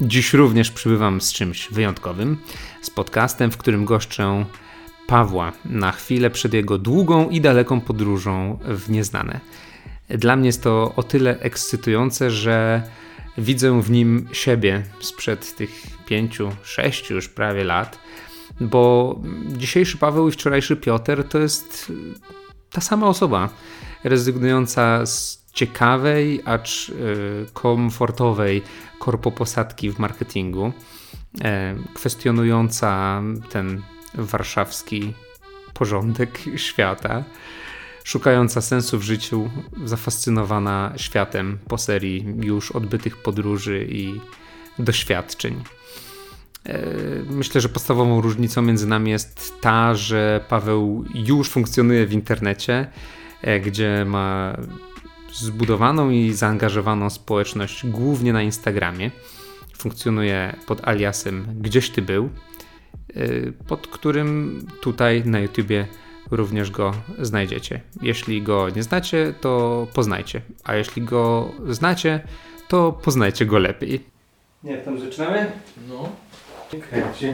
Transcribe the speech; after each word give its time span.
Dziś 0.00 0.32
również 0.32 0.70
przybywam 0.70 1.20
z 1.20 1.32
czymś 1.32 1.68
wyjątkowym, 1.70 2.38
z 2.82 2.90
podcastem, 2.90 3.50
w 3.50 3.56
którym 3.56 3.84
goszczę 3.84 4.44
Pawła 5.06 5.52
na 5.64 5.92
chwilę 5.92 6.30
przed 6.30 6.54
jego 6.54 6.78
długą 6.78 7.28
i 7.28 7.40
daleką 7.40 7.80
podróżą 7.80 8.58
w 8.64 8.90
nieznane. 8.90 9.40
Dla 10.08 10.36
mnie 10.36 10.46
jest 10.46 10.62
to 10.62 10.92
o 10.96 11.02
tyle 11.02 11.40
ekscytujące, 11.40 12.30
że 12.30 12.82
widzę 13.38 13.82
w 13.82 13.90
nim 13.90 14.28
siebie 14.32 14.82
sprzed 15.00 15.56
tych 15.56 15.70
pięciu, 16.06 16.50
sześciu 16.62 17.14
już 17.14 17.28
prawie 17.28 17.64
lat, 17.64 17.98
bo 18.60 19.16
dzisiejszy 19.56 19.98
Paweł 19.98 20.28
i 20.28 20.32
wczorajszy 20.32 20.76
Piotr 20.76 21.24
to 21.28 21.38
jest 21.38 21.92
ta 22.70 22.80
sama 22.80 23.06
osoba, 23.06 23.48
rezygnująca 24.04 25.06
z 25.06 25.41
ciekawej, 25.52 26.42
acz 26.44 26.88
y, 26.88 27.46
komfortowej 27.52 28.62
korpoposadki 28.98 29.90
w 29.90 29.98
marketingu, 29.98 30.72
e, 31.44 31.74
kwestionująca 31.94 33.22
ten 33.50 33.82
warszawski 34.14 35.14
porządek 35.74 36.40
świata, 36.66 37.24
szukająca 38.04 38.60
sensu 38.60 38.98
w 38.98 39.02
życiu, 39.02 39.50
zafascynowana 39.84 40.92
światem 40.96 41.58
po 41.68 41.78
serii 41.78 42.34
już 42.40 42.72
odbytych 42.72 43.22
podróży 43.22 43.86
i 43.90 44.20
doświadczeń. 44.78 45.62
E, 46.66 46.82
myślę, 47.30 47.60
że 47.60 47.68
podstawową 47.68 48.20
różnicą 48.20 48.62
między 48.62 48.86
nami 48.86 49.10
jest 49.10 49.60
ta, 49.60 49.94
że 49.94 50.44
Paweł 50.48 51.04
już 51.14 51.48
funkcjonuje 51.48 52.06
w 52.06 52.12
internecie, 52.12 52.86
e, 53.42 53.60
gdzie 53.60 54.04
ma 54.04 54.56
zbudowaną 55.32 56.10
i 56.10 56.32
zaangażowaną 56.32 57.10
społeczność 57.10 57.86
głównie 57.86 58.32
na 58.32 58.42
Instagramie. 58.42 59.10
Funkcjonuje 59.78 60.56
pod 60.66 60.88
aliasem 60.88 61.46
Gdzieś 61.60 61.90
Ty 61.90 62.02
Był, 62.02 62.30
e, 63.14 63.52
pod 63.68 63.86
którym 63.86 64.60
tutaj 64.80 65.22
na 65.24 65.40
YouTubie 65.40 65.86
również 66.30 66.70
go 66.70 66.92
znajdziecie. 67.18 67.80
Jeśli 68.02 68.42
go 68.42 68.70
nie 68.70 68.82
znacie, 68.82 69.34
to 69.40 69.86
poznajcie, 69.94 70.40
a 70.64 70.74
jeśli 70.74 71.02
go 71.02 71.52
znacie, 71.68 72.20
to 72.68 72.92
poznajcie 72.92 73.46
go 73.46 73.58
lepiej. 73.58 74.04
Nie, 74.64 74.78
tam 74.78 75.00
zaczynamy? 75.00 75.52
No. 75.88 76.08
Kręci. 76.90 77.26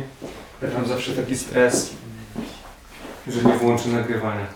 Ja 0.62 0.68
mam 0.74 0.86
zawsze 0.86 1.12
taki 1.12 1.36
stres, 1.36 1.94
że 3.28 3.42
nie 3.42 3.54
włączę 3.54 3.88
nagrywania. 3.88 4.46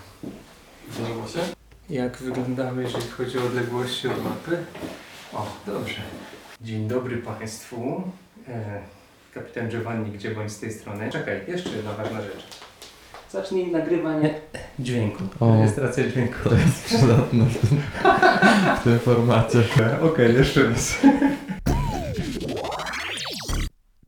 Zdarzyło 0.93 1.29
się? 1.29 1.62
Jak 1.91 2.17
wyglądamy, 2.17 2.83
jeżeli 2.83 3.09
chodzi 3.09 3.39
o 3.39 3.45
odległości 3.45 4.09
od 4.09 4.25
mapy? 4.25 4.59
O, 5.33 5.47
dobrze. 5.67 6.03
Dzień 6.61 6.89
dobry 6.89 7.17
Państwu. 7.17 8.03
E, 8.49 8.81
kapitan 9.35 9.69
Giovanni, 9.69 10.11
gdzie 10.13 10.31
bądź 10.35 10.53
z 10.53 10.61
tej 10.61 10.73
strony. 10.73 11.11
Czekaj, 11.11 11.41
jeszcze 11.49 11.71
jedna 11.71 11.93
ważna 11.93 12.23
rzecz. 12.23 12.47
Zacznij 13.31 13.73
nagrywanie 13.73 14.35
dźwięku. 14.79 15.25
O. 15.41 15.55
Rejestracja 15.57 16.09
dźwięku. 16.11 16.49
To 16.49 16.55
jest 16.55 16.85
przydatne 16.85 17.45
w 17.45 17.69
tym, 17.69 17.81
w 18.81 18.85
tym 18.85 18.99
formacie. 18.99 19.59
Okej, 20.13 20.35
jeszcze 20.35 20.69
raz. 20.69 20.99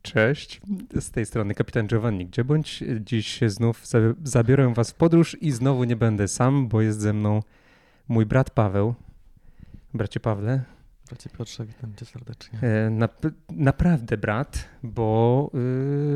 Cześć, 0.01 0.61
z 0.99 1.11
tej 1.11 1.25
strony 1.25 1.53
kapitan 1.55 1.87
Giovanni, 1.87 2.25
gdzie 2.25 2.43
bądź 2.43 2.83
dziś 2.99 3.39
znów 3.47 3.83
zabi- 3.83 4.13
zabiorę 4.23 4.73
was 4.73 4.91
w 4.91 4.93
podróż 4.93 5.37
i 5.41 5.51
znowu 5.51 5.83
nie 5.83 5.95
będę 5.95 6.27
sam, 6.27 6.67
bo 6.67 6.81
jest 6.81 6.99
ze 6.99 7.13
mną 7.13 7.41
mój 8.07 8.25
brat 8.25 8.49
Paweł. 8.49 8.95
Bracie 9.93 10.19
Pawle, 10.19 10.63
Bracie 11.09 11.29
Piotrze, 11.29 11.65
witam 11.65 11.95
cię 11.95 12.05
serdecznie. 12.05 12.59
e, 12.61 12.89
nap- 12.89 13.31
naprawdę 13.49 14.17
brat, 14.17 14.65
bo 14.83 15.51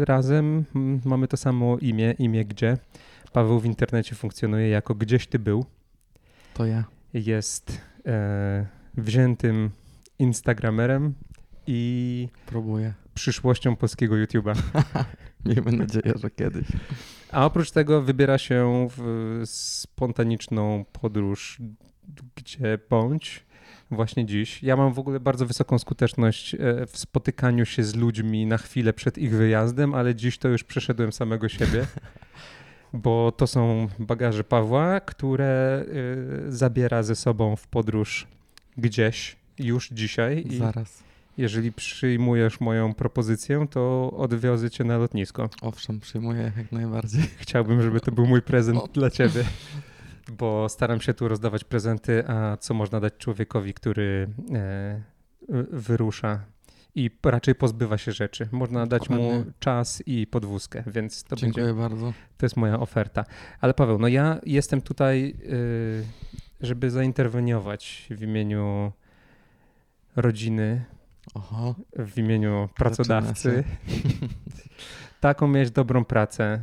y, 0.02 0.06
razem 0.06 0.66
mamy 1.06 1.28
to 1.28 1.38
samo 1.38 1.78
imię, 1.78 2.16
imię 2.20 2.46
gdzie. 2.46 2.78
Paweł 3.34 3.60
w 3.60 3.66
internecie 3.66 4.16
funkcjonuje 4.16 4.70
jako 4.70 4.96
gdzieś 4.96 5.28
ty 5.28 5.40
był. 5.40 5.66
To 6.54 6.66
ja. 6.66 6.84
Jest 7.14 7.82
e, 8.06 8.66
wziętym 8.98 9.70
instagramerem 10.20 11.14
i 11.68 12.30
Próbuję. 12.46 12.94
przyszłością 13.14 13.76
polskiego 13.76 14.16
YouTube'a. 14.16 14.56
Miejmy 15.46 15.72
nadzieję, 15.72 16.14
że 16.16 16.30
kiedyś. 16.30 16.68
A 17.32 17.46
oprócz 17.46 17.72
tego 17.72 18.02
wybiera 18.02 18.38
się 18.38 18.88
w 18.98 19.42
spontaniczną 19.46 20.86
podróż 21.02 21.62
gdzie 22.36 22.80
bądź 22.90 23.46
właśnie 23.92 24.26
dziś. 24.26 24.64
Ja 24.64 24.76
mam 24.76 24.94
w 24.94 25.00
ogóle 25.00 25.20
bardzo 25.20 25.46
wysoką 25.46 25.80
skuteczność 25.80 26.56
e, 26.56 26.58
w 26.88 26.98
spotykaniu 26.98 27.66
się 27.66 27.84
z 27.84 27.96
ludźmi 27.96 28.46
na 28.46 28.58
chwilę 28.58 28.94
przed 28.94 29.18
ich 29.18 29.36
wyjazdem, 29.36 29.94
ale 29.94 30.16
dziś 30.16 30.38
to 30.38 30.48
już 30.48 30.64
przeszedłem 30.64 31.12
samego 31.12 31.50
siebie. 31.50 31.86
Bo 32.94 33.32
to 33.32 33.48
są 33.48 33.88
bagaże 34.00 34.44
Pawła, 34.44 35.00
które 35.00 35.86
e, 36.48 36.52
zabiera 36.52 37.04
ze 37.04 37.16
sobą 37.16 37.56
w 37.56 37.68
podróż 37.68 38.28
gdzieś 38.78 39.36
już 39.60 39.90
dzisiaj. 39.90 40.46
Zaraz. 40.58 41.09
Jeżeli 41.40 41.72
przyjmujesz 41.72 42.60
moją 42.60 42.94
propozycję, 42.94 43.68
to 43.70 44.12
odwiozę 44.18 44.70
cię 44.70 44.84
na 44.84 44.98
lotnisko. 44.98 45.50
Owszem, 45.62 46.00
przyjmuję 46.00 46.52
jak 46.58 46.72
najbardziej. 46.72 47.24
Chciałbym, 47.38 47.82
żeby 47.82 48.00
to 48.00 48.12
był 48.12 48.28
mój 48.28 48.42
prezent 48.42 48.80
O. 48.80 48.88
dla 48.88 49.10
ciebie. 49.10 49.44
Bo 50.38 50.70
staram 50.70 51.02
się 51.02 51.14
tu 51.14 51.28
rozdawać 51.28 51.64
prezenty, 51.64 52.24
a 52.28 52.58
co 52.58 52.74
można 52.74 53.00
dać 53.00 53.14
człowiekowi, 53.18 53.74
który 53.74 54.30
e, 54.54 55.02
wyrusza 55.72 56.40
i 56.96 57.12
raczej 57.24 57.56
pozbywa 57.56 57.98
się 57.98 58.12
rzeczy. 58.12 58.50
Można 58.52 58.88
dać 58.88 59.10
mu 59.10 59.46
czas 59.60 60.04
i 60.06 60.28
podwózkę, 60.28 60.84
więc 60.88 61.24
to, 61.24 61.36
Dziękuję 61.36 61.66
będzie, 61.66 61.82
bardzo. 61.82 62.14
to 62.38 62.46
jest 62.46 62.58
moja 62.58 62.80
oferta. 62.80 63.26
Ale 63.62 63.74
Paweł, 63.74 64.00
no 64.00 64.08
ja 64.08 64.40
jestem 64.46 64.82
tutaj, 64.82 65.36
y, 65.44 66.04
żeby 66.62 66.92
zainterweniować 66.92 68.08
w 68.10 68.24
imieniu 68.24 68.92
rodziny, 70.16 70.86
Oho. 71.34 71.76
w 72.00 72.18
imieniu 72.18 72.70
pracodawcy. 72.76 73.64
taką 75.20 75.48
mieć 75.48 75.72
dobrą 75.72 76.06
pracę, 76.06 76.60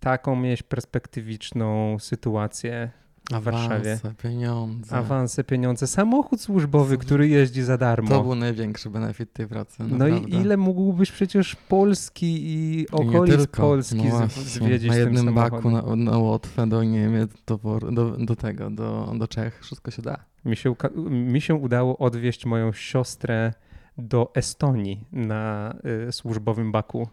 taką 0.00 0.36
mieć 0.36 0.62
perspektywiczną 0.62 1.98
sytuację 1.98 2.90
w 3.30 3.42
Warszawie. 3.42 3.92
Awanse, 3.92 4.14
pieniądze. 4.22 4.96
Awanse, 4.96 5.44
pieniądze, 5.44 5.86
samochód 5.86 6.40
służbowy, 6.40 6.98
który 6.98 7.28
jeździ 7.28 7.62
za 7.62 7.72
To 7.72 7.78
darmo. 7.78 8.22
był 8.22 8.34
największy 8.34 8.90
benefit 8.90 9.32
tej 9.32 9.46
pracy. 9.46 9.76
No 9.78 9.98
naprawdę. 9.98 10.28
i 10.28 10.40
ile 10.40 10.56
mógłbyś 10.56 11.12
przecież 11.12 11.56
Polski 11.56 12.40
i 12.42 12.86
okolic 12.92 13.36
tylko. 13.36 13.62
Polski 13.62 13.96
no 13.96 14.10
właśnie, 14.10 14.42
zwiedzić 14.42 14.88
Na 14.88 14.94
tym 14.94 15.14
jednym 15.14 15.34
baku 15.34 15.62
samochodem? 15.62 16.04
na, 16.04 16.10
na 16.10 16.18
Łotwę, 16.18 16.68
do 16.68 16.84
Niemiec, 16.84 17.30
do, 17.46 17.58
do, 17.92 18.10
do 18.10 18.36
tego, 18.36 18.70
do, 18.70 19.12
do 19.18 19.28
Czech. 19.28 19.60
Wszystko 19.62 19.90
się 19.90 20.02
da. 20.02 20.24
Mi 20.44 20.56
się, 20.56 20.74
mi 21.10 21.40
się 21.40 21.54
udało 21.54 21.98
odwieźć 21.98 22.46
moją 22.46 22.72
siostrę 22.72 23.52
do 24.00 24.30
Estonii 24.34 25.04
na 25.12 25.74
y, 26.08 26.12
służbowym 26.12 26.72
baku. 26.72 27.08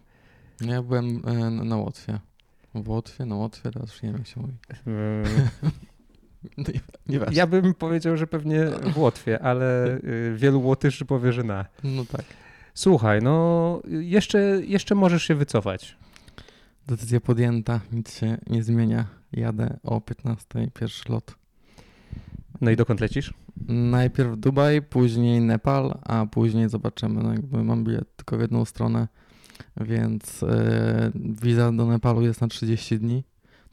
No 0.60 0.72
Ja 0.72 0.82
byłem 0.82 1.22
e, 1.26 1.50
na 1.50 1.76
Łotwie. 1.76 2.18
W 2.74 2.88
Łotwie, 2.88 3.24
na 3.26 3.34
Łotwie, 3.34 3.70
teraz 3.72 3.90
już 3.92 4.02
nie 4.02 4.08
wiem 4.08 4.18
jak 4.18 4.26
się 4.26 4.40
mówi. 4.40 4.54
Y, 4.86 5.70
No 6.56 6.64
i 6.74 6.80
nieważne. 7.12 7.34
ja 7.34 7.46
bym 7.46 7.74
powiedział, 7.74 8.16
że 8.16 8.26
pewnie 8.26 8.66
w 8.94 8.98
Łotwie, 8.98 9.42
ale 9.42 9.86
y, 10.04 10.34
wielu 10.36 10.62
Łotyszy 10.62 11.04
powie, 11.04 11.32
że 11.32 11.44
na. 11.44 11.64
No 11.84 12.04
tak. 12.04 12.24
Słuchaj, 12.74 13.22
no 13.22 13.80
jeszcze, 13.88 14.38
jeszcze 14.64 14.94
możesz 14.94 15.22
się 15.22 15.34
wycofać. 15.34 15.96
Decyzja 16.86 17.20
podjęta, 17.20 17.80
nic 17.92 18.18
się 18.18 18.38
nie 18.46 18.62
zmienia. 18.62 19.06
Jadę 19.32 19.76
o 19.82 20.00
15 20.00 20.44
pierwszy 20.74 21.12
lot. 21.12 21.34
No 22.60 22.70
i 22.70 22.76
dokąd 22.76 23.00
lecisz? 23.00 23.34
Najpierw 23.68 24.38
Dubaj, 24.38 24.82
później 24.82 25.40
Nepal, 25.40 25.98
a 26.02 26.26
później 26.26 26.68
zobaczymy. 26.68 27.22
No 27.22 27.32
jakby 27.32 27.64
mam 27.64 27.84
bilet 27.84 28.16
tylko 28.16 28.36
w 28.38 28.40
jedną 28.40 28.64
stronę, 28.64 29.08
więc 29.80 30.42
e, 30.42 31.10
wiza 31.42 31.72
do 31.72 31.86
Nepalu 31.86 32.22
jest 32.22 32.40
na 32.40 32.48
30 32.48 32.98
dni. 32.98 33.24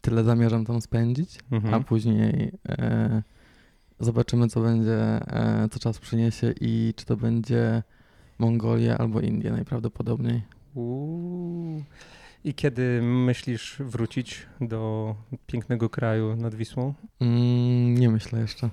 Tyle 0.02 0.24
zamierzam 0.24 0.66
tam 0.66 0.82
spędzić, 0.82 1.40
Mhm. 1.52 1.74
a 1.74 1.80
później 1.80 2.52
e, 2.70 3.24
zobaczymy, 4.00 4.48
co 4.48 4.62
będzie, 4.62 4.98
e, 5.02 5.68
co 5.72 5.80
czas 5.80 6.00
przyniesie 6.00 6.54
i 6.62 6.94
czy 6.96 7.06
to 7.06 7.18
będzie 7.18 7.84
Mongolia 8.40 8.98
albo 8.98 9.20
Indie 9.22 9.52
najprawdopodobniej. 9.52 10.42
Uuu. 10.74 11.84
I 12.46 12.54
kiedy 12.54 13.02
myślisz 13.02 13.76
wrócić 13.80 14.46
do 14.62 15.16
pięknego 15.48 15.90
kraju 15.90 16.36
nad 16.36 16.56
Wisłą? 16.56 16.94
Mm, 17.20 17.96
nie 17.98 18.10
myślę 18.10 18.40
jeszcze. 18.40 18.70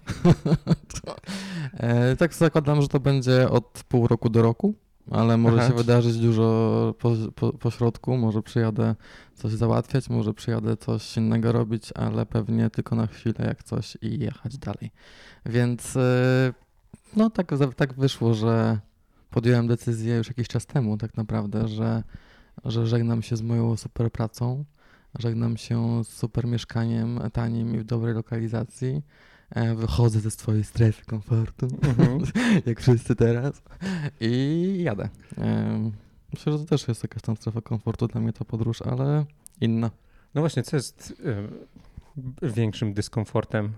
e, 1.73 2.17
tak 2.17 2.35
zakładam, 2.35 2.83
że 2.83 2.89
to 2.89 3.01
będzie 3.01 3.51
od 3.51 3.85
pół 3.89 4.07
roku 4.07 4.31
do 4.31 4.43
roku, 4.43 4.75
ale 5.11 5.37
może 5.37 5.57
Aha. 5.59 5.69
się 5.69 5.75
wydarzyć 5.75 6.19
dużo 6.19 6.95
po, 6.99 7.13
po, 7.35 7.53
po 7.53 7.71
środku. 7.71 8.17
Może 8.17 8.43
przyjadę 8.43 8.95
coś 9.35 9.53
załatwiać, 9.53 10.11
może 10.11 10.35
przyjadę 10.35 10.77
coś 10.77 11.17
innego 11.17 11.53
robić, 11.53 11.93
ale 11.95 12.27
pewnie 12.27 12.71
tylko 12.71 12.97
na 12.97 13.07
chwilę 13.07 13.47
jak 13.47 13.63
coś 13.63 13.99
i 14.03 14.19
jechać 14.19 14.59
dalej. 14.59 14.91
Więc 15.47 15.97
e, 15.97 16.53
no 17.17 17.31
tak, 17.31 17.53
tak 17.77 17.95
wyszło, 17.95 18.35
że 18.35 18.79
podjąłem 19.31 19.67
decyzję 19.67 20.17
już 20.17 20.29
jakiś 20.29 20.49
czas 20.49 20.67
temu 20.67 20.97
tak 20.97 21.17
naprawdę, 21.17 21.69
że, 21.69 22.03
że 22.65 22.87
żegnam 22.87 23.23
się 23.23 23.37
z 23.37 23.43
moją 23.43 23.77
super 23.77 24.13
pracą, 24.13 24.65
żegnam 25.19 25.57
się 25.57 26.05
z 26.05 26.09
super 26.09 26.47
mieszkaniem 26.47 27.21
tanim 27.33 27.75
i 27.75 27.79
w 27.79 27.85
dobrej 27.85 28.15
lokalizacji. 28.15 29.03
E, 29.51 29.75
wychodzę 29.75 30.21
ze 30.21 30.31
swojej 30.31 30.65
strefy 30.65 31.05
komfortu, 31.05 31.67
Mhm. 31.83 32.23
jak 32.67 32.81
wszyscy 32.81 33.17
teraz 33.17 33.63
i 34.21 34.77
jadę. 34.85 35.09
E, 35.39 35.91
Myślę, 36.33 36.53
że 36.53 36.59
to 36.59 36.65
też 36.65 36.89
jest 36.89 37.03
jakaś 37.03 37.23
tam 37.23 37.37
strefa 37.37 37.61
komfortu 37.61 38.07
dla 38.07 38.21
mnie 38.21 38.33
ta 38.33 38.45
podróż, 38.45 38.83
ale 38.83 39.25
inna. 39.61 39.91
No 40.35 40.41
właśnie, 40.41 40.63
co 40.63 40.77
jest 40.77 41.23
e, 42.43 42.49
większym 42.49 42.95
dyskomfortem? 42.95 43.73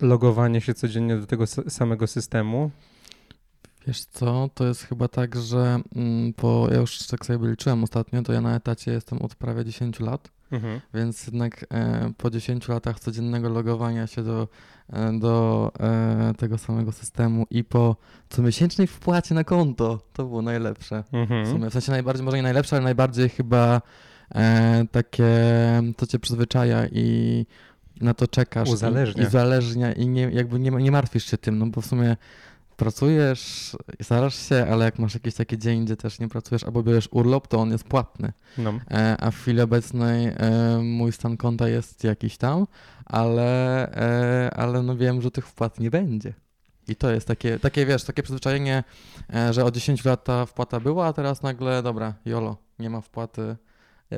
Logowanie 0.00 0.60
się 0.60 0.74
codziennie 0.74 1.16
do 1.16 1.26
tego 1.26 1.46
samego 1.46 2.06
systemu. 2.06 2.70
Wiesz 3.86 4.04
co, 4.04 4.50
to 4.54 4.66
jest 4.66 4.82
chyba 4.82 5.08
tak, 5.08 5.36
że 5.36 5.80
mm, 5.96 6.32
po, 6.32 6.68
ja 6.70 6.76
już 6.76 7.06
tak 7.06 7.26
sobie 7.26 7.48
liczyłem 7.48 7.84
ostatnio, 7.84 8.22
to 8.22 8.32
ja 8.32 8.40
na 8.40 8.56
etacie 8.56 8.92
jestem 8.92 9.18
od 9.22 9.34
prawie 9.34 9.64
10 9.64 10.00
lat, 10.00 10.28
Mhm. 10.52 10.80
więc 10.94 11.26
jednak 11.26 11.66
e, 11.70 12.12
po 12.16 12.30
10 12.30 12.68
latach 12.68 13.00
codziennego 13.00 13.48
logowania 13.48 14.06
się 14.06 14.22
do, 14.22 14.48
e, 14.92 15.18
do 15.18 15.72
e, 15.80 16.34
tego 16.38 16.58
samego 16.58 16.92
systemu 16.92 17.46
i 17.50 17.64
po 17.64 17.96
comiesięcznej 18.28 18.86
wpłacie 18.86 19.34
na 19.34 19.44
konto, 19.44 20.00
to 20.12 20.24
było 20.24 20.42
najlepsze. 20.42 21.04
W 21.12 21.14
Mhm. 21.14 21.46
sumie, 21.46 21.70
w 21.70 21.72
sensie 21.72 21.92
najbardziej, 21.92 22.24
może 22.24 22.36
nie 22.36 22.42
najlepsze, 22.42 22.76
ale 22.76 22.84
najbardziej 22.84 23.28
chyba 23.28 23.82
e, 24.34 24.84
takie, 24.92 25.32
co 25.96 26.06
cię 26.06 26.18
przyzwyczaja 26.18 26.86
i 26.92 27.46
na 28.00 28.14
to 28.14 28.28
czekasz. 28.28 28.68
Uzależnia. 28.68 29.22
I, 29.22 29.24
i 29.24 29.28
uzależnia 29.28 29.92
i 29.92 30.08
nie, 30.08 30.22
jakby 30.22 30.58
nie, 30.60 30.70
nie 30.70 30.90
martwisz 30.90 31.24
się 31.24 31.38
tym, 31.38 31.58
no 31.58 31.66
bo 31.66 31.80
w 31.80 31.86
sumie 31.86 32.16
pracujesz, 32.76 33.76
starasz 34.02 34.48
się, 34.48 34.66
ale 34.70 34.84
jak 34.84 34.98
masz 34.98 35.14
jakiś 35.14 35.34
taki 35.34 35.58
dzień, 35.58 35.84
gdzie 35.84 35.96
też 35.96 36.18
nie 36.18 36.28
pracujesz 36.28 36.64
albo 36.64 36.82
bierzesz 36.82 37.08
urlop, 37.10 37.48
to 37.48 37.58
on 37.58 37.70
jest 37.70 37.84
płatny. 37.84 38.32
No. 38.58 38.72
E, 38.90 39.16
a 39.20 39.30
w 39.30 39.36
chwili 39.36 39.60
obecnej 39.60 40.26
e, 40.26 40.78
mój 40.82 41.12
stan 41.12 41.36
konta 41.36 41.68
jest 41.68 42.04
jakiś 42.04 42.36
tam, 42.36 42.66
ale, 43.04 43.92
e, 43.96 44.50
ale 44.54 44.82
no 44.82 44.96
wiem, 44.96 45.22
że 45.22 45.30
tych 45.30 45.46
wpłat 45.46 45.80
nie 45.80 45.90
będzie. 45.90 46.32
I 46.88 46.96
to 46.96 47.10
jest 47.10 47.28
takie, 47.28 47.58
takie 47.58 47.86
wiesz, 47.86 48.04
takie 48.04 48.22
przyzwyczajenie, 48.22 48.84
że 49.50 49.64
od 49.64 49.74
10 49.74 50.04
lat 50.04 50.24
ta 50.24 50.46
wpłata 50.46 50.80
była, 50.80 51.06
a 51.06 51.12
teraz 51.12 51.42
nagle, 51.42 51.82
dobra, 51.82 52.14
jolo, 52.24 52.56
nie 52.78 52.90
ma 52.90 53.00
wpłaty, 53.00 53.56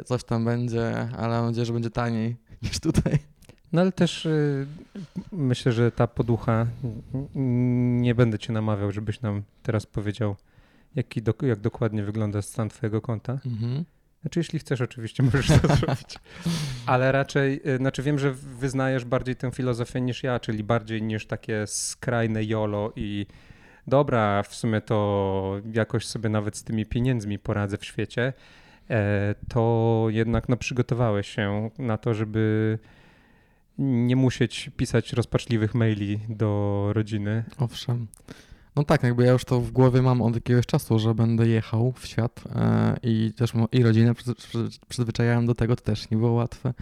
coś 0.05 0.25
tam 0.25 0.45
będzie, 0.45 1.09
ale 1.17 1.37
mam 1.37 1.47
nadzieję, 1.47 1.67
że 1.67 1.73
będzie 1.73 1.91
taniej 1.91 2.37
niż 2.63 2.81
tutaj. 2.81 3.19
No 3.73 3.81
ale 3.81 3.93
też 3.93 4.27
y, 4.27 4.67
myślę, 5.33 5.73
że 5.73 5.93
ta 5.93 6.07
poducha, 6.07 6.67
nie 8.01 8.15
będę 8.15 8.39
cię 8.39 8.53
namawiał, 8.53 8.93
żebyś 8.93 9.21
nam 9.21 9.43
teraz 9.63 9.87
powiedział, 9.87 10.37
jaki 10.97 11.23
jak 11.43 11.61
dokładnie 11.61 12.05
wygląda 12.05 12.43
stan 12.43 12.69
twojego 12.69 13.01
konta. 13.01 13.33
Mhm. 13.33 13.85
Znaczy, 14.21 14.41
jeśli 14.41 14.59
chcesz, 14.59 14.81
oczywiście 14.81 15.23
możesz 15.23 15.47
to 15.47 15.69
zrobić. 15.77 16.19
Ale 16.87 17.13
raczej, 17.13 17.61
y, 17.69 17.77
znaczy 17.77 18.03
wiem, 18.03 18.19
że 18.19 18.33
wyznajesz 18.33 19.05
bardziej 19.05 19.37
tę 19.37 19.51
filozofię 19.51 20.01
niż 20.01 20.23
ja, 20.23 20.41
czyli 20.41 20.65
bardziej 20.65 21.03
niż 21.03 21.27
takie 21.27 21.67
skrajne 21.67 22.45
jolo 22.45 22.93
i 22.97 23.27
dobra, 23.87 24.43
w 24.43 24.55
sumie 24.55 24.81
to 24.81 25.61
jakoś 25.73 26.07
sobie 26.07 26.29
nawet 26.29 26.57
z 26.57 26.65
tymi 26.65 26.87
pieniędzmi 26.87 27.39
poradzę 27.39 27.79
w 27.79 27.85
świecie, 27.85 28.33
e, 28.91 29.35
to 29.49 30.07
jednak 30.09 30.49
no, 30.49 30.57
przygotowałeś 30.57 31.29
się 31.29 31.71
na 31.79 31.99
to, 31.99 32.15
żeby 32.15 32.79
nie 33.79 34.17
musieć 34.17 34.71
pisać 34.77 35.13
rozpaczliwych 35.13 35.75
maili 35.75 36.21
do 36.29 36.91
rodziny. 36.93 37.45
Owszem. 37.59 38.07
No 38.77 38.85
tak, 38.85 39.03
jakby 39.03 39.25
ja 39.25 39.33
już 39.33 39.45
to 39.45 39.61
w 39.61 39.71
głowie 39.71 40.03
mam 40.03 40.23
od 40.23 40.35
jakiegoś 40.35 40.67
czasu, 40.67 40.99
że 40.99 41.15
będę 41.15 41.49
jechał 41.49 41.93
w 41.93 42.07
świat 42.07 42.45
e, 42.55 42.97
i 43.03 43.33
też 43.37 43.53
i 43.73 43.83
rodzinę 43.83 44.13
przyz- 44.13 44.35
przyz- 44.35 44.79
przyzwyczajałem 44.89 45.47
do 45.47 45.55
tego, 45.55 45.77
to 45.77 45.83
też 45.83 46.11
nie 46.11 46.17
było 46.17 46.33
łatwe. 46.33 46.75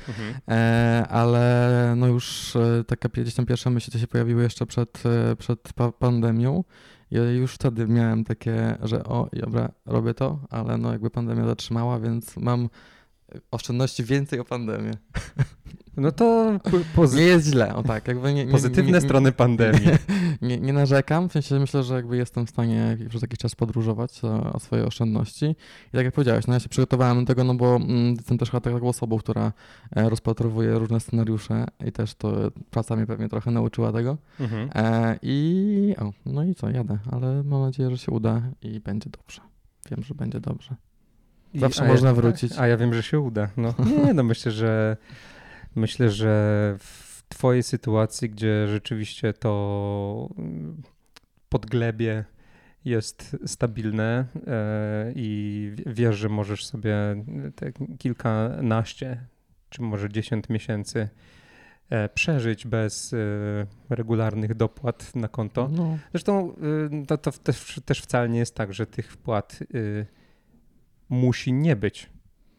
E, 0.49 1.07
ale 1.11 1.95
no 1.97 2.07
już 2.07 2.57
e, 2.57 2.85
taka 2.87 3.09
gdzieś 3.09 3.35
tam 3.35 3.47
pierwsze 3.47 3.71
myśli 3.71 3.93
to 3.93 3.99
się 3.99 4.07
pojawiły 4.07 4.43
jeszcze 4.43 4.67
przed, 4.67 5.03
e, 5.07 5.37
przed 5.37 5.73
pa- 5.73 5.93
pandemią. 5.93 6.65
Ja 7.11 7.31
już 7.31 7.55
wtedy 7.55 7.87
miałem 7.87 8.25
takie, 8.25 8.79
że 8.83 9.05
o, 9.05 9.29
dobra, 9.33 9.69
robię 9.87 10.15
to, 10.15 10.39
ale 10.51 10.79
no 10.79 10.93
jakby 10.93 11.11
pandemia 11.11 11.47
zatrzymała, 11.47 12.01
więc 12.01 12.37
mam 12.37 12.69
oszczędności 13.51 14.05
więcej 14.05 14.41
o 14.41 14.45
pandemię. 14.45 14.93
No 15.97 16.13
to 16.13 16.59
pozy- 16.95 17.17
Nie 17.17 17.23
jest 17.23 17.47
źle, 17.47 17.75
o 17.75 17.83
tak, 17.83 18.09
jakby 18.09 18.35
nie, 18.35 18.45
nie, 18.45 18.53
pozytywne 18.53 18.93
nie, 18.93 19.01
strony 19.01 19.33
pandemii. 19.33 19.89
nie, 20.43 20.61
nie 20.61 20.73
narzekam, 20.73 21.29
w 21.29 21.33
sensie 21.33 21.61
myślę, 21.61 21.83
że 21.83 21.95
jakby 21.95 22.17
jestem 22.17 22.47
w 22.47 22.51
stanie 22.51 22.99
przez 23.09 23.23
jakiś 23.23 23.39
czas 23.39 23.55
podróżować 23.55 24.25
o, 24.25 24.53
o 24.53 24.61
swoje 24.61 24.87
oszczędności. 24.87 25.45
I 25.89 25.93
tak 25.97 26.05
jak 26.05 26.15
powiedziałeś, 26.15 26.47
no 26.47 26.55
ja 26.55 26.61
się 26.61 26.69
przygotowałem 26.69 27.25
do 27.25 27.27
tego, 27.27 27.45
no 27.45 27.55
bo 27.55 27.77
mm, 27.77 28.15
jestem 28.15 28.39
też 28.39 28.51
chyba 28.51 28.61
taką 28.61 28.89
osobą, 28.89 29.19
która 29.19 29.53
e, 29.97 30.09
rozpatrowuje 30.09 30.79
różne 30.79 31.01
scenariusze 31.01 31.67
i 31.87 31.93
też 31.93 32.15
to 32.15 32.51
praca 32.71 32.97
mnie 32.97 33.07
pewnie 33.07 33.29
trochę 33.29 33.51
nauczyła 33.51 33.93
tego. 33.93 34.17
Mhm. 34.41 34.71
E, 34.75 35.19
I 35.23 35.95
o, 35.99 36.13
no 36.27 36.45
i 36.45 36.55
co, 36.55 36.71
jadę, 36.71 36.99
ale 37.13 37.43
mam 37.43 37.61
nadzieję, 37.61 37.91
że 37.91 37.99
się 37.99 38.13
uda 38.13 38.43
i 38.63 38.81
będzie 38.81 39.11
dobrze. 39.11 39.41
Wiem, 39.91 40.03
że 40.03 40.15
będzie 40.15 40.41
dobrze. 40.41 40.77
I- 41.55 41.59
Zawsze 41.59 41.85
a 41.85 41.89
można 41.89 42.09
ja, 42.09 42.15
wrócić. 42.15 42.53
A 42.59 42.67
ja 42.67 42.77
wiem, 42.77 42.95
że 42.95 43.03
się 43.03 43.21
uda. 43.21 43.49
No. 43.57 43.75
Nie, 44.05 44.15
no 44.15 44.23
myślę, 44.23 44.53
że 44.53 44.97
myślę, 45.75 46.11
że 46.11 46.75
w 46.79 47.23
twojej 47.29 47.63
sytuacji, 47.63 48.31
gdzie 48.31 48.69
rzeczywiście 48.69 49.33
to 49.33 50.29
mm, 50.39 50.83
podglebie 51.49 52.25
jest 52.85 53.37
stabilne 53.47 54.25
e, 54.47 55.13
i 55.15 55.73
wiesz, 55.87 56.17
że 56.17 56.29
możesz 56.29 56.67
sobie 56.67 56.95
te 57.57 57.73
kilkanaście 57.99 59.21
czy 59.71 59.83
może 59.83 60.09
dziesięć 60.09 60.49
miesięcy 60.49 61.09
e, 61.91 62.09
przeżyć 62.09 62.67
bez 62.67 63.13
e, 63.13 63.17
regularnych 63.91 64.55
dopłat 64.55 65.15
na 65.15 65.29
konto. 65.29 65.69
No, 65.73 65.99
Zresztą 66.11 66.53
y, 67.03 67.07
to, 67.07 67.19
to 67.19 67.33
też, 67.33 67.81
też 67.85 68.01
wcale 68.01 68.29
nie 68.29 68.39
jest 68.39 68.55
tak, 68.55 68.75
że 68.75 68.87
tych 68.87 69.13
wpłat 69.13 69.59
y, 69.75 70.07
musi 71.09 71.53
nie 71.53 71.77
być, 71.77 72.11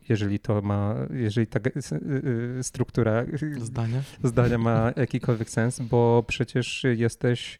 jeżeli 0.09 0.39
to 0.39 0.61
ma, 0.61 0.95
jeżeli 1.09 1.47
ta 1.47 1.59
y, 1.59 2.59
y, 2.59 2.63
struktura 2.63 3.23
y, 3.41 3.65
zdanie. 3.65 4.01
zdania 4.23 4.57
ma 4.57 4.91
jakikolwiek 4.95 5.49
sens, 5.49 5.79
bo 5.79 6.23
przecież 6.27 6.83
jesteś 6.95 7.59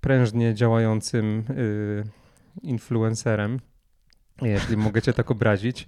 prężnie 0.00 0.54
działającym 0.54 1.44
influencerem, 2.62 3.60
jeśli 4.42 4.76
mogę 4.76 5.02
cię 5.02 5.12
tak 5.12 5.30
obrazić, 5.30 5.86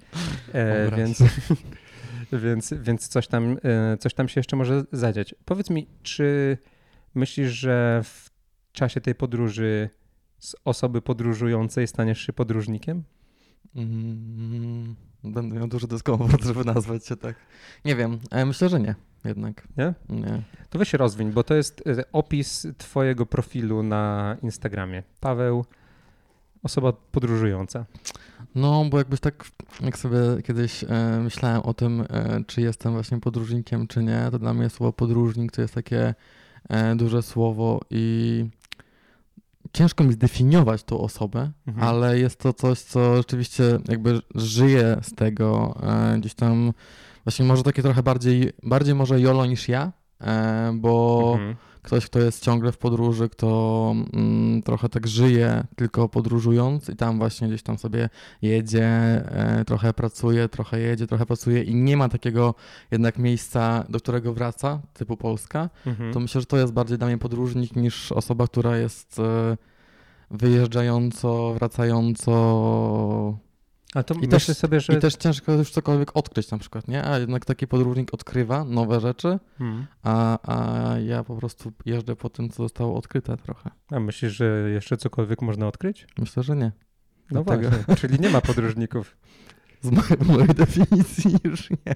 e, 0.52 0.96
więc, 0.96 1.22
więc, 2.44 2.74
więc 2.82 3.08
coś, 3.08 3.28
tam, 3.28 3.56
e, 3.64 3.96
coś 3.96 4.14
tam 4.14 4.28
się 4.28 4.38
jeszcze 4.38 4.56
może 4.56 4.84
zadziać. 4.92 5.34
Powiedz 5.44 5.70
mi, 5.70 5.86
czy 6.02 6.58
myślisz, 7.14 7.50
że 7.50 8.00
w 8.04 8.30
czasie 8.72 9.00
tej 9.00 9.14
podróży 9.14 9.90
z 10.38 10.56
osoby 10.64 11.02
podróżującej 11.02 11.86
staniesz 11.86 12.20
się 12.26 12.32
podróżnikiem? 12.32 13.04
Mm, 13.76 14.96
Będę 15.24 15.56
miał 15.56 15.68
duży 15.68 15.86
dyskomfort, 15.88 16.44
żeby 16.48 16.64
nazwać 16.64 17.06
się 17.06 17.16
tak. 17.16 17.36
Nie 17.84 17.96
wiem, 17.96 18.18
e, 18.30 18.46
myślę, 18.46 18.68
że 18.68 18.80
nie, 18.80 18.94
jednak. 19.24 19.68
Nie? 19.76 19.94
Nie. 20.08 20.42
To 20.70 20.78
weź 20.78 20.92
rozwiń, 20.92 21.32
bo 21.32 21.44
to 21.44 21.54
jest 21.54 21.86
e, 21.86 22.12
opis 22.12 22.66
twojego 22.78 23.26
profilu 23.26 23.82
na 23.82 24.36
Instagramie. 24.42 25.02
Paweł, 25.20 25.64
osoba 26.62 26.92
podróżująca. 26.92 27.84
No, 28.54 28.84
bo 28.90 28.98
jakbyś 28.98 29.20
tak, 29.20 29.50
jak 29.80 29.98
sobie 29.98 30.18
kiedyś 30.44 30.84
e, 30.84 31.20
myślałem 31.22 31.60
o 31.62 31.74
tym, 31.74 32.00
e, 32.00 32.44
czy 32.46 32.60
jestem 32.60 32.92
właśnie 32.92 33.20
podróżnikiem, 33.20 33.86
czy 33.86 34.02
nie, 34.04 34.28
to 34.30 34.38
dla 34.38 34.54
mnie 34.54 34.70
słowo 34.70 34.92
podróżnik 34.92 35.52
to 35.52 35.62
jest 35.62 35.74
takie 35.74 36.14
e, 36.68 36.96
duże 36.96 37.22
słowo 37.22 37.80
i 37.90 38.44
ciężko 39.72 40.04
mi 40.04 40.12
zdefiniować 40.12 40.84
tą 40.84 41.00
osobę, 41.00 41.50
Mhm. 41.66 41.88
ale 41.88 42.18
jest 42.18 42.38
to 42.38 42.52
coś, 42.52 42.78
co 42.80 43.16
rzeczywiście 43.16 43.78
jakby 43.88 44.20
żyje 44.34 44.96
z 45.02 45.14
tego 45.14 45.76
e, 45.82 46.18
gdzieś 46.18 46.34
tam, 46.34 46.72
właśnie 47.24 47.44
może 47.44 47.62
takie 47.62 47.82
trochę 47.82 48.02
bardziej, 48.02 48.52
bardziej 48.62 48.94
może 48.94 49.20
jolo 49.20 49.46
niż 49.46 49.68
ja, 49.68 49.92
e, 50.20 50.72
bo 50.74 51.30
Mhm. 51.34 51.56
Ktoś, 51.82 52.06
kto 52.06 52.18
jest 52.18 52.44
ciągle 52.44 52.72
w 52.72 52.78
podróży, 52.78 53.28
kto 53.28 53.94
mm, 54.12 54.62
trochę 54.62 54.88
tak 54.88 55.06
żyje 55.06 55.64
tylko 55.76 56.08
podróżując 56.08 56.88
i 56.88 56.96
tam 56.96 57.18
właśnie 57.18 57.48
gdzieś 57.48 57.62
tam 57.62 57.78
sobie 57.78 58.08
jedzie, 58.42 58.86
e, 58.86 59.64
trochę 59.66 59.94
pracuje, 59.94 60.48
trochę 60.48 60.80
jedzie, 60.80 61.06
trochę 61.06 61.26
pracuje 61.26 61.62
i 61.62 61.74
nie 61.74 61.96
ma 61.96 62.08
takiego 62.08 62.54
jednak 62.90 63.18
miejsca, 63.18 63.84
do 63.88 63.98
którego 63.98 64.34
wraca, 64.34 64.80
typu 64.94 65.16
Polska, 65.16 65.70
Mhm. 65.86 66.12
to 66.12 66.20
myślę, 66.20 66.40
że 66.40 66.46
to 66.46 66.56
jest 66.56 66.72
bardziej 66.72 66.98
dla 66.98 67.06
mnie 67.06 67.18
podróżnik 67.18 67.76
niż 67.76 68.12
osoba, 68.12 68.46
która 68.46 68.76
jest 68.76 69.18
e, 69.18 69.56
wyjeżdżająco, 70.30 71.54
wracająco 71.54 72.30
A 73.94 74.02
to 74.02 74.14
I 74.14 74.18
myślę 74.18 74.30
też, 74.30 74.56
sobie, 74.56 74.80
że... 74.80 74.94
I 74.94 74.98
też 74.98 75.14
ciężko 75.14 75.52
już 75.52 75.70
cokolwiek 75.70 76.16
odkryć 76.16 76.50
na 76.50 76.58
przykład, 76.58 76.88
nie? 76.88 77.04
A 77.04 77.18
jednak 77.18 77.44
taki 77.44 77.66
podróżnik 77.66 78.14
odkrywa 78.14 78.64
nowe 78.64 79.00
rzeczy, 79.00 79.38
hmm. 79.58 79.86
a, 80.02 80.38
a 80.42 80.98
ja 80.98 81.24
po 81.24 81.36
prostu 81.36 81.72
jeżdżę 81.86 82.16
po 82.16 82.30
tym, 82.30 82.50
co 82.50 82.62
zostało 82.62 82.96
odkryte 82.96 83.36
trochę. 83.36 83.70
A 83.90 84.00
myślisz, 84.00 84.32
że 84.32 84.70
jeszcze 84.70 84.96
cokolwiek 84.96 85.42
można 85.42 85.66
odkryć? 85.66 86.06
Myślę, 86.18 86.42
że 86.42 86.56
nie. 86.56 86.72
No 87.30 87.42
Dlatego... 87.44 87.70
właśnie, 87.70 87.96
czyli 88.08 88.20
nie 88.20 88.30
ma 88.30 88.40
podróżników. 88.40 89.16
Z 89.80 89.90
mojej, 89.90 90.18
mojej 90.26 90.54
definicji 90.54 91.36
już 91.44 91.70
nie. 91.70 91.94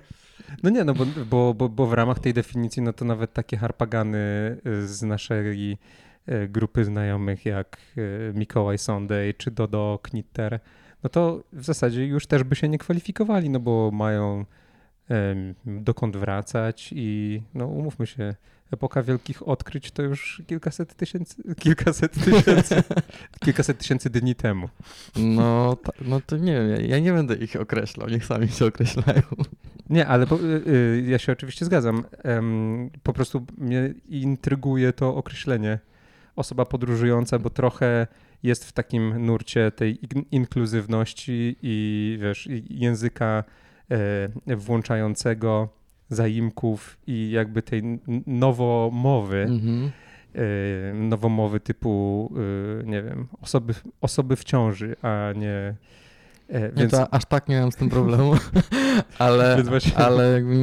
No 0.63 0.71
nie, 0.71 0.85
no 0.85 0.95
bo, 0.95 1.07
bo, 1.31 1.55
bo, 1.55 1.69
bo 1.69 1.87
w 1.87 1.93
ramach 1.93 2.19
tej 2.19 2.35
definicji, 2.35 2.83
no 2.83 2.93
to 2.93 3.05
nawet 3.05 3.33
takie 3.33 3.57
harpagany 3.57 4.19
y, 4.67 4.87
z 4.89 5.03
naszej 5.03 5.79
y, 6.29 6.49
grupy 6.49 6.85
znajomych 6.85 7.47
jak 7.47 7.77
y, 7.99 8.33
Mikołaj 8.35 8.79
Sondej 8.79 9.35
czy 9.35 9.51
Dodo 9.51 10.01
Knitter, 10.03 10.61
no 11.05 11.11
to 11.11 11.43
w 11.53 11.65
zasadzie 11.65 12.07
już 12.07 12.27
też 12.27 12.45
by 12.45 12.57
się 12.57 12.69
nie 12.69 12.79
kwalifikowali, 12.79 13.51
no 13.51 13.61
bo 13.61 13.91
mają 13.91 14.45
dokąd 15.67 16.17
wracać 16.17 16.91
i 16.97 17.43
no 17.55 17.67
umówmy 17.67 18.07
się, 18.07 18.35
epoka 18.73 19.03
wielkich 19.03 19.49
odkryć 19.49 19.91
to 19.91 20.03
już 20.03 20.43
kilkaset 20.47 20.95
tysięcy, 20.95 21.43
kilkaset 21.65 22.25
tysięcy, 22.25 22.83
kilkaset 23.45 23.79
tysięcy 23.79 24.11
dni 24.11 24.35
temu. 24.35 24.69
No, 25.17 25.77
ta, 25.77 25.93
no 26.01 26.21
to 26.27 26.37
nie 26.37 26.53
wiem, 26.53 26.87
ja 26.87 26.99
nie 26.99 27.13
będę 27.13 27.35
ich 27.35 27.57
określał, 27.57 28.09
niech 28.09 28.25
sami 28.25 28.49
się 28.49 28.67
określają. 28.67 29.23
Nie, 29.91 30.07
ale 30.07 30.27
po, 30.27 30.37
y, 30.37 30.63
y, 30.67 31.05
ja 31.09 31.19
się 31.19 31.33
oczywiście 31.33 31.65
zgadzam. 31.65 32.05
po 33.03 33.13
prostu 33.13 33.47
mnie 33.59 33.95
intryguje 34.09 34.93
to 34.93 35.17
określenie 35.17 35.79
osoba 36.37 36.65
podróżująca, 36.65 37.39
bo 37.39 37.51
trochę 37.51 38.07
jest 38.45 38.65
w 38.65 38.73
takim 38.73 39.27
nurcie 39.27 39.71
tej 39.71 39.99
inkluzywności 40.31 41.57
i 41.63 42.19
wiesz, 42.23 42.49
języka 42.71 43.45
e, 44.47 44.57
włączającego 44.57 45.69
zaimków 46.09 46.99
i 47.07 47.31
jakby 47.31 47.63
tej 47.63 47.83
nowomowy, 48.27 49.47
mm-hmm. 49.49 49.91
nowomowy 50.95 51.61
typu, 51.61 52.31
e, 52.81 52.85
nie 52.87 53.03
wiem, 53.03 53.29
osoby, 53.41 53.75
osoby 54.01 54.37
w 54.37 54.45
ciąży, 54.45 54.97
a 55.03 55.33
nie... 55.37 55.75
Więc... 56.49 56.77
Nie, 56.77 56.89
to 56.89 57.15
aż 57.15 57.25
tak 57.25 57.49
nie 57.49 57.61
mam 57.61 57.73
z 57.73 57.77
tym 57.77 57.89
problemu, 57.89 58.35
ale, 59.19 59.63
właśnie... 59.63 59.97
ale 59.97 60.33
jakby, 60.33 60.55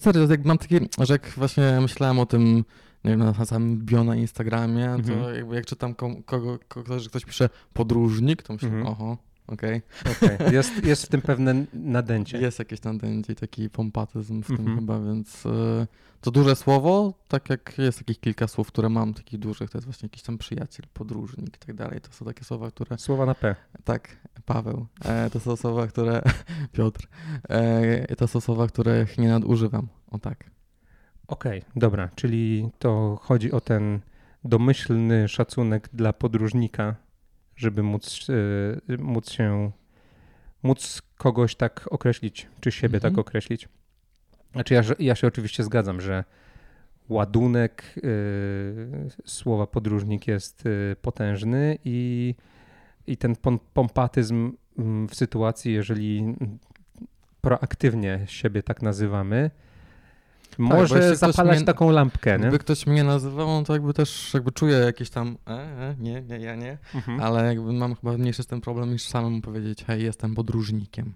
serio, 0.00 0.26
jak 0.30 0.44
mam 0.44 0.58
takie, 0.58 0.80
że 1.00 1.14
jak 1.14 1.28
właśnie 1.36 1.78
myślałem 1.80 2.18
o 2.18 2.26
tym, 2.26 2.64
nie 3.06 3.16
wiem, 3.16 3.34
na 3.38 3.44
samym 3.44 3.78
bio 3.78 4.04
na 4.04 4.16
Instagramie, 4.16 4.96
to 4.96 5.12
mm-hmm. 5.12 5.34
jakby 5.34 5.54
jak 5.54 5.66
czytam 5.66 5.94
kogo, 5.94 6.58
kogo, 6.68 6.98
że 6.98 7.08
ktoś 7.08 7.24
pisze 7.24 7.48
podróżnik, 7.72 8.42
to 8.42 8.52
myślę, 8.52 8.68
mm-hmm. 8.68 8.86
oho, 8.86 9.16
okej. 9.46 9.82
Okay. 10.00 10.34
okay. 10.36 10.54
Jest, 10.54 10.84
jest 10.84 11.02
w 11.02 11.08
tym 11.08 11.22
pewne 11.22 11.64
nadęcie. 11.72 12.38
Jest 12.38 12.58
jakieś 12.58 12.82
nadęcie 12.82 13.32
i 13.32 13.36
taki 13.36 13.70
pompatyzm 13.70 14.42
w 14.42 14.46
tym 14.46 14.56
mhm. 14.56 14.78
chyba, 14.78 15.00
więc 15.00 15.46
y, 15.46 15.86
to 16.20 16.30
duże 16.30 16.56
słowo, 16.56 17.14
tak 17.28 17.50
jak 17.50 17.78
jest 17.78 17.98
takich 17.98 18.20
kilka 18.20 18.48
słów, 18.48 18.68
które 18.68 18.88
mam, 18.88 19.14
takich 19.14 19.38
dużych, 19.40 19.70
to 19.70 19.78
jest 19.78 19.86
właśnie 19.86 20.06
jakiś 20.06 20.22
tam 20.22 20.38
przyjaciel, 20.38 20.86
podróżnik 20.94 21.56
i 21.56 21.66
tak 21.66 21.74
dalej. 21.74 22.00
To 22.00 22.12
są 22.12 22.24
takie 22.24 22.44
słowa, 22.44 22.70
które... 22.70 22.98
Słowa 22.98 23.26
na 23.26 23.34
P. 23.34 23.56
Tak, 23.84 24.16
Paweł. 24.44 24.86
E, 25.04 25.30
to 25.30 25.40
są 25.40 25.56
słowa, 25.56 25.86
które... 25.86 26.22
Piotr. 26.72 27.08
E, 27.48 28.16
to 28.16 28.28
są 28.28 28.40
słowa, 28.40 28.66
których 28.66 29.18
nie 29.18 29.28
nadużywam. 29.28 29.88
O 30.10 30.18
tak. 30.18 30.55
Okej, 31.28 31.58
okay, 31.58 31.72
dobra, 31.76 32.08
czyli 32.14 32.70
to 32.78 33.18
chodzi 33.22 33.52
o 33.52 33.60
ten 33.60 34.00
domyślny 34.44 35.28
szacunek 35.28 35.88
dla 35.92 36.12
podróżnika, 36.12 36.94
żeby 37.56 37.82
móc, 37.82 38.28
yy, 38.88 38.98
móc 38.98 39.30
się, 39.30 39.70
móc 40.62 41.02
kogoś 41.16 41.54
tak 41.54 41.88
określić, 41.90 42.48
czy 42.60 42.72
siebie 42.72 43.00
tak 43.00 43.10
mhm. 43.10 43.20
określić. 43.20 43.68
Znaczy 44.52 44.74
ja, 44.74 44.82
ja 44.98 45.14
się 45.14 45.26
oczywiście 45.26 45.64
zgadzam, 45.64 46.00
że 46.00 46.24
ładunek 47.08 47.94
yy, 47.96 49.10
słowa 49.26 49.66
podróżnik 49.66 50.28
jest 50.28 50.64
yy, 50.64 50.96
potężny 51.02 51.78
i, 51.84 52.34
i 53.06 53.16
ten 53.16 53.36
pompatyzm 53.74 54.52
mm, 54.78 55.08
w 55.08 55.14
sytuacji, 55.14 55.72
jeżeli 55.72 56.34
proaktywnie 57.40 58.24
siebie 58.26 58.62
tak 58.62 58.82
nazywamy, 58.82 59.50
Może 60.58 61.00
tak, 61.00 61.16
zapalać 61.16 61.56
mnie, 61.56 61.66
taką 61.66 61.90
lampkę, 61.90 62.32
nie? 62.32 62.38
Gdyby 62.38 62.58
ktoś 62.58 62.86
mnie 62.86 63.04
nazywał, 63.04 63.48
no 63.48 63.62
to 63.62 63.72
jakby 63.72 63.94
też 63.94 64.34
jakby 64.34 64.52
czuję 64.52 64.76
jakieś 64.76 65.10
tam 65.10 65.38
e, 65.46 65.50
e, 65.50 65.94
nie, 65.98 66.22
nie, 66.22 66.38
ja 66.38 66.54
nie, 66.54 66.78
mhm. 66.94 67.20
ale 67.20 67.46
jakby 67.46 67.72
mam 67.72 67.94
chyba 67.94 68.12
mniejszy 68.12 68.42
z 68.42 68.46
tym 68.46 68.60
problem 68.60 68.92
niż 68.92 69.02
samemu 69.02 69.40
powiedzieć, 69.40 69.84
hej, 69.84 70.02
jestem 70.02 70.34
podróżnikiem. 70.34 71.14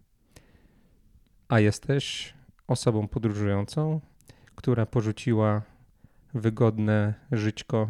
A 1.48 1.60
jesteś 1.60 2.34
osobą 2.66 3.08
podróżującą, 3.08 4.00
która 4.54 4.86
porzuciła 4.86 5.62
wygodne 6.34 7.14
żyćko 7.32 7.88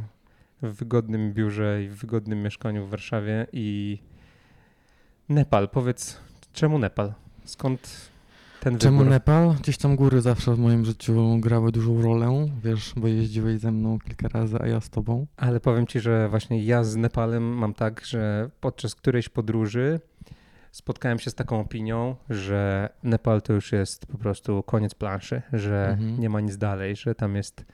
w 0.63 0.75
wygodnym 0.75 1.33
biurze 1.33 1.85
i 1.85 1.89
w 1.89 1.95
wygodnym 1.97 2.43
mieszkaniu 2.43 2.87
w 2.87 2.91
Warszawie 2.91 3.47
i 3.53 3.99
Nepal. 5.29 5.69
Powiedz, 5.69 6.21
czemu 6.53 6.79
Nepal? 6.79 7.13
Skąd 7.45 8.10
ten 8.61 8.79
Czemu 8.79 8.99
wybór. 8.99 9.11
Nepal? 9.11 9.55
Gdzieś 9.55 9.77
tam 9.77 9.97
góry 9.97 10.21
zawsze 10.21 10.55
w 10.55 10.59
moim 10.59 10.85
życiu 10.85 11.39
grały 11.39 11.73
dużą 11.73 12.03
rolę, 12.03 12.49
wiesz, 12.65 12.93
bo 12.97 13.09
jeździłeś 13.09 13.61
ze 13.61 13.73
mną 13.73 13.99
kilka 13.99 14.29
razy, 14.29 14.57
a 14.61 14.67
ja 14.67 14.81
z 14.81 14.91
tobą. 14.91 15.27
Ale 15.37 15.61
powiem 15.61 15.87
ci, 15.87 16.01
że 16.01 16.29
właśnie 16.29 16.65
ja 16.65 16.85
z 16.85 16.97
Nepalem 16.97 17.43
mam 17.43 17.75
tak, 17.75 18.05
że 18.05 18.51
podczas 18.61 18.95
którejś 18.95 19.29
podróży 19.29 20.01
spotkałem 20.73 21.19
się 21.19 21.31
z 21.31 21.35
taką 21.35 21.61
opinią, 21.61 22.17
że 22.31 22.89
Nepal 23.03 23.43
to 23.43 23.53
już 23.53 23.73
jest 23.73 24.07
po 24.07 24.19
prostu 24.19 24.63
koniec 24.63 24.95
planszy, 24.95 25.43
że 25.53 25.89
mhm. 25.91 26.21
nie 26.21 26.29
ma 26.29 26.41
nic 26.41 26.57
dalej, 26.57 26.97
że 26.97 27.15
tam 27.15 27.37
jest 27.37 27.65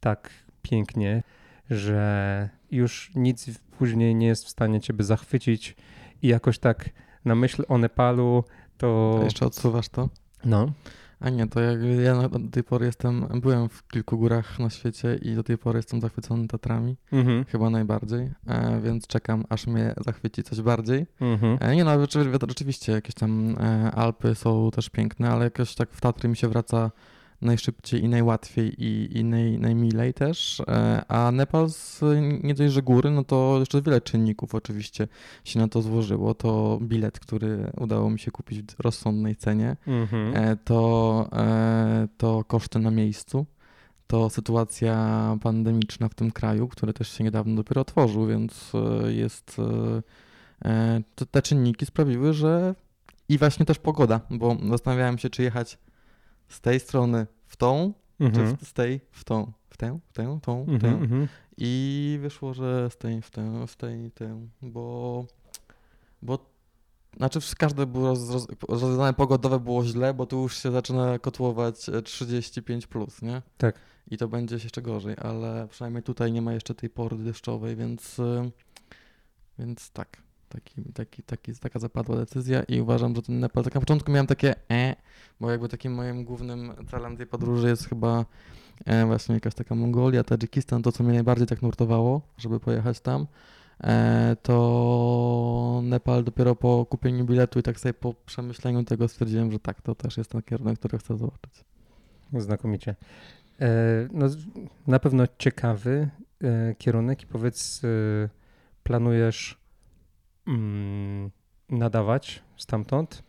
tak 0.00 0.30
pięknie, 0.62 1.22
że 1.70 2.48
już 2.70 3.12
nic 3.14 3.58
później 3.78 4.14
nie 4.14 4.26
jest 4.26 4.44
w 4.44 4.48
stanie 4.48 4.80
ciebie 4.80 5.04
zachwycić 5.04 5.76
i 6.22 6.28
jakoś 6.28 6.58
tak 6.58 6.90
na 7.24 7.34
myśl 7.34 7.64
o 7.68 7.78
Nepalu 7.78 8.44
to... 8.78 9.18
A 9.20 9.24
jeszcze 9.24 9.46
odsuwasz 9.46 9.88
to? 9.88 10.08
No. 10.44 10.72
A 11.20 11.30
nie, 11.30 11.46
to 11.46 11.60
jak 11.60 11.78
ja 12.04 12.28
do 12.28 12.38
tej 12.50 12.64
pory 12.64 12.86
jestem, 12.86 13.26
byłem 13.40 13.68
w 13.68 13.86
kilku 13.88 14.18
górach 14.18 14.58
na 14.58 14.70
świecie 14.70 15.18
i 15.22 15.34
do 15.34 15.42
tej 15.42 15.58
pory 15.58 15.78
jestem 15.78 16.00
zachwycony 16.00 16.48
Tatrami, 16.48 16.96
mhm. 17.12 17.44
chyba 17.44 17.70
najbardziej, 17.70 18.30
e, 18.46 18.80
więc 18.80 19.06
czekam, 19.06 19.44
aż 19.48 19.66
mnie 19.66 19.94
zachwyci 20.04 20.42
coś 20.42 20.60
bardziej. 20.60 21.06
Mhm. 21.20 21.58
E, 21.60 21.76
nie 21.76 21.84
no, 21.84 21.90
oczywiście 22.50 22.92
jakieś 22.92 23.14
tam 23.14 23.56
e, 23.60 23.90
Alpy 23.90 24.34
są 24.34 24.70
też 24.70 24.90
piękne, 24.90 25.30
ale 25.30 25.44
jakoś 25.44 25.74
tak 25.74 25.90
w 25.92 26.00
Tatry 26.00 26.28
mi 26.28 26.36
się 26.36 26.48
wraca 26.48 26.90
najszybciej 27.44 28.04
i 28.04 28.08
najłatwiej 28.08 28.84
i, 28.84 29.18
i 29.18 29.24
naj, 29.24 29.58
najmilej 29.58 30.14
też. 30.14 30.62
E, 30.68 31.04
a 31.08 31.32
Nepal 31.32 31.70
z 31.70 32.02
nie 32.42 32.54
dość, 32.54 32.72
że 32.72 32.82
góry, 32.82 33.10
no 33.10 33.24
to 33.24 33.56
jeszcze 33.60 33.82
wiele 33.82 34.00
czynników 34.00 34.54
oczywiście 34.54 35.08
się 35.44 35.58
na 35.58 35.68
to 35.68 35.82
złożyło. 35.82 36.34
To 36.34 36.78
bilet, 36.82 37.20
który 37.20 37.70
udało 37.80 38.10
mi 38.10 38.18
się 38.18 38.30
kupić 38.30 38.62
w 38.62 38.80
rozsądnej 38.80 39.36
cenie, 39.36 39.76
mm-hmm. 39.86 40.56
to, 40.64 41.28
e, 41.32 42.08
to 42.16 42.44
koszty 42.44 42.78
na 42.78 42.90
miejscu. 42.90 43.46
To 44.06 44.30
sytuacja 44.30 45.36
pandemiczna 45.42 46.08
w 46.08 46.14
tym 46.14 46.30
kraju, 46.30 46.68
który 46.68 46.92
też 46.92 47.08
się 47.08 47.24
niedawno 47.24 47.56
dopiero 47.56 47.80
otworzył, 47.80 48.26
więc 48.26 48.72
jest. 49.08 49.56
Te 51.30 51.42
czynniki 51.42 51.86
sprawiły, 51.86 52.32
że 52.32 52.74
i 53.28 53.38
właśnie 53.38 53.66
też 53.66 53.78
pogoda, 53.78 54.20
bo 54.30 54.56
zastanawiałem 54.70 55.18
się, 55.18 55.30
czy 55.30 55.42
jechać 55.42 55.78
z 56.48 56.60
tej 56.60 56.80
strony 56.80 57.26
w 57.54 57.56
tą, 57.56 57.92
mhm. 58.20 58.56
czy 58.56 58.64
z 58.64 58.72
tej 58.72 59.00
w 59.10 59.24
tą, 59.24 59.52
w 59.70 59.76
tę, 59.76 59.98
w 60.06 60.12
tę, 60.12 60.38
tą, 60.42 60.60
mhm, 60.60 60.80
tę. 60.80 60.88
Mhm. 60.88 61.28
I 61.56 62.18
wyszło, 62.22 62.54
że 62.54 62.90
z 62.90 62.96
tej 62.96 63.22
w 63.22 63.30
tę, 63.30 63.68
z 63.68 63.76
tej 63.76 64.10
tę, 64.10 64.46
bo, 64.62 65.24
bo 66.22 66.38
znaczy 67.16 67.38
każde 67.58 67.86
było 67.86 68.14
rozwiązanie 68.68 69.12
pogodowe 69.12 69.60
było 69.60 69.84
źle, 69.84 70.14
bo 70.14 70.26
tu 70.26 70.42
już 70.42 70.62
się 70.62 70.70
zaczyna 70.70 71.18
kotłować 71.18 71.90
35 72.04 72.86
plus, 72.86 73.22
nie? 73.22 73.42
Tak. 73.58 73.78
I 74.10 74.18
to 74.18 74.28
będzie 74.28 74.54
jeszcze 74.54 74.82
gorzej, 74.82 75.16
ale 75.22 75.68
przynajmniej 75.70 76.02
tutaj 76.02 76.32
nie 76.32 76.42
ma 76.42 76.52
jeszcze 76.52 76.74
tej 76.74 76.90
pory 76.90 77.16
deszczowej, 77.16 77.76
więc, 77.76 78.20
więc 79.58 79.90
tak. 79.90 80.22
Taki, 80.54 80.82
taki, 80.94 81.22
taki, 81.22 81.54
taka 81.54 81.78
zapadła 81.78 82.16
decyzja 82.16 82.62
i 82.62 82.80
uważam, 82.80 83.14
że 83.14 83.22
ten 83.22 83.40
Nepal, 83.40 83.64
tak 83.64 83.74
na 83.74 83.80
początku 83.80 84.12
miałem 84.12 84.26
takie 84.26 84.54
e, 84.70 84.96
bo 85.40 85.50
jakby 85.50 85.68
takim 85.68 85.94
moim 85.94 86.24
głównym 86.24 86.72
celem 86.90 87.16
tej 87.16 87.26
podróży 87.26 87.68
jest 87.68 87.88
chyba 87.88 88.24
e, 88.84 89.06
właśnie 89.06 89.34
jakaś 89.34 89.54
taka 89.54 89.74
Mongolia, 89.74 90.24
Tadżykistan, 90.24 90.82
to 90.82 90.92
co 90.92 91.04
mnie 91.04 91.12
najbardziej 91.12 91.46
tak 91.46 91.62
nurtowało, 91.62 92.20
żeby 92.38 92.60
pojechać 92.60 93.00
tam, 93.00 93.26
e, 93.80 94.36
to 94.42 95.80
Nepal 95.84 96.24
dopiero 96.24 96.56
po 96.56 96.86
kupieniu 96.86 97.24
biletu 97.24 97.58
i 97.58 97.62
tak 97.62 97.80
sobie 97.80 97.94
po 97.94 98.14
przemyśleniu 98.26 98.84
tego 98.84 99.08
stwierdziłem, 99.08 99.52
że 99.52 99.58
tak, 99.58 99.82
to 99.82 99.94
też 99.94 100.16
jest 100.16 100.30
ten 100.30 100.42
kierunek, 100.42 100.78
który 100.78 100.98
chcę 100.98 101.16
zobaczyć. 101.16 101.64
Znakomicie. 102.32 102.94
E, 103.60 103.66
no, 104.12 104.26
na 104.86 104.98
pewno 104.98 105.24
ciekawy 105.38 106.08
e, 106.44 106.74
kierunek 106.74 107.22
i 107.22 107.26
powiedz, 107.26 107.82
e, 107.84 108.28
planujesz 108.82 109.63
mm, 110.46 111.30
nadawać 111.70 112.42
stamtąd? 112.56 113.22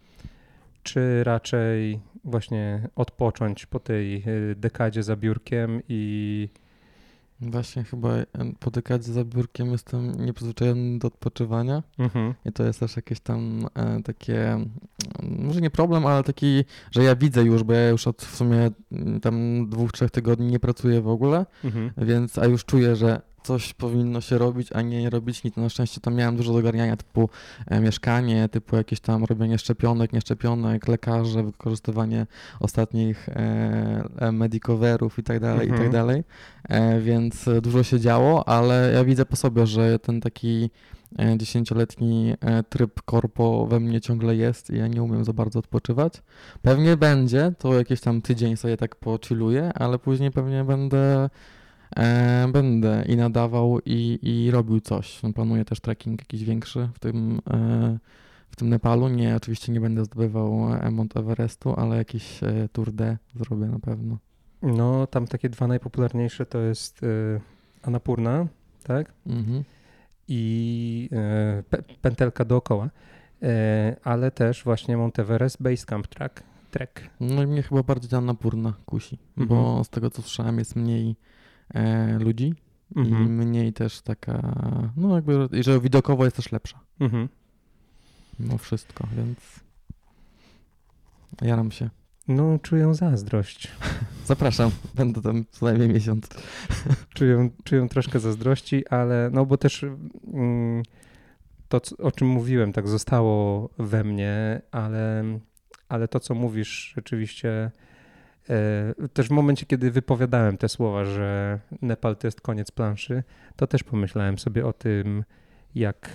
czy 0.86 1.24
raczej 1.24 2.00
właśnie 2.24 2.90
odpocząć 2.96 3.66
po 3.66 3.80
tej 3.80 4.24
y, 4.28 4.56
dekadzie 4.56 5.04
za 5.04 5.16
biurkiem 5.16 5.82
i 5.90 6.50
Właśnie 7.42 7.84
chyba 7.84 8.10
e, 8.14 8.26
po 8.60 8.72
dekadzie 8.72 9.14
za 9.14 9.24
biurkiem 9.26 9.72
jestem 9.72 10.26
nieprzyzwyczajony 10.26 11.00
do 11.00 11.08
odpoczywania 11.08 11.84
mhm. 12.00 12.34
i 12.46 12.52
to 12.52 12.64
jest 12.64 12.80
też 12.80 12.96
jakieś 12.96 13.20
tam 13.20 13.68
e, 13.76 14.04
takie, 14.04 14.52
mm, 14.52 14.70
może 15.20 15.62
nie 15.62 15.70
problem, 15.70 16.06
ale 16.06 16.24
taki, 16.24 16.64
że 16.92 17.04
ja 17.04 17.16
widzę 17.16 17.44
już, 17.44 17.64
bo 17.64 17.74
ja 17.74 17.90
już 17.90 18.08
od 18.08 18.22
w 18.22 18.36
sumie 18.36 18.72
mm, 18.92 19.20
tam 19.22 19.66
dwóch, 19.70 19.92
trzech 19.92 20.12
tygodni 20.12 20.48
nie 20.48 20.60
pracuję 20.60 21.02
w 21.02 21.08
ogóle, 21.08 21.46
Mhm. 21.64 21.92
więc 21.98 22.38
a 22.38 22.46
już 22.46 22.66
czuję, 22.66 22.96
że 22.96 23.22
coś 23.46 23.74
powinno 23.74 24.22
się 24.22 24.38
robić, 24.38 24.72
a 24.74 24.82
nie 24.82 25.10
robić 25.10 25.44
nic. 25.44 25.56
Na 25.56 25.70
szczęście 25.70 26.02
tam 26.02 26.16
miałem 26.16 26.36
dużo 26.36 26.54
do 26.54 26.60
ogarniania 26.60 26.98
typu 26.98 27.30
e, 27.68 27.80
mieszkanie, 27.80 28.50
typu 28.50 28.76
jakieś 28.76 29.00
tam 29.00 29.24
robienie 29.24 29.58
szczepionek, 29.58 30.14
nieszczepionek, 30.14 30.88
lekarze, 30.88 31.44
wykorzystywanie 31.44 32.28
ostatnich 32.60 33.30
e, 33.30 33.34
e, 34.20 34.32
medicoverów 34.32 35.20
i 35.20 35.24
tak 35.24 35.40
dalej, 35.40 35.68
i 35.68 35.72
Mhm. 35.72 35.84
tak 35.84 35.92
dalej. 35.92 36.24
E, 36.70 37.00
więc 37.00 37.50
dużo 37.62 37.84
się 37.84 38.00
działo, 38.00 38.48
ale 38.48 38.92
ja 38.94 39.04
widzę 39.04 39.26
po 39.26 39.36
sobie, 39.36 39.68
że 39.68 40.00
ten 40.00 40.22
taki 40.22 40.70
dziesięcioletni 41.38 42.34
tryb 42.70 43.02
korpo 43.02 43.68
we 43.68 43.80
mnie 43.80 44.02
ciągle 44.02 44.36
jest 44.36 44.70
i 44.70 44.78
ja 44.78 44.88
nie 44.88 45.04
umiem 45.04 45.24
za 45.26 45.34
bardzo 45.34 45.60
odpoczywać. 45.60 46.14
Pewnie 46.62 46.98
będzie, 46.98 47.54
to 47.60 47.74
jakiś 47.74 48.02
tam 48.02 48.22
tydzień 48.22 48.58
sobie 48.58 48.78
tak 48.78 48.96
pochilluję, 48.96 49.72
ale 49.76 50.00
później 50.00 50.32
pewnie 50.32 50.64
będę 50.64 51.30
e, 51.96 52.48
będę 52.52 53.06
i 53.08 53.16
nadawał 53.16 53.80
i, 53.86 54.20
i 54.22 54.52
robił 54.52 54.80
coś. 54.80 55.24
No, 55.24 55.34
Planuję 55.34 55.66
też 55.66 55.80
trekking 55.80 56.22
jakiś 56.22 56.44
większy 56.44 56.90
w 56.94 57.00
tym, 57.00 57.42
e, 57.50 57.98
w 58.50 58.56
tym 58.56 58.70
Nepalu. 58.70 59.08
Nie, 59.10 59.36
oczywiście 59.36 59.72
nie 59.72 59.82
będę 59.82 60.06
zdobywał 60.06 60.74
e, 60.74 60.92
Mount 60.92 61.18
Everestu, 61.18 61.74
ale 61.78 61.98
jakiś 61.98 62.44
e, 62.44 62.70
Tour 62.72 62.92
D 62.92 63.18
zrobię 63.36 63.66
na 63.66 63.80
pewno. 63.80 64.18
No, 64.62 65.08
tam 65.08 65.28
takie 65.28 65.50
dwa 65.50 65.68
najpopularniejsze 65.68 66.46
to 66.46 66.60
jest 66.60 67.04
y, 67.04 67.42
Annapurna, 67.84 68.48
tak? 68.84 69.14
Mhm. 69.28 69.64
I 70.28 71.10
y, 71.60 71.64
pe, 71.64 71.78
pętelka 72.02 72.46
dookoła, 72.46 72.86
y, 72.86 73.48
ale 74.04 74.32
też 74.32 74.64
właśnie 74.64 74.98
Mount 74.98 75.20
Everest 75.20 75.62
Base 75.62 75.86
Camp 75.86 76.08
Track. 76.08 76.44
Trek. 76.72 77.10
No 77.20 77.44
i 77.44 77.48
mnie 77.48 77.64
chyba 77.64 77.84
bardziej 77.84 78.10
ta 78.10 78.22
napórna 78.22 78.74
kusi, 78.86 79.18
Mhm. 79.38 79.48
bo 79.48 79.84
z 79.84 79.90
tego 79.90 80.10
co 80.10 80.22
słyszałem 80.22 80.60
jest 80.60 80.76
mniej 80.76 81.16
e, 81.74 82.20
ludzi 82.20 82.54
i 82.96 83.00
Mhm. 83.00 83.36
mniej 83.38 83.74
też 83.74 84.02
taka, 84.02 84.42
no 84.98 85.16
jakby, 85.16 85.50
i 85.52 85.64
że 85.64 85.80
widokowo 85.80 86.26
jest 86.26 86.36
też 86.36 86.52
lepsza 86.52 86.80
Mhm. 87.00 87.30
mimo 88.40 88.58
wszystko, 88.58 89.08
więc 89.18 89.40
jaram 91.42 91.72
się. 91.72 91.90
No, 92.28 92.60
czuję 92.62 92.94
zazdrość. 92.94 93.72
Zapraszam, 94.26 94.72
będę 94.96 95.22
tam 95.22 95.46
co 95.52 95.66
najmniej 95.66 95.90
miesiąc. 95.90 96.30
czuję, 97.16 97.50
czuję 97.64 97.90
troszkę 97.90 98.20
zazdrości, 98.20 98.88
ale 98.88 99.30
no 99.34 99.46
bo 99.46 99.58
też 99.58 99.86
mm, 100.34 100.84
to, 101.70 101.82
o 102.00 102.12
czym 102.12 102.28
mówiłem, 102.28 102.74
tak 102.74 102.88
zostało 102.88 103.70
we 103.80 104.04
mnie, 104.04 104.62
ale, 104.72 105.24
ale 105.90 106.08
to, 106.08 106.20
co 106.20 106.36
mówisz, 106.36 106.94
rzeczywiście 106.96 107.72
też 109.14 109.28
w 109.28 109.32
momencie, 109.32 109.66
kiedy 109.66 109.92
wypowiadałem 109.92 110.58
te 110.58 110.70
słowa, 110.70 111.06
że 111.06 111.60
Nepal 111.82 112.16
to 112.16 112.28
jest 112.28 112.42
koniec 112.42 112.72
planszy, 112.72 113.24
to 113.56 113.68
też 113.68 113.84
pomyślałem 113.84 114.38
sobie 114.38 114.66
o 114.66 114.74
tym, 114.74 115.24
jak 115.76 116.10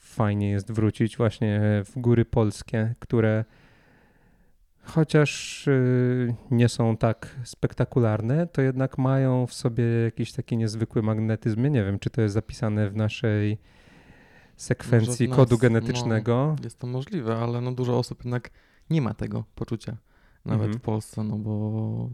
fajnie 0.00 0.50
jest 0.50 0.72
wrócić 0.72 1.16
właśnie 1.16 1.60
w 1.84 2.00
góry 2.00 2.24
polskie, 2.24 2.94
które 2.98 3.44
chociaż 4.82 5.66
y, 5.68 6.34
nie 6.50 6.68
są 6.68 6.96
tak 6.96 7.36
spektakularne, 7.44 8.46
to 8.46 8.62
jednak 8.62 8.98
mają 8.98 9.46
w 9.46 9.54
sobie 9.54 9.84
jakiś 9.84 10.32
taki 10.32 10.56
niezwykły 10.56 11.02
magnetyzm. 11.02 11.64
Ja 11.64 11.70
nie 11.70 11.84
wiem, 11.84 11.98
czy 11.98 12.10
to 12.10 12.20
jest 12.20 12.34
zapisane 12.34 12.90
w 12.90 12.96
naszej 12.96 13.58
sekwencji 14.56 15.28
nas, 15.28 15.36
kodu 15.36 15.54
no. 15.54 15.58
genetycznego. 15.58 16.56
Jest 16.64 16.78
to 16.78 16.86
możliwe, 16.86 17.36
ale 17.36 17.60
no 17.60 17.72
dużo 17.72 17.98
osób 17.98 18.24
jednak 18.24 18.50
nie 18.90 19.02
ma 19.02 19.14
tego 19.14 19.44
poczucia, 19.54 19.96
nawet 20.44 20.64
Mhm. 20.66 20.78
w 20.78 20.82
Polsce, 20.82 21.24
no 21.24 21.36
bo 21.38 22.10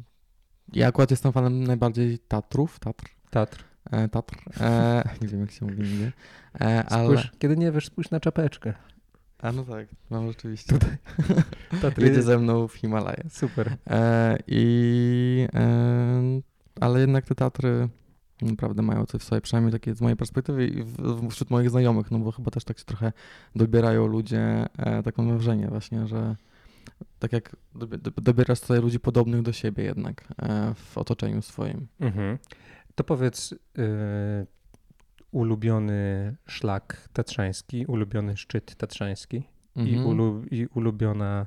ja 0.72 0.88
akurat 0.88 1.10
jestem 1.10 1.32
fanem 1.32 1.64
najbardziej 1.64 2.18
Tatrów, 2.18 2.78
Tatr, 2.78 3.04
Tatr. 3.30 3.64
e, 3.90 4.08
Tatr, 4.08 4.36
e, 4.60 5.04
nie 5.22 5.28
wiem 5.28 5.40
jak 5.40 5.50
się 5.50 5.66
mówi 5.66 5.82
nigdy, 5.82 6.12
e, 6.60 6.84
ale... 6.84 7.22
Kiedy 7.38 7.56
nie 7.56 7.72
wiesz, 7.72 7.86
spójrz 7.86 8.10
na 8.10 8.20
czapeczkę. 8.20 8.74
A 9.38 9.52
no 9.52 9.64
tak, 9.64 9.88
mam 10.10 10.28
rzeczywiście. 10.28 10.72
Tutaj. 10.72 10.96
Tatry. 11.82 12.06
Jedzie 12.08 12.22
ze 12.22 12.38
mną 12.38 12.68
w 12.68 12.74
Himalaje. 12.74 13.24
Super. 13.30 13.76
E, 13.90 14.38
I, 14.46 15.46
e, 15.54 16.40
ale 16.80 17.00
jednak 17.00 17.24
te 17.24 17.34
Tatry 17.34 17.88
naprawdę 18.42 18.82
mają 18.82 19.06
coś 19.06 19.20
w 19.20 19.24
sobie, 19.24 19.40
przynajmniej 19.40 19.72
takie 19.72 19.94
z 19.94 20.00
mojej 20.00 20.16
perspektywy 20.16 20.66
i 20.66 20.82
w, 20.82 21.28
wśród 21.30 21.50
moich 21.50 21.70
znajomych, 21.70 22.10
no 22.10 22.18
bo 22.18 22.32
chyba 22.32 22.50
też 22.50 22.64
tak 22.64 22.78
się 22.78 22.84
trochę 22.84 23.12
dobierają 23.56 24.06
ludzie, 24.06 24.66
e, 24.78 25.02
tak 25.02 25.18
mam 25.18 25.28
wrażenie 25.28 25.68
właśnie, 25.68 26.06
że 26.06 26.36
tak 27.18 27.32
jak 27.32 27.56
dobie- 27.74 27.98
do- 27.98 28.10
dobierasz 28.10 28.58
sobie 28.58 28.80
ludzi 28.80 29.00
podobnych 29.00 29.42
do 29.42 29.52
siebie 29.52 29.84
jednak 29.84 30.24
e, 30.42 30.74
w 30.74 30.98
otoczeniu 30.98 31.42
swoim. 31.42 31.86
Mhm. 32.00 32.38
To 32.94 33.04
powiedz, 33.04 33.52
y, 33.52 33.56
ulubiony 35.30 36.34
szlak 36.46 37.08
tatrzański, 37.12 37.86
ulubiony 37.86 38.36
szczyt 38.36 38.74
tatrzański 38.76 39.36
i, 39.76 39.80
Mhm. 39.80 40.06
ulu, 40.06 40.42
i 40.50 40.66
ulubiona 40.74 41.46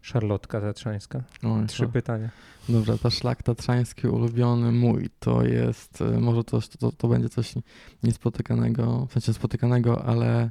szarlotka 0.00 0.60
tatrzańska. 0.60 1.22
Oj, 1.42 1.66
Trzy 1.66 1.82
to- 1.82 1.88
pytania. 1.88 2.30
Dobra, 2.68 2.98
ta 2.98 3.10
szlak 3.10 3.42
tatrzański 3.42 4.08
ulubiony 4.08 4.72
mój 4.72 5.08
to 5.18 5.44
jest, 5.44 6.00
e, 6.02 6.20
może 6.20 6.44
to, 6.44 6.60
to, 6.78 6.92
to 6.92 7.08
będzie 7.08 7.28
coś 7.28 7.54
niespotykanego, 8.02 9.06
w 9.06 9.12
sensie 9.12 9.32
spotykanego, 9.32 10.04
ale 10.04 10.50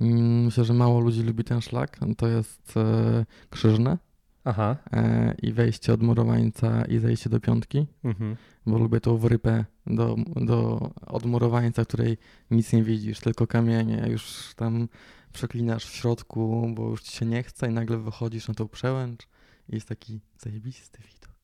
myślę, 0.00 0.64
że 0.64 0.74
mało 0.74 1.00
ludzi 1.00 1.22
lubi 1.22 1.44
ten 1.44 1.60
szlak. 1.60 1.98
To 2.16 2.26
jest 2.28 2.76
e, 2.76 3.26
krzyżne 3.50 3.98
Aha. 4.44 4.76
e, 4.92 5.34
i 5.42 5.52
wejście 5.52 5.92
od 5.92 6.02
murowańca 6.02 6.84
i 6.84 6.98
zejście 6.98 7.30
do 7.30 7.40
piątki, 7.40 7.86
Mhm. 8.04 8.36
bo 8.66 8.78
lubię 8.78 9.00
tą 9.00 9.16
wrypę 9.16 9.64
do, 9.86 10.16
do, 10.36 10.90
od 11.06 11.24
murowańca, 11.24 11.84
której 11.84 12.18
nic 12.50 12.72
nie 12.72 12.82
widzisz, 12.82 13.20
tylko 13.20 13.46
kamienie, 13.46 14.06
już 14.10 14.54
tam 14.56 14.88
przeklinasz 15.32 15.84
w 15.86 15.94
środku, 15.94 16.72
bo 16.74 16.90
już 16.90 17.02
ci 17.02 17.16
się 17.16 17.26
nie 17.26 17.42
chce 17.42 17.70
i 17.70 17.72
nagle 17.72 17.98
wychodzisz 17.98 18.48
na 18.48 18.54
tą 18.54 18.68
przełęcz 18.68 19.28
i 19.68 19.74
jest 19.74 19.88
taki 19.88 20.20
zajebisty 20.38 20.98
widok. 21.02 21.34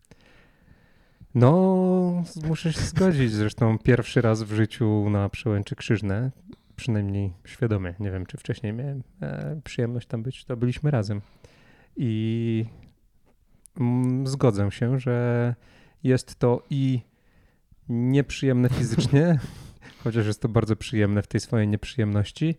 No, 1.35 2.25
muszę 2.49 2.73
się 2.73 2.81
zgodzić. 2.81 3.33
Zresztą 3.33 3.79
pierwszy 3.79 4.21
raz 4.21 4.43
w 4.43 4.53
życiu 4.55 5.11
na 5.11 5.29
przełęczy 5.29 5.77
krzyżne, 5.77 6.31
przynajmniej 6.81 7.33
świadomie, 7.45 7.95
nie 8.01 8.11
wiem 8.11 8.27
czy 8.27 8.37
wcześniej 8.37 8.73
miałem 8.73 9.03
e, 9.23 9.61
przyjemność 9.65 10.07
tam 10.07 10.23
być, 10.23 10.45
to 10.45 10.57
byliśmy 10.57 10.91
razem. 10.91 11.21
I 11.97 12.65
mm, 13.81 14.27
zgodzę 14.27 14.71
się, 14.71 14.99
że 14.99 15.55
jest 16.03 16.39
to 16.39 16.63
i 16.71 17.01
nieprzyjemne 17.89 18.69
fizycznie, 18.69 19.39
chociaż 20.05 20.27
jest 20.27 20.43
to 20.43 20.49
bardzo 20.49 20.77
przyjemne 20.77 21.23
w 21.23 21.27
tej 21.27 21.41
swojej 21.41 21.69
nieprzyjemności. 21.69 22.55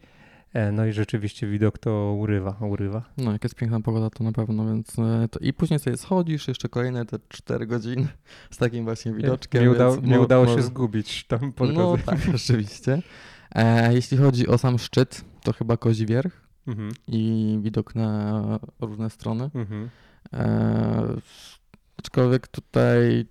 E, 0.54 0.72
no 0.72 0.86
i 0.86 0.94
rzeczywiście 0.94 1.48
widok 1.48 1.78
to 1.78 2.16
urywa, 2.20 2.58
urywa. 2.62 3.04
No, 3.18 3.32
jak 3.32 3.44
jest 3.44 3.56
piękna 3.56 3.82
pogoda, 3.82 4.10
to 4.10 4.24
na 4.24 4.32
pewno, 4.32 4.66
więc 4.66 5.00
e, 5.00 5.28
to 5.32 5.40
i 5.40 5.54
później 5.54 5.80
sobie 5.80 5.98
schodzisz 5.98 6.48
jeszcze 6.48 6.70
kolejne 6.70 7.06
te 7.06 7.20
4 7.28 7.68
godziny 7.68 8.08
z 8.52 8.58
takim 8.58 8.84
właśnie 8.84 9.14
widoczkiem. 9.14 9.64
Nie, 9.64 9.72
udało, 9.72 9.96
nie 9.96 10.22
udało 10.22 10.48
się 10.48 10.62
zgubić 10.62 11.24
tam 11.28 11.54
po 11.54 11.66
No 11.66 11.98
tak, 12.06 12.20
rzeczywiście. 12.38 13.02
E, 13.56 13.94
jeśli 13.94 14.18
chodzi 14.18 14.48
o 14.48 14.58
sam 14.58 14.80
szczyt, 14.80 15.26
to 15.44 15.54
chyba 15.54 15.78
Kozi 15.78 16.06
Wierch 16.06 16.42
Mhm, 16.68 16.92
i 17.08 17.58
widok 17.62 17.96
na 17.96 18.60
różne 18.80 19.10
strony. 19.10 19.50
mhm. 19.56 19.90
E, 20.34 21.08
aczkolwiek 21.98 22.48
tutaj 22.48 23.26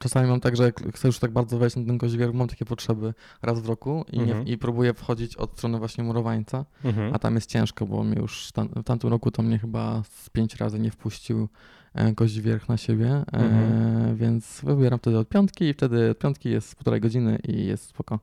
czasami 0.00 0.28
mam 0.28 0.40
tak, 0.40 0.56
że 0.56 0.62
jak 0.64 0.80
chcę 0.96 1.08
już 1.08 1.18
tak 1.18 1.30
bardzo 1.30 1.58
wejść 1.58 1.76
na 1.76 1.84
ten 1.84 1.98
Kozi 1.98 2.18
Wierch, 2.18 2.34
mam 2.34 2.48
takie 2.48 2.64
potrzeby 2.64 3.14
raz 3.42 3.60
w 3.60 3.66
roku 3.66 4.04
i, 4.12 4.16
nie, 4.18 4.22
Mhm. 4.24 4.46
i 4.46 4.58
próbuję 4.58 4.94
wchodzić 4.94 5.36
od 5.36 5.52
strony 5.52 5.78
właśnie 5.78 6.04
murowańca. 6.04 6.64
Mhm. 6.84 7.14
A 7.14 7.18
tam 7.18 7.34
jest 7.34 7.50
ciężko, 7.50 7.86
bo 7.86 8.04
mnie 8.04 8.18
już 8.20 8.52
tam, 8.52 8.68
w 8.68 8.84
tamtym 8.84 9.10
roku 9.10 9.30
to 9.30 9.42
mnie 9.42 9.58
chyba 9.58 10.02
z 10.02 10.30
pięć 10.30 10.56
razy 10.56 10.78
nie 10.78 10.90
wpuścił 10.90 11.48
e, 11.94 12.14
kość 12.14 12.40
wierch 12.40 12.68
na 12.68 12.76
siebie, 12.76 13.10
e, 13.10 13.24
Mhm. 13.32 14.16
więc 14.16 14.60
wybieram 14.62 14.98
wtedy 14.98 15.18
od 15.18 15.28
piątki 15.28 15.64
i 15.64 15.72
wtedy 15.72 16.10
od 16.10 16.18
piątki 16.18 16.50
jest 16.50 16.76
półtorej 16.76 17.00
godziny 17.00 17.38
i 17.48 17.66
jest 17.66 17.84
spoko. 17.86 18.18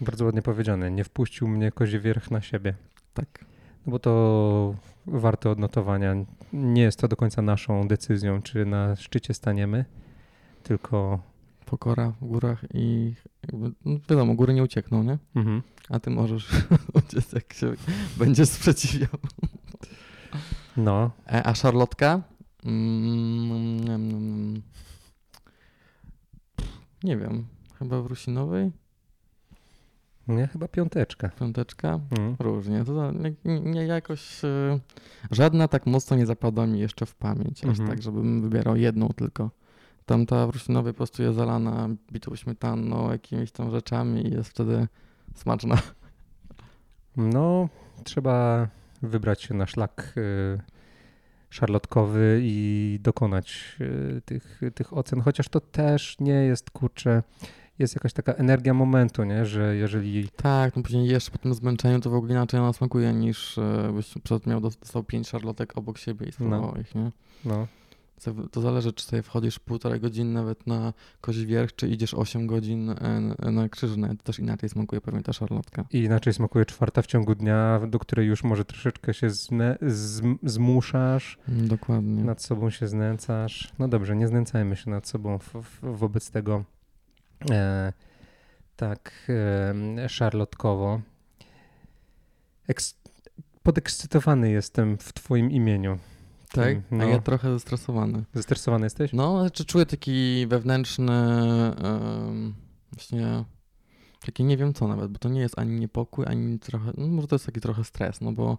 Bardzo 0.00 0.24
ładnie 0.24 0.42
powiedziane. 0.42 0.90
Nie 0.90 1.04
wpuścił 1.04 1.48
mnie 1.48 1.72
kozie 1.72 2.00
wierch 2.00 2.30
na 2.30 2.40
siebie. 2.40 2.74
Tak. 3.14 3.44
No 3.86 3.90
bo 3.90 3.98
to 3.98 4.74
warte 5.06 5.50
odnotowania. 5.50 6.14
Nie 6.52 6.82
jest 6.82 6.98
to 6.98 7.08
do 7.08 7.16
końca 7.16 7.42
naszą 7.42 7.88
decyzją, 7.88 8.42
czy 8.42 8.66
na 8.66 8.96
szczycie 8.96 9.34
staniemy, 9.34 9.84
tylko 10.62 11.20
Pokora 11.66 12.10
w 12.10 12.26
górach 12.26 12.64
i 12.74 13.14
jakby, 13.42 13.72
no 13.84 13.98
wiadomo, 14.10 14.34
góry 14.34 14.54
nie 14.54 14.62
uciekną, 14.62 15.02
nie? 15.02 15.18
mhm. 15.36 15.62
A 15.88 16.00
ty 16.00 16.10
możesz 16.10 16.50
uciec, 17.06 17.32
jak 17.32 17.52
się 17.52 17.72
będziesz 18.16 18.48
sprzeciwiał. 18.48 19.10
No, 20.76 21.10
E, 21.26 21.46
a 21.46 21.54
szarlotka? 21.54 22.22
Mm, 22.64 23.52
mm, 23.52 23.90
mm, 23.90 24.62
nie 27.02 27.16
wiem, 27.16 27.46
chyba 27.78 28.02
w 28.02 28.06
Rusinowej? 28.06 28.72
Nie, 30.28 30.46
chyba 30.46 30.68
piąteczka. 30.68 31.28
Piąteczka? 31.28 32.00
Mm. 32.18 32.36
Różnie. 32.38 32.84
To 32.84 33.12
nie, 33.44 33.60
nie 33.60 33.86
jakoś. 33.86 34.44
e, 34.44 34.78
Żadna 35.30 35.68
tak 35.68 35.86
mocno 35.86 36.16
nie 36.16 36.26
zapadła 36.26 36.66
mi 36.66 36.78
jeszcze 36.80 37.06
w 37.06 37.14
pamięć, 37.14 37.64
aż 37.64 37.70
Mhm. 37.70 37.88
tak, 37.88 38.02
żebym 38.02 38.42
wybierał 38.42 38.76
jedną 38.76 39.08
tylko. 39.08 39.50
Tamta 40.06 40.46
w 40.46 40.50
Rusinowej 40.50 40.92
po 40.92 40.96
prostu 40.96 41.22
jest 41.22 41.36
zalana 41.36 41.88
bitą 42.12 42.36
śmietaną, 42.36 43.10
jakimiś 43.12 43.52
tam 43.52 43.70
rzeczami 43.70 44.26
i 44.26 44.30
jest 44.32 44.50
wtedy 44.50 44.88
smaczna. 45.34 45.78
No, 47.16 47.68
trzeba 48.04 48.68
wybrać 49.02 49.42
się 49.42 49.54
na 49.54 49.66
szlak 49.66 50.14
y, 50.16 50.60
szarlotkowy 51.50 52.40
i 52.42 52.98
dokonać 53.02 53.76
y, 53.80 54.22
tych, 54.24 54.60
tych 54.74 54.96
ocen, 54.96 55.20
chociaż 55.20 55.48
to 55.48 55.60
też 55.60 56.16
nie 56.20 56.32
jest, 56.32 56.70
kurczę, 56.70 57.22
jest 57.78 57.94
jakaś 57.94 58.12
taka 58.12 58.32
energia 58.32 58.74
momentu, 58.74 59.24
nie, 59.24 59.46
że 59.46 59.76
jeżeli 59.76 60.28
Tak, 60.36 60.76
no 60.76 60.82
później 60.82 61.06
jesz 61.08 61.30
po 61.30 61.38
tym 61.38 61.54
zmęczeniu, 61.54 62.00
to 62.00 62.10
w 62.10 62.14
ogóle 62.14 62.32
inaczej 62.32 62.60
ona 62.60 62.72
smakuje 62.72 63.12
niż 63.12 63.58
e, 63.58 63.92
byś 63.94 64.14
przed 64.22 64.46
miał 64.46 64.60
dostał 64.60 65.04
pięć 65.04 65.28
szarlotek 65.28 65.78
obok 65.78 65.98
siebie 65.98 66.26
i 66.26 66.32
spróbował 66.32 66.76
ich, 66.80 66.94
nie? 66.94 67.10
no, 67.44 67.66
To- 68.52 68.60
zależy, 68.60 68.92
czy 68.92 69.04
sobie 69.04 69.22
wchodzisz 69.22 69.58
półtorej 69.58 70.00
godziny 70.00 70.32
nawet 70.32 70.66
na 70.66 70.92
kozi 71.20 71.46
wierch, 71.46 71.74
czy 71.76 71.88
idziesz 71.88 72.14
8 72.14 72.46
godzin 72.46 72.90
e, 72.90 73.50
na 73.52 73.68
krzyżne. 73.68 74.08
To 74.16 74.22
też 74.22 74.38
inaczej 74.38 74.68
smakuje 74.68 75.00
pewnie 75.00 75.22
ta 75.22 75.32
szarlotka. 75.32 75.84
i 75.92 75.98
inaczej 75.98 76.32
smakuje 76.32 76.64
czwarta 76.64 77.02
w 77.02 77.06
ciągu 77.06 77.34
dnia, 77.34 77.80
do 77.88 77.98
której 77.98 78.26
już 78.26 78.44
może 78.44 78.64
troszeczkę 78.64 79.14
się 79.14 79.28
zmuszasz, 80.42 81.38
Dokładnie. 81.48 82.24
nad 82.24 82.42
sobą 82.42 82.70
się 82.70 82.88
znęcasz. 82.88 83.72
No 83.78 83.88
dobrze, 83.88 84.16
nie 84.16 84.28
znęcajmy 84.28 84.76
się 84.76 84.90
nad 84.90 85.08
sobą 85.08 85.38
wobec 85.82 86.30
tego 86.30 86.54
e, 86.56 86.64
tak 88.76 89.12
e, 89.28 90.08
szarlotkowo. 90.08 91.00
Eks, 92.68 92.94
podekscytowany 93.62 94.50
jestem 94.50 94.98
w 94.98 95.12
twoim 95.12 95.50
imieniu. 95.50 95.98
tak? 96.52 96.76
no. 96.90 97.04
A 97.04 97.08
ja 97.08 97.18
trochę 97.18 97.52
zestresowany. 97.52 98.24
Zestresowany 98.34 98.86
jesteś? 98.86 99.12
No, 99.12 99.40
znaczy 99.40 99.64
czuję 99.64 99.86
taki 99.86 100.46
wewnętrzny 100.46 101.12
em, 101.12 102.54
właśnie 102.92 103.44
taki 104.26 104.44
nie 104.44 104.56
wiem 104.56 104.74
co 104.74 104.88
nawet, 104.88 105.10
bo 105.10 105.18
to 105.18 105.28
nie 105.28 105.40
jest 105.40 105.58
ani 105.58 105.80
niepokój, 105.80 106.26
ani 106.28 106.58
trochę, 106.58 106.92
no 106.96 107.06
może 107.06 107.28
to 107.28 107.34
jest 107.34 107.46
taki 107.46 107.60
trochę 107.60 107.84
stres, 107.84 108.20
no 108.20 108.32
bo 108.32 108.52
e, 108.52 108.58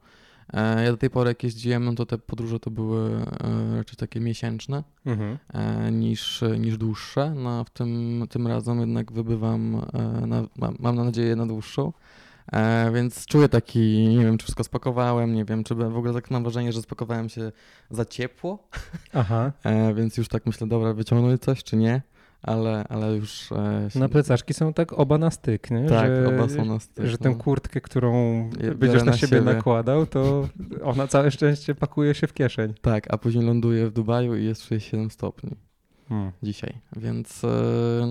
ja 0.53 0.91
do 0.91 0.97
tej 0.97 1.09
pory 1.09 1.29
jak 1.29 1.43
jeździłem, 1.43 1.85
no 1.85 1.95
to 1.95 2.05
te 2.05 2.17
podróże 2.17 2.59
to 2.59 2.71
były 2.71 3.11
e, 3.21 3.75
raczej 3.77 3.95
takie 3.97 4.19
miesięczne 4.19 4.83
Mhm. 5.05 5.37
e, 5.53 5.91
niż, 5.91 6.43
niż 6.59 6.77
dłuższe. 6.77 7.33
No, 7.35 7.59
a 7.59 7.63
w 7.63 7.69
tym, 7.69 8.23
tym 8.29 8.47
razem 8.47 8.79
jednak 8.79 9.11
wybywam, 9.11 9.81
e, 9.93 10.27
na, 10.27 10.43
mam, 10.57 10.75
mam 10.79 10.95
nadzieję, 10.95 11.35
na 11.35 11.45
dłuższą. 11.45 11.93
E, 12.51 12.91
więc 12.93 13.25
czuję 13.25 13.49
taki, 13.49 14.07
nie 14.07 14.25
wiem, 14.25 14.37
czy 14.37 14.43
wszystko 14.43 14.63
spakowałem, 14.63 15.33
nie 15.33 15.45
wiem, 15.45 15.63
czy 15.63 15.75
w 15.75 15.97
ogóle 15.97 16.13
tak 16.13 16.31
mam 16.31 16.43
wrażenie, 16.43 16.71
że 16.73 16.81
spakowałem 16.81 17.29
się 17.29 17.51
za 17.89 18.05
ciepło, 18.05 18.67
Aha. 19.13 19.51
e, 19.63 19.93
więc 19.93 20.17
już 20.17 20.27
tak 20.27 20.45
myślę, 20.45 20.67
dobra, 20.67 20.93
wyciągnąć 20.93 21.41
coś, 21.41 21.63
czy 21.63 21.77
nie, 21.77 22.01
ale, 22.45 22.83
ale 22.89 23.15
już... 23.15 23.51
E, 23.51 23.99
Na 23.99 24.09
plecaczki 24.09 24.53
są 24.53 24.73
tak 24.73 24.93
oba 24.93 25.17
na 25.17 25.31
styk, 25.31 25.71
nie? 25.71 25.85
Tak, 25.85 26.11
że, 26.15 26.27
oba 26.27 26.49
są 26.49 26.65
na 26.65 26.79
styk. 26.79 27.05
Że 27.05 27.17
tę 27.17 27.29
no. 27.29 27.35
kurtkę, 27.35 27.81
którą 27.81 28.43
biorę 28.57 28.75
będziesz 28.75 29.03
na, 29.03 29.11
na 29.11 29.17
siebie, 29.17 29.37
siebie. 29.37 29.53
nakładał, 29.53 30.05
to 30.05 30.47
ona 30.83 31.07
całe 31.07 31.31
szczęście 31.31 31.75
pakuje 31.75 32.13
się 32.13 32.27
w 32.27 32.33
kieszeń. 32.33 32.73
Tak, 32.81 33.13
a 33.13 33.17
później 33.17 33.45
ląduję 33.45 33.87
w 33.87 33.93
Dubaju 33.93 34.35
i 34.35 34.45
jest 34.45 34.61
67 34.61 35.11
stopni 35.11 35.55
Hmm. 36.09 36.31
dzisiaj, 36.43 36.73
więc 36.95 37.43
e, 37.43 37.47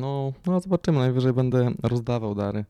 no, 0.01 0.33
no 0.47 0.61
zobaczymy, 0.61 0.99
najwyżej 0.99 1.33
będę 1.33 1.71
rozdawał 1.83 2.35
dary. 2.35 2.65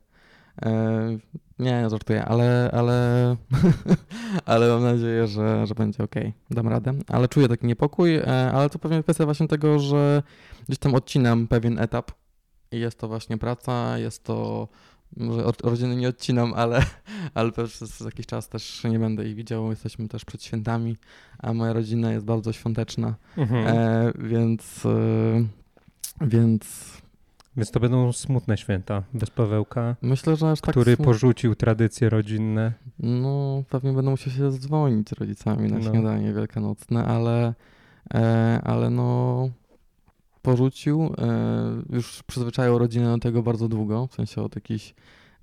E, 0.62 1.18
nie, 1.58 1.82
nie 1.82 1.90
żartuję, 1.90 2.24
ale, 2.24 2.70
ale, 2.72 3.36
ale 4.44 4.68
mam 4.68 4.82
nadzieję, 4.82 5.26
że, 5.26 5.66
że 5.66 5.74
będzie 5.74 6.04
ok, 6.04 6.14
dam 6.50 6.68
radę. 6.68 6.92
Ale 7.08 7.28
czuję 7.28 7.48
taki 7.48 7.66
niepokój, 7.66 8.16
e, 8.16 8.52
ale 8.52 8.70
to 8.70 8.78
pewnie 8.78 9.02
kwestia 9.02 9.24
właśnie 9.24 9.48
tego, 9.48 9.78
że 9.78 10.22
gdzieś 10.68 10.78
tam 10.78 10.94
odcinam 10.94 11.46
pewien 11.48 11.78
etap 11.78 12.10
i 12.72 12.80
jest 12.80 12.98
to 12.98 13.08
właśnie 13.08 13.38
praca, 13.38 13.98
jest 13.98 14.24
to, 14.24 14.68
może 15.16 15.44
od 15.44 15.60
rodziny 15.60 15.96
nie 15.96 16.08
odcinam, 16.08 16.54
ale, 16.54 16.82
ale 17.34 17.52
przez 17.52 18.00
jakiś 18.00 18.26
czas 18.26 18.48
też 18.48 18.84
nie 18.84 18.98
będę 18.98 19.28
ich 19.28 19.34
widział, 19.34 19.70
jesteśmy 19.70 20.08
też 20.08 20.24
przed 20.24 20.42
świętami, 20.42 20.96
a 21.38 21.52
moja 21.52 21.72
rodzina 21.72 22.12
jest 22.12 22.24
bardzo 22.24 22.52
świąteczna, 22.52 23.14
Mhm. 23.36 23.66
e, 23.66 24.12
więc, 24.18 24.86
e, 24.86 26.26
więc 26.26 26.94
Więc 27.56 27.70
to 27.70 27.80
będą 27.80 28.12
smutne 28.12 28.56
święta 28.56 29.02
bez 29.14 29.30
Pawełka, 29.30 29.96
myślę, 30.02 30.36
że 30.36 30.50
aż 30.50 30.60
tak 30.60 30.70
który 30.70 30.96
smu- 30.96 31.04
porzucił 31.04 31.54
tradycje 31.54 32.10
rodzinne. 32.10 32.72
No, 32.98 33.62
pewnie 33.70 33.92
będę 33.92 34.10
musiał 34.10 34.32
się 34.32 34.50
dzwonić 34.50 35.08
z 35.08 35.12
rodzicami 35.12 35.70
na 35.72 35.78
No. 35.78 35.90
śniadanie 35.90 36.32
wielkanocne, 36.32 37.04
ale, 37.04 37.54
e, 38.14 38.60
ale 38.64 38.90
no 38.90 39.48
porzucił. 40.42 41.02
E, 41.18 41.94
już 41.96 42.22
przyzwyczaił 42.22 42.78
rodzinę 42.78 43.06
do 43.12 43.18
tego 43.18 43.42
bardzo 43.42 43.68
długo, 43.68 44.06
w 44.06 44.14
sensie 44.14 44.42
od 44.42 44.54
jakichś 44.54 44.94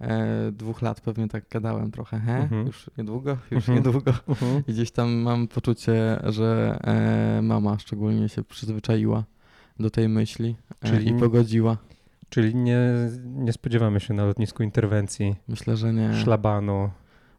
e, 0.01 0.51
dwóch 0.51 0.81
lat 0.81 1.01
pewnie 1.01 1.27
tak 1.27 1.43
gadałem 1.49 1.91
trochę, 1.91 2.19
he, 2.19 2.35
Mhm. 2.37 2.67
już 2.67 2.89
niedługo, 2.97 3.37
już 3.51 3.69
Mhm. 3.69 3.77
niedługo. 3.77 4.13
Mhm. 4.27 4.63
I 4.67 4.73
gdzieś 4.73 4.91
tam 4.91 5.09
mam 5.11 5.47
poczucie, 5.47 6.19
że 6.23 6.79
e, 6.83 7.41
mama 7.41 7.79
szczególnie 7.79 8.29
się 8.29 8.43
przyzwyczaiła 8.43 9.23
do 9.79 9.89
tej 9.89 10.09
myśli 10.09 10.55
e, 10.81 10.87
Czyli- 10.89 11.09
i 11.09 11.13
pogodziła. 11.13 11.77
Czyli 12.31 12.55
nie, 12.55 12.79
nie 13.25 13.53
spodziewamy 13.53 13.99
się 13.99 14.13
na 14.13 14.25
lotnisku 14.25 14.63
interwencji, 14.63 15.35
Myślę, 15.47 15.77
że 15.77 15.93
nie. 15.93 16.13
szlabanu. 16.13 16.89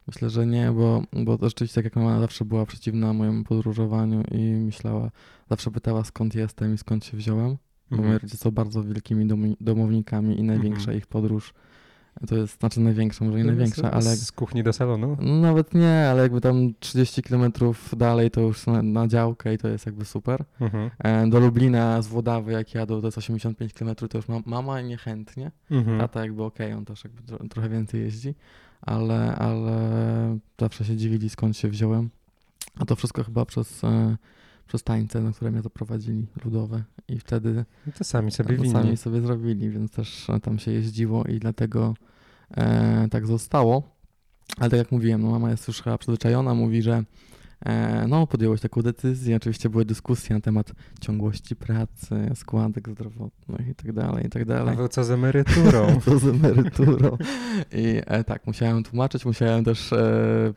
Myślę, 0.07 0.29
że 0.29 0.45
nie, 0.47 0.71
bo, 0.71 1.03
bo 1.25 1.37
to 1.37 1.49
rzeczywiście 1.49 1.75
tak 1.75 1.85
jak 1.85 1.95
mama 1.95 2.19
zawsze 2.19 2.45
była 2.45 2.65
przeciwna 2.65 3.13
mojemu 3.13 3.43
podróżowaniu 3.43 4.23
i 4.31 4.37
myślała, 4.37 5.11
zawsze 5.49 5.71
pytała 5.71 6.03
skąd 6.03 6.35
jestem 6.35 6.73
i 6.73 6.77
skąd 6.77 7.05
się 7.05 7.17
wziąłem, 7.17 7.57
bo 7.91 7.95
moi 7.97 8.05
Mhm. 8.05 8.13
rodzice 8.21 8.37
są 8.37 8.51
bardzo 8.51 8.83
wielkimi 8.83 9.27
domownikami 9.61 10.39
i 10.39 10.43
największa 10.43 10.79
Mhm. 10.81 10.97
ich 10.97 11.07
podróż, 11.07 11.53
to 12.27 12.35
jest, 12.35 12.59
znaczy 12.59 12.79
największa, 12.79 13.25
może 13.25 13.37
nie 13.37 13.43
największa, 13.43 13.91
ale 13.91 14.15
Z 14.15 14.31
kuchni 14.31 14.63
do 14.63 14.73
salonu? 14.73 15.17
no, 15.21 15.33
nawet 15.41 15.73
nie, 15.73 16.07
ale 16.11 16.21
jakby 16.21 16.41
tam 16.41 16.73
30 16.79 17.21
kilometrów 17.23 17.93
dalej 17.97 18.31
to 18.31 18.41
już 18.41 18.67
na, 18.67 18.81
na 18.81 19.07
działkę 19.07 19.53
i 19.53 19.57
to 19.57 19.67
jest 19.67 19.85
jakby 19.85 20.05
super. 20.05 20.43
Mhm. 20.61 20.89
E, 20.99 21.27
Do 21.29 21.39
Lublina 21.39 22.01
z 22.01 22.07
Włodawy 22.07 22.51
jak 22.51 22.73
jadą, 22.73 23.01
to 23.01 23.07
jest 23.07 23.17
85 23.17 23.73
km, 23.73 23.95
to 23.95 24.17
już 24.17 24.27
mam, 24.27 24.43
mama 24.45 24.81
niechętnie, 24.81 25.51
Mhm. 25.71 25.99
Tata 25.99 26.21
jakby 26.21 26.43
okej, 26.43 26.73
on 26.73 26.85
też 26.85 27.03
jakby 27.03 27.21
tro, 27.21 27.39
trochę 27.49 27.69
więcej 27.69 28.01
jeździ, 28.01 28.35
ale, 28.81 29.35
ale 29.35 29.77
zawsze 30.59 30.85
się 30.85 30.95
dziwili 30.97 31.29
skąd 31.29 31.57
się 31.57 31.67
wziąłem. 31.67 32.09
A 32.79 32.85
to 32.85 32.95
wszystko 32.95 33.23
chyba 33.23 33.45
przez, 33.45 33.83
e, 33.83 34.17
przez 34.67 34.83
tańce, 34.83 35.21
na 35.21 35.31
które 35.31 35.51
mnie 35.51 35.61
zaprowadzili, 35.61 36.27
ludowe. 36.45 36.83
I 37.07 37.19
wtedy 37.19 37.65
No 37.87 37.93
To 37.97 38.03
sami 38.03 38.31
sobie 38.31 38.55
to 38.57 38.61
winni. 38.63 38.73
sami 38.73 38.97
sobie 38.97 39.21
zrobili, 39.21 39.69
więc 39.69 39.91
też 39.91 40.29
e, 40.29 40.39
tam 40.39 40.59
się 40.59 40.71
jeździło 40.71 41.23
i 41.23 41.39
dlatego 41.39 41.93
e, 42.51 43.07
tak 43.11 43.27
zostało. 43.27 43.83
Ale 44.57 44.69
tak 44.69 44.77
jak 44.77 44.91
mówiłem, 44.91 45.21
no 45.21 45.31
mama 45.31 45.51
jest 45.51 45.67
już 45.67 45.81
chyba 45.81 45.97
przyzwyczajona, 45.97 46.53
mówi, 46.53 46.81
że 46.81 47.03
no 48.07 48.27
podjęłaś 48.27 48.61
taką 48.61 48.81
decyzję. 48.81 49.35
Oczywiście 49.35 49.69
były 49.69 49.85
dyskusje 49.85 50.35
na 50.35 50.41
temat 50.41 50.71
ciągłości 51.01 51.55
pracy, 51.55 52.31
składek 52.35 52.89
zdrowotnych 52.89 53.67
i 53.67 53.75
tak 53.75 53.93
dalej, 53.93 54.25
i 54.25 54.29
tak 54.29 54.45
dalej. 54.45 54.75
Paweł, 54.75 54.87
co 54.87 55.03
z 55.03 55.11
emeryturą? 55.11 55.87
Co 56.05 56.19
z 56.19 56.27
emeryturą. 56.27 57.17
I 57.71 58.01
e, 58.05 58.23
tak, 58.23 58.47
musiałem 58.47 58.83
tłumaczyć, 58.83 59.25
musiałem 59.25 59.63
też 59.63 59.93
e, 59.93 60.53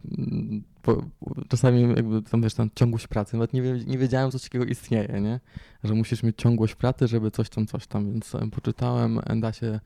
po, 0.86 1.02
czasami 1.48 1.82
jakby 1.82 2.22
tam 2.22 2.42
wiesz, 2.42 2.54
tam 2.54 2.70
ciągłość 2.74 3.06
pracy, 3.06 3.36
nawet 3.36 3.52
nie, 3.52 3.60
nie 3.86 3.98
wiedziałem, 3.98 4.30
co 4.30 4.38
takiego 4.38 4.64
istnieje, 4.64 5.20
nie? 5.20 5.40
Że 5.84 5.94
musisz 5.94 6.22
mieć 6.22 6.36
ciągłość 6.36 6.74
pracy, 6.74 7.08
żeby 7.08 7.30
coś 7.30 7.48
tam, 7.48 7.66
coś 7.66 7.86
tam, 7.86 8.12
więc 8.12 8.34
e, 8.34 8.50
poczytałem, 8.50 9.18
e, 9.18 9.40
da 9.40 9.52
się, 9.52 9.66
e, 9.66 9.80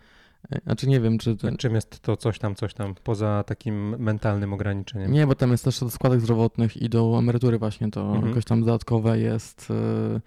znaczy 0.65 0.89
nie 0.89 1.01
wiem, 1.01 1.19
czy... 1.19 1.37
A 1.53 1.57
Czym 1.57 1.75
jest 1.75 2.01
to 2.01 2.17
coś 2.17 2.39
tam, 2.39 2.55
coś 2.55 2.75
tam, 2.75 2.95
poza 3.05 3.45
takim 3.47 3.99
mentalnym 3.99 4.53
ograniczeniem? 4.53 5.13
Nie, 5.13 5.27
bo 5.27 5.35
tam 5.35 5.51
jest 5.51 5.65
też 5.65 5.81
do 5.81 5.91
składek 5.91 6.21
zdrowotnych 6.21 6.77
i 6.77 6.89
do 6.89 7.19
emerytury 7.19 7.59
właśnie 7.59 7.91
to 7.91 8.07
Mhm. 8.07 8.29
jakoś 8.29 8.45
tam 8.45 8.61
dodatkowe 8.61 9.19
jest, 9.19 9.69
e, 9.71 10.21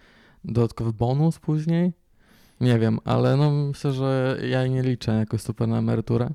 dodatkowy 0.43 0.93
bonus 0.93 1.39
później. 1.39 1.93
Nie 2.62 2.80
wiem, 2.80 2.99
ale 3.06 3.38
no 3.38 3.52
myślę, 3.52 3.91
że 3.93 4.38
ja 4.49 4.67
nie 4.67 4.82
liczę 4.84 5.12
jakoś 5.12 5.41
super 5.41 5.67
na 5.67 5.78
emeryturę. 5.78 6.30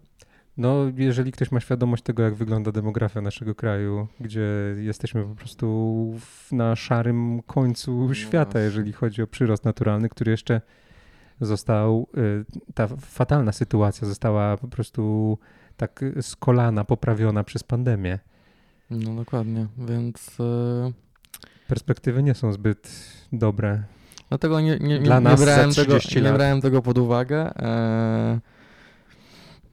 No, 0.57 0.77
jeżeli 0.97 1.33
ktoś 1.33 1.53
ma 1.53 1.61
świadomość 1.61 2.03
tego, 2.03 2.23
jak 2.23 2.35
wygląda 2.35 2.73
demografia 2.73 3.21
naszego 3.21 3.55
kraju, 3.55 4.07
gdzie 4.21 4.47
jesteśmy 4.79 5.25
po 5.25 5.35
prostu 5.35 6.15
na 6.53 6.77
szarym 6.77 7.43
końcu 7.43 8.07
No 8.09 8.15
świata, 8.15 8.45
właśnie. 8.53 8.61
jeżeli 8.61 8.93
chodzi 8.93 9.23
o 9.23 9.27
przyrost 9.27 9.65
naturalny, 9.65 10.09
który 10.09 10.31
jeszcze 10.31 10.61
został, 11.41 12.07
y, 12.17 12.45
ta 12.75 12.89
fatalna 12.89 13.53
sytuacja 13.53 14.09
została 14.09 14.57
po 14.57 14.69
prostu 14.69 15.39
tak 15.77 16.05
z 16.21 16.37
kolana 16.37 16.85
poprawiona 16.85 17.45
przez 17.45 17.63
pandemię. 17.63 18.19
No 18.91 19.15
dokładnie, 19.15 19.67
więc 19.79 20.41
e, 20.41 20.93
perspektywy 21.69 22.23
nie 22.23 22.35
są 22.35 22.53
zbyt 22.53 22.91
dobre. 23.33 23.83
Dlatego 24.29 24.61
nie, 24.61 24.79
nie, 24.79 24.99
nie, 24.99 25.01
Dla 25.01 25.21
nie, 25.21 25.37
brałem, 25.37 25.75
tego, 25.75 25.99
30 25.99 26.23
nie 26.23 26.33
brałem 26.33 26.61
tego 26.61 26.83
pod 26.83 26.99
uwagę. 26.99 27.51
Eee, 27.57 28.39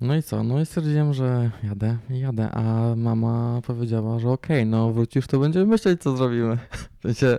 no 0.01 0.15
i 0.15 0.23
co? 0.23 0.43
No 0.43 0.61
i 0.61 0.65
stwierdziłem, 0.65 1.13
że 1.13 1.51
jadę 1.63 1.97
i 2.09 2.19
jadę, 2.19 2.51
a 2.51 2.95
mama 2.95 3.61
powiedziała, 3.67 4.19
że 4.19 4.29
okej, 4.29 4.65
no 4.65 4.93
wrócisz, 4.93 5.27
to 5.27 5.39
będziemy 5.39 5.65
myśleć, 5.65 6.01
co 6.01 6.17
zrobimy. 6.17 6.57
W 6.99 7.01
sensie, 7.01 7.37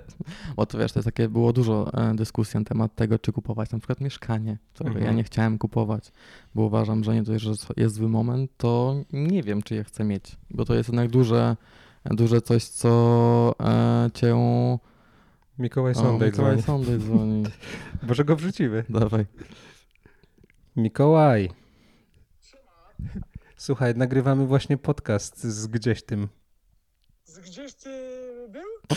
bo 0.56 0.66
to 0.66 0.78
wiesz, 0.78 0.92
to 0.92 0.98
jest 0.98 1.04
takie, 1.04 1.28
było 1.28 1.52
dużo 1.52 1.90
e, 1.94 2.14
dyskusji 2.14 2.58
na 2.58 2.64
temat 2.64 2.94
tego, 2.94 3.18
czy 3.18 3.32
kupować 3.32 3.70
na 3.70 3.78
przykład 3.78 4.00
mieszkanie, 4.00 4.58
którego 4.74 4.94
ja 4.96 5.00
Mhm. 5.00 5.16
nie 5.16 5.24
chciałem 5.24 5.58
kupować, 5.58 6.12
bo 6.54 6.62
uważam, 6.62 7.04
że 7.04 7.14
nie 7.14 7.22
dość, 7.22 7.44
że 7.44 7.52
jest 7.76 7.94
zły 7.94 8.08
moment, 8.08 8.50
to 8.56 8.94
nie 9.12 9.42
wiem, 9.42 9.62
czy 9.62 9.74
je 9.74 9.84
chcę 9.84 10.04
mieć, 10.04 10.36
bo 10.50 10.64
to 10.64 10.74
jest 10.74 10.88
jednak 10.88 11.10
duże, 11.10 11.56
duże 12.04 12.40
coś, 12.40 12.64
co 12.64 13.54
e, 13.60 14.10
cię... 14.14 14.36
Mikołaj 15.58 15.92
O, 15.92 15.94
Sondej 15.94 16.30
Mikołaj 16.30 16.56
dzwoni. 16.58 16.84
Sondej 16.84 16.98
dzwoni. 16.98 17.42
Może 18.08 18.24
go 18.24 18.36
wrzucimy. 18.36 18.84
Dawaj. 18.88 19.26
Mikołaj. 20.76 21.50
Słuchaj, 23.56 23.94
nagrywamy 23.94 24.46
właśnie 24.46 24.76
podcast 24.76 25.44
z 25.44 25.66
gdzieś 25.66 26.02
tym. 26.02 26.28
Z 27.24 27.38
gdzieś 27.38 27.74
ty 27.74 27.90
był? 28.48 28.62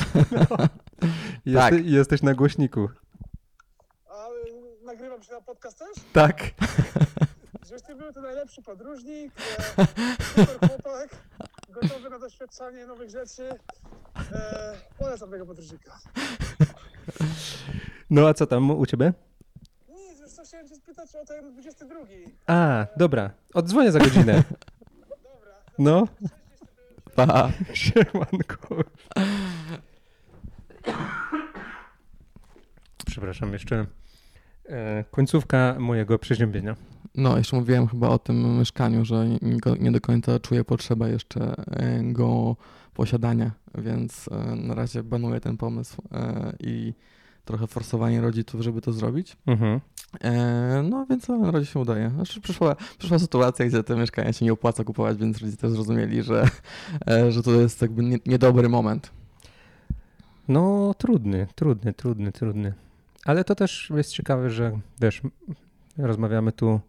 Jeste, 1.46 1.72
Tak. 1.72 1.86
Jesteś 1.86 2.22
na 2.22 2.34
głośniku. 2.34 2.90
A 4.10 4.28
nagrywam 4.86 5.24
się 5.24 5.34
na 5.34 5.42
podcast 5.42 5.80
też? 5.80 5.90
Tak. 6.14 6.44
Gdzieś 7.64 7.82
ty 7.82 7.96
był 7.96 8.14
to 8.14 8.22
najlepszy 8.22 8.62
podróżnik, 8.62 9.34
e, 9.78 9.86
super 10.18 10.70
chłopak, 10.70 11.10
gotowy 11.70 12.10
na 12.10 12.20
doświadczanie 12.20 12.86
nowych 12.88 13.10
rzeczy. 13.10 13.50
E, 14.32 14.76
polecam 14.98 15.32
tego 15.32 15.46
podróżnika. 15.46 16.00
No 18.10 18.28
a 18.28 18.34
co 18.34 18.48
tam 18.48 18.72
u 18.72 18.86
ciebie? 18.86 19.14
Co, 20.40 20.46
chciałem 20.46 20.68
cię 20.68 20.76
spytać 20.76 21.16
o 21.16 21.26
ten 21.26 21.54
22. 21.54 21.96
A, 22.48 22.88
dobra. 22.98 23.32
Odzwonię 23.54 23.92
za 23.92 24.00
godzinę. 24.00 24.34
Dobra, 25.24 25.54
No. 25.80 26.08
Pa. 27.16 27.52
Siemanko. 27.74 28.84
Przepraszam, 33.06 33.54
jeszcze 33.54 33.86
e, 34.70 35.04
końcówka 35.12 35.76
mojego 35.80 36.20
przeziębienia. 36.20 36.76
No, 37.16 37.38
jeszcze 37.38 37.56
mówiłem 37.56 37.88
chyba 37.88 38.10
o 38.10 38.20
tym 38.20 38.60
mieszkaniu, 38.60 39.06
że 39.06 39.28
nie, 39.28 39.40
nie 39.80 39.92
do 39.92 40.02
końca 40.02 40.40
czuję 40.40 40.64
potrzebę 40.64 41.10
jeszcze 41.10 41.42
e, 41.42 42.04
go 42.04 42.56
posiadania, 42.94 43.52
więc 43.78 44.30
e, 44.32 44.56
na 44.56 44.76
razie 44.76 45.04
banuję 45.04 45.40
ten 45.40 45.58
pomysł 45.58 46.02
e, 46.12 46.54
i 46.60 46.94
trochę 47.50 47.68
forsowanie 47.68 48.22
rodziców, 48.22 48.62
żeby 48.62 48.82
to 48.82 48.92
zrobić. 48.94 49.38
Mhm. 49.48 49.80
E, 50.24 50.84
No, 50.90 51.06
więc 51.10 51.28
na 51.28 51.52
razie 51.52 51.66
się 51.66 51.80
udaje. 51.80 52.10
Znaczy, 52.10 52.42
przyszła, 52.42 52.76
przyszła 52.98 53.20
sytuacja, 53.20 53.66
gdzie 53.66 53.84
te 53.84 53.96
mieszkania 53.96 54.34
się 54.34 54.46
nie 54.46 54.54
opłaca 54.54 54.84
kupować, 54.84 55.18
więc 55.18 55.38
rodzice 55.38 55.58
też 55.62 55.72
zrozumieli, 55.72 56.24
że, 56.24 56.44
e, 57.12 57.32
że 57.32 57.44
to 57.44 57.52
jest 57.52 57.82
jakby 57.82 58.04
nie- 58.04 58.18
niedobry 58.26 58.70
moment. 58.70 59.12
No, 60.48 60.94
trudny, 60.98 61.48
trudny, 61.56 61.94
trudny, 61.94 62.32
trudny. 62.32 62.74
Ale 63.26 63.44
to 63.44 63.56
też 63.56 63.92
jest 63.96 64.12
ciekawe, 64.12 64.50
że 64.50 64.80
wiesz, 65.02 65.22
rozmawiamy 65.98 66.52
tu 66.52 66.80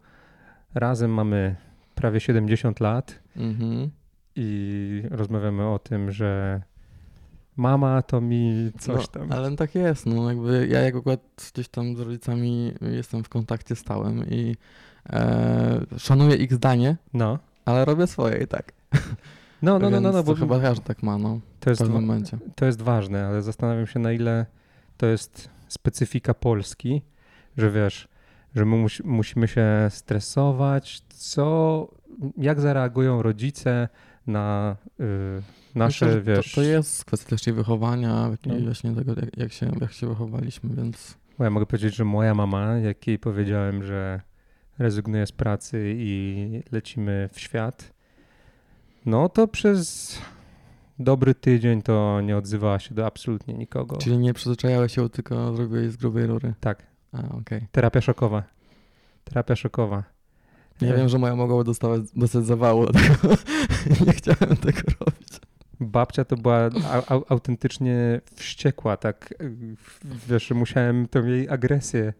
razem, 0.73 1.11
mamy 1.13 1.55
prawie 1.95 2.19
70 2.19 2.79
lat 2.79 3.19
Mhm. 3.37 3.89
i 4.35 5.03
rozmawiamy 5.09 5.67
o 5.67 5.79
tym, 5.79 6.11
że 6.11 6.61
mama 7.57 8.01
to 8.01 8.21
mi 8.21 8.71
coś 8.79 9.01
no, 9.01 9.07
tam. 9.07 9.31
Ale 9.31 9.55
tak 9.55 9.75
jest, 9.75 10.05
no 10.05 10.29
jakby 10.29 10.67
ja 10.71 10.79
jak 10.81 10.95
akurat 10.95 11.51
gdzieś 11.53 11.67
tam 11.67 11.95
z 11.95 11.99
rodzicami 11.99 12.73
jestem 12.81 13.23
w 13.23 13.29
kontakcie 13.29 13.75
stałym 13.75 14.25
i 14.29 14.55
e, 15.09 15.81
szanuję 15.97 16.35
ich 16.35 16.53
zdanie, 16.53 16.97
No. 17.13 17.39
ale 17.65 17.85
robię 17.85 18.07
swoje 18.07 18.43
i 18.43 18.47
tak. 18.47 18.71
No, 19.61 19.79
no, 19.79 19.89
no, 19.89 20.01
no, 20.01 20.11
no 20.11 20.23
bo 20.23 20.35
chyba 20.35 20.59
każdy 20.59 20.85
tak 20.85 21.03
ma, 21.03 21.17
no, 21.17 21.39
to 21.59 21.65
w 21.65 21.69
jest, 21.69 21.81
pewnym 21.81 22.01
wa- 22.01 22.01
momencie. 22.07 22.37
to 22.55 22.65
jest 22.65 22.81
ważne, 22.81 23.25
ale 23.27 23.41
zastanawiam 23.41 23.87
się 23.87 23.99
na 23.99 24.11
ile 24.11 24.45
to 24.97 25.05
jest 25.05 25.49
specyfika 25.67 26.33
Polski, 26.33 27.01
że 27.57 27.71
wiesz, 27.71 28.07
że 28.55 28.65
my 28.65 28.75
musi, 28.77 29.03
musimy 29.03 29.47
się 29.47 29.65
stresować, 29.89 31.01
co, 31.09 31.87
jak 32.37 32.59
zareagują 32.61 33.21
rodzice 33.21 33.89
na 34.27 34.75
y, 34.99 35.03
nasze, 35.75 36.05
Myślę, 36.05 36.21
wiesz... 36.21 36.51
To, 36.51 36.55
to 36.55 36.61
jest 36.61 37.05
kwestia 37.05 37.29
też 37.29 37.53
wychowania, 37.55 38.27
jak- 38.31 38.45
No. 38.45 38.55
właśnie 38.65 38.95
tego, 38.95 39.11
jak, 39.21 39.37
jak, 39.37 39.53
się, 39.53 39.71
jak 39.81 39.91
się 39.93 40.07
wychowaliśmy, 40.07 40.75
więc 40.75 41.17
Bo 41.37 41.43
ja 41.43 41.49
mogę 41.49 41.65
powiedzieć, 41.65 41.95
że 41.95 42.05
moja 42.05 42.35
mama, 42.35 42.77
jak 42.77 43.07
jej 43.07 43.19
powiedziałem, 43.19 43.83
że 43.83 44.21
rezygnuję 44.79 45.27
z 45.27 45.31
pracy 45.31 45.93
i 45.97 46.61
lecimy 46.71 47.29
w 47.33 47.39
świat, 47.39 47.93
no 49.05 49.29
to 49.29 49.47
przez 49.47 50.17
dobry 50.99 51.35
tydzień 51.35 51.81
to 51.81 52.21
nie 52.21 52.37
odzywała 52.37 52.79
się 52.79 52.95
do 52.95 53.05
absolutnie 53.05 53.53
nikogo. 53.53 53.97
czyli 53.97 54.17
nie 54.17 54.33
przyzwyczajałeś 54.33 54.95
się, 54.95 55.09
tylko 55.09 55.55
zrobiłeś 55.55 55.91
z 55.91 55.97
grubej 55.97 56.27
rury. 56.27 56.53
Tak, 56.59 56.83
A, 57.11 57.29
okej. 57.37 57.67
terapia 57.71 58.01
szokowa. 58.01 58.43
Terapia 59.23 59.55
szokowa. 59.55 60.03
Ja 60.81 60.93
E, 60.93 60.97
wiem, 60.97 61.09
że 61.09 61.17
moja 61.17 61.35
mogła 61.35 61.63
dostawać, 61.63 62.01
dostać 62.15 62.45
zawału, 62.45 62.85
dlatego 62.91 63.35
nie 64.05 64.13
chciałem 64.13 64.57
tego 64.57 64.79
robić. 64.99 65.27
Babcia 65.81 66.25
to 66.25 66.37
była 66.37 66.57
au, 66.65 67.03
au, 67.07 67.25
autentycznie 67.29 68.21
wściekła, 68.35 68.97
tak 68.97 69.33
wiesz, 70.29 70.51
musiałem 70.51 71.07
tą 71.07 71.25
jej 71.25 71.49
agresję 71.49 72.13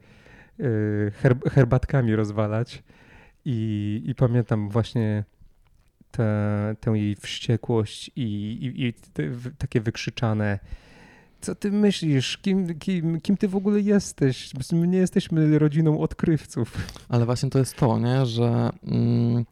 y, 0.59 1.11
herb, 1.15 1.49
herbatkami 1.49 2.15
rozwalać 2.15 2.83
i, 3.45 4.01
i 4.05 4.15
pamiętam 4.15 4.69
właśnie 4.69 5.23
tę, 6.11 6.91
jej 6.93 7.15
wściekłość 7.15 8.11
i, 8.15 8.21
i, 8.21 8.85
i 8.85 8.93
te, 8.93 9.23
takie 9.57 9.81
wykrzyczane 9.81 10.59
co 11.41 11.55
ty 11.55 11.71
myślisz, 11.71 12.37
kim, 12.37 12.79
kim, 12.79 13.21
kim 13.21 13.37
ty 13.37 13.47
w 13.47 13.55
ogóle 13.55 13.79
jesteś? 13.79 14.51
My 14.71 14.87
nie 14.87 14.97
jesteśmy 14.97 15.59
rodziną 15.59 15.99
odkrywców. 15.99 16.77
Ale 17.09 17.25
właśnie 17.25 17.49
to 17.49 17.59
jest 17.59 17.75
to, 17.75 17.99
nie? 17.99 18.25
że 18.25 18.69
mm, 18.83 19.45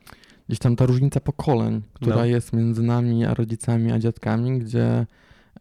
gdzieś 0.50 0.60
tam 0.60 0.76
ta 0.76 0.86
różnica 0.86 1.20
pokoleń, 1.20 1.82
która 1.94 2.16
No. 2.16 2.26
jest 2.26 2.54
między 2.54 2.84
nami 2.84 3.26
a 3.26 3.34
rodzicami, 3.34 3.92
a 3.92 4.00
dziadkami, 4.00 4.60
gdzie 4.60 5.06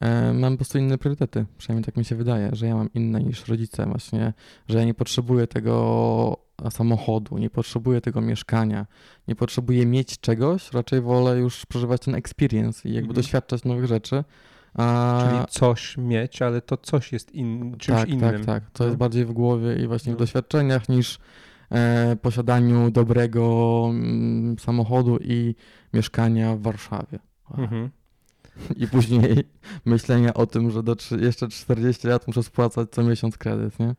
e, 0.01 0.33
mam 0.33 0.53
po 0.53 0.57
prostu 0.57 0.79
inne 0.79 0.99
priorytety. 0.99 1.47
Przynajmniej 1.59 1.85
tak 1.85 1.97
mi 1.97 2.05
się 2.05 2.17
wydaje, 2.17 2.51
że 2.53 2.67
ja 2.67 2.75
mam 2.77 2.93
inne 2.95 3.21
niż 3.23 3.49
rodzice 3.49 3.87
właśnie, 3.87 4.33
że 4.69 4.79
ja 4.79 4.85
nie 4.85 4.95
potrzebuję 4.95 5.47
tego 5.47 6.37
samochodu, 6.71 7.39
nie 7.39 7.51
potrzebuję 7.51 8.01
tego 8.01 8.21
mieszkania, 8.21 8.87
nie 9.29 9.35
potrzebuję 9.37 9.87
mieć 9.87 10.21
czegoś, 10.21 10.73
raczej 10.73 11.01
wolę 11.01 11.39
już 11.39 11.67
przeżywać 11.67 12.03
ten 12.03 12.15
experience 12.15 12.89
i 12.89 12.93
jakby 12.93 13.09
Mhm. 13.09 13.15
doświadczać 13.23 13.65
nowych 13.65 13.87
rzeczy. 13.87 14.25
A, 14.75 15.25
Czyli 15.29 15.45
coś 15.61 15.97
mieć, 15.97 16.43
ale 16.43 16.61
to 16.61 16.77
coś 16.77 17.13
jest 17.13 17.35
in, 17.35 17.77
czymś 17.79 17.99
tak, 17.99 18.09
innym. 18.09 18.21
Tak, 18.37 18.45
tak. 18.45 18.71
To 18.71 18.85
No. 18.85 18.87
jest 18.87 18.99
bardziej 18.99 19.25
w 19.25 19.33
głowie 19.33 19.77
i 19.77 19.87
właśnie 19.87 20.13
w 20.13 20.15
No. 20.15 20.19
doświadczeniach 20.19 20.89
niż 20.89 21.15
e, 21.17 21.19
posiadaniu 22.23 22.91
dobrego 22.91 23.85
mm, 23.91 24.59
samochodu 24.59 25.19
i 25.21 25.55
mieszkania 25.95 26.57
w 26.57 26.61
Warszawie. 26.63 27.19
Mhm. 27.59 27.91
I 28.77 28.87
później 28.89 29.45
myślenia 29.85 30.35
o 30.35 30.47
tym, 30.47 30.71
że 30.71 30.83
do 30.83 30.97
jeszcze 31.21 31.49
40 31.49 32.07
lat 32.09 32.27
muszę 32.27 32.43
spłacać 32.43 32.89
co 32.91 33.03
miesiąc 33.03 33.39
kredyt, 33.39 33.79
nie? 33.79 33.95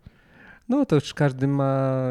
No 0.70 0.86
to 0.86 0.96
już 0.96 1.14
każdy 1.14 1.48
ma 1.48 2.04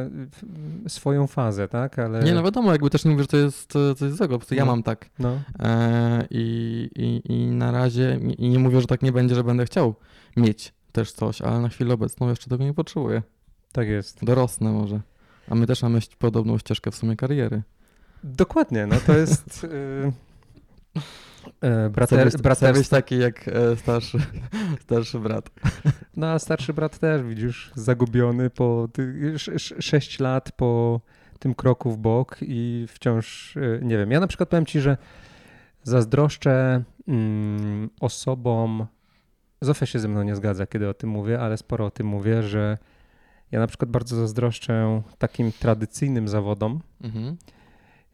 swoją 0.88 1.26
fazę, 1.26 1.68
tak? 1.68 1.98
Ale 1.98 2.22
Nie, 2.22 2.34
no 2.34 2.42
wiadomo, 2.42 2.72
jakby 2.72 2.90
też 2.90 3.04
nie 3.04 3.10
mówię, 3.10 3.22
że 3.22 3.28
to 3.28 3.36
jest 3.36 3.76
e, 3.76 3.94
coś 3.94 4.12
złego, 4.12 4.34
po 4.34 4.38
prostu 4.38 4.54
ja 4.54 4.64
No. 4.64 4.72
mam 4.72 4.82
tak. 4.82 5.10
no, 5.18 5.38
E, 5.58 6.26
i, 6.30 6.90
i, 6.96 7.32
I 7.32 7.46
na 7.46 7.70
razie, 7.70 8.20
i 8.38 8.48
nie 8.48 8.58
mówię, 8.58 8.80
że 8.80 8.86
tak 8.86 9.02
nie 9.02 9.12
będzie, 9.12 9.34
że 9.34 9.44
będę 9.44 9.64
chciał 9.64 9.94
mieć 10.36 10.74
też 10.92 11.12
coś, 11.12 11.42
ale 11.42 11.60
na 11.60 11.68
chwilę 11.68 11.94
obecną 11.94 12.28
jeszcze 12.28 12.50
tego 12.50 12.64
nie 12.64 12.74
potrzebuję. 12.74 13.22
tak 13.72 13.88
jest. 13.88 14.24
Dorosnę 14.24 14.72
może. 14.72 15.00
A 15.50 15.54
my 15.54 15.66
też 15.66 15.82
mamy 15.82 15.98
podobną 16.18 16.58
ścieżkę 16.58 16.90
w 16.90 16.94
sumie 16.94 17.16
kariery. 17.16 17.62
Dokładnie, 18.24 18.87
no 18.87 18.96
to 19.06 19.16
jest 19.16 19.64
y, 19.64 20.12
y, 21.66 22.04
Chcę 22.06 22.38
brater, 22.42 22.74
być, 22.74 22.88
taki 22.88 23.18
jak 23.18 23.48
e, 23.48 23.76
starszy, 23.76 24.18
starszy 24.84 25.18
brat. 25.18 25.50
No 26.16 26.26
a 26.26 26.38
starszy 26.38 26.74
brat 26.74 26.98
też, 26.98 27.22
widzisz, 27.22 27.70
zagubiony 27.74 28.50
po 28.50 28.88
ty, 28.92 29.32
sz, 29.34 29.54
sz, 29.54 29.84
6 29.84 30.20
lat 30.20 30.52
po 30.52 31.00
tym 31.38 31.54
kroku 31.54 31.90
w 31.90 31.98
bok 31.98 32.37
i 32.42 32.87
wciąż, 32.88 33.56
y, 33.56 33.80
nie 33.82 33.98
wiem, 33.98 34.11
ja 34.11 34.20
na 34.20 34.26
przykład 34.26 34.48
powiem 34.48 34.66
ci, 34.66 34.80
że 34.80 34.96
zazdroszczę 35.82 36.82
mm, 37.08 37.90
osobom, 38.00 38.87
Zofia 39.61 39.87
się 39.87 39.98
ze 39.98 40.08
mną 40.08 40.22
nie 40.22 40.37
zgadza, 40.37 40.66
kiedy 40.66 40.88
o 40.88 40.94
tym 40.94 41.11
mówię, 41.11 41.40
ale 41.40 41.56
sporo 41.56 41.87
o 41.87 41.90
tym 41.90 42.06
mówię, 42.06 42.42
że 42.42 42.78
ja 43.52 43.61
na 43.61 43.66
przykład 43.66 43.90
bardzo 43.90 44.16
zazdroszczę 44.16 45.02
takim 45.18 45.52
tradycyjnym 45.52 46.28
zawodom, 46.28 46.80
Mhm. 47.04 47.37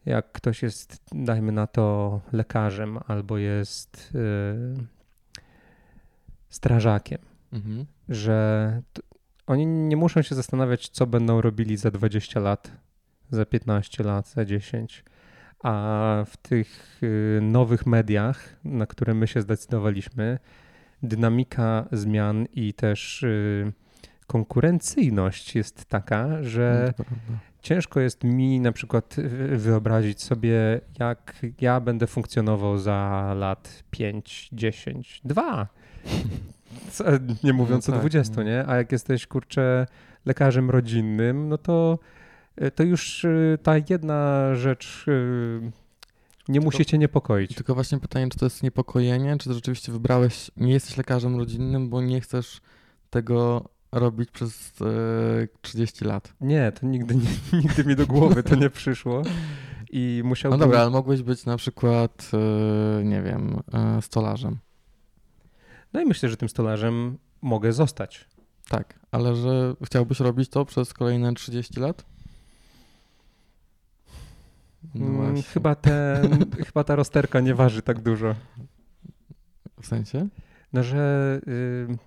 jak 0.05 0.31
ktoś 0.31 0.63
jest, 0.63 1.03
dajmy 1.11 1.51
na 1.51 1.67
to, 1.67 2.21
lekarzem 2.31 2.99
albo 3.07 3.37
jest 3.37 4.11
y, 4.15 4.85
strażakiem, 6.49 7.19
Mhm. 7.53 7.85
że 8.09 8.81
t- 8.93 9.01
oni 9.47 9.65
nie 9.67 9.97
muszą 9.97 10.21
się 10.21 10.35
zastanawiać, 10.35 10.89
co 10.89 11.07
będą 11.07 11.41
robili 11.41 11.77
za 11.77 11.91
20 11.91 12.39
lat, 12.39 12.71
za 13.29 13.45
15 13.45 14.03
lat, 14.03 14.27
za 14.29 14.45
10. 14.45 15.03
A 15.63 16.23
w 16.27 16.37
tych 16.37 16.99
y, 17.03 17.39
nowych 17.41 17.85
mediach, 17.85 18.55
na 18.63 18.85
które 18.85 19.13
my 19.13 19.27
się 19.27 19.41
zdecydowaliśmy, 19.41 20.39
dynamika 21.03 21.87
zmian 21.91 22.45
i 22.53 22.73
też 22.73 23.23
y, 23.23 23.73
konkurencyjność 24.27 25.55
jest 25.55 25.85
taka, 25.85 26.43
że 26.43 26.93
ciężko 27.61 27.99
jest 27.99 28.23
mi 28.23 28.59
na 28.59 28.71
przykład 28.71 29.15
wyobrazić 29.51 30.21
sobie, 30.23 30.81
jak 30.99 31.35
ja 31.61 31.79
będę 31.79 32.07
funkcjonował 32.07 32.77
za 32.77 33.33
lat 33.37 33.83
5, 33.91 34.49
10, 34.53 35.21
2. 35.25 35.67
Co- 36.91 37.03
Nie 37.43 37.53
mówiąc 37.53 37.87
No 37.87 37.93
o 37.93 37.95
tak, 37.97 38.01
20, 38.01 38.33
no. 38.35 38.43
nie? 38.43 38.65
A 38.67 38.75
jak 38.75 38.91
jesteś 38.91 39.27
kurczę 39.27 39.87
lekarzem 40.25 40.69
rodzinnym, 40.69 41.49
no 41.49 41.57
to, 41.57 41.99
y, 42.61 42.71
to 42.71 42.83
już 42.83 43.23
y, 43.23 43.57
ta 43.63 43.73
jedna 43.89 44.49
rzecz 44.55 45.05
y, 45.07 45.71
nie 46.47 46.59
musi 46.61 46.85
cię 46.85 46.97
niepokoić. 46.97 47.55
Tylko 47.55 47.75
właśnie 47.75 47.99
pytanie, 47.99 48.29
czy 48.29 48.39
to 48.39 48.45
jest 48.45 48.63
niepokojenie, 48.63 49.37
czy 49.37 49.49
to 49.49 49.55
rzeczywiście 49.55 49.91
wybrałeś, 49.91 50.51
nie 50.57 50.73
jesteś 50.73 50.97
lekarzem 50.97 51.35
rodzinnym, 51.37 51.89
bo 51.89 52.01
nie 52.01 52.21
chcesz 52.21 52.61
tego 53.09 53.69
robić 53.91 54.31
przez 54.31 54.73
e, 54.81 55.47
30 55.61 56.05
lat. 56.05 56.33
Nie, 56.41 56.71
to 56.71 56.85
nigdy, 56.87 57.15
nie, 57.15 57.29
nigdy 57.61 57.83
mi 57.85 57.95
do 57.95 58.07
głowy 58.07 58.43
to 58.43 58.55
nie 58.55 58.69
przyszło. 58.69 59.21
I 59.91 60.19
No 60.23 60.29
musiałbym... 60.29 60.59
dobra, 60.59 60.79
ale 60.79 60.89
mogłeś 60.89 61.21
być 61.21 61.45
na 61.45 61.57
przykład, 61.57 62.31
e, 62.33 63.03
nie 63.03 63.21
wiem, 63.21 63.59
e, 63.73 64.01
stolarzem. 64.01 64.57
No 65.93 66.01
i 66.01 66.05
myślę, 66.05 66.29
że 66.29 66.37
tym 66.37 66.49
stolarzem 66.49 67.17
mogę 67.41 67.73
zostać. 67.73 68.27
Tak, 68.69 68.99
ale 69.11 69.35
że 69.35 69.75
chciałbyś 69.85 70.19
robić 70.19 70.49
to 70.49 70.65
przez 70.65 70.93
kolejne 70.93 71.33
30 71.33 71.79
lat? 71.79 72.05
No 74.95 75.05
Mm, 75.05 75.15
właśnie. 75.17 75.43
chyba, 75.43 75.75
ten, 75.75 76.45
chyba 76.67 76.83
ta 76.83 76.95
rozterka 76.95 77.39
nie 77.39 77.55
waży 77.55 77.81
tak 77.81 78.01
dużo. 78.01 78.35
W 79.81 79.87
sensie? 79.87 80.27
No, 80.73 80.83
że, 80.83 81.39
y, 81.47 81.97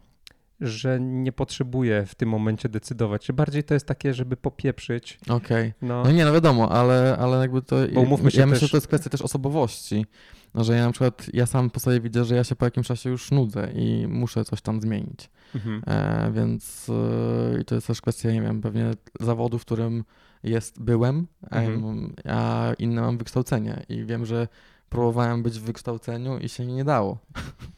że 0.61 1.01
nie 1.01 1.33
potrzebuję 1.33 2.07
w 2.07 2.15
tym 2.15 2.29
momencie 2.29 2.69
decydować. 2.69 3.27
Czy 3.27 3.33
bardziej 3.33 3.65
to 3.65 3.75
jest 3.75 3.87
takie, 3.87 4.15
żeby 4.15 4.37
popieprzyć. 4.37 5.19
Okej. 5.29 5.73
No, 5.83 6.03
No 6.05 6.11
nie, 6.13 6.25
no 6.25 6.33
wiadomo, 6.33 6.73
ale, 6.73 7.17
ale 7.21 7.39
jakby 7.39 7.63
to. 7.63 7.77
Bo 7.95 8.01
umówmy 8.01 8.31
się 8.31 8.41
ja 8.41 8.47
myślę, 8.47 8.61
też- 8.61 8.69
że 8.69 8.71
to 8.71 8.77
jest 8.77 8.87
kwestia 8.87 9.11
też 9.11 9.23
osobowości. 9.23 10.07
No, 10.55 10.65
że 10.65 10.77
ja 10.77 10.87
na 10.87 10.91
przykład, 10.93 11.27
ja 11.33 11.47
sam 11.47 11.71
po 11.71 11.81
sobie 11.81 12.01
widzę, 12.01 12.25
że 12.25 12.37
ja 12.37 12.45
się 12.45 12.57
po 12.57 12.65
jakimś 12.65 12.87
czasie 12.87 13.11
już 13.11 13.31
nudzę 13.31 13.69
i 13.75 14.07
muszę 14.09 14.45
coś 14.45 14.61
tam 14.61 14.81
zmienić. 14.81 15.31
mhm. 15.55 15.83
E, 15.87 16.33
więc 16.33 16.87
e, 16.89 17.61
i 17.61 17.65
to 17.65 17.75
jest 17.75 17.87
też 17.87 18.01
kwestia, 18.01 18.31
nie 18.33 18.43
wiem, 18.43 18.61
pewnie 18.61 18.91
zawodu, 19.21 19.59
w 19.59 19.63
którym 19.65 20.05
jest, 20.43 20.83
byłem, 20.83 21.27
Mhm. 21.51 22.13
a 22.25 22.73
inne 22.79 23.01
mam 23.01 23.19
wykształcenie 23.19 23.83
i 23.89 24.05
wiem, 24.05 24.27
że 24.27 24.49
próbowałem 24.89 25.43
być 25.43 25.59
w 25.59 25.63
wykształceniu 25.63 26.39
i 26.39 26.49
się 26.49 26.67
nie 26.67 26.85
dało. 26.85 27.19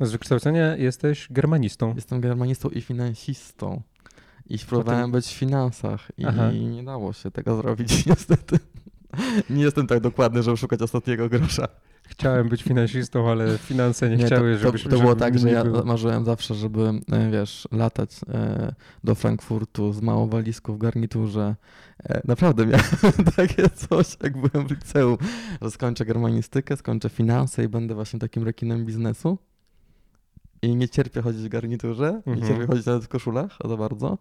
z 0.00 0.12
wykształcenia 0.12 0.76
jesteś 0.76 1.28
germanistą. 1.30 1.94
Jestem 1.94 2.20
germanistą 2.20 2.68
i 2.68 2.80
finansistą 2.80 3.82
i 4.46 4.58
próbowałem 4.58 5.12
być 5.12 5.26
w 5.26 5.32
finansach 5.38 6.08
i 6.18 6.24
Aha. 6.24 6.50
nie 6.52 6.84
dało 6.84 7.12
się 7.12 7.30
tego 7.30 7.56
zrobić 7.56 8.06
niestety. 8.06 8.58
Nie 9.50 9.62
jestem 9.62 9.86
tak 9.86 10.00
dokładny, 10.00 10.42
żeby 10.42 10.56
szukać 10.56 10.82
ostatniego 10.82 11.28
grosza. 11.28 11.68
Chciałem 12.08 12.48
być 12.48 12.62
finansistą, 12.62 13.30
ale 13.30 13.58
finanse 13.58 14.10
nie, 14.10 14.26
chciały, 14.26 14.52
to, 14.54 14.58
żebyś 14.58 14.82
to, 14.82 14.88
to 14.88 14.96
było 14.96 15.08
żeby 15.10 15.20
tak, 15.20 15.38
że 15.38 15.46
nie 15.46 15.52
ja 15.52 15.64
było. 15.64 15.84
marzyłem 15.84 16.24
zawsze, 16.24 16.54
żeby, 16.54 16.90
e, 17.12 17.30
wiesz, 17.30 17.68
latać 17.72 18.10
e, 18.28 18.74
do 19.04 19.14
Frankfurtu 19.14 19.92
z 19.92 20.02
małą 20.02 20.28
walizką 20.28 20.74
w 20.74 20.78
garniturze. 20.78 21.56
E, 22.04 22.20
Naprawdę 22.24 22.66
miałem 22.66 22.84
takie 23.36 23.70
coś, 23.70 24.16
jak 24.22 24.36
byłem 24.36 24.68
w 24.68 24.70
liceum, 24.70 25.16
że 25.62 25.70
skończę 25.70 26.04
germanistykę, 26.04 26.76
skończę 26.76 27.08
finanse 27.08 27.64
i 27.64 27.68
będę 27.68 27.94
właśnie 27.94 28.18
takim 28.18 28.44
rekinem 28.44 28.84
biznesu. 28.84 29.38
I 30.64 30.76
nie 30.76 30.88
cierpię 30.88 31.22
chodzić 31.22 31.42
w 31.42 31.48
garniturze, 31.48 32.22
nie 32.26 32.32
Mhm. 32.32 32.48
cierpię 32.52 32.66
chodzić 32.66 32.86
nawet 32.86 33.04
w 33.04 33.08
koszulach, 33.08 33.58
za 33.64 33.76
bardzo. 33.76 34.18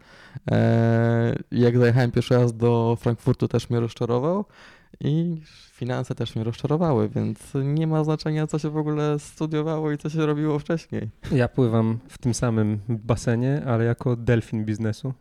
E, 0.51 1.35
jak 1.51 1.77
zajechałem 1.77 2.11
pierwszy 2.11 2.33
raz 2.33 2.57
do 2.57 2.97
Frankfurtu, 2.99 3.47
też 3.47 3.69
mnie 3.69 3.79
rozczarował. 3.79 4.45
I 4.99 5.41
finanse 5.71 6.15
też 6.15 6.35
mnie 6.35 6.43
rozczarowały, 6.43 7.09
więc 7.09 7.53
nie 7.63 7.87
ma 7.87 8.03
znaczenia, 8.03 8.47
co 8.47 8.59
się 8.59 8.69
w 8.69 8.77
ogóle 8.77 9.19
studiowało 9.19 9.91
i 9.91 9.97
co 9.97 10.09
się 10.09 10.25
robiło 10.25 10.59
wcześniej. 10.59 11.09
Ja 11.31 11.47
pływam 11.47 11.99
w 12.07 12.17
tym 12.17 12.33
samym 12.33 12.79
basenie, 12.89 13.63
ale 13.65 13.83
jako 13.85 14.15
delfin 14.15 14.65
biznesu. 14.65 15.13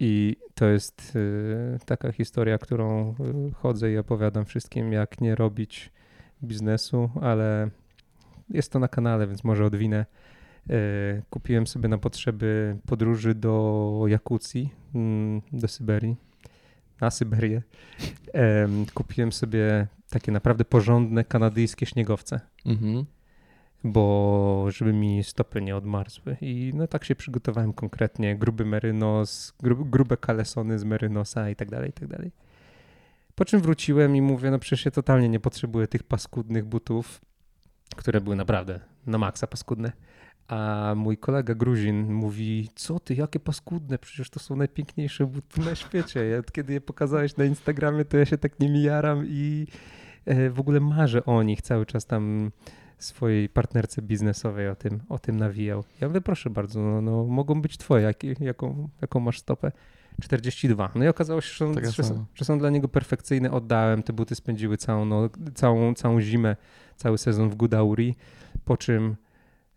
I 0.00 0.36
to 0.54 0.66
jest 0.66 1.12
y, 1.16 1.78
taka 1.86 2.12
historia, 2.12 2.58
którą 2.58 3.14
y, 3.50 3.54
chodzę 3.54 3.92
i 3.92 3.98
opowiadam 3.98 4.44
wszystkim, 4.44 4.92
jak 4.92 5.20
nie 5.20 5.34
robić 5.34 5.92
biznesu, 6.42 7.10
ale 7.22 7.70
jest 8.50 8.72
to 8.72 8.78
na 8.78 8.88
kanale, 8.88 9.26
więc 9.26 9.44
może 9.44 9.64
odwinę. 9.64 10.06
Y, 10.70 11.22
kupiłem 11.30 11.66
sobie 11.66 11.88
na 11.88 11.98
potrzeby 11.98 12.76
podróży 12.86 13.34
do 13.34 14.04
Jakucji, 14.06 14.70
mm, 14.94 15.42
do 15.52 15.68
Syberii, 15.68 16.16
na 17.00 17.10
Syberię. 17.10 17.62
Em, 18.32 18.86
kupiłem 18.94 19.32
sobie 19.32 19.86
takie 20.10 20.32
naprawdę 20.32 20.64
porządne 20.64 21.24
kanadyjskie 21.24 21.86
śniegowce 21.86 22.40
Mhm. 22.64 23.04
bo 23.84 24.66
żeby 24.68 24.92
mi 24.92 25.24
stopy 25.24 25.62
nie 25.62 25.76
odmarzły. 25.76 26.36
I 26.40 26.72
no 26.74 26.86
tak 26.86 27.04
się 27.04 27.14
przygotowałem 27.14 27.72
konkretnie, 27.72 28.36
gruby 28.36 28.64
merynos, 28.64 29.52
gru, 29.62 29.84
grube 29.84 30.16
kalesony 30.16 30.78
z 30.78 30.84
merynosa 30.84 31.50
i 31.50 31.56
tak 31.56 31.70
dalej, 31.70 31.90
i 31.90 31.92
tak 31.92 32.08
dalej. 32.08 32.32
Po 33.34 33.44
czym 33.44 33.60
wróciłem 33.60 34.16
i 34.16 34.22
mówię, 34.22 34.50
no 34.50 34.58
przecież 34.58 34.84
ja 34.84 34.90
totalnie 34.90 35.28
nie 35.28 35.40
potrzebuję 35.40 35.86
tych 35.86 36.02
paskudnych 36.02 36.64
butów, 36.64 37.20
które 37.96 38.20
były 38.20 38.36
naprawdę 38.36 38.80
na 39.06 39.18
maksa 39.18 39.46
paskudne. 39.46 39.92
A 40.48 40.92
mój 40.96 41.18
kolega 41.18 41.54
Gruzin 41.54 42.12
mówi, 42.12 42.68
co 42.74 43.00
ty, 43.00 43.14
jakie 43.14 43.40
paskudne, 43.40 43.98
przecież 43.98 44.30
to 44.30 44.40
są 44.40 44.56
najpiękniejsze 44.56 45.26
buty 45.26 45.60
na 45.60 45.74
świecie. 45.74 46.26
Ja, 46.26 46.42
kiedy 46.52 46.72
je 46.72 46.80
pokazałeś 46.80 47.36
na 47.36 47.44
Instagramie, 47.44 48.04
to 48.04 48.16
ja 48.16 48.24
się 48.24 48.38
tak 48.38 48.60
nimi 48.60 48.82
jaram 48.82 49.24
i 49.26 49.66
e, 50.24 50.50
w 50.50 50.60
ogóle 50.60 50.80
marzę 50.80 51.24
o 51.24 51.42
nich 51.42 51.62
cały 51.62 51.86
czas 51.86 52.06
tam 52.06 52.50
swojej 52.98 53.48
partnerce 53.48 54.02
biznesowej 54.02 54.68
o 54.68 54.74
tym, 54.74 55.00
o 55.08 55.18
tym 55.18 55.36
nawijał. 55.36 55.84
Ja 56.00 56.08
mówię, 56.08 56.20
proszę 56.20 56.50
bardzo, 56.50 56.80
no, 56.80 57.00
no 57.00 57.24
mogą 57.24 57.62
być 57.62 57.78
twoje, 57.78 58.04
jakie, 58.04 58.34
jaką, 58.40 58.88
jaką 59.00 59.20
masz 59.20 59.38
stopę? 59.38 59.72
42. 60.22 60.90
No 60.94 61.04
i 61.04 61.08
okazało 61.08 61.40
się, 61.40 61.48
że 61.48 61.74
są, 61.74 61.92
że, 61.92 62.02
są, 62.02 62.24
że 62.34 62.44
są 62.44 62.58
dla 62.58 62.70
niego 62.70 62.88
perfekcyjne. 62.88 63.50
Oddałem, 63.50 64.02
te 64.02 64.12
buty 64.12 64.34
spędziły 64.34 64.76
całą, 64.76 65.04
no, 65.04 65.28
całą, 65.54 65.94
całą 65.94 66.20
zimę, 66.20 66.56
cały 66.96 67.18
sezon 67.18 67.50
w 67.50 67.54
Gudauri, 67.54 68.16
po 68.64 68.76
czym 68.76 69.16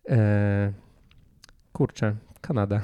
e, 0.10 0.74
kurczę, 1.74 2.16
Kanada. 2.42 2.82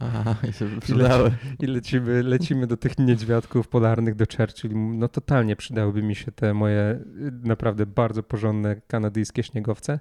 Aha, 0.00 0.34
i 0.50 0.52
się 0.52 0.80
przydały. 0.80 1.32
I 1.60 1.66
lecimy, 1.66 2.22
lecimy 2.22 2.66
do 2.66 2.76
tych 2.76 2.98
niedźwiadków 2.98 3.68
polarnych, 3.68 4.14
do 4.14 4.24
Churchill. 4.36 4.70
No 4.74 5.08
totalnie 5.08 5.56
przydałyby 5.56 6.02
mi 6.02 6.14
się 6.14 6.32
te 6.32 6.54
moje 6.54 6.80
y, 6.80 7.32
naprawdę 7.42 7.86
bardzo 7.86 8.22
porządne 8.22 8.76
kanadyjskie 8.88 9.42
śniegowce. 9.42 10.00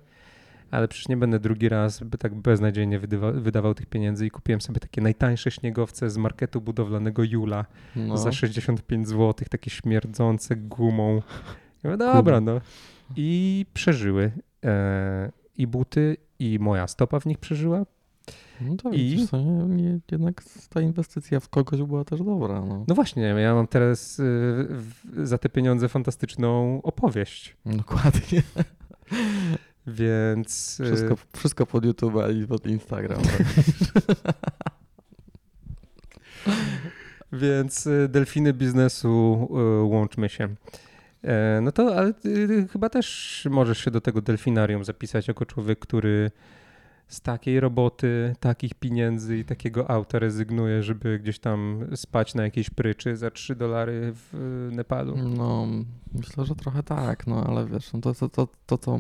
Ale 0.72 0.88
przecież 0.88 1.08
nie 1.08 1.18
będę 1.18 1.40
drugi 1.40 1.70
raz 1.70 2.04
by 2.04 2.18
tak 2.18 2.36
beznadziejnie 2.36 3.00
wydawał, 3.00 3.34
wydawał 3.34 3.74
tych 3.74 3.86
pieniędzy 3.86 4.26
i 4.26 4.32
kupiłem 4.32 4.62
sobie 4.62 4.80
takie 4.80 5.02
najtańsze 5.02 5.52
śniegowce 5.52 6.10
z 6.10 6.18
marketu 6.18 6.62
budowlanego 6.62 7.24
Jula 7.24 7.66
No. 7.96 8.18
za 8.18 8.32
65 8.32 9.08
zł, 9.08 9.34
takie 9.50 9.70
śmierdzące 9.70 10.56
gumą. 10.56 11.22
Ja 11.84 11.90
mówię, 11.92 11.98
dobra, 11.98 12.42
no. 12.42 12.62
I 13.16 13.66
przeżyły. 13.74 14.32
E, 14.66 15.32
I 15.58 15.68
buty, 15.68 16.18
i 16.40 16.60
moja 16.60 16.88
stopa 16.88 17.20
w 17.20 17.26
nich 17.26 17.38
przeżyła. 17.38 17.86
No 18.62 18.76
to 18.76 18.90
I- 18.90 18.92
widzisz, 19.10 19.30
nie, 19.68 20.00
jednak 20.12 20.44
ta 20.70 20.82
inwestycja 20.82 21.40
w 21.40 21.50
kogoś 21.50 21.82
była 21.82 22.04
też 22.06 22.20
dobra. 22.24 22.62
No. 22.62 22.86
No 22.88 22.96
właśnie, 22.96 23.24
ja 23.24 23.54
mam 23.56 23.68
teraz 23.68 24.20
y, 24.20 24.68
za 25.24 25.38
te 25.38 25.50
pieniądze 25.50 25.90
fantastyczną 25.90 26.82
opowieść. 26.82 27.56
Dokładnie. 27.66 28.44
Więc. 29.88 30.80
y, 30.80 30.86
Wszystko, 30.86 31.16
wszystko 31.38 31.66
pod 31.66 31.86
YouTube 31.86 32.14
i 32.44 32.48
pod 32.48 32.68
Instagram. 32.68 33.22
Więc 37.34 37.88
y, 37.88 38.08
delfiny 38.10 38.54
biznesu 38.54 39.48
y, 39.52 39.84
łączmy 39.84 40.30
się. 40.30 40.56
E, 41.26 41.62
No 41.62 41.72
to, 41.72 41.96
ale 41.98 42.14
ty 42.14 42.68
chyba 42.72 42.90
też 42.90 43.48
możesz 43.52 43.78
się 43.86 43.92
do 43.92 44.02
tego 44.02 44.22
delfinarium 44.22 44.84
zapisać 44.84 45.28
jako 45.28 45.46
człowiek, 45.46 45.80
który 45.80 46.32
z 47.08 47.22
takiej 47.22 47.60
roboty, 47.60 48.36
takich 48.40 48.74
pieniędzy 48.74 49.38
i 49.38 49.46
takiego 49.46 49.90
auta 49.90 50.20
rezygnuje, 50.20 50.84
żeby 50.84 51.20
gdzieś 51.20 51.40
tam 51.40 51.88
spać 51.96 52.36
na 52.36 52.44
jakiejś 52.44 52.70
pryczy 52.70 53.18
za 53.18 53.32
3 53.32 53.56
dolary 53.56 54.14
w 54.14 54.70
Nepalu? 54.72 55.18
No, 55.18 55.68
myślę, 56.14 56.46
że 56.46 56.56
trochę 56.56 56.84
tak, 56.84 57.28
no 57.28 57.44
ale 57.44 57.66
wiesz, 57.66 57.94
no 57.94 58.02
to, 58.02 58.14
to, 58.14 58.30
to, 58.30 58.48
to 58.66 58.78
co 58.78 59.00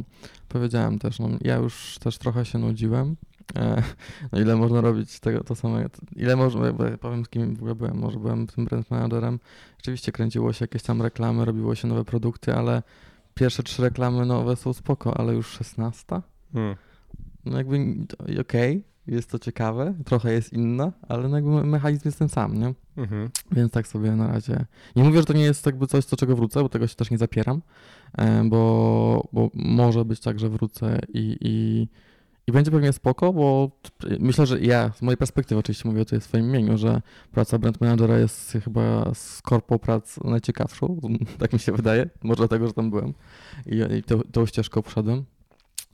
powiedziałem 0.49 0.99
też, 0.99 1.19
no 1.19 1.29
ja 1.41 1.55
już 1.55 1.97
też 1.99 2.17
trochę 2.17 2.45
się 2.45 2.59
nudziłem. 2.59 3.15
E, 3.55 3.83
no 4.31 4.39
ile 4.39 4.55
można 4.55 4.81
robić 4.81 5.19
tego, 5.19 5.43
to 5.43 5.55
samo, 5.55 5.77
ile 6.15 6.35
można, 6.35 6.61
powiem 7.01 7.25
z 7.25 7.29
kim 7.29 7.55
w 7.55 7.57
ogóle 7.57 7.75
byłem, 7.75 7.97
może 7.97 8.19
byłem 8.19 8.47
tym 8.47 8.65
brand 8.65 8.91
managerem, 8.91 9.39
rzeczywiście 9.77 10.11
kręciło 10.11 10.53
się 10.53 10.63
jakieś 10.63 10.83
tam 10.83 11.01
reklamy, 11.01 11.45
robiło 11.45 11.75
się 11.75 11.87
nowe 11.87 12.05
produkty, 12.05 12.53
ale 12.53 12.83
pierwsze 13.33 13.63
trzy 13.63 13.81
reklamy 13.81 14.25
nowe 14.25 14.55
są 14.55 14.73
spoko, 14.73 15.17
ale 15.17 15.33
już 15.33 15.47
szesnasta? 15.47 16.21
Hmm. 16.53 16.75
No 17.45 17.57
jakby 17.57 17.75
okej, 18.41 18.77
okay, 18.77 18.81
jest 19.07 19.29
to 19.29 19.39
ciekawe, 19.39 19.93
trochę 20.05 20.33
jest 20.33 20.53
inna, 20.53 20.91
ale 21.07 21.27
no 21.27 21.35
jakby 21.35 21.63
mechanizm 21.63 22.01
jest 22.05 22.19
ten 22.19 22.29
sam, 22.29 22.59
nie? 22.59 22.73
Mhm. 22.97 23.29
Więc 23.51 23.71
tak 23.71 23.87
sobie 23.87 24.11
na 24.11 24.27
razie. 24.27 24.65
Nie 24.95 25.03
mówię, 25.03 25.19
że 25.19 25.25
to 25.25 25.33
nie 25.33 25.43
jest 25.43 25.65
jakby 25.65 25.87
coś, 25.87 26.05
do 26.05 26.17
czego 26.17 26.35
wrócę, 26.35 26.61
bo 26.61 26.69
tego 26.69 26.87
się 26.87 26.95
też 26.95 27.11
nie 27.11 27.17
zapieram, 27.17 27.61
e, 28.17 28.43
bo, 28.43 29.27
bo 29.33 29.49
może 29.53 30.05
być 30.05 30.19
tak, 30.19 30.39
że 30.39 30.49
wrócę 30.49 30.99
i, 31.13 31.37
i, 31.41 31.87
i 32.47 32.51
będzie 32.51 32.71
pewnie 32.71 32.93
spoko, 32.93 33.33
bo 33.33 33.71
myślę, 34.19 34.45
że 34.45 34.59
ja, 34.59 34.91
z 34.95 35.01
mojej 35.01 35.17
perspektywy 35.17 35.59
oczywiście 35.59 35.89
mówię 35.89 36.05
tutaj 36.05 36.19
w 36.19 36.23
swoim 36.23 36.45
imieniu, 36.45 36.77
że 36.77 37.01
praca 37.31 37.59
brand 37.59 37.81
managera 37.81 38.19
jest 38.19 38.57
chyba 38.63 39.13
z 39.13 39.41
korpo 39.41 39.79
prac 39.79 40.23
najciekawszą, 40.23 40.99
tak 41.39 41.53
mi 41.53 41.59
się 41.59 41.71
wydaje, 41.71 42.09
może 42.23 42.37
dlatego, 42.37 42.67
że 42.67 42.73
tam 42.73 42.89
byłem 42.89 43.13
i, 43.65 43.95
i 43.97 44.03
tą, 44.03 44.21
tą 44.21 44.45
ścieżką 44.45 44.81
poszedłem. 44.81 45.25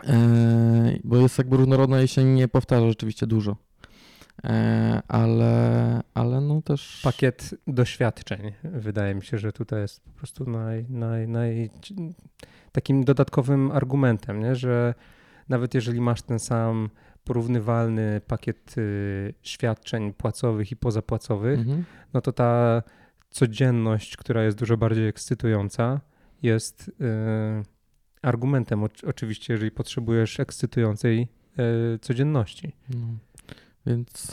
E, 0.08 1.00
bo 1.04 1.18
jest 1.18 1.38
jakby 1.38 1.58
różnorodna 1.58 2.02
i 2.02 2.08
się 2.08 2.24
nie 2.24 2.48
powtarza 2.48 2.88
rzeczywiście 2.88 3.28
dużo. 3.28 3.56
E, 4.44 5.02
ale, 5.08 6.02
ale 6.14 6.42
no 6.42 6.62
też. 6.62 7.02
Pakiet 7.04 7.56
doświadczeń. 7.68 8.52
Wydaje 8.64 9.16
mi 9.16 9.24
się, 9.24 9.38
że 9.38 9.52
tutaj 9.52 9.82
jest 9.82 10.02
po 10.02 10.12
prostu 10.12 10.50
naj, 10.50 10.86
naj, 10.90 11.28
naj, 11.28 11.70
takim 12.72 13.04
dodatkowym 13.04 13.72
argumentem, 13.72 14.40
nie? 14.40 14.56
że 14.56 14.94
nawet 15.52 15.74
jeżeli 15.74 16.02
masz 16.02 16.22
ten 16.22 16.40
sam 16.40 16.90
porównywalny 17.24 18.22
pakiet 18.28 18.78
y, 18.78 19.34
świadczeń 19.42 20.14
płacowych 20.14 20.72
i 20.72 20.76
pozapłacowych, 20.76 21.60
mhm. 21.60 21.84
no 22.14 22.22
to 22.22 22.32
ta 22.32 22.84
codzienność, 23.30 24.18
która 24.18 24.44
jest 24.44 24.58
dużo 24.58 24.78
bardziej 24.78 25.08
ekscytująca, 25.08 26.02
jest. 26.42 26.88
Y, 26.90 27.82
argumentem, 28.22 28.84
oczywiście, 29.08 29.54
jeżeli 29.54 29.72
potrzebujesz 29.72 30.40
ekscytującej 30.40 31.28
e, 31.58 32.00
codzienności. 32.00 32.76
No. 32.90 33.08
Więc 33.86 34.32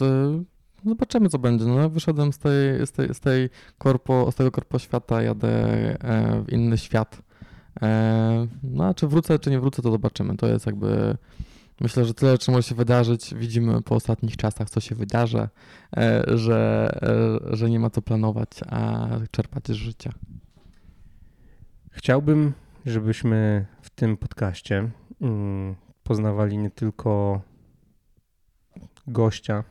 zobaczymy, 0.85 1.29
co 1.29 1.39
będzie. 1.39 1.64
No, 1.64 1.91
wyszedłem 1.91 2.33
z, 2.33 2.39
tej, 2.39 2.87
z, 2.87 2.93
tej, 2.93 3.14
z, 3.14 3.21
tej 3.21 3.51
korpo, 3.79 4.33
z 4.33 4.35
tego 4.35 4.51
korpo 4.51 4.79
świata, 4.79 5.23
jadę 5.23 5.49
e, 5.49 6.45
w 6.47 6.53
inny 6.53 6.79
świat. 6.79 7.23
E, 7.83 8.47
no 8.62 8.85
a 8.85 8.95
czy 8.95 9.09
wrócę, 9.09 9.39
czy 9.39 9.51
nie 9.51 9.61
wrócę, 9.61 9.83
to 9.83 9.91
zobaczymy. 9.91 10.37
To 10.37 10.47
jest 10.47 10.66
jakby. 10.66 11.16
Myślę, 11.81 12.05
że 12.05 12.14
tyle, 12.14 12.39
czy 12.39 12.51
może 12.51 12.62
się 12.62 12.74
wydarzyć, 12.74 13.35
widzimy 13.35 13.83
po 13.83 13.95
ostatnich 13.95 14.37
czasach, 14.37 14.70
co 14.70 14.81
się 14.81 14.95
wydarzy, 14.95 15.49
e, 15.97 16.24
że, 16.26 16.91
e, 17.51 17.57
że 17.57 17.70
nie 17.70 17.81
ma 17.81 17.91
co 17.91 18.03
planować, 18.03 18.49
a 18.70 19.09
czerpać 19.31 19.68
z 19.68 19.72
życia. 19.72 20.12
Chciałbym 21.91 22.53
żebyśmy 22.87 23.66
w 23.83 23.91
tym 23.91 24.16
podcaście 24.16 24.91
mm, 25.20 25.74
poznawali 26.03 26.59
nie 26.59 26.70
tylko 26.70 27.41
gościa, 29.07 29.64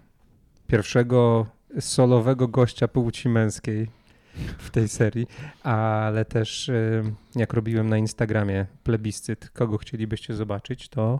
pierwszego 0.68 1.45
solowego 1.80 2.47
gościa 2.47 2.88
płci 2.88 3.30
męskiej 3.30 3.97
w 4.58 4.70
tej 4.70 4.88
serii, 4.88 5.28
ale 5.64 6.26
też 6.26 6.70
y, 6.70 7.04
jak 7.36 7.54
robiłem 7.54 7.90
na 7.90 7.98
Instagramie 7.98 8.66
plebiscyt, 8.84 9.50
kogo 9.50 9.78
chcielibyście 9.78 10.34
zobaczyć, 10.34 10.90
to 10.90 11.20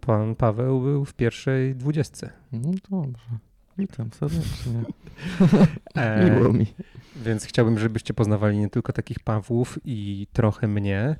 pan 0.00 0.34
Paweł 0.34 0.80
był 0.80 1.04
w 1.04 1.14
pierwszej 1.14 1.74
dwudziestce. 1.74 2.30
No 2.52 2.70
dobrze. 2.90 3.38
Witam 3.78 4.10
serdecznie. 4.12 4.82
E, 5.94 6.30
Miło 6.30 6.52
mi. 6.52 6.66
Więc 7.16 7.44
chciałbym, 7.44 7.78
żebyście 7.78 8.14
poznawali 8.14 8.58
nie 8.58 8.70
tylko 8.70 8.92
takich 8.92 9.20
Pawłów 9.20 9.78
i 9.84 10.26
trochę 10.32 10.68
mnie, 10.68 11.16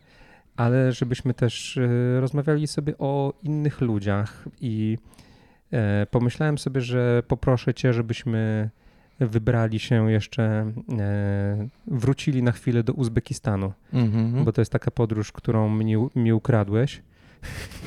ale 0.56 0.92
żebyśmy 0.92 1.34
też 1.34 1.76
e, 1.76 2.20
rozmawiali 2.20 2.66
sobie 2.66 2.98
o 2.98 3.32
innych 3.42 3.80
ludziach 3.80 4.44
i 4.60 4.98
e, 5.72 6.06
pomyślałem 6.10 6.58
sobie, 6.58 6.80
że 6.80 7.22
poproszę 7.28 7.74
cię, 7.74 7.92
żebyśmy 7.92 8.70
wybrali 9.20 9.78
się 9.78 10.10
jeszcze, 10.10 10.72
wrócili 11.86 12.42
na 12.42 12.52
chwilę 12.52 12.82
do 12.82 12.92
Uzbekistanu, 12.92 13.72
mm-hmm. 13.94 14.44
bo 14.44 14.52
to 14.52 14.60
jest 14.60 14.72
taka 14.72 14.90
podróż, 14.90 15.32
którą 15.32 15.70
mi, 15.70 15.96
mi 16.14 16.32
ukradłeś. 16.32 17.02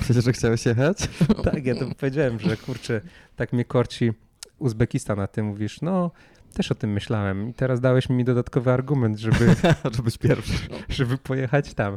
Przecież, 0.02 0.26
że 0.26 0.34
chciałeś 0.34 0.66
jechać? 0.66 1.10
tak, 1.44 1.66
ja 1.66 1.76
to 1.76 1.86
powiedziałem, 2.00 2.40
że 2.40 2.58
kurczę, 2.58 3.02
tak 3.36 3.54
mnie 3.54 3.66
korci 3.66 4.12
Uzbekistan, 4.60 5.20
a 5.20 5.28
ty 5.28 5.44
mówisz, 5.44 5.82
no 5.82 6.12
też 6.54 6.72
o 6.72 6.76
tym 6.76 6.94
myślałem 6.94 7.50
i 7.50 7.54
teraz 7.54 7.80
dałeś 7.80 8.10
mi 8.10 8.24
dodatkowy 8.24 8.72
argument, 8.72 9.20
żeby, 9.20 9.56
żeby 9.96 10.12
pierwszy. 10.20 10.68
żeby 10.90 11.18
pojechać 11.18 11.74
tam. 11.74 11.96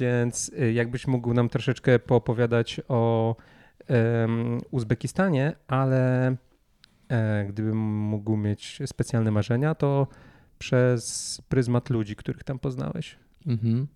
Więc 0.00 0.48
y, 0.48 0.72
jakbyś 0.72 1.06
mógł 1.06 1.34
nam 1.34 1.48
troszeczkę 1.48 1.98
poopowiadać 1.98 2.80
o 2.88 3.36
um, 3.88 4.60
Uzbekistanie, 4.70 5.52
ale 5.68 6.28
e, 6.28 6.36
gdybym 7.48 7.78
mógł 7.98 8.36
mieć 8.36 8.78
specjalne 8.86 9.30
marzenia, 9.30 9.74
to 9.74 10.06
przez 10.58 11.40
pryzmat 11.48 11.90
ludzi, 11.90 12.16
których 12.16 12.44
tam 12.44 12.58
poznałeś. 12.58 13.16
Mhm. 13.46 13.86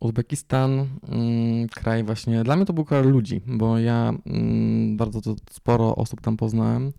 Uzbekistan, 0.00 0.86
mm, 1.08 1.68
kraj 1.68 2.04
właśnie, 2.04 2.44
dla 2.44 2.56
mnie 2.56 2.66
to 2.66 2.72
był 2.72 2.84
kraj 2.84 3.04
ludzi, 3.04 3.40
bo 3.46 3.78
ja 3.78 4.12
mm, 4.26 4.96
bardzo 4.96 5.20
to 5.20 5.36
sporo 5.50 5.96
osób 5.96 6.20
tam 6.20 6.36
poznałem 6.36 6.92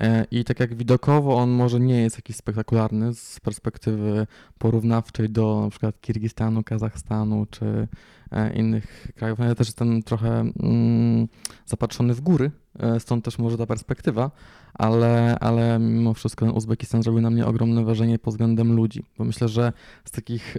e, 0.00 0.24
i 0.30 0.44
tak 0.44 0.60
jak 0.60 0.74
widokowo 0.74 1.36
on 1.36 1.50
może 1.50 1.80
nie 1.80 2.02
jest 2.02 2.16
jakiś 2.16 2.36
spektakularny 2.36 3.14
z 3.14 3.40
perspektywy 3.40 4.26
porównawczej 4.58 5.30
do 5.30 5.66
przykład 5.70 6.00
Kirgistanu, 6.00 6.62
Kazachstanu 6.62 7.46
czy 7.50 7.66
e, 7.66 7.86
innych 8.54 9.08
krajów. 9.14 9.38
No 9.38 9.44
ja 9.44 9.54
też 9.54 9.68
jestem 9.68 10.02
trochę 10.02 10.40
mm, 10.62 11.28
zapatrzony 11.66 12.14
w 12.14 12.20
góry, 12.20 12.50
e, 12.78 13.00
stąd 13.00 13.24
też 13.24 13.38
może 13.38 13.58
ta 13.58 13.66
perspektywa, 13.66 14.30
ale, 14.74 15.38
ale 15.38 15.78
mimo 15.78 16.14
wszystko 16.14 16.46
ten 16.46 16.54
Uzbekistan 16.54 17.02
zrobił 17.02 17.22
na 17.22 17.30
mnie 17.30 17.46
ogromne 17.46 17.84
wrażenie 17.84 18.18
pod 18.18 18.34
względem 18.34 18.72
ludzi, 18.72 19.02
bo 19.18 19.24
myślę, 19.24 19.48
że 19.48 19.72
z 20.04 20.10
takich 20.10 20.56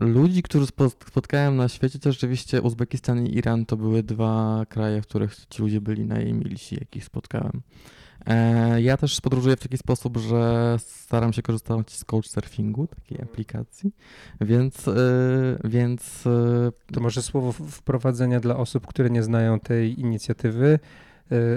ludzi, 0.00 0.42
których 0.42 0.68
spotkałem 1.08 1.56
na 1.56 1.68
świecie, 1.68 1.98
to 1.98 2.12
rzeczywiście 2.12 2.62
Uzbekistan 2.62 3.26
i 3.26 3.36
Iran 3.36 3.66
to 3.66 3.76
były 3.76 4.02
dwa 4.02 4.66
kraje, 4.68 5.02
w 5.02 5.06
których 5.06 5.36
ci 5.50 5.62
ludzie 5.62 5.80
byli 5.80 6.04
najmilsi, 6.04 6.74
jakich 6.74 7.04
spotkałem. 7.04 7.62
E, 8.26 8.82
ja 8.82 8.96
też 8.96 9.20
podróżuję 9.20 9.56
w 9.56 9.60
taki 9.60 9.78
sposób, 9.78 10.16
że 10.16 10.76
staram 10.78 11.32
się 11.32 11.42
korzystać 11.42 11.92
z 11.92 12.04
couchsurfingu, 12.04 12.86
takiej 12.86 13.22
aplikacji, 13.22 13.92
więc, 14.40 14.88
e, 14.88 14.94
więc... 15.64 16.26
E, 16.26 16.92
to 16.92 17.00
może 17.00 17.22
słowo 17.22 17.52
wprowadzenia 17.52 18.40
dla 18.40 18.56
osób, 18.56 18.86
które 18.86 19.10
nie 19.10 19.22
znają 19.22 19.60
tej 19.60 20.00
inicjatywy. 20.00 20.78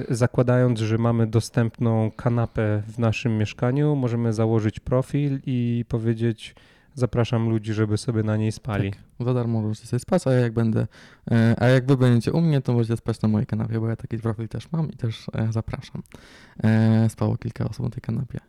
Zakładając, 0.10 0.80
że 0.80 0.98
mamy 0.98 1.28
dostępną 1.28 2.12
kanapę 2.12 2.84
w 2.88 3.00
naszym 3.00 3.38
mieszkaniu, 3.38 3.96
możemy 3.96 4.34
założyć 4.34 4.80
profil 4.80 5.40
i 5.46 5.86
powiedzieć 5.88 6.56
zapraszam 7.00 7.50
ludzi, 7.50 7.74
żeby 7.74 7.98
sobie 7.98 8.24
na 8.24 8.38
niej 8.38 8.52
spali. 8.52 8.92
Tak, 8.92 9.02
za 9.20 9.34
darmo 9.34 9.62
możecie 9.62 9.88
sobie 9.88 10.00
spać, 10.00 10.28
a 10.28 10.32
jak 10.32 10.54
będę, 10.54 10.88
e, 11.32 11.56
a 11.58 11.68
jak 11.68 11.88
wy 11.88 11.98
będziecie 11.98 12.32
u 12.32 12.42
mnie, 12.42 12.62
to 12.62 12.74
możecie 12.74 12.98
spać 12.98 13.22
na 13.22 13.30
mojej 13.30 13.46
kanapie, 13.46 13.80
bo 13.80 13.88
ja 13.88 13.96
taki 13.96 14.18
profil 14.18 14.48
też 14.48 14.72
mam 14.72 14.92
i 14.92 14.96
też 14.96 15.26
e, 15.34 15.52
zapraszam. 15.52 16.04
E, 16.64 17.10
spało 17.10 17.38
kilka 17.38 17.70
osób 17.70 17.86
na 17.86 17.90
tej 17.90 18.02
kanapie. 18.02 18.40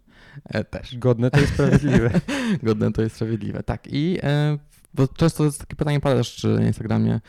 Też. 0.70 0.98
Godne 0.98 1.30
to 1.30 1.40
jest 1.40 1.52
sprawiedliwe. 1.52 2.10
Godne 2.62 2.92
to 2.92 3.02
jest 3.02 3.16
sprawiedliwe, 3.16 3.62
tak. 3.62 3.86
I 3.86 4.18
bo 4.94 5.08
często 5.08 5.44
jest 5.44 5.58
takie 5.58 5.76
pytanie 5.76 6.00
pada 6.00 6.16
też 6.16 6.34
czy 6.34 6.48
na 6.48 6.66
Instagramie, 6.66 7.20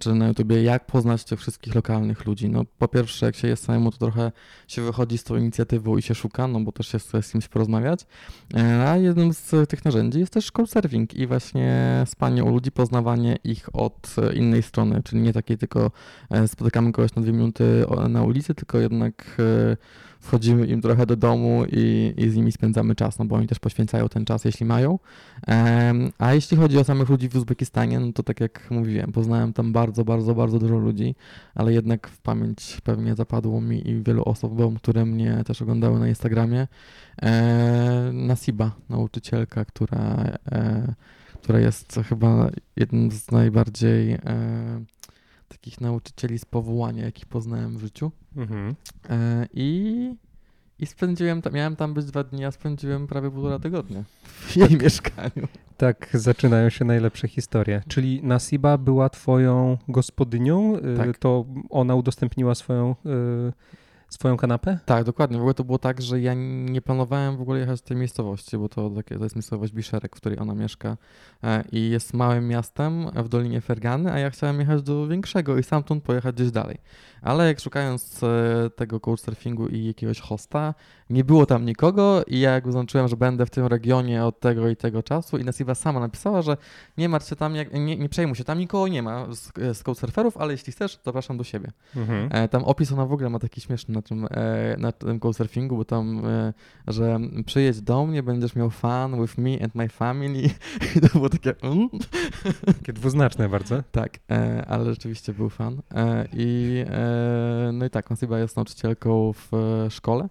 czy 0.00 0.14
na 0.14 0.28
YouTubie, 0.28 0.62
jak 0.62 0.86
poznać 0.86 1.24
tych 1.24 1.40
wszystkich 1.40 1.74
lokalnych 1.74 2.26
ludzi. 2.26 2.50
No 2.50 2.64
po 2.78 2.88
pierwsze, 2.88 3.26
jak 3.26 3.36
się 3.36 3.48
jest 3.48 3.64
samemu, 3.64 3.90
to 3.90 3.98
trochę 3.98 4.32
się 4.68 4.82
wychodzi 4.82 5.18
z 5.18 5.24
tą 5.24 5.36
inicjatywą 5.36 5.96
i 5.96 6.02
się 6.02 6.14
szuka, 6.14 6.46
no 6.46 6.60
bo 6.60 6.72
też 6.72 6.88
się 6.88 6.98
chce 6.98 7.22
z 7.22 7.32
kimś 7.32 7.48
porozmawiać. 7.48 8.06
E, 8.54 8.90
a 8.90 8.96
jednym 8.96 9.34
z 9.34 9.68
tych 9.68 9.84
narzędzi 9.84 10.20
jest 10.20 10.32
też 10.32 10.50
surfing 10.66 11.14
i 11.14 11.26
właśnie 11.26 12.02
spanie 12.06 12.44
u 12.44 12.50
ludzi, 12.50 12.72
poznawanie 12.72 13.36
ich 13.44 13.76
od 13.76 14.16
innej 14.34 14.62
strony, 14.62 15.02
czyli 15.04 15.22
nie 15.22 15.32
takie 15.32 15.56
tylko 15.56 15.90
e, 16.30 16.48
spotykamy 16.48 16.92
kogoś 16.92 17.14
na 17.14 17.22
dwie 17.22 17.32
minuty 17.32 17.84
na 18.08 18.22
ulicy, 18.22 18.54
tylko 18.54 18.78
jednak 18.78 19.36
e, 19.38 19.76
wchodzimy 20.20 20.66
im 20.66 20.80
trochę 20.80 21.06
do 21.06 21.16
domu 21.16 21.64
i, 21.72 22.14
i 22.16 22.30
z 22.30 22.36
nimi 22.36 22.52
spędzamy 22.52 22.94
czas, 22.94 23.18
no 23.18 23.24
bo 23.24 23.36
oni 23.36 23.46
też 23.46 23.58
poświęcają 23.58 24.08
ten 24.08 24.24
czas, 24.24 24.44
jeśli 24.44 24.66
mają. 24.66 24.98
A 26.18 26.34
jeśli 26.34 26.56
chodzi 26.56 26.78
o 26.78 26.84
samych 26.84 27.08
ludzi 27.08 27.28
w 27.28 27.36
Uzbekistanie, 27.36 28.00
no 28.00 28.12
to 28.12 28.22
tak 28.22 28.40
jak 28.40 28.70
mówiłem, 28.70 29.12
poznałem 29.12 29.52
tam 29.52 29.72
bardzo, 29.72 30.04
bardzo, 30.04 30.34
bardzo 30.34 30.58
dużo 30.58 30.78
ludzi, 30.78 31.14
ale 31.54 31.72
jednak 31.72 32.08
w 32.08 32.20
pamięć 32.20 32.80
pewnie 32.84 33.14
zapadło 33.14 33.60
mi 33.60 33.88
i 33.88 34.02
wielu 34.02 34.22
osobom, 34.24 34.76
które 34.76 35.06
mnie 35.06 35.42
też 35.46 35.62
oglądały 35.62 36.00
na 36.00 36.08
Instagramie. 36.08 36.68
E, 37.22 38.10
Nasiba, 38.12 38.72
nauczycielka, 38.88 39.64
która, 39.64 40.24
e, 40.52 40.94
która 41.42 41.60
jest 41.60 42.00
chyba 42.08 42.50
jednym 42.76 43.10
z 43.10 43.30
najbardziej 43.30 44.12
e, 44.12 44.20
takich 45.50 45.80
nauczycieli 45.80 46.38
z 46.38 46.44
powołania, 46.44 47.04
jakich 47.04 47.26
poznałem 47.26 47.78
w 47.78 47.80
życiu. 47.80 48.10
Mhm. 48.36 48.74
E, 49.10 49.46
I, 49.54 50.14
I 50.78 50.86
spędziłem 50.86 51.42
tam, 51.42 51.52
miałem 51.52 51.76
tam 51.76 51.94
być 51.94 52.06
dwa 52.06 52.24
dni, 52.24 52.44
a 52.44 52.50
spędziłem 52.50 53.06
prawie 53.06 53.30
półtora 53.30 53.58
tygodnia 53.58 54.04
w 54.24 54.56
jej 54.56 54.76
mieszkaniu. 54.76 55.48
Tak 55.76 56.08
zaczynają 56.14 56.70
się 56.70 56.84
najlepsze 56.84 57.28
historie. 57.28 57.82
Czyli 57.88 58.22
Nasiba 58.22 58.78
była 58.78 59.08
twoją 59.08 59.78
gospodynią? 59.88 60.76
Y, 60.76 60.96
Tak. 60.96 61.18
To 61.18 61.44
ona 61.70 61.94
udostępniła 61.94 62.54
swoją, 62.54 62.90
y, 62.90 63.52
swoją 64.10 64.36
kanapę? 64.36 64.78
Tak, 64.86 65.04
dokładnie. 65.04 65.36
W 65.36 65.40
ogóle 65.40 65.54
to 65.54 65.64
było 65.64 65.78
tak, 65.78 66.02
że 66.02 66.20
ja 66.20 66.34
nie 66.64 66.82
planowałem 66.82 67.36
w 67.36 67.40
ogóle 67.40 67.60
jechać 67.60 67.80
do 67.80 67.86
tej 67.86 67.96
miejscowości, 67.96 68.58
bo 68.58 68.68
to, 68.68 68.90
takie, 68.90 69.16
to 69.18 69.24
jest 69.24 69.36
miejscowość 69.36 69.72
Biszerek, 69.72 70.16
w 70.16 70.20
której 70.20 70.38
ona 70.38 70.54
mieszka 70.54 70.96
e, 71.44 71.64
i 71.72 71.90
jest 71.90 72.14
małym 72.14 72.48
miastem 72.48 73.10
w 73.14 73.28
Dolinie 73.28 73.60
Fergany, 73.60 74.12
a 74.12 74.18
ja 74.18 74.30
chciałem 74.30 74.60
jechać 74.60 74.82
do 74.82 75.06
większego 75.06 75.58
i 75.58 75.62
stamtąd 75.62 76.04
pojechać 76.04 76.34
gdzieś 76.34 76.50
dalej. 76.50 76.78
Ale 77.22 77.46
jak 77.46 77.60
szukając 77.60 78.22
e, 78.22 78.70
tego 78.76 79.00
couchsurfingu 79.00 79.68
i 79.68 79.84
jakiegoś 79.84 80.20
hosta, 80.20 80.74
nie 81.10 81.24
było 81.24 81.46
tam 81.46 81.64
nikogo 81.64 82.24
i 82.26 82.40
ja 82.40 82.50
jakby 82.50 82.72
zobaczyłem, 82.72 83.08
że 83.08 83.16
będę 83.16 83.46
w 83.46 83.50
tym 83.50 83.66
regionie 83.66 84.24
od 84.24 84.40
tego 84.40 84.68
i 84.68 84.76
tego 84.76 85.02
czasu 85.02 85.38
i 85.38 85.44
Nasiba 85.44 85.74
sama 85.74 86.00
napisała, 86.00 86.42
że 86.42 86.56
nie 86.98 87.08
martw 87.08 87.28
się 87.28 87.36
tam, 87.36 87.56
jak, 87.56 87.72
nie, 87.72 87.96
nie 87.96 88.08
przejmuj 88.08 88.36
się, 88.36 88.44
tam 88.44 88.58
nikogo 88.58 88.88
nie 88.88 89.02
ma 89.02 89.26
z, 89.32 89.52
z 89.78 89.82
couchsurferów, 89.82 90.36
ale 90.36 90.52
jeśli 90.52 90.72
chcesz, 90.72 90.98
zapraszam 91.04 91.36
do 91.36 91.44
siebie. 91.44 91.72
Mhm. 91.96 92.28
E, 92.32 92.48
tam 92.48 92.64
opis 92.64 92.92
ona 92.92 93.06
w 93.06 93.12
ogóle 93.12 93.30
ma 93.30 93.38
taki 93.38 93.60
śmieszny 93.60 93.94
na 94.00 94.02
tym, 94.02 94.26
e, 94.30 94.76
na 94.78 94.92
tym 94.92 95.20
couchsurfingu, 95.20 95.76
bo 95.76 95.84
tam, 95.84 96.26
e, 96.26 96.52
że 96.88 97.18
przyjedź 97.46 97.80
do 97.80 98.06
mnie, 98.06 98.22
będziesz 98.22 98.56
miał 98.56 98.70
fun 98.70 99.22
with 99.22 99.38
me 99.38 99.62
and 99.62 99.74
my 99.74 99.88
family. 99.88 100.50
I 100.96 101.00
to 101.00 101.08
było 101.08 101.28
takie, 101.28 101.54
mm? 101.62 101.88
Takie 102.78 102.92
dwuznaczne 102.92 103.48
bardzo. 103.48 103.82
tak, 103.92 104.18
e, 104.30 104.64
ale 104.66 104.84
rzeczywiście 104.84 105.34
był 105.34 105.48
fan. 105.48 105.82
I 106.32 106.84
no 107.72 107.84
i 107.84 107.90
tak, 107.90 108.10
Nasiba 108.10 108.38
jest 108.38 108.56
nauczycielką 108.56 109.32
w 109.32 109.50
szkole 109.90 110.28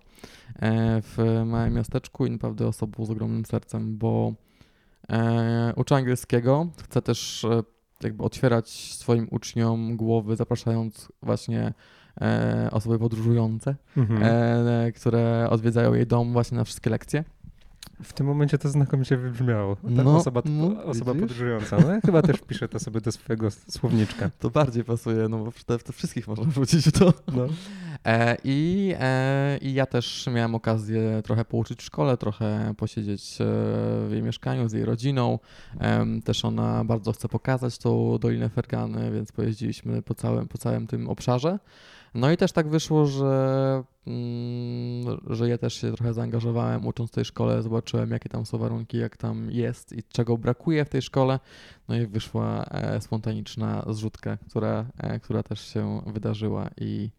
w 1.01 1.43
małym 1.45 1.73
miasteczku 1.73 2.25
i 2.25 2.31
naprawdę 2.31 2.67
osobą 2.67 3.05
z 3.05 3.09
ogromnym 3.09 3.45
sercem, 3.45 3.97
bo 3.97 4.33
uczy 5.75 5.95
angielskiego, 5.95 6.67
chce 6.83 7.01
też 7.01 7.45
jakby 8.03 8.23
otwierać 8.23 8.69
swoim 8.69 9.27
uczniom 9.31 9.97
głowy, 9.97 10.35
zapraszając 10.35 11.11
właśnie 11.21 11.73
e, 12.21 12.69
osoby 12.71 12.99
podróżujące, 12.99 13.75
Mhm. 13.97 14.23
e, 14.23 14.91
które 14.91 15.47
odwiedzają 15.49 15.93
jej 15.93 16.07
dom 16.07 16.33
właśnie 16.33 16.57
na 16.57 16.63
wszystkie 16.63 16.89
lekcje. 16.89 17.23
W 18.03 18.13
tym 18.13 18.27
momencie 18.27 18.57
to 18.57 18.69
znakomicie 18.69 19.17
wybrzmiało. 19.17 19.75
Ta 19.75 20.03
No, 20.03 20.17
osoba, 20.17 20.41
no, 20.45 20.83
osoba 20.83 21.13
podróżująca. 21.13 21.77
No, 21.79 21.91
ja 21.91 22.01
chyba 22.05 22.21
też 22.21 22.37
wpiszę 22.37 22.67
to 22.67 22.79
sobie 22.79 23.01
do 23.01 23.11
swojego 23.11 23.51
słowniczka. 23.51 24.29
To 24.39 24.49
bardziej 24.49 24.83
pasuje, 24.83 25.29
no 25.29 25.37
bo 25.43 25.51
te, 25.65 25.77
te 25.77 25.93
wszystkich 25.93 26.27
można 26.27 26.45
wrzucić 26.45 26.91
to. 26.91 27.13
No. 27.35 27.47
E, 28.05 28.37
i, 28.43 28.93
e, 28.99 29.57
I 29.61 29.73
ja 29.73 29.85
też 29.85 30.29
miałem 30.33 30.55
okazję 30.55 31.21
trochę 31.23 31.45
pouczyć 31.45 31.79
w 31.79 31.83
szkole, 31.83 32.17
trochę 32.17 32.73
posiedzieć 32.77 33.41
e, 33.41 33.45
w 34.07 34.09
jej 34.11 34.23
mieszkaniu 34.23 34.69
z 34.69 34.73
jej 34.73 34.85
rodziną. 34.85 35.39
Em, 35.79 36.21
też 36.21 36.45
ona 36.45 36.83
bardzo 36.85 37.11
chce 37.11 37.27
pokazać 37.29 37.77
tą 37.77 38.17
Dolinę 38.17 38.49
Fergany, 38.49 39.11
więc 39.11 39.31
pojeździliśmy 39.31 40.01
po 40.01 40.15
całym, 40.15 40.47
po 40.47 40.57
całym 40.57 40.87
tym 40.87 41.09
obszarze. 41.09 41.59
No 42.13 42.31
i 42.31 42.37
też 42.37 42.51
tak 42.51 42.67
wyszło, 42.67 43.05
że, 43.05 43.83
mm, 44.07 45.19
że 45.29 45.49
ja 45.49 45.57
też 45.57 45.73
się 45.73 45.91
trochę 45.91 46.13
zaangażowałem 46.13 46.87
ucząc 46.87 47.11
w 47.11 47.13
tej 47.13 47.25
szkole, 47.25 47.61
zobaczyłem 47.61 48.11
jakie 48.11 48.29
tam 48.29 48.45
są 48.45 48.57
warunki, 48.57 48.97
jak 48.97 49.17
tam 49.17 49.51
jest 49.51 49.93
i 49.93 50.03
czego 50.03 50.37
brakuje 50.37 50.85
w 50.85 50.89
tej 50.89 51.01
szkole. 51.01 51.39
No 51.87 51.95
i 51.95 52.07
wyszła 52.07 52.65
e, 52.65 53.01
spontaniczna 53.01 53.85
zrzutka, 53.89 54.37
która, 54.49 54.85
e, 54.97 55.19
która 55.19 55.43
też 55.43 55.61
się 55.73 56.01
wydarzyła 56.07 56.69
i, 56.77 57.09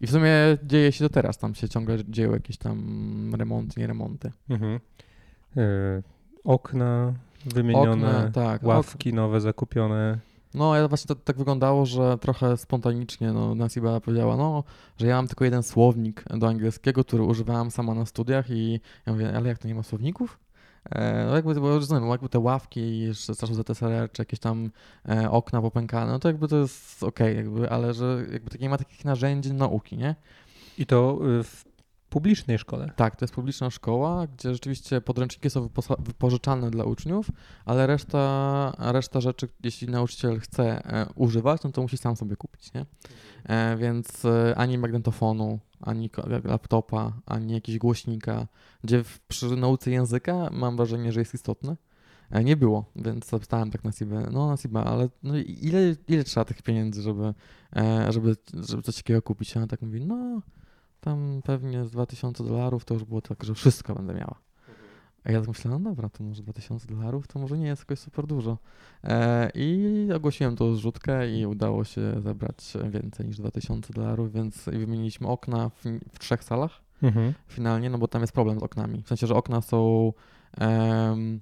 i 0.00 0.06
w 0.06 0.10
sumie 0.10 0.32
dzieje 0.62 0.92
się 0.92 1.04
to 1.04 1.14
teraz. 1.14 1.38
Tam 1.38 1.54
się 1.54 1.68
ciągle 1.68 1.98
dzieją 2.08 2.32
jakieś 2.32 2.56
tam 2.56 3.34
remonty, 3.38 3.80
nie 3.80 3.86
remonty. 3.86 4.32
Mhm. 4.50 4.80
Y, 5.56 6.02
okna 6.44 7.14
wymienione, 7.44 8.16
Okna, 8.18 8.30
tak. 8.30 8.62
ok- 8.62 8.66
ławki 8.66 9.14
nowe 9.14 9.40
zakupione. 9.40 10.18
No, 10.56 10.76
ja 10.76 10.88
właśnie 10.88 11.08
to 11.08 11.14
tak 11.14 11.36
wyglądało, 11.36 11.86
że 11.86 12.18
trochę 12.18 12.56
spontanicznie, 12.56 13.32
no, 13.32 13.54
Nasiba 13.54 14.00
powiedziała, 14.00 14.36
no, 14.36 14.64
że 14.96 15.06
ja 15.06 15.16
mam 15.16 15.26
tylko 15.28 15.44
jeden 15.44 15.62
słownik 15.62 16.24
do 16.38 16.48
angielskiego, 16.48 17.04
który 17.04 17.22
używałam 17.22 17.70
sama 17.70 17.94
na 17.94 18.06
studiach 18.06 18.50
i 18.50 18.80
ja 19.06 19.12
mówię, 19.12 19.32
ale 19.36 19.48
jak 19.48 19.58
to 19.58 19.68
nie 19.68 19.74
ma 19.74 19.82
słowników? 19.82 20.38
E, 20.90 21.26
no 21.26 21.36
jakby, 21.36 21.54
bo 21.54 21.80
znam, 21.80 22.08
jakby 22.08 22.28
te 22.28 22.38
ławki, 22.38 23.08
czasów 23.26 23.56
ZSRR, 23.56 24.12
czy 24.12 24.22
jakieś 24.22 24.40
tam 24.40 24.70
e, 25.08 25.30
okna 25.30 25.62
popękane, 25.62 26.12
no 26.12 26.18
to 26.18 26.28
jakby 26.28 26.48
to 26.48 26.56
jest 26.56 27.02
okej, 27.02 27.36
jakby, 27.36 27.70
ale 27.70 27.94
że 27.94 28.26
jakby 28.32 28.58
nie 28.58 28.68
ma 28.68 28.78
takich 28.78 29.04
narzędzi 29.04 29.52
nauki, 29.52 29.96
nie? 29.96 30.14
I 30.78 30.86
to 30.86 31.18
y, 31.40 31.44
w 31.44 31.65
publicznej 32.16 32.58
szkole. 32.58 32.90
Tak, 32.96 33.16
to 33.16 33.24
jest 33.24 33.34
publiczna 33.34 33.70
szkoła, 33.70 34.26
gdzie 34.26 34.52
rzeczywiście 34.52 35.00
podręczniki 35.00 35.50
są 35.50 35.68
wypożyczalne 35.98 36.70
dla 36.70 36.84
uczniów, 36.84 37.30
ale 37.64 37.86
reszta, 37.86 38.72
reszta 38.78 39.20
rzeczy, 39.20 39.48
jeśli 39.64 39.88
nauczyciel 39.88 40.40
chce 40.40 40.84
e, 40.84 41.06
używać, 41.14 41.62
no 41.62 41.72
to 41.72 41.82
musi 41.82 41.96
sam 41.96 42.16
sobie 42.16 42.36
kupić, 42.36 42.74
nie? 42.74 42.86
E, 43.44 43.76
więc 43.76 44.24
e, 44.24 44.54
ani 44.56 44.78
magnetofonu, 44.78 45.58
ani 45.80 46.10
laptopa, 46.44 47.12
ani 47.26 47.54
jakiegoś 47.54 47.78
głośnika, 47.78 48.46
gdzie 48.84 49.04
w, 49.04 49.20
przy 49.20 49.46
nauce 49.56 49.90
języka 49.90 50.50
mam 50.52 50.76
wrażenie, 50.76 51.12
że 51.12 51.20
jest 51.20 51.34
istotne. 51.34 51.76
Nie 52.44 52.56
było, 52.56 52.84
więc 52.96 53.28
zapytałem 53.28 53.70
tak 53.70 53.84
na 53.84 53.92
Sibę, 53.92 54.28
no 54.32 54.48
na 54.48 54.56
Sibę, 54.56 54.80
ale 54.80 55.08
no 55.22 55.36
ile, 55.38 55.96
ile 56.08 56.24
trzeba 56.24 56.44
tych 56.44 56.62
pieniędzy, 56.62 57.02
żeby, 57.02 57.34
żeby, 58.08 58.36
żeby 58.54 58.82
coś 58.82 58.96
takiego 58.96 59.22
kupić? 59.22 59.56
A 59.56 59.60
ona 59.60 59.66
tak 59.66 59.82
mówi, 59.82 60.06
no 60.06 60.42
tam 61.06 61.40
pewnie 61.44 61.84
z 61.84 61.90
2000 61.90 62.44
dolarów 62.44 62.84
to 62.84 62.94
już 62.94 63.04
było 63.04 63.20
tak, 63.20 63.44
że 63.44 63.54
wszystko 63.54 63.94
będę 63.94 64.14
miała. 64.14 64.34
A 65.24 65.32
ja 65.32 65.38
tak 65.40 65.48
myślę, 65.48 65.70
no 65.70 65.78
dobra, 65.80 66.08
to 66.08 66.24
może 66.24 66.42
2000 66.42 66.86
dolarów, 66.88 67.26
to 67.26 67.38
może 67.38 67.58
nie 67.58 67.66
jest 67.66 67.82
jakoś 67.82 67.98
super 67.98 68.26
dużo. 68.26 68.58
E, 69.04 69.50
I 69.54 70.08
ogłosiłem 70.16 70.56
tą 70.56 70.74
zrzutkę 70.74 71.30
i 71.30 71.46
udało 71.46 71.84
się 71.84 72.20
zebrać 72.20 72.72
więcej 72.90 73.26
niż 73.26 73.36
2000 73.36 73.92
dolarów, 73.92 74.32
więc 74.32 74.64
wymieniliśmy 74.64 75.28
okna 75.28 75.68
w, 75.68 75.84
w 76.12 76.18
trzech 76.18 76.44
salach 76.44 76.80
Mhm. 77.02 77.34
finalnie, 77.48 77.90
no 77.90 77.98
bo 77.98 78.08
tam 78.08 78.20
jest 78.22 78.32
problem 78.32 78.60
z 78.60 78.62
oknami. 78.62 79.02
W 79.02 79.08
sensie, 79.08 79.26
że 79.26 79.34
okna 79.34 79.60
są. 79.60 80.12
em, 80.58 81.40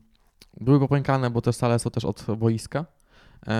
były 0.60 0.80
popękane, 0.80 1.30
bo 1.30 1.40
te 1.42 1.52
sale 1.52 1.78
są 1.78 1.90
też 1.90 2.04
od 2.04 2.26
boiska, 2.38 2.86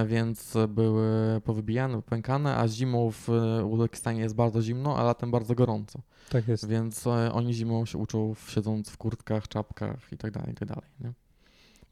więc 0.07 0.55
były 0.69 1.41
powybijane, 1.41 1.95
popękane, 1.97 2.57
a 2.57 2.69
zimą 2.69 3.11
w 3.11 3.29
Uzbekistanie 3.65 4.21
jest 4.21 4.35
bardzo 4.35 4.63
zimno, 4.63 4.99
a 4.99 5.03
latem 5.03 5.31
bardzo 5.31 5.55
gorąco. 5.55 6.01
Tak 6.31 6.49
jest. 6.49 6.69
Więc 6.69 7.07
e, 7.07 7.33
oni 7.33 7.55
zimą 7.55 7.87
się 7.87 7.99
uczą 7.99 8.35
siedząc 8.49 8.91
w 8.91 8.97
kurtkach, 8.97 9.49
czapkach 9.49 10.13
i 10.13 10.17
tak 10.17 10.31
dalej, 10.31 10.53
i 10.53 10.55
tak 10.55 10.69
dalej. 10.69 10.85
Nie? 11.01 11.13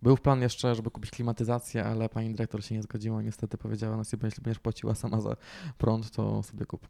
Był 0.03 0.16
plan 0.16 0.43
jeszcze, 0.43 0.74
żeby 0.74 0.90
kupić 0.90 1.11
klimatyzację, 1.11 1.84
ale 1.84 2.09
pani 2.09 2.30
dyrektor 2.30 2.64
się 2.64 2.74
nie 2.74 2.82
zgodziła. 2.82 3.22
Niestety 3.22 3.59
powiedziała 3.59 4.05
sobie, 4.05 4.26
jeśli 4.26 4.43
będziesz 4.43 4.61
płaciła 4.61 4.95
sama 4.95 5.20
za 5.20 5.36
prąd, 5.78 6.11
to 6.11 6.43
sobie 6.43 6.66
kup. 6.66 6.88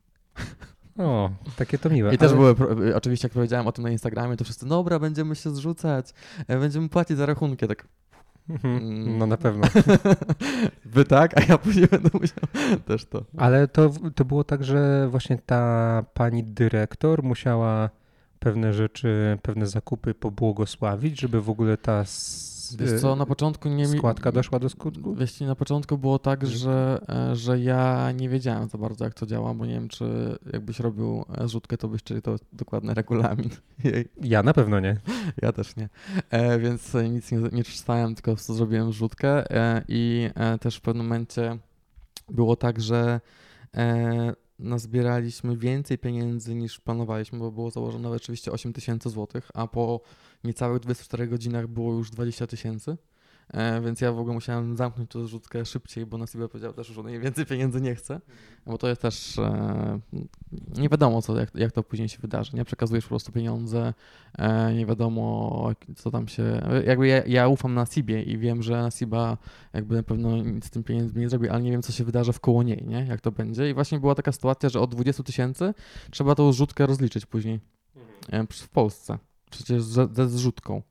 O, 0.98 1.30
takie 1.56 1.78
to 1.78 1.90
miłe. 1.90 2.14
I 2.14 2.18
też 2.18 2.30
ale- 2.30 2.40
były, 2.40 2.54
pro- 2.54 2.84
y, 2.86 2.96
oczywiście 2.96 3.26
jak 3.26 3.32
powiedziałem 3.32 3.66
o 3.66 3.72
tym 3.72 3.84
na 3.84 3.90
Instagramie, 3.90 4.36
to 4.36 4.44
wszyscy, 4.44 4.66
dobra, 4.66 4.98
będziemy 4.98 5.36
się 5.36 5.50
zrzucać, 5.50 6.10
e, 6.48 6.58
będziemy 6.58 6.88
płacić 6.88 7.16
za 7.16 7.26
rachunki, 7.26 7.66
tak. 7.68 7.88
Mhm. 8.48 8.76
Mm. 8.76 9.18
No 9.18 9.26
na 9.26 9.36
pewno. 9.36 9.68
Wy 10.84 11.04
tak, 11.04 11.40
a 11.40 11.44
ja 11.48 11.58
później 11.58 11.86
będę 11.86 12.10
musiał 12.12 12.44
też 12.88 13.04
to. 13.04 13.24
Ale 13.36 13.68
to, 13.68 13.90
to 14.14 14.24
było 14.24 14.44
tak, 14.44 14.64
że 14.64 15.08
właśnie 15.08 15.38
ta 15.46 16.04
pani 16.14 16.44
dyrektor 16.44 17.22
musiała 17.22 17.90
pewne 18.38 18.72
rzeczy, 18.72 19.38
pewne 19.42 19.66
zakupy 19.66 20.14
pobłogosławić, 20.14 21.20
żeby 21.20 21.42
w 21.42 21.50
ogóle 21.50 21.76
ta 21.76 22.04
s- 22.74 22.90
Wiesz 22.92 23.00
co, 23.00 23.16
na 23.16 23.26
początku 23.26 23.68
nie 23.68 23.86
mi... 23.86 23.98
składka 23.98 24.32
doszła 24.32 24.58
do 24.58 24.68
skutku? 24.68 25.14
Wiesz, 25.14 25.40
na 25.40 25.54
początku 25.54 25.98
było 25.98 26.18
tak, 26.18 26.46
że, 26.46 27.00
e, 27.08 27.36
że 27.36 27.60
ja 27.60 28.12
nie 28.12 28.28
wiedziałem 28.28 28.68
za 28.68 28.78
bardzo, 28.78 29.04
jak 29.04 29.14
to 29.14 29.26
działa, 29.26 29.54
bo 29.54 29.66
nie 29.66 29.74
wiem, 29.74 29.88
czy 29.88 30.04
jakbyś 30.52 30.80
robił 30.80 31.24
zrzutkę, 31.44 31.76
to 31.78 31.88
byś 31.88 32.02
czytał 32.02 32.36
dokładny 32.52 32.94
regulamin. 32.94 33.50
Ja 34.22 34.42
na 34.42 34.52
pewno 34.54 34.80
nie. 34.80 34.96
Ja 35.42 35.52
też 35.52 35.76
nie. 35.76 35.88
E, 36.30 36.58
więc 36.58 36.94
e, 36.94 37.08
nic 37.08 37.32
nie, 37.32 37.38
nie 37.52 37.64
czytałem, 37.64 38.14
tylko 38.14 38.30
po 38.30 38.36
prostu 38.36 38.54
zrobiłem 38.54 38.92
zrzutkę 38.92 39.50
e, 39.50 39.82
i 39.88 40.30
e, 40.34 40.58
też 40.58 40.76
w 40.76 40.80
pewnym 40.80 41.06
momencie 41.06 41.58
było 42.28 42.56
tak, 42.56 42.80
że 42.80 43.20
e, 43.76 44.32
nazbieraliśmy 44.62 45.56
więcej 45.56 45.98
pieniędzy 45.98 46.54
niż 46.54 46.80
planowaliśmy, 46.80 47.38
bo 47.38 47.52
było 47.52 47.70
założone 47.70 48.08
oczywiście 48.08 48.52
8 48.52 48.72
tysięcy 48.72 49.10
złotych, 49.10 49.50
a 49.54 49.66
po 49.66 50.00
niecałych 50.44 50.80
24 50.80 51.26
godzinach 51.26 51.66
było 51.66 51.94
już 51.94 52.10
20 52.10 52.46
tysięcy. 52.46 52.96
E, 53.52 53.80
więc 53.80 54.00
ja 54.00 54.12
w 54.12 54.18
ogóle 54.18 54.34
musiałem 54.34 54.76
zamknąć 54.76 55.10
tę 55.10 55.24
zrzutkę 55.24 55.64
szybciej, 55.64 56.06
bo 56.06 56.18
na 56.18 56.26
sobie 56.26 56.48
powiedział 56.48 56.72
też, 56.72 56.86
że 56.86 57.02
więcej 57.02 57.46
pieniędzy 57.46 57.80
nie 57.80 57.94
chce, 57.94 58.20
bo 58.66 58.78
to 58.78 58.88
jest 58.88 59.02
też 59.02 59.38
e, 59.38 60.00
nie 60.76 60.88
wiadomo, 60.88 61.22
co, 61.22 61.40
jak, 61.40 61.54
jak 61.54 61.72
to 61.72 61.82
później 61.82 62.08
się 62.08 62.18
wydarzy. 62.18 62.56
Nie 62.56 62.64
przekazujesz 62.64 63.04
po 63.04 63.08
prostu 63.08 63.32
pieniądze, 63.32 63.94
e, 64.38 64.74
nie 64.74 64.86
wiadomo, 64.86 65.70
co 65.96 66.10
tam 66.10 66.28
się. 66.28 66.62
Jakby 66.86 67.06
ja, 67.06 67.22
ja 67.26 67.48
ufam 67.48 67.74
na 67.74 67.86
Sibie 67.86 68.22
i 68.22 68.38
wiem, 68.38 68.62
że 68.62 68.88
Siba 68.90 69.38
jakby 69.72 69.96
na 69.96 70.02
pewno 70.02 70.36
nic 70.36 70.64
z 70.64 70.70
tym 70.70 70.84
pieniędzmi 70.84 71.20
nie 71.20 71.28
zrobi, 71.28 71.48
ale 71.48 71.62
nie 71.62 71.70
wiem, 71.70 71.82
co 71.82 71.92
się 71.92 72.04
wydarzy 72.04 72.32
w 72.32 72.40
koło 72.40 72.62
niej, 72.62 72.84
nie? 72.86 73.06
Jak 73.08 73.20
to 73.20 73.32
będzie. 73.32 73.70
I 73.70 73.74
właśnie 73.74 74.00
była 74.00 74.14
taka 74.14 74.32
sytuacja, 74.32 74.68
że 74.68 74.80
od 74.80 74.90
20 74.90 75.22
tysięcy 75.22 75.74
trzeba 76.10 76.34
tą 76.34 76.52
zrzutkę 76.52 76.86
rozliczyć 76.86 77.26
później 77.26 77.60
w 78.52 78.68
Polsce. 78.68 79.18
Przecież 79.50 79.82
ze 79.82 80.28
zrzutką. 80.28 80.82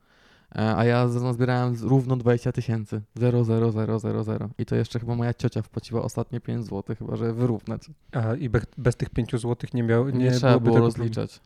E, 0.55 0.75
a 0.75 0.85
ja 0.85 1.07
zbierałem 1.07 1.75
równo 1.81 2.15
20 2.17 2.51
tysięcy. 2.51 3.01
0, 3.15 3.43
0, 3.43 3.71
0, 3.71 3.99
0, 3.99 4.23
0. 4.23 4.49
I 4.57 4.65
to 4.65 4.75
jeszcze 4.75 4.99
chyba 4.99 5.15
moja 5.15 5.33
ciocia 5.33 5.61
wpłaciła 5.61 6.01
ostatnie 6.01 6.39
5 6.39 6.65
zł, 6.65 6.95
chyba 6.99 7.15
że 7.15 7.33
wyrównać. 7.33 7.81
A 8.11 8.35
i 8.35 8.49
bez, 8.49 8.63
bez 8.77 8.95
tych 8.95 9.09
5 9.09 9.31
zł 9.31 9.55
nie 9.73 9.83
miał 9.83 10.09
nie, 10.09 10.25
nie 10.25 10.31
trzeba 10.31 10.59
było 10.59 10.79
rozliczać. 10.79 11.39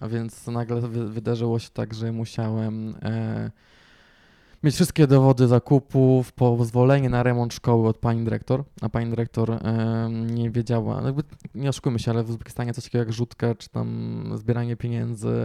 A 0.00 0.08
więc 0.08 0.46
nagle 0.46 0.80
wydarzyło 0.88 1.58
się 1.58 1.68
tak, 1.70 1.94
że 1.94 2.12
musiałem 2.12 2.94
e, 3.02 3.50
mieć 4.62 4.74
wszystkie 4.74 5.06
dowody 5.06 5.46
zakupów, 5.46 6.32
pozwolenie 6.32 7.10
na 7.10 7.22
remont 7.22 7.54
szkoły 7.54 7.88
od 7.88 7.98
pani 7.98 8.24
dyrektor, 8.24 8.64
a 8.80 8.88
pani 8.88 9.10
dyrektor 9.10 9.50
e, 9.50 10.08
nie 10.10 10.50
wiedziała, 10.50 11.02
jakby, 11.02 11.22
nie 11.54 11.68
oszukujmy 11.68 11.98
się, 11.98 12.10
ale 12.10 12.24
w 12.24 12.30
Uzbekistanie 12.30 12.74
coś 12.74 12.84
takiego 12.84 13.04
jak 13.04 13.12
rzutka, 13.12 13.54
czy 13.54 13.68
tam 13.68 14.32
zbieranie 14.34 14.76
pieniędzy 14.76 15.36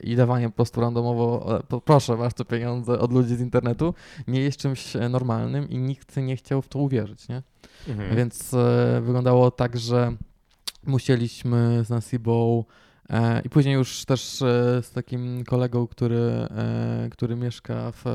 i 0.00 0.16
dawanie 0.16 0.48
po 0.48 0.56
prostu 0.56 0.80
randomowo, 0.80 1.58
e, 1.72 1.80
proszę, 1.84 2.16
masz 2.16 2.34
te 2.34 2.44
pieniądze 2.44 2.98
od 2.98 3.12
ludzi 3.12 3.36
z 3.36 3.40
internetu, 3.40 3.94
nie 4.28 4.40
jest 4.40 4.58
czymś 4.58 4.96
e, 4.96 5.08
normalnym 5.08 5.70
i 5.70 5.78
nikt 5.78 6.16
nie 6.16 6.36
chciał 6.36 6.62
w 6.62 6.68
to 6.68 6.78
uwierzyć, 6.78 7.28
nie? 7.28 7.42
Mhm. 7.88 8.16
Więc 8.16 8.54
e, 8.54 9.00
wyglądało 9.04 9.50
tak, 9.50 9.78
że 9.78 10.16
musieliśmy 10.86 11.84
z 11.84 11.90
Nasibą 11.90 12.64
i 13.44 13.48
później 13.48 13.74
już 13.74 14.04
też 14.04 14.42
e, 14.42 14.82
z 14.82 14.90
takim 14.90 15.44
kolegą, 15.44 15.86
który, 15.86 16.48
który 17.10 17.36
mieszka 17.36 17.92
w 17.92 18.06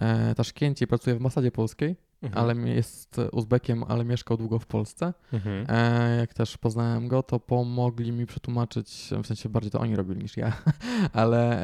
e, 0.00 0.34
Taszkencie 0.34 0.84
i 0.84 0.88
pracuje 0.88 1.16
w 1.16 1.18
ambasadzie 1.18 1.50
polskiej, 1.50 1.96
mhm. 2.22 2.44
ale 2.44 2.70
jest 2.70 3.16
Uzbekiem, 3.32 3.84
ale 3.88 4.04
mieszkał 4.04 4.36
długo 4.36 4.58
w 4.58 4.66
Polsce. 4.66 5.14
Mhm. 5.32 5.66
E, 5.68 6.16
jak 6.16 6.34
też 6.34 6.58
poznałem 6.58 7.08
go, 7.08 7.22
to 7.22 7.40
pomogli 7.40 8.12
mi 8.12 8.26
przetłumaczyć, 8.26 9.10
w 9.22 9.26
sensie 9.26 9.48
bardziej 9.48 9.70
to 9.70 9.80
oni 9.80 9.96
robili 9.96 10.22
niż 10.22 10.36
ja, 10.36 10.52
ale, 11.12 11.62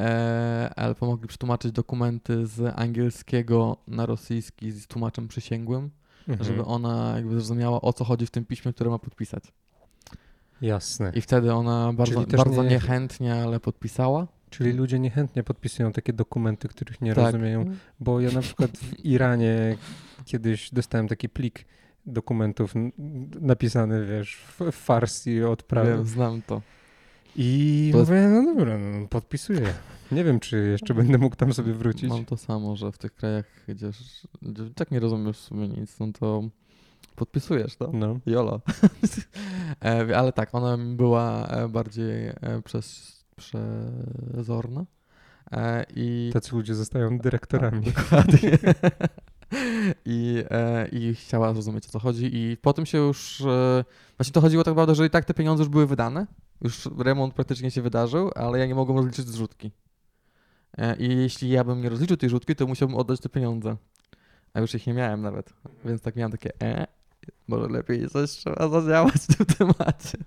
e, 0.66 0.74
ale 0.76 0.94
pomogli 0.94 1.28
przetłumaczyć 1.28 1.72
dokumenty 1.72 2.46
z 2.46 2.78
angielskiego 2.78 3.76
na 3.88 4.06
rosyjski 4.06 4.72
z 4.72 4.86
tłumaczem 4.86 5.28
przysięgłym, 5.28 5.90
mhm. 6.28 6.44
żeby 6.44 6.64
ona 6.64 7.12
jakby 7.16 7.34
zrozumiała 7.34 7.80
o 7.80 7.92
co 7.92 8.04
chodzi 8.04 8.26
w 8.26 8.30
tym 8.30 8.44
piśmie, 8.44 8.72
które 8.72 8.90
ma 8.90 8.98
podpisać. 8.98 9.44
Jasne. 10.62 11.12
I 11.14 11.20
wtedy 11.20 11.52
ona 11.52 11.92
bardzo, 11.92 12.26
bardzo 12.36 12.62
nie... 12.62 12.70
niechętnie, 12.70 13.34
ale 13.34 13.60
podpisała. 13.60 14.26
Czyli 14.50 14.72
ludzie 14.72 14.98
niechętnie 14.98 15.42
podpisują 15.42 15.92
takie 15.92 16.12
dokumenty, 16.12 16.68
których 16.68 17.00
nie 17.00 17.14
tak. 17.14 17.24
rozumieją, 17.24 17.64
bo 18.00 18.20
ja 18.20 18.30
na 18.30 18.40
przykład 18.40 18.70
w 18.70 19.04
Iranie 19.04 19.76
kiedyś 20.24 20.70
dostałem 20.70 21.08
taki 21.08 21.28
plik 21.28 21.64
dokumentów 22.06 22.74
napisany, 23.40 24.06
wiesz, 24.06 24.36
w 24.36 24.72
farsi 24.72 25.42
od 25.42 25.62
prawa. 25.62 25.90
Wiem, 25.90 26.06
znam 26.06 26.42
to. 26.42 26.62
I 27.36 27.90
to 27.92 27.98
mówię, 27.98 28.28
no 28.28 28.54
dobra, 28.54 28.78
no, 28.78 29.08
podpisuję. 29.08 29.74
Nie 30.12 30.24
wiem, 30.24 30.40
czy 30.40 30.68
jeszcze 30.70 30.94
będę 30.94 31.18
mógł 31.18 31.36
tam 31.36 31.52
sobie 31.52 31.72
wrócić. 31.72 32.10
Mam 32.10 32.24
to 32.24 32.36
samo, 32.36 32.76
że 32.76 32.92
w 32.92 32.98
tych 32.98 33.14
krajach, 33.14 33.44
gdzie, 33.68 33.90
gdzie 34.42 34.70
tak 34.74 34.90
nie 34.90 35.00
rozumiesz 35.00 35.36
w 35.36 35.40
sumie 35.40 35.68
nic, 35.68 35.98
no 35.98 36.06
to 36.20 36.48
podpisujesz 37.16 37.76
to. 37.76 37.90
No. 37.92 38.18
Jolo. 38.26 38.60
E, 39.84 40.18
ale 40.18 40.32
tak, 40.32 40.54
ona 40.54 40.78
była 40.78 41.46
e, 41.46 41.68
bardziej 41.68 42.28
e, 42.28 42.62
przez 42.64 43.16
przezorna. 43.36 44.84
I... 45.96 46.30
Tacy 46.32 46.56
ludzie 46.56 46.74
zostają 46.74 47.18
dyrektorami. 47.18 47.84
Tak, 47.84 47.94
dokładnie. 47.94 48.50
I, 50.04 50.44
e, 50.50 50.88
I 50.88 51.14
chciała 51.14 51.52
zrozumieć 51.52 51.86
o 51.86 51.90
co 51.90 51.98
chodzi. 51.98 52.30
I 52.36 52.56
po 52.56 52.72
tym 52.72 52.86
się 52.86 52.98
już. 52.98 53.40
E, 53.40 53.84
właśnie 54.18 54.32
to 54.32 54.40
chodziło 54.40 54.64
tak 54.64 54.72
naprawdę, 54.72 54.94
że 54.94 55.06
i 55.06 55.10
tak 55.10 55.24
te 55.24 55.34
pieniądze 55.34 55.62
już 55.62 55.68
były 55.68 55.86
wydane. 55.86 56.26
Już 56.60 56.88
remont 56.98 57.34
praktycznie 57.34 57.70
się 57.70 57.82
wydarzył, 57.82 58.30
ale 58.34 58.58
ja 58.58 58.66
nie 58.66 58.74
mogłem 58.74 58.96
rozliczyć 58.96 59.28
zrzutki. 59.28 59.70
E, 60.78 60.96
I 60.96 61.16
jeśli 61.16 61.50
ja 61.50 61.64
bym 61.64 61.82
nie 61.82 61.88
rozliczył 61.88 62.16
tej 62.16 62.30
rzutki, 62.30 62.56
to 62.56 62.66
musiałbym 62.66 62.96
oddać 62.96 63.20
te 63.20 63.28
pieniądze. 63.28 63.76
A 64.54 64.60
już 64.60 64.74
ich 64.74 64.86
nie 64.86 64.94
miałem 64.94 65.22
nawet. 65.22 65.52
Więc 65.84 66.02
tak 66.02 66.16
miałem 66.16 66.32
takie 66.32 66.50
e, 66.62 66.86
może 67.48 67.68
lepiej 67.68 68.08
coś 68.08 68.30
trzeba 68.30 68.68
zadziałać 68.68 69.14
w 69.14 69.36
tym 69.36 69.46
temacie. 69.46 70.18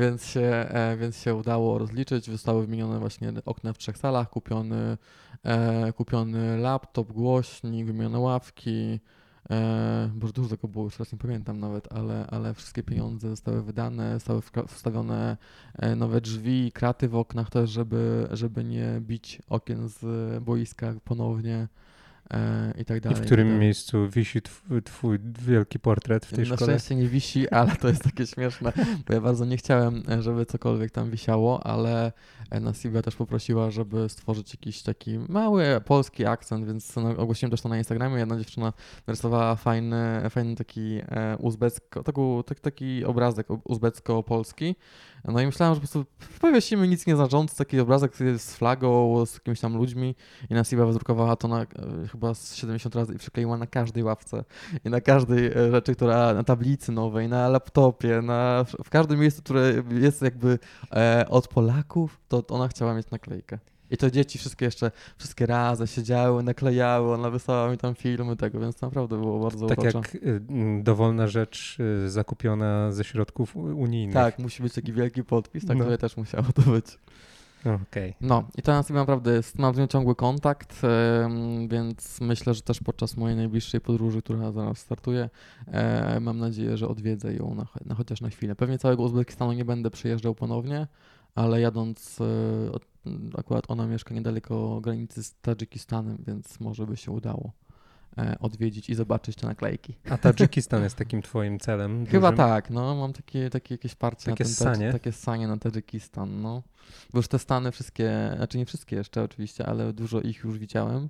więc, 0.00 0.26
się, 0.26 0.40
e, 0.40 0.96
więc 0.96 1.22
się 1.22 1.34
udało 1.34 1.78
rozliczyć. 1.78 2.30
Zostały 2.30 2.66
wymienione 2.66 2.98
właśnie 2.98 3.32
okna 3.44 3.72
w 3.72 3.78
trzech 3.78 3.98
salach, 3.98 4.30
kupiony, 4.30 4.98
e, 5.42 5.92
kupiony 5.92 6.58
laptop, 6.58 7.12
głośnik, 7.12 7.86
wymienione 7.86 8.18
ławki. 8.18 9.00
E, 9.50 10.10
Boże, 10.14 10.32
dużo 10.32 10.48
tego 10.48 10.68
było, 10.68 10.84
już 10.84 10.96
teraz 10.96 11.12
nie 11.12 11.18
pamiętam 11.18 11.60
nawet, 11.60 11.92
ale, 11.92 12.26
ale 12.26 12.54
wszystkie 12.54 12.82
pieniądze 12.82 13.28
zostały 13.30 13.62
wydane, 13.62 14.14
zostały 14.14 14.42
wstawione 14.68 15.36
nowe 15.96 16.20
drzwi, 16.20 16.72
kraty 16.72 17.08
w 17.08 17.16
oknach 17.16 17.50
też, 17.50 17.70
żeby, 17.70 18.28
żeby 18.30 18.64
nie 18.64 19.00
bić 19.00 19.42
okien 19.48 19.88
z 19.88 20.04
boiska 20.44 20.94
ponownie. 21.04 21.68
E, 22.34 22.74
i 22.78 22.84
tak 22.84 23.00
dalej. 23.00 23.18
I 23.18 23.22
w 23.22 23.26
którym 23.26 23.48
tak 23.48 23.60
miejscu 23.60 24.08
wisi 24.08 24.42
twój, 24.42 24.82
twój, 24.82 25.18
wielki 25.46 25.78
portret 25.78 26.26
w 26.26 26.30
tej 26.30 26.38
Na 26.38 26.56
szkole? 26.56 26.72
Na 26.72 26.78
szczęście 26.78 26.94
nie 26.94 27.08
wisi, 27.08 27.48
ale 27.48 27.76
to 27.76 27.88
jest 27.88 28.02
takie 28.02 28.26
śmieszne, 28.26 28.72
bo 29.06 29.14
ja 29.14 29.20
bardzo 29.20 29.44
nie 29.44 29.56
chciałem, 29.56 30.02
e, 30.10 30.22
żeby 30.22 30.46
cokolwiek 30.46 30.90
tam 30.90 31.10
wisiało, 31.10 31.66
ale 31.66 32.12
e, 32.50 32.60
Nasiba 32.60 33.02
też 33.02 33.16
poprosiła, 33.16 33.70
żeby 33.70 34.08
stworzyć 34.08 34.54
jakiś 34.54 34.82
taki 34.82 35.18
mały 35.18 35.80
polski 35.84 36.26
akcent, 36.26 36.66
więc 36.66 36.96
no, 36.96 37.08
ogłosiłem 37.08 37.50
też 37.50 37.60
to 37.60 37.68
na 37.68 37.78
Instagramie. 37.78 38.18
Jedna 38.18 38.38
dziewczyna 38.38 38.72
narysowała 39.06 39.56
fajny, 39.56 40.30
fajny 40.30 40.56
taki 40.56 41.00
uzbecko, 41.38 42.02
taki, 42.02 42.60
taki 42.60 43.04
obrazek 43.04 43.46
uzbecko-polski 43.64 44.74
no 45.32 45.40
i 45.40 45.46
myślałem, 45.46 45.74
że 45.74 45.80
po 45.80 45.86
prostu 45.86 46.04
powiesimy 46.40 46.88
nic 46.88 47.06
nieznaczący, 47.06 47.56
taki 47.56 47.80
obrazek 47.80 48.16
z 48.38 48.54
flagą, 48.54 49.26
z 49.26 49.34
jakimiś 49.34 49.60
tam 49.60 49.76
ludźmi 49.76 50.14
i 50.50 50.54
Nasiba 50.54 50.86
wydrukowała 50.86 51.36
to 51.36 51.48
na, 51.48 51.62
e, 51.62 51.66
chyba 52.12 52.34
z 52.34 52.54
70 52.54 52.94
razy 52.94 53.14
i 53.14 53.18
przykleiła 53.18 53.56
na 53.56 53.66
każdej 53.66 54.02
ławce 54.02 54.44
i 54.84 54.90
na 54.90 55.00
każdej 55.00 55.46
e, 55.46 55.70
rzeczy, 55.70 55.94
która 55.94 56.34
na 56.34 56.44
tablicy 56.44 56.92
nowej, 56.92 57.28
na 57.28 57.48
laptopie, 57.48 58.22
na, 58.22 58.64
w 58.84 58.90
każdym 58.90 59.20
miejscu, 59.20 59.42
które 59.42 59.82
jest 59.90 60.22
jakby 60.22 60.58
e, 60.92 61.26
od 61.28 61.48
Polaków, 61.48 62.20
to 62.28 62.42
ona 62.48 62.68
chciała 62.68 62.94
mieć 62.94 63.10
naklejkę. 63.10 63.58
I 63.90 63.96
to 63.96 64.10
dzieci 64.10 64.38
wszystkie 64.38 64.64
jeszcze, 64.64 64.90
wszystkie 65.18 65.46
razem 65.46 65.86
siedziały, 65.86 66.42
naklejały, 66.42 67.14
ona 67.14 67.30
wysłała 67.30 67.70
mi 67.70 67.78
tam 67.78 67.94
filmy 67.94 68.36
tego, 68.36 68.60
więc 68.60 68.82
naprawdę 68.82 69.20
było 69.20 69.40
bardzo 69.40 69.66
Tak 69.66 69.78
uroczo. 69.78 69.98
jak 69.98 70.14
y, 70.14 70.40
dowolna 70.82 71.26
rzecz 71.26 71.76
y, 72.06 72.10
zakupiona 72.10 72.92
ze 72.92 73.04
środków 73.04 73.56
unijnych. 73.56 74.14
Tak, 74.14 74.38
musi 74.38 74.62
być 74.62 74.72
taki 74.74 74.92
wielki 74.92 75.24
podpis, 75.24 75.66
tak 75.66 75.78
no. 75.78 75.96
też 75.96 76.16
musiało 76.16 76.46
to 76.54 76.62
być. 76.62 76.98
Okay. 77.74 78.14
No 78.20 78.44
i 78.56 78.62
to 78.62 78.72
nas 78.72 78.90
naprawdę 78.90 79.32
jest, 79.32 79.58
mam 79.58 79.74
z 79.74 79.78
nią 79.78 79.86
ciągły 79.86 80.14
kontakt, 80.14 80.82
więc 81.68 82.20
myślę, 82.20 82.54
że 82.54 82.62
też 82.62 82.80
podczas 82.80 83.16
mojej 83.16 83.36
najbliższej 83.36 83.80
podróży, 83.80 84.22
która 84.22 84.52
zaraz 84.52 84.78
startuje, 84.78 85.30
mam 86.20 86.38
nadzieję, 86.38 86.76
że 86.76 86.88
odwiedzę 86.88 87.34
ją 87.34 87.54
na, 87.54 87.66
na, 87.84 87.94
chociaż 87.94 88.20
na 88.20 88.30
chwilę. 88.30 88.54
Pewnie 88.54 88.78
całego 88.78 89.02
Uzbekistanu 89.02 89.52
nie 89.52 89.64
będę 89.64 89.90
przyjeżdżał 89.90 90.34
ponownie, 90.34 90.86
ale 91.36 91.60
jadąc, 91.60 92.18
e, 92.20 93.38
akurat 93.38 93.64
ona 93.68 93.86
mieszka 93.86 94.14
niedaleko 94.14 94.80
granicy 94.80 95.24
z 95.24 95.34
Tadżykistanem, 95.34 96.24
więc 96.26 96.60
może 96.60 96.86
by 96.86 96.96
się 96.96 97.10
udało 97.10 97.52
e, 98.18 98.36
odwiedzić 98.40 98.90
i 98.90 98.94
zobaczyć 98.94 99.36
te 99.36 99.46
naklejki. 99.46 99.94
A 100.10 100.18
Tadżykistan 100.18 100.82
jest 100.82 100.96
takim 100.96 101.22
twoim 101.22 101.58
celem? 101.58 102.06
Chyba 102.06 102.30
dużym? 102.30 102.46
tak, 102.46 102.70
no 102.70 102.94
mam 102.94 103.12
takie, 103.12 103.50
takie 103.50 103.74
jakieś 103.74 103.94
parcie 103.94 104.30
takie 104.30 104.44
na 104.44 104.48
ten 104.48 104.54
sanie? 104.54 104.92
takie 104.92 105.12
sanie 105.12 105.48
na 105.48 105.56
Tadżykistan, 105.56 106.42
no. 106.42 106.62
Bo 107.12 107.18
już 107.18 107.28
te 107.28 107.38
Stany 107.38 107.72
wszystkie, 107.72 108.32
znaczy 108.36 108.58
nie 108.58 108.66
wszystkie 108.66 108.96
jeszcze 108.96 109.22
oczywiście, 109.22 109.66
ale 109.66 109.92
dużo 109.92 110.20
ich 110.20 110.44
już 110.44 110.58
widziałem. 110.58 111.08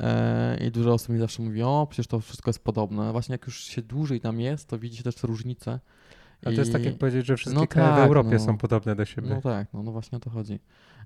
E, 0.00 0.56
I 0.66 0.70
dużo 0.70 0.92
osób 0.92 1.08
mi 1.08 1.18
zawsze 1.18 1.42
mówi, 1.42 1.62
o 1.62 1.86
przecież 1.90 2.06
to 2.06 2.20
wszystko 2.20 2.48
jest 2.48 2.64
podobne. 2.64 3.12
Właśnie 3.12 3.32
jak 3.32 3.46
już 3.46 3.64
się 3.64 3.82
dłużej 3.82 4.20
tam 4.20 4.40
jest, 4.40 4.68
to 4.68 4.78
widzi 4.78 4.96
się 4.96 5.02
też 5.02 5.14
te 5.14 5.26
różnice 5.26 5.80
A 6.42 6.44
to 6.44 6.50
jest 6.50 6.72
tak 6.72 6.84
jak 6.84 6.98
powiedzieć, 6.98 7.26
że 7.26 7.36
wszystkie 7.36 7.60
no 7.60 7.66
kraje 7.66 7.92
w 7.92 7.96
tak, 7.96 8.06
Europie 8.06 8.30
no. 8.30 8.38
są 8.38 8.58
podobne 8.58 8.96
do 8.96 9.04
siebie. 9.04 9.28
No 9.28 9.40
tak, 9.40 9.72
no, 9.72 9.82
no 9.82 9.92
właśnie 9.92 10.18
o 10.18 10.20
to 10.20 10.30
chodzi. 10.30 10.60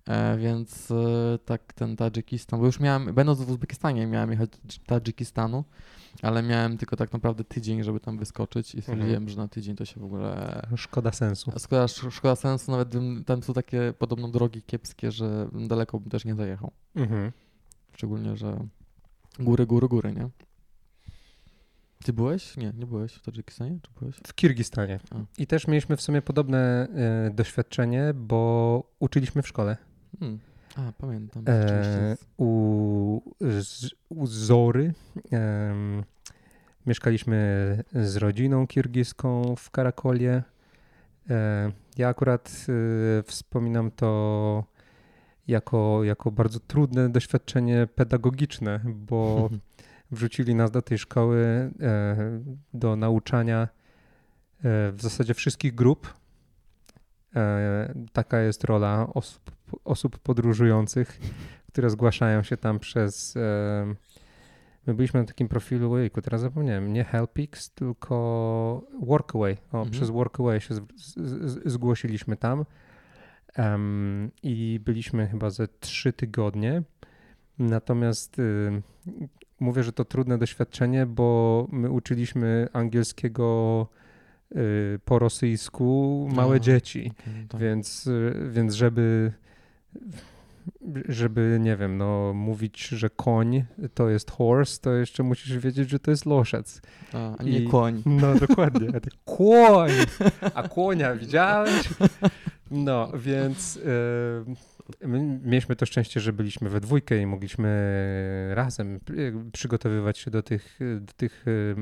E, 0.08 0.38
więc 0.38 0.90
e, 0.90 1.38
tak 1.44 1.72
ten 1.72 1.96
Tadżykistan, 1.96 2.60
bo 2.60 2.66
już 2.66 2.80
miałem, 2.80 3.14
będąc 3.14 3.40
w 3.40 3.50
Uzbekistanie, 3.50 4.06
miałem 4.06 4.30
jechać 4.30 4.50
do 4.50 4.74
Tadżykistanu, 4.86 5.64
ale 6.22 6.42
miałem 6.42 6.78
tylko 6.78 6.96
tak 6.96 7.12
naprawdę 7.12 7.44
tydzień, 7.44 7.82
żeby 7.82 8.00
tam 8.00 8.18
wyskoczyć 8.18 8.74
i 8.74 8.82
stwierdziłem, 8.82 9.28
że 9.28 9.36
na 9.36 9.48
tydzień 9.48 9.76
to 9.76 9.84
się 9.84 10.00
w 10.00 10.04
ogóle... 10.04 10.62
Szkoda 10.76 11.12
sensu. 11.12 11.52
Szkoda, 11.58 11.88
szkoda 11.88 12.36
sensu, 12.36 12.70
nawet 12.70 12.94
tam 13.26 13.42
są 13.42 13.52
takie 13.52 13.94
podobno 13.98 14.28
drogi 14.28 14.62
kiepskie, 14.62 15.10
że 15.10 15.48
daleko 15.52 16.00
bym 16.00 16.10
też 16.10 16.24
nie 16.24 16.34
zajechał. 16.34 16.70
Mhm. 16.96 17.32
Szczególnie, 17.92 18.36
że 18.36 18.66
góry, 19.38 19.66
góry, 19.66 19.88
góry, 19.88 20.12
nie? 20.12 20.28
Ty 22.04 22.12
byłeś? 22.12 22.56
Nie, 22.56 22.72
nie 22.78 22.86
byłeś 22.86 23.14
w 23.14 23.22
Tadżykistanie? 23.22 23.78
Czy 23.82 23.90
byłeś? 24.00 24.16
W 24.26 24.34
Kirgistanie. 24.34 25.00
A. 25.10 25.16
I 25.38 25.46
też 25.46 25.66
mieliśmy 25.68 25.96
w 25.96 26.02
sumie 26.02 26.22
podobne 26.22 26.88
e, 26.88 27.30
doświadczenie, 27.30 28.12
bo 28.14 28.82
uczyliśmy 28.98 29.42
w 29.42 29.48
szkole. 29.48 29.76
Hmm. 30.20 30.38
A, 30.76 30.92
pamiętam. 30.98 31.44
E, 31.48 32.16
u, 32.36 33.20
z, 33.40 33.90
u 34.08 34.26
Zory 34.26 34.94
em, 35.30 36.04
mieszkaliśmy 36.86 37.78
z 37.92 38.16
rodziną 38.16 38.66
kirgiską 38.66 39.54
w 39.56 39.70
Karakolie. 39.70 40.42
E, 41.30 41.72
ja 41.96 42.08
akurat 42.08 42.66
e, 43.18 43.22
wspominam 43.22 43.90
to 43.90 44.64
jako, 45.48 46.04
jako 46.04 46.30
bardzo 46.30 46.60
trudne 46.60 47.08
doświadczenie 47.08 47.88
pedagogiczne, 47.94 48.80
bo 48.84 49.48
wrzucili 50.14 50.54
nas 50.54 50.70
do 50.70 50.82
tej 50.82 50.98
szkoły 50.98 51.70
e, 51.80 52.40
do 52.74 52.96
nauczania 52.96 53.62
e, 53.62 53.68
w 54.92 55.02
zasadzie 55.02 55.34
wszystkich 55.34 55.74
grup. 55.74 56.14
E, 57.36 57.94
taka 58.12 58.40
jest 58.40 58.64
rola 58.64 59.06
osób, 59.14 59.50
osób 59.84 60.18
podróżujących, 60.18 61.20
które 61.68 61.90
zgłaszają 61.90 62.42
się 62.42 62.56
tam 62.56 62.78
przez. 62.78 63.34
My 64.86 64.94
byliśmy 64.94 65.20
na 65.20 65.26
takim 65.26 65.48
profilu, 65.48 65.92
ojku, 65.92 66.22
teraz 66.22 66.40
zapomniałem, 66.40 66.92
nie 66.92 67.04
Helpix, 67.04 67.70
tylko 67.70 68.86
Workaway. 69.02 69.52
O, 69.72 69.78
Mhm. 69.78 69.90
Przez 69.90 70.10
Workaway 70.10 70.60
się 70.60 70.74
z, 70.74 70.80
z, 70.96 71.14
z, 71.50 71.72
zgłosiliśmy 71.72 72.36
tam. 72.36 72.64
Em, 73.54 74.30
I 74.42 74.80
byliśmy 74.84 75.26
chyba 75.26 75.50
ze 75.50 75.68
trzy 75.68 76.12
tygodnie. 76.12 76.82
Natomiast 77.58 78.38
y, 78.38 78.82
mówię, 79.60 79.82
że 79.82 79.92
to 79.92 80.04
trudne 80.04 80.38
doświadczenie, 80.38 81.06
bo 81.06 81.66
my 81.72 81.90
uczyliśmy 81.90 82.68
angielskiego 82.72 83.86
y, 84.56 84.56
po 85.04 85.18
rosyjsku 85.18 86.28
małe 86.34 86.56
A, 86.56 86.58
dzieci. 86.58 87.12
Tak. 87.48 87.60
Więc, 87.60 88.06
y, 88.06 88.48
więc 88.50 88.74
żeby, 88.74 89.32
żeby, 91.08 91.58
nie 91.60 91.76
wiem, 91.76 91.96
no, 91.98 92.32
mówić, 92.34 92.88
że 92.88 93.10
koń 93.10 93.64
to 93.94 94.08
jest 94.08 94.30
horse, 94.30 94.80
to 94.80 94.92
jeszcze 94.92 95.22
musisz 95.22 95.58
wiedzieć, 95.58 95.90
że 95.90 95.98
to 95.98 96.10
jest 96.10 96.26
loszec. 96.26 96.82
A, 97.12 97.36
a 97.36 97.42
nie 97.42 97.58
i- 97.60 97.68
koń. 97.68 98.02
No, 98.22 98.34
dokładnie. 98.34 98.88
A 98.96 99.00
ty, 99.00 99.10
koń! 99.24 99.90
A 100.54 100.68
konia 100.68 101.14
widziałeś? 101.14 101.88
No, 102.70 103.12
więc 103.18 103.76
y, 103.76 103.80
my 105.00 105.40
mieliśmy 105.44 105.76
to 105.76 105.86
szczęście, 105.86 106.20
że 106.20 106.32
byliśmy 106.32 106.70
we 106.70 106.80
dwójkę 106.80 107.18
i 107.18 107.26
mogliśmy 107.26 108.50
razem 108.54 109.00
y, 109.10 109.34
przygotowywać 109.52 110.18
się 110.18 110.30
do 110.30 110.42
tych, 110.42 110.78
do 111.00 111.12
tych 111.12 111.48
y, 111.48 111.74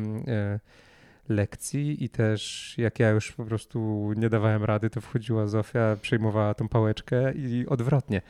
lekcji. 1.29 2.05
I 2.05 2.09
też 2.09 2.75
jak 2.79 3.01
ja 3.01 3.11
już 3.11 3.33
po 3.33 3.45
prostu 3.45 4.11
nie 4.17 4.29
dawałem 4.29 4.65
rady, 4.65 4.91
to 4.91 5.01
wchodziła 5.01 5.47
Zofia, 5.47 5.97
przejmowała 6.03 6.55
tą 6.55 6.69
pałeczkę 6.69 7.33
i 7.33 7.67
odwrotnie. 7.67 8.23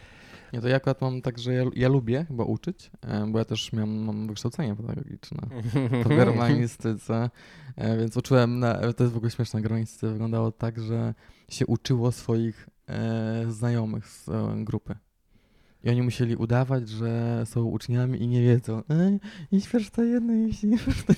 Nie, 0.53 0.61
to 0.61 0.69
ja 0.69 0.77
akurat 0.77 1.01
mam 1.01 1.23
tak, 1.23 1.39
że 1.39 1.55
ja, 1.55 1.65
ja 1.75 1.89
lubię 1.89 2.25
chyba 2.29 2.45
uczyć, 2.45 2.91
e, 3.03 3.27
bo 3.27 3.39
ja 3.39 3.45
też 3.45 3.73
miałem, 3.73 4.05
mam 4.05 4.27
wykształcenie 4.27 4.77
pedagogiczne. 4.77 5.39
Po 6.03 6.09
germanistyce, 6.23 7.31
e, 7.77 7.99
więc 7.99 8.17
uczyłem, 8.17 8.59
na, 8.59 8.75
to 8.75 9.05
jest 9.05 9.15
w 9.15 9.17
ogóle 9.17 9.31
śmieszne, 9.31 9.63
germanistyce 9.63 10.09
wyglądało 10.09 10.53
tak, 10.53 10.81
że 10.81 11.15
się 11.49 11.67
uczyło 11.67 12.13
swoich 12.13 12.69
e, 12.89 13.45
znajomych 13.49 14.09
z 14.09 14.29
e, 14.29 14.55
grupy. 14.65 14.95
I 15.85 15.91
oni 15.91 16.03
musieli 16.03 16.37
udawać, 16.37 16.89
że 16.89 17.43
są 17.47 17.65
uczniami 17.65 18.23
i 18.23 18.29
nie 18.29 18.43
wiedzą. 18.43 18.83
Ej, 18.89 19.21
idź 19.53 19.69
jedno, 19.99 20.33
przeczytaj 20.77 21.17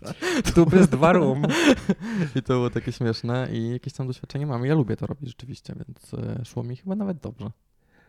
Tu 0.54 0.76
jest 0.76 0.90
dwa 0.90 1.12
rum. 1.12 1.42
I 2.36 2.42
to 2.42 2.54
było 2.54 2.70
takie 2.70 2.92
śmieszne 2.92 3.48
i 3.52 3.70
jakieś 3.70 3.92
tam 3.92 4.06
doświadczenie 4.06 4.46
mam. 4.46 4.64
Ja 4.64 4.74
lubię 4.74 4.96
to 4.96 5.06
robić 5.06 5.28
rzeczywiście, 5.28 5.74
więc 5.74 6.14
e, 6.14 6.44
szło 6.44 6.62
mi 6.62 6.76
chyba 6.76 6.96
nawet 6.96 7.18
dobrze. 7.18 7.50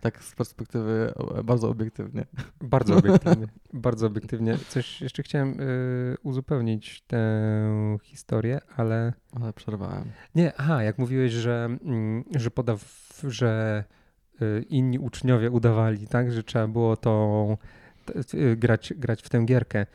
Tak 0.02 0.24
z 0.24 0.36
perspektywy 0.36 1.14
bardzo 1.44 1.70
obiektywnie. 1.70 2.26
Bardzo 2.62 2.96
obiektywnie. 2.98 3.48
Bardzo 3.74 4.08
obiektywnie. 4.08 4.58
Coś 4.70 5.02
jeszcze 5.02 5.24
chciałem 5.24 5.62
y, 5.62 6.18
uzupełnić 6.24 7.02
tę 7.02 7.22
historię, 8.04 8.60
ale 8.76 9.14
Ale 9.42 9.54
przerwałem. 9.54 10.04
nie, 10.36 10.54
aha, 10.58 10.84
jak 10.84 10.98
mówiłeś, 10.98 11.32
że, 11.32 11.66
mm, 11.84 12.24
że 12.36 12.52
podaw, 12.52 12.82
że 13.28 13.84
y, 14.42 14.66
inni 14.70 15.00
uczniowie 15.00 15.52
udawali, 15.52 16.08
tak, 16.08 16.32
że 16.32 16.44
trzeba 16.44 16.68
było 16.68 16.98
to 16.98 17.58
y, 18.34 18.56
grać, 18.58 18.94
grać 18.98 19.22
w 19.24 19.30
tę 19.30 19.46
gierkę. 19.46 19.86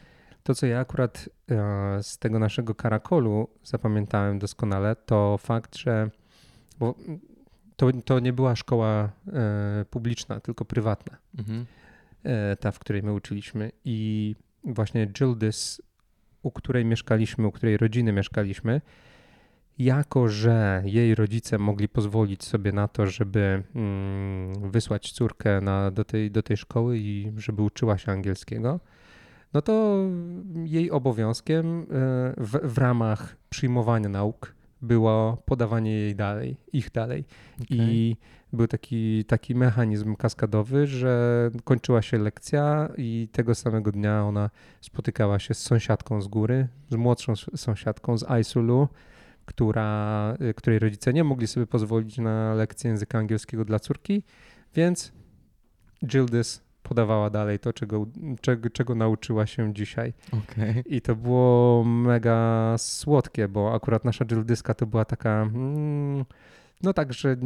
To, 0.43 0.55
co 0.55 0.67
ja 0.67 0.81
akurat 0.81 1.29
e, 1.51 2.03
z 2.03 2.19
tego 2.19 2.39
naszego 2.39 2.75
karakolu 2.75 3.49
zapamiętałem 3.65 4.39
doskonale, 4.39 4.97
to 4.97 5.39
fakt, 5.39 5.77
że 5.77 6.11
bo 6.79 6.95
to, 7.77 7.93
to 8.05 8.21
nie 8.21 8.33
była 8.33 8.57
szkoła 8.57 9.11
e, 9.33 9.85
publiczna, 9.91 10.41
tylko 10.41 10.65
prywatna. 10.65 11.17
Mhm. 11.39 11.67
e, 12.25 12.57
ta, 12.57 12.73
w 12.73 12.79
której 12.79 13.03
my 13.03 13.13
uczyliśmy. 13.13 13.73
I 13.85 14.35
właśnie 14.65 15.07
Gildis, 15.07 15.83
u 16.43 16.51
której 16.51 16.85
mieszkaliśmy, 16.85 17.47
u 17.47 17.53
której 17.53 17.77
rodziny 17.77 18.13
mieszkaliśmy, 18.13 18.81
jako 19.79 20.29
że 20.29 20.83
jej 20.87 21.15
rodzice 21.15 21.59
mogli 21.59 21.89
pozwolić 21.89 22.45
sobie 22.45 22.73
na 22.73 22.89
to, 22.89 23.07
żeby 23.07 23.63
mm, 23.75 24.71
wysłać 24.71 25.13
córkę 25.13 25.61
na, 25.61 25.91
do, 25.91 26.05
tej, 26.05 26.31
do 26.31 26.43
tej 26.43 26.57
szkoły 26.57 26.99
i 26.99 27.33
żeby 27.37 27.63
uczyła 27.63 27.99
się 27.99 28.13
angielskiego, 28.13 28.81
no 29.53 29.63
to 29.63 30.05
jej 30.65 30.91
obowiązkiem 30.91 31.81
e, 31.81 31.85
w, 32.37 32.61
w 32.63 32.79
ramach 32.79 33.37
przyjmowania 33.51 34.09
nauk 34.09 34.55
było 34.83 35.43
podawanie 35.45 35.91
jej 35.91 36.17
dalej, 36.17 36.57
ich 36.73 36.91
dalej. 36.91 37.25
I 37.71 38.17
był 38.53 38.67
taki, 38.67 39.25
taki 39.25 39.55
mechanizm 39.55 40.17
kaskadowy, 40.17 40.87
że 40.87 41.51
kończyła 41.65 42.03
się 42.03 42.19
lekcja 42.19 42.89
i 42.97 43.29
tego 43.33 43.55
samego 43.55 43.93
dnia 43.93 44.25
ona 44.25 44.51
spotykała 44.81 45.39
się 45.39 45.55
z 45.55 45.59
sąsiadką 45.59 46.23
z 46.23 46.29
góry, 46.29 46.69
z 46.91 46.97
młodszą 46.97 47.37
sąsiadką 47.37 48.19
z 48.19 48.31
Aisulu, 48.31 48.89
która, 49.45 50.35
y, 50.51 50.55
której 50.55 50.79
rodzice 50.79 51.13
nie 51.13 51.25
mogli 51.25 51.47
sobie 51.47 51.67
pozwolić 51.67 52.19
na 52.19 52.55
lekcję 52.55 52.91
języka 52.91 53.19
angielskiego 53.19 53.65
dla 53.65 53.79
córki, 53.79 54.23
więc 54.75 55.13
Gildis 56.07 56.63
podawała 56.93 57.31
dalej 57.31 57.59
to, 57.59 57.73
czego, 57.73 58.07
czego, 58.41 58.71
czego 58.71 58.95
nauczyła 58.95 59.47
się 59.47 59.75
dzisiaj. 59.75 60.13
Okej. 60.33 60.83
I 60.87 61.01
to 61.01 61.17
było 61.17 61.85
mega 61.85 62.75
słodkie, 62.79 63.49
bo 63.49 63.75
akurat 63.75 64.05
nasza 64.05 64.25
Gildyska 64.25 64.75
to 64.75 64.87
była 64.87 65.05
taka, 65.05 65.43
mm, 65.43 66.25
no 66.83 66.93
tak, 66.93 67.13
że 67.13 67.37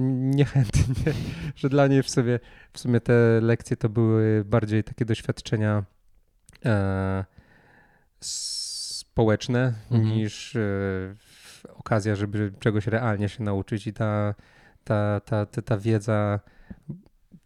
niechętnie, 0.40 1.12
że 1.61 1.68
dla 1.68 1.86
niej 1.86 2.03
w 2.03 2.11
sobie, 2.11 2.40
w 2.72 2.78
sumie 2.78 3.01
te 3.01 3.40
lekcje 3.42 3.76
to 3.76 3.88
były 3.88 4.44
bardziej 4.44 4.84
takie 4.84 5.05
doświadczenia 5.05 5.84
e, 6.64 7.24
społeczne 8.20 9.72
Mhm. 9.90 10.14
niż 10.14 10.57
e, 10.57 10.61
okazja, 11.74 12.16
żeby 12.16 12.53
czegoś 12.59 12.86
realnie 12.86 13.28
się 13.28 13.44
nauczyć 13.44 13.86
i 13.86 13.92
ta, 13.92 14.34
ta, 14.84 15.20
ta, 15.20 15.47
ta, 15.47 15.62
ta 15.62 15.78
wiedza 15.78 16.40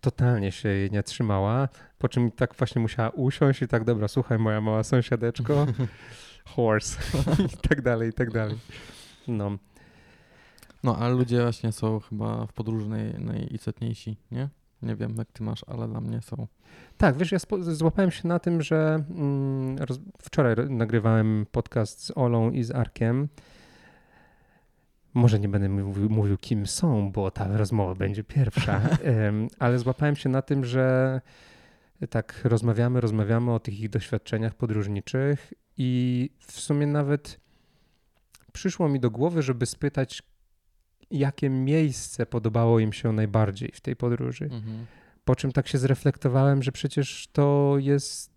totalnie 0.01 0.53
się 0.53 0.68
jej 0.68 0.90
nie 0.90 1.03
trzymała, 1.03 1.68
po 1.98 2.09
czym 2.09 2.30
tak 2.30 2.55
właśnie 2.55 2.82
musiała 2.82 3.11
usiąść 3.11 3.62
i 3.62 3.68
tak, 3.68 3.84
dobra, 3.84 4.09
słuchaj 4.09 4.38
moja 4.38 4.61
mała 4.61 4.82
sąsiadeczko, 4.82 5.66
horse 6.55 7.01
i 7.55 7.68
tak 7.68 7.82
dalej, 7.82 8.09
i 8.11 8.12
tak 8.12 8.30
dalej. 8.30 8.59
No, 9.28 9.59
No, 10.82 10.96
ale 10.96 11.14
ludzie 11.14 11.42
właśnie 11.42 11.72
są 11.72 12.01
chyba 12.01 12.46
w 12.46 12.53
podróży 12.53 12.88
naj, 12.88 13.14
najistotniejsi, 13.18 14.16
nie? 14.30 14.48
Nie 14.82 14.96
wiem, 14.96 15.14
jak 15.18 15.32
ty 15.32 15.42
masz, 15.42 15.64
ale 15.66 15.88
dla 15.88 16.01
mnie 16.01 16.22
są. 16.22 16.46
Tak, 16.96 17.16
wiesz, 17.16 17.32
ja 17.32 17.38
złapałem 17.61 18.11
się 18.11 18.28
na 18.28 18.38
tym, 18.38 18.62
że 18.62 19.05
mm, 19.11 19.76
wczoraj 20.22 20.57
nagrywałem 20.68 21.46
podcast 21.53 22.05
z 22.05 22.12
Olą 22.14 22.51
i 22.51 22.62
z 22.62 22.70
Arkiem. 22.70 23.28
Może 25.14 25.40
nie 25.40 25.48
będę 25.48 25.68
mówił, 25.68 26.11
mówił, 26.11 26.38
kim 26.38 26.66
są, 26.66 27.12
bo 27.12 27.30
ta 27.30 27.56
rozmowa 27.56 27.94
będzie 27.94 28.24
pierwsza, 28.24 28.80
ale 29.58 29.78
złapałem 29.78 30.16
się 30.16 30.28
na 30.28 30.42
tym, 30.42 30.64
że 30.64 31.20
tak 32.11 32.40
rozmawiamy, 32.44 33.00
rozmawiamy 33.00 33.52
o 33.52 33.61
tych 33.61 33.80
ich 33.80 33.90
doświadczeniach 33.90 34.54
podróżniczych 34.54 35.52
i 35.76 36.30
w 36.38 36.61
sumie 36.61 36.86
nawet 36.86 37.40
przyszło 38.52 38.88
mi 38.88 39.00
do 39.00 39.11
głowy, 39.11 39.42
żeby 39.42 39.66
spytać, 39.66 40.22
jakie 41.11 41.50
miejsce 41.50 42.26
podobało 42.26 42.80
im 42.80 42.92
się 42.92 43.12
najbardziej 43.12 43.72
w 43.74 43.80
tej 43.80 43.96
podróży. 43.96 44.44
Mhm. 44.44 44.86
Po 45.24 45.36
czym 45.36 45.52
tak 45.52 45.68
się 45.68 45.78
zreflektowałem, 45.78 46.62
że 46.62 46.72
przecież 46.72 47.28
to 47.32 47.74
jest 47.78 48.30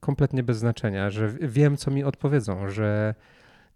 kompletnie 0.00 0.42
bez 0.42 0.58
znaczenia, 0.58 1.10
że 1.10 1.32
wiem, 1.40 1.76
co 1.76 1.90
mi 1.90 2.04
odpowiedzą, 2.04 2.68
że 2.68 3.14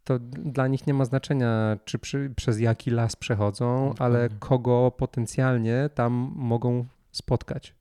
to 0.04 0.18
dla 0.18 0.66
nich 0.68 0.86
nie 0.86 0.94
ma 0.94 1.04
znaczenia, 1.04 1.78
czy 1.84 1.98
przy, 1.98 2.32
przez 2.36 2.60
jaki 2.60 2.90
las 2.90 3.16
przechodzą, 3.16 3.88
Dokładnie. 3.88 4.18
ale 4.18 4.28
kogo 4.38 4.90
potencjalnie 4.96 5.90
tam 5.94 6.12
mogą 6.36 6.86
spotkać. 7.12 7.74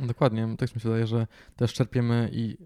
Dokładnie, 0.00 0.56
też 0.58 0.74
mi 0.74 0.80
się 0.80 0.88
wydaje, 0.88 1.06
że 1.06 1.26
też 1.56 1.72
czerpiemy 1.72 2.30
i 2.32 2.56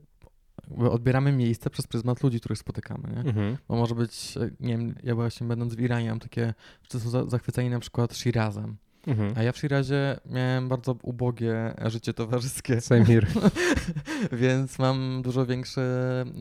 odbieramy 0.90 1.32
miejsce 1.32 1.70
przez 1.70 1.86
pryzmat 1.86 2.22
ludzi, 2.22 2.40
których 2.40 2.59
spotykamy, 2.59 3.09
nie? 3.11 3.18
Mhm. 3.30 3.57
Bo 3.68 3.76
może 3.76 3.94
być, 3.94 4.36
e, 4.36 4.50
nie 4.61 4.78
wiem, 4.78 4.94
ja 5.02 5.14
właśnie 5.14 5.46
będąc 5.46 5.74
w 5.74 5.80
Iranie 5.80 6.11
mam 6.11 6.20
takie, 6.20 6.55
że 6.92 7.00
są 7.00 7.11
za- 7.11 7.26
zachwyceni 7.26 7.70
na 7.70 7.80
przykład 7.80 8.14
Shirazem. 8.16 8.76
Mhm. 9.07 9.32
A 9.36 9.42
ja 9.42 9.52
w 9.52 9.59
Shirazie 9.59 10.20
miałem 10.26 10.68
bardzo 10.68 10.96
ubogie 11.02 11.74
życie 11.86 12.14
towarzyskie. 12.14 12.80
Same 12.80 13.05
here. 13.05 13.26
Więc 14.42 14.78
mam 14.78 15.22
dużo 15.22 15.46
większe 15.46 15.82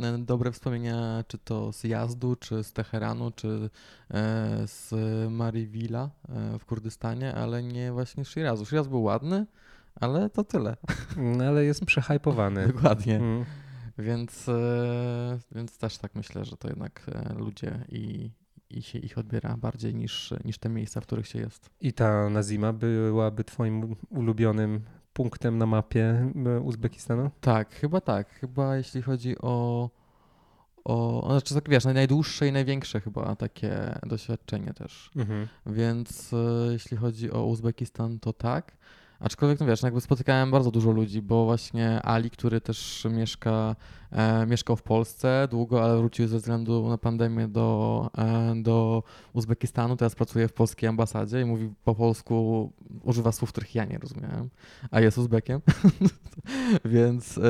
e, 0.01 0.17
dobre 0.17 0.51
wspomnienia, 0.51 1.23
czy 1.27 1.37
to 1.37 1.71
z 1.71 1.83
jazdu, 1.83 2.35
czy 2.35 2.63
z 2.63 2.73
Teheranu, 2.73 3.31
czy 3.31 3.69
e, 4.11 4.67
z 4.67 4.93
Marivila 5.31 6.09
e, 6.29 6.59
w 6.59 6.65
Kurdystanie, 6.65 7.35
ale 7.35 7.63
nie 7.63 7.91
właśnie 7.91 8.25
Shirazu. 8.25 8.65
Shiraz 8.65 8.87
był 8.87 9.03
ładny, 9.03 9.45
ale 9.95 10.29
to 10.29 10.43
tyle. 10.43 10.77
No, 11.17 11.43
ale 11.43 11.65
jest 11.65 11.85
przehypowany. 11.85 12.67
Dokładnie. 12.73 13.15
Mhm. 13.15 13.45
Więc, 13.97 14.49
e, 14.49 15.39
więc 15.51 15.77
też 15.77 15.97
tak 15.97 16.15
myślę, 16.15 16.45
że 16.45 16.57
to 16.57 16.67
jednak 16.67 17.05
ludzie 17.35 17.85
i, 17.89 18.31
i 18.77 18.81
się 18.81 18.99
ich 18.99 19.17
odbiera 19.17 19.57
bardziej 19.57 19.95
niż, 19.95 20.33
niż 20.45 20.57
te 20.57 20.69
miejsca, 20.69 21.01
w 21.01 21.05
których 21.05 21.27
się 21.27 21.39
jest. 21.39 21.69
I 21.81 21.93
ta 21.93 22.29
Nazima 22.29 22.73
byłaby 22.73 23.43
twoim 23.43 23.95
ulubionym 24.09 24.81
punktem 25.13 25.57
na 25.57 25.65
mapie 25.65 26.31
e, 26.45 26.59
Uzbekistanu? 26.59 27.31
Tak, 27.41 27.75
chyba 27.75 28.01
tak. 28.01 28.29
Chyba 28.29 28.77
jeśli 28.77 29.01
chodzi 29.01 29.35
o. 29.41 29.89
o 30.83 31.27
znaczy, 31.29 31.53
tak 31.53 31.69
wiesz, 31.69 31.85
najdłuższe 31.85 32.47
i 32.47 32.51
największe 32.51 33.01
chyba 33.01 33.35
takie 33.35 33.99
doświadczenie 34.05 34.73
też. 34.73 35.11
Mhm. 35.15 35.47
Więc 35.65 36.33
e, 36.33 36.71
jeśli 36.71 36.97
chodzi 36.97 37.31
o 37.31 37.45
Uzbekistan, 37.45 38.19
to 38.19 38.33
tak. 38.33 38.77
Aczkolwiek, 39.23 39.59
no 39.59 39.65
wiesz, 39.65 39.81
no 39.81 39.87
jakby 39.87 40.01
spotykałem 40.01 40.51
bardzo 40.51 40.71
dużo 40.71 40.91
ludzi, 40.91 41.21
bo 41.21 41.45
właśnie 41.45 42.01
Ali, 42.01 42.29
który 42.29 42.61
też 42.61 43.07
mieszka, 43.11 43.75
e, 44.11 44.45
mieszkał 44.45 44.75
w 44.75 44.83
Polsce 44.83 45.47
długo, 45.51 45.83
ale 45.83 45.97
wrócił 45.97 46.27
ze 46.27 46.37
względu 46.37 46.89
na 46.89 46.97
pandemię 46.97 47.47
do, 47.47 48.09
e, 48.17 48.53
do 48.61 49.03
Uzbekistanu, 49.33 49.95
teraz 49.95 50.15
pracuje 50.15 50.47
w 50.47 50.53
polskiej 50.53 50.89
ambasadzie 50.89 51.41
i 51.41 51.45
mówi 51.45 51.73
po 51.83 51.95
polsku, 51.95 52.71
używa 53.03 53.31
słów, 53.31 53.49
których 53.49 53.75
ja 53.75 53.85
nie 53.85 53.97
rozumiałem, 53.97 54.49
a 54.91 55.01
jest 55.01 55.17
Uzbekiem, 55.17 55.61
więc, 56.85 57.37
e, 57.37 57.41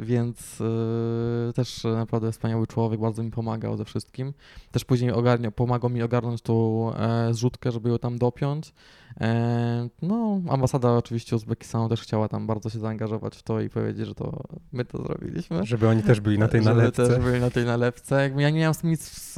więc 0.00 0.60
e, 0.60 1.52
też 1.52 1.84
naprawdę 1.84 2.32
wspaniały 2.32 2.66
człowiek, 2.66 3.00
bardzo 3.00 3.22
mi 3.22 3.30
pomagał 3.30 3.76
ze 3.76 3.84
wszystkim. 3.84 4.32
Też 4.70 4.84
później 4.84 5.12
ogarnia, 5.12 5.50
pomagał 5.50 5.90
mi 5.90 6.02
ogarnąć 6.02 6.42
tą 6.42 6.90
e, 6.94 7.34
zrzutkę, 7.34 7.72
żeby 7.72 7.88
ją 7.88 7.98
tam 7.98 8.18
dopiąć. 8.18 8.74
E, 9.20 9.88
no, 10.02 10.40
ambasada 10.48 10.92
oczywiście 10.92 11.36
Uzbekistanu 11.36 11.88
też 11.88 12.00
chciała 12.00 12.28
tam 12.28 12.46
bardzo 12.46 12.70
się 12.70 12.78
zaangażować 12.78 13.36
w 13.36 13.42
to 13.42 13.60
i 13.60 13.70
powiedzieć, 13.70 14.06
że 14.06 14.14
to 14.14 14.42
my 14.72 14.84
to 14.84 15.02
zrobiliśmy. 15.02 15.66
Żeby 15.66 15.88
oni 15.88 16.02
też 16.02 16.20
byli 16.20 16.38
na 16.38 16.48
tej 16.48 16.62
Żeby 16.62 16.76
nalewce. 16.76 17.08
też 17.08 17.18
byli 17.18 17.40
na 17.40 17.50
tej 17.50 17.64
nalewce. 17.64 18.22
Jakby 18.22 18.42
ja 18.42 18.50
nie 18.50 18.60
miałem 18.60 18.74
z 18.74 18.78
tym 18.78 18.90
nic, 18.90 19.34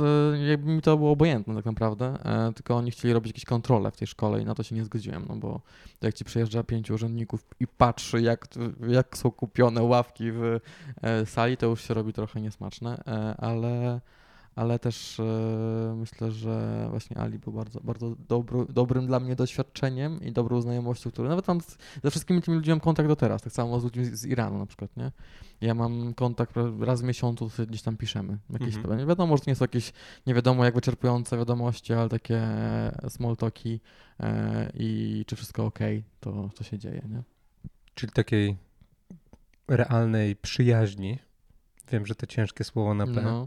jakby 0.49 0.73
mi 0.73 0.83
to 0.83 0.97
było 0.97 1.11
obojętne 1.11 1.55
tak 1.55 1.65
naprawdę, 1.65 2.19
e, 2.25 2.53
tylko 2.53 2.77
oni 2.77 2.91
chcieli 2.91 3.15
robić 3.15 3.31
jakieś 3.31 3.45
kontrole 3.45 3.91
w 3.91 3.97
tej 3.97 4.09
szkole 4.09 4.43
i 4.43 4.45
na 4.45 4.55
to 4.55 4.63
się 4.63 4.75
nie 4.75 4.85
zgodziłem, 4.85 5.25
no 5.29 5.37
bo 5.37 5.61
jak 6.03 6.15
ci 6.15 6.25
przyjeżdża 6.25 6.63
pięciu 6.63 6.95
urzędników 6.95 7.45
i 7.61 7.67
patrzy 7.67 8.23
jak, 8.23 8.47
jak 8.89 9.19
są 9.19 9.31
kupione 9.31 9.83
ławki 9.83 10.33
w 10.33 10.61
e, 11.03 11.27
sali, 11.27 11.57
to 11.57 11.67
już 11.67 11.83
się 11.83 11.95
robi 11.95 12.13
trochę 12.13 12.41
niesmaczne, 12.41 13.03
ale 13.39 14.01
ale 14.57 14.79
też 14.79 15.21
e, 15.21 15.95
myślę, 15.97 16.31
że 16.31 16.87
właśnie 16.91 17.19
Ali 17.19 17.39
był 17.39 17.53
bardzo, 17.53 17.81
bardzo 17.81 18.17
dobry, 18.29 18.67
dobrym 18.69 19.07
dla 19.07 19.21
mnie 19.21 19.37
doświadczeniem 19.37 20.23
i 20.23 20.33
dobrą 20.33 20.61
znajomością, 20.61 21.11
który 21.11 21.29
nawet 21.29 21.49
mam 21.49 21.61
z, 21.61 21.79
ze 22.03 22.11
wszystkimi 22.11 22.43
tymi 22.43 22.57
ludźmi 22.57 22.71
mam 22.71 22.81
kontakt 22.81 23.09
do 23.09 23.17
teraz, 23.17 23.43
tak 23.43 23.53
samo 23.53 23.81
z 23.81 23.85
ludźmi 23.85 24.05
z, 24.05 24.15
z 24.15 24.27
Iranu 24.27 24.59
na 24.59 24.67
przykład, 24.67 24.97
nie? 24.97 25.13
Ja 25.61 25.75
mam 25.75 26.15
kontakt 26.15 26.55
raz 26.81 27.01
w 27.01 27.05
miesiącu, 27.05 27.51
gdzieś 27.69 27.83
tam 27.83 27.97
piszemy. 27.97 28.39
Jakieś, 28.51 28.77
Mhm. 28.77 28.99
Nie 28.99 29.07
wiadomo, 29.07 29.37
że 29.37 29.43
to 29.45 29.51
nie 29.51 29.55
są 29.55 29.65
jakieś 29.65 29.93
nie 30.27 30.35
wiadomo 30.35 30.65
jak 30.65 30.75
wyczerpujące 30.75 31.39
wiadomości, 31.39 31.93
ale 31.93 32.09
takie 32.09 32.43
small 33.09 33.37
talki 33.37 33.81
e, 34.21 34.71
i 34.75 35.25
czy 35.27 35.37
wszystko 35.37 35.67
ok, 35.67 35.79
to, 36.21 36.51
to 36.55 36.65
się 36.65 36.79
dzieje, 36.79 37.03
nie? 37.09 37.23
Czyli 37.95 38.13
takiej 38.13 38.57
realnej 39.69 40.37
przyjaźni. 40.37 41.19
Wiem, 41.93 42.07
że 42.07 42.15
to 42.15 42.27
ciężkie 42.27 42.65
słowo 42.65 42.95
na 42.95 43.07
P. 43.07 43.47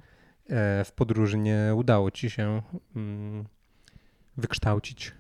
No. 0.50 0.56
E, 0.56 0.86
w 0.86 0.92
podróży 0.92 1.38
nie 1.38 1.72
udało 1.76 2.12
ci 2.12 2.30
się 2.30 2.62
mm, 2.96 3.46
wykształcić. 4.38 5.12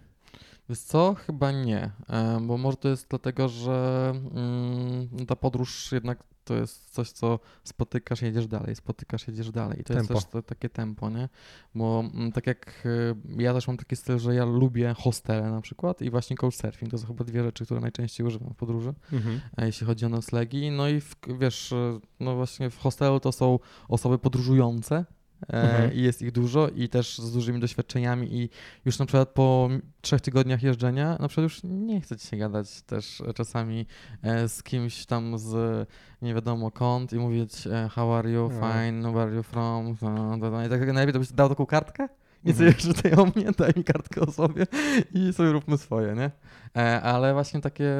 Wiesz 0.69 0.79
co? 0.79 1.13
Chyba 1.13 1.51
nie, 1.51 1.91
e, 2.09 2.39
bo 2.41 2.57
może 2.57 2.77
to 2.77 2.89
jest 2.89 3.07
dlatego, 3.09 3.49
że 3.49 4.13
mm, 4.35 5.25
ta 5.27 5.35
podróż 5.35 5.91
jednak 5.91 6.23
to 6.47 6.55
jest 6.55 6.93
coś, 6.93 7.11
co 7.11 7.39
spotykasz, 7.63 8.21
jedziesz 8.21 8.47
dalej, 8.47 8.75
spotykasz, 8.75 9.27
jedziesz 9.27 9.51
dalej. 9.51 9.79
I 9.79 9.83
to 9.83 9.93
Tempo. 9.93 10.13
jest 10.13 10.31
też 10.31 10.43
takie 10.45 10.69
tempo, 10.69 11.09
nie? 11.09 11.29
Bo 11.75 12.03
mm, 12.13 12.31
tak 12.31 12.47
jak 12.47 12.83
e, 12.85 13.41
ja 13.43 13.53
też 13.53 13.67
mam 13.67 13.77
taki 13.77 13.95
styl, 13.95 14.19
że 14.19 14.35
ja 14.35 14.45
lubię 14.45 14.95
hostele 14.97 15.51
na 15.51 15.61
przykład 15.61 16.01
i 16.01 16.09
właśnie 16.09 16.35
couchsurfing, 16.37 16.91
to 16.91 16.97
są 16.97 17.07
chyba 17.07 17.23
dwie 17.23 17.43
rzeczy, 17.43 17.65
które 17.65 17.79
najczęściej 17.79 18.27
używam 18.27 18.53
w 18.53 18.55
podróży. 18.55 18.93
Mhm. 19.13 19.39
jeśli 19.57 19.87
chodzi 19.87 20.05
o 20.05 20.09
noclegi. 20.09 20.71
No 20.71 20.89
i 20.89 21.01
w, 21.01 21.15
wiesz, 21.39 21.73
no 22.19 22.35
właśnie 22.35 22.69
w 22.69 22.77
hostelu 22.77 23.19
to 23.19 23.31
są 23.31 23.59
osoby 23.87 24.17
podróżujące. 24.17 25.05
E, 25.49 25.61
Mhm. 25.61 25.93
I 25.93 26.01
jest 26.01 26.21
ich 26.21 26.31
dużo 26.31 26.69
i 26.69 26.89
też 26.89 27.17
z 27.17 27.31
dużymi 27.33 27.59
doświadczeniami 27.59 28.35
i 28.35 28.49
już 28.85 28.99
na 28.99 29.05
przykład 29.05 29.29
po 29.29 29.69
trzech 30.01 30.21
tygodniach 30.21 30.63
jeżdżenia 30.63 31.17
na 31.19 31.27
przykład 31.27 31.43
już 31.43 31.59
nie 31.63 32.01
chce 32.01 32.17
ci 32.17 32.27
się 32.27 32.37
gadać 32.37 32.81
też 32.81 33.23
czasami 33.35 33.85
e, 34.23 34.49
z 34.49 34.63
kimś 34.63 35.05
tam 35.05 35.37
z 35.39 35.87
nie 36.21 36.33
wiadomo 36.33 36.71
kąt 36.71 37.13
i 37.13 37.15
mówić 37.15 37.67
e, 37.67 37.89
how 37.91 38.13
are 38.13 38.31
you, 38.31 38.49
No. 38.49 38.49
fine, 38.49 39.11
where 39.11 39.21
are 39.27 39.35
you 39.35 39.43
from, 39.43 39.95
no, 40.01 40.37
no. 40.37 40.65
i 40.65 40.69
tak 40.69 40.79
najlepiej 40.79 41.13
to 41.13 41.19
byś 41.19 41.31
dał 41.33 41.49
taką 41.49 41.65
kartkę 41.65 42.07
i 42.45 42.49
Mhm. 42.49 42.55
sobie 42.55 42.73
czytaj 42.93 43.13
o 43.13 43.25
mnie, 43.25 43.51
daj 43.57 43.73
mi 43.75 43.83
kartkę 43.83 44.21
o 44.21 44.31
sobie 44.31 44.65
i 45.13 45.33
sobie 45.33 45.51
róbmy 45.51 45.77
swoje, 45.77 46.13
nie? 46.15 46.31
E, 46.83 47.01
ale 47.01 47.33
właśnie 47.33 47.61
takie, 47.61 47.93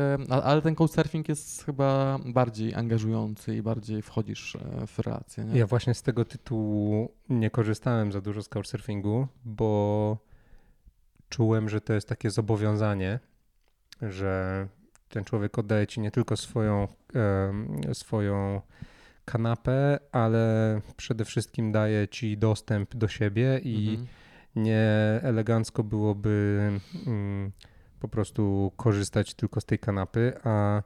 ale 0.43 0.61
ten 0.61 0.75
couchsurfing 0.75 1.29
jest 1.29 1.65
chyba 1.65 2.19
bardziej 2.25 2.75
angażujący 2.75 3.55
i 3.55 3.61
bardziej 3.61 4.01
wchodzisz 4.01 4.55
e, 4.55 4.87
w 4.87 4.99
relacje, 4.99 5.45
nie? 5.45 5.59
Ja 5.59 5.67
właśnie 5.67 5.93
z 5.93 6.01
tego 6.03 6.25
tytułu 6.25 7.11
nie 7.29 7.49
korzystałem 7.49 8.11
za 8.11 8.21
dużo 8.21 8.43
z 8.43 8.49
couchsurfingu, 8.49 9.27
bo 9.45 10.17
czułem, 11.29 11.69
że 11.69 11.81
to 11.81 11.93
jest 11.93 12.09
takie 12.09 12.29
zobowiązanie, 12.31 13.19
że 14.01 14.67
ten 15.09 15.23
człowiek 15.23 15.57
oddaje 15.59 15.87
ci 15.87 15.99
nie 15.99 16.11
tylko 16.11 16.37
swoją, 16.37 16.87
swoją 17.93 18.61
kanapę, 19.25 19.99
ale 20.11 20.81
przede 20.97 21.25
wszystkim 21.25 21.71
daje 21.71 22.07
ci 22.07 22.37
dostęp 22.37 22.95
do 22.95 23.07
siebie 23.07 23.59
i 23.63 23.89
Mhm. 23.89 24.07
Nie 24.55 24.89
elegancko 25.23 25.83
byłoby 25.83 26.69
mm, 27.07 27.51
po 27.99 28.07
prostu 28.07 28.71
korzystać 28.77 29.33
tylko 29.33 29.61
z 29.61 29.65
tej 29.65 29.79
kanapy, 29.79 30.33
a 30.43 30.83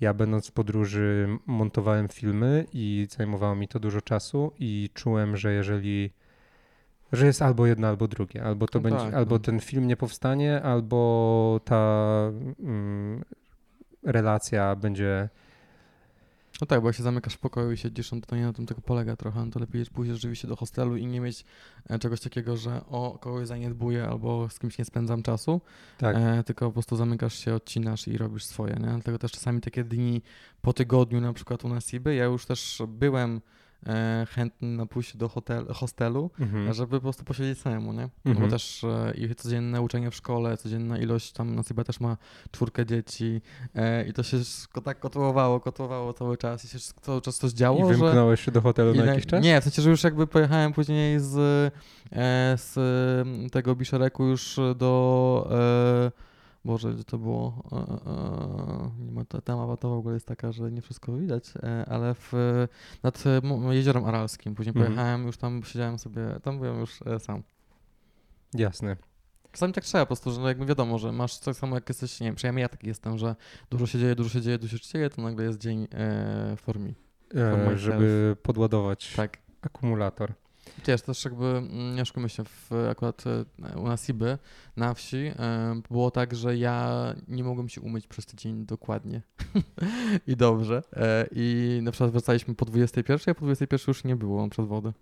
ja 0.00 0.14
będąc 0.14 0.48
w 0.48 0.52
podróży 0.52 1.38
montowałem 1.46 2.08
filmy 2.08 2.66
i 2.72 3.06
zajmowało 3.10 3.54
mi 3.54 3.68
to 3.68 3.80
dużo 3.80 4.00
czasu 4.00 4.52
i 4.58 4.90
czułem, 4.94 5.36
że 5.36 5.52
jeżeli 5.52 6.10
że 7.12 7.26
jest 7.26 7.42
albo 7.42 7.66
jedno, 7.66 7.88
albo 7.88 8.08
drugie, 8.08 8.44
albo 8.44 8.66
to 8.66 8.78
No 8.78 8.82
będzie, 8.82 9.04
tak, 9.04 9.14
albo 9.14 9.34
no. 9.34 9.38
ten 9.38 9.60
film 9.60 9.86
nie 9.86 9.96
powstanie, 9.96 10.62
albo 10.62 11.60
ta 11.64 12.14
mm, 12.60 13.24
relacja 14.02 14.76
będzie 14.76 15.28
No 16.60 16.66
tak, 16.66 16.80
bo 16.80 16.86
jak 16.86 16.96
się 16.96 17.02
zamykasz 17.02 17.34
w 17.34 17.38
pokoju 17.38 17.72
i 17.72 17.76
siedzisz, 17.76 18.12
no 18.12 18.20
to 18.20 18.36
nie 18.36 18.42
na 18.42 18.52
tym 18.52 18.66
tylko 18.66 18.82
polega 18.82 19.16
trochę, 19.16 19.44
no 19.44 19.50
to 19.50 19.60
lepiej 19.60 19.86
pójść 19.86 20.12
rzeczywiście 20.12 20.48
do 20.48 20.56
hostelu 20.56 20.96
i 20.96 21.06
nie 21.06 21.20
mieć 21.20 21.44
e, 21.88 21.98
czegoś 21.98 22.20
takiego, 22.20 22.56
że 22.56 22.80
o, 22.90 23.18
kogoś 23.20 23.46
zaniedbuję 23.46 24.04
albo 24.04 24.48
z 24.48 24.58
kimś 24.58 24.78
nie 24.78 24.84
spędzam 24.84 25.22
czasu, 25.22 25.60
tak. 25.98 26.16
e, 26.16 26.44
tylko 26.44 26.66
po 26.66 26.72
prostu 26.72 26.96
zamykasz 26.96 27.34
się, 27.34 27.54
odcinasz 27.54 28.08
i 28.08 28.18
robisz 28.18 28.44
swoje, 28.44 28.74
nie? 28.74 28.86
Dlatego 28.86 29.18
też 29.18 29.32
czasami 29.32 29.60
takie 29.60 29.84
dni 29.84 30.22
po 30.62 30.72
tygodniu, 30.72 31.20
na 31.20 31.32
przykład 31.32 31.64
u 31.64 31.68
Nasiby, 31.68 32.14
ja 32.14 32.24
już 32.24 32.46
też 32.46 32.82
byłem 32.88 33.40
chętny 34.28 34.68
na 34.68 34.86
pójście 34.86 35.18
do 35.18 35.28
hotel, 35.28 35.66
hostelu, 35.74 36.30
Mhm. 36.40 36.72
żeby 36.74 36.96
po 36.96 37.00
prostu 37.00 37.24
posiedzieć 37.24 37.58
samemu, 37.58 37.92
nie? 37.92 38.08
No 38.24 38.30
Mhm. 38.30 38.46
Bo 38.46 38.52
też 38.52 38.84
e, 38.84 39.12
i 39.14 39.34
codzienne 39.34 39.80
uczenie 39.80 40.10
w 40.10 40.14
szkole, 40.14 40.56
codzienna 40.56 40.98
ilość, 40.98 41.32
tam 41.32 41.54
na 41.54 41.62
chyba 41.62 41.84
też 41.84 42.00
ma 42.00 42.16
czwórkę 42.50 42.86
dzieci 42.86 43.40
e, 43.74 44.08
i 44.08 44.12
to 44.12 44.22
się 44.22 44.36
tak 44.84 44.98
kotłowało, 45.00 45.60
kotłowało 45.60 46.12
cały 46.12 46.36
czas 46.36 46.64
i 46.64 46.68
się 46.68 46.78
cały 47.00 47.20
czas 47.20 47.36
coś 47.38 47.52
działo, 47.52 47.90
I 47.90 47.94
że... 47.94 47.98
wymknąłeś 48.00 48.40
się 48.40 48.50
do 48.52 48.60
hotelu 48.60 48.94
na 48.94 49.04
jakiś 49.04 49.26
czas? 49.26 49.44
Nie, 49.44 49.60
w 49.60 49.64
sensie, 49.64 49.82
że 49.82 49.90
już 49.90 50.04
jakby 50.04 50.26
pojechałem 50.26 50.72
później 50.72 51.20
z, 51.20 51.34
e, 51.36 52.58
z 52.58 52.76
e, 53.46 53.50
tego 53.50 53.76
Biszereku 53.76 54.24
już 54.24 54.60
do... 54.76 55.50
E, 56.64 56.68
Boże, 56.68 56.94
gdzie 56.94 57.04
to 57.04 57.18
było? 57.18 57.62
E, 57.72 57.76
e, 57.76 59.12
ma, 59.12 59.24
ta, 59.24 59.40
ta 59.40 59.56
mapa 59.56 59.76
to 59.76 59.88
w 59.90 59.92
ogóle 59.92 60.14
jest 60.14 60.26
taka, 60.26 60.52
że 60.52 60.70
nie 60.72 60.82
wszystko 60.82 61.12
widać, 61.16 61.52
e, 61.62 61.84
ale 61.88 62.14
w, 62.14 62.32
nad 63.02 63.24
e, 63.26 63.74
Jeziorem 63.74 64.04
Aralskim. 64.04 64.54
Później 64.54 64.70
Mhm. 64.76 64.86
pojechałem, 64.86 65.26
już 65.26 65.36
tam 65.36 65.62
siedziałem 65.64 65.98
sobie, 65.98 66.22
tam 66.42 66.58
byłem 66.58 66.80
już 66.80 67.02
e, 67.02 67.20
sam. 67.20 67.42
Jasne. 68.54 68.96
Czasami 69.52 69.72
tak 69.72 69.84
trzeba 69.84 70.04
po 70.04 70.06
prostu, 70.06 70.32
że 70.32 70.40
no 70.40 70.48
jakby 70.48 70.66
wiadomo, 70.66 70.98
że 70.98 71.12
masz 71.12 71.38
tak 71.38 71.56
samo 71.56 71.74
jak 71.74 71.88
jesteś, 71.88 72.20
nie 72.20 72.26
wiem, 72.26 72.34
przynajmniej 72.34 72.62
ja 72.62 72.68
taki 72.68 72.86
jestem, 72.86 73.18
że 73.18 73.36
dużo 73.70 73.86
się 73.86 73.98
dzieje, 73.98 74.14
dużo 74.14 74.30
się 74.30 74.40
dzieje, 74.40 74.58
dużo 74.58 74.78
się 74.78 74.88
dzieje, 74.92 75.10
to 75.10 75.22
nagle 75.22 75.44
jest 75.44 75.58
dzień 75.58 75.88
e, 75.92 76.56
formi. 76.56 76.94
For 77.32 77.38
E, 77.72 77.78
żeby 77.78 78.36
podładować 78.42 79.12
Tak. 79.16 79.38
akumulator. 79.62 80.32
Wiesz, 80.86 81.02
też 81.02 81.24
jakby, 81.24 81.44
mm, 81.44 81.94
nie 81.94 82.02
oszukujmy 82.02 82.28
się, 82.28 82.44
w, 82.44 82.70
akurat 82.90 83.24
e, 83.26 83.78
u 83.78 83.88
nas 83.88 84.08
Iby 84.08 84.38
na 84.76 84.94
wsi 84.94 85.16
e, 85.16 85.80
było 85.90 86.10
tak, 86.10 86.34
że 86.34 86.56
ja 86.56 87.14
nie 87.28 87.44
mogłem 87.44 87.68
się 87.68 87.80
umyć 87.80 88.06
przez 88.06 88.26
tydzień 88.26 88.66
dokładnie 88.66 89.22
i 90.26 90.36
dobrze. 90.36 90.82
E, 90.96 91.26
I 91.32 91.78
na 91.82 91.90
przykład 91.90 92.10
wracaliśmy 92.10 92.54
po 92.54 92.64
21, 92.64 93.32
a 93.32 93.34
po 93.34 93.44
21 93.44 93.84
już 93.88 94.04
nie 94.04 94.16
było 94.16 94.48
przez 94.48 94.66
wody. 94.66 94.92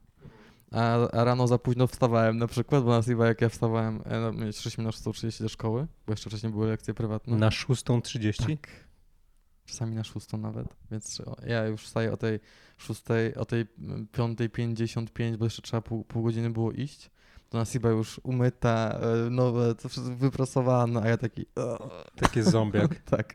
A, 0.72 1.08
a 1.10 1.24
rano 1.24 1.46
za 1.46 1.58
późno 1.58 1.86
wstawałem 1.86 2.38
na 2.38 2.46
przykład, 2.46 2.84
bo 2.84 2.90
na 2.90 3.12
Iba 3.12 3.26
jak 3.26 3.40
ja 3.40 3.48
wstawałem, 3.48 4.02
no, 4.10 4.32
my 4.32 4.52
szliśmy 4.52 4.84
na 4.84 4.90
6.30 4.90 5.42
do 5.42 5.48
szkoły, 5.48 5.86
bo 6.06 6.12
jeszcze 6.12 6.30
wcześniej 6.30 6.52
były 6.52 6.68
lekcje 6.68 6.94
prywatne. 6.94 7.36
Na 7.36 7.48
6.30? 7.48 8.46
Tak. 8.46 8.87
Czasami 9.68 9.94
na 9.94 10.04
szóstą 10.04 10.38
nawet, 10.38 10.76
więc 10.90 11.22
ja 11.46 11.66
już 11.66 11.82
wstaję 11.82 12.12
o 12.12 12.16
tej 12.16 12.40
szóstej, 12.78 13.34
o 13.34 13.44
tej 13.44 13.66
mm, 13.78 14.06
piątej 14.12 14.50
pięćdziesiąt 14.50 15.12
pięć, 15.12 15.36
bo 15.36 15.44
jeszcze 15.44 15.62
trzeba 15.62 15.80
pół, 15.80 16.04
pół 16.04 16.22
godziny 16.22 16.50
było 16.50 16.72
iść. 16.72 17.10
To 17.48 17.58
Nasiba 17.58 17.88
już 17.88 18.20
umyta, 18.24 19.00
e, 19.26 19.30
nowe, 19.30 19.74
to 19.74 19.88
wszystko 19.88 20.16
wyprasowane, 20.16 21.02
a 21.02 21.08
ja 21.08 21.16
taki... 21.16 21.46
Takie 22.16 22.42
zombiak. 22.42 23.02
tak. 23.16 23.34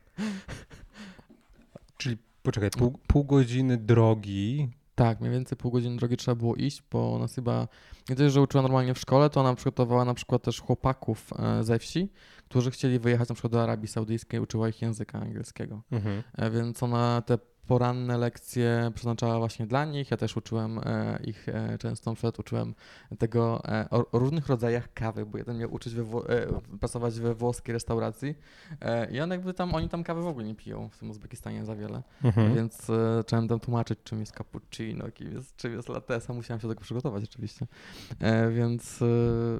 Czyli 1.98 2.18
poczekaj, 2.44 2.70
pół, 2.70 3.00
pół 3.08 3.24
godziny 3.24 3.78
drogi. 3.78 4.70
Tak, 4.96 5.20
mniej 5.20 5.32
więcej 5.32 5.58
pół 5.58 5.72
godziny 5.72 5.98
drogi 5.98 6.18
trzeba 6.18 6.36
było 6.36 6.56
iść, 6.56 6.84
bo 6.91 7.20
Nasiba 7.20 7.68
nie 8.10 8.16
dość, 8.16 8.34
że 8.34 8.41
uczyła 8.41 8.62
normalnie 8.64 8.94
w 8.94 9.00
szkole, 9.00 9.30
to 9.30 9.39
ona 9.39 9.56
przygotowała 9.56 10.06
na 10.06 10.14
przykład 10.14 10.41
też 10.44 10.62
chłopaków 10.62 11.30
e, 11.39 11.64
ze 11.64 11.80
wsi, 11.80 12.12
którzy 12.50 12.72
chcieli 12.72 13.00
wyjechać 13.00 13.30
na 13.30 13.36
przykład 13.36 13.52
do 13.54 13.64
Arabii 13.64 13.88
Saudyjskiej, 13.88 14.39
uczyła 14.39 14.70
ich 14.70 14.82
języka 14.82 15.20
angielskiego. 15.20 15.82
Mhm. 15.91 16.24
E, 16.34 16.52
Więc 16.52 16.84
ona 16.84 17.22
te 17.22 17.38
poranne 17.68 18.18
lekcje 18.18 18.91
przeznaczała 18.95 19.38
właśnie 19.38 19.68
dla 19.68 19.86
nich. 19.86 20.11
Ja 20.11 20.18
też 20.18 20.38
uczyłem 20.38 20.80
e, 20.80 21.20
ich 21.24 21.49
e, 21.49 21.78
często, 21.78 22.11
na 22.11 22.16
przykład 22.16 22.39
uczyłem 22.39 22.76
tego 23.20 23.61
e, 23.66 23.89
o, 23.89 24.05
różnych 24.20 24.47
rodzajach 24.47 24.93
kawy, 24.93 25.26
bo 25.26 25.38
jeden 25.38 25.57
miał 25.57 25.74
uczyć 25.74 25.93
we, 25.93 26.03
pracować 26.80 27.20
we 27.20 27.36
włoskiej 27.36 27.74
restauracji 27.74 28.36
i 29.11 29.20
on 29.20 29.32
jakby 29.32 29.53
tam, 29.53 29.76
oni 29.76 29.89
tam 29.89 30.03
kawy 30.03 30.22
w 30.22 30.28
ogóle 30.28 30.45
nie 30.45 30.55
piją 30.55 30.89
w 30.89 30.97
tym 30.97 31.09
Uzbekistanie 31.09 31.66
za 31.66 31.76
wiele, 31.76 32.03
Mhm. 32.24 32.55
więc 32.55 32.86
zacząłem 33.16 33.47
tam 33.47 33.59
tłumaczyć 33.59 33.99
czym 34.03 34.20
jest 34.20 34.32
cappuccino, 34.32 35.11
kim 35.11 35.32
jest, 35.32 35.55
czym 35.55 35.74
jest 35.74 35.89
latte, 35.89 36.20
musiałem 36.34 36.59
się 36.59 36.68
do 36.68 36.74
tego 36.74 36.82
przygotować 36.82 37.24
oczywiście, 37.24 37.68
więc, 38.51 38.99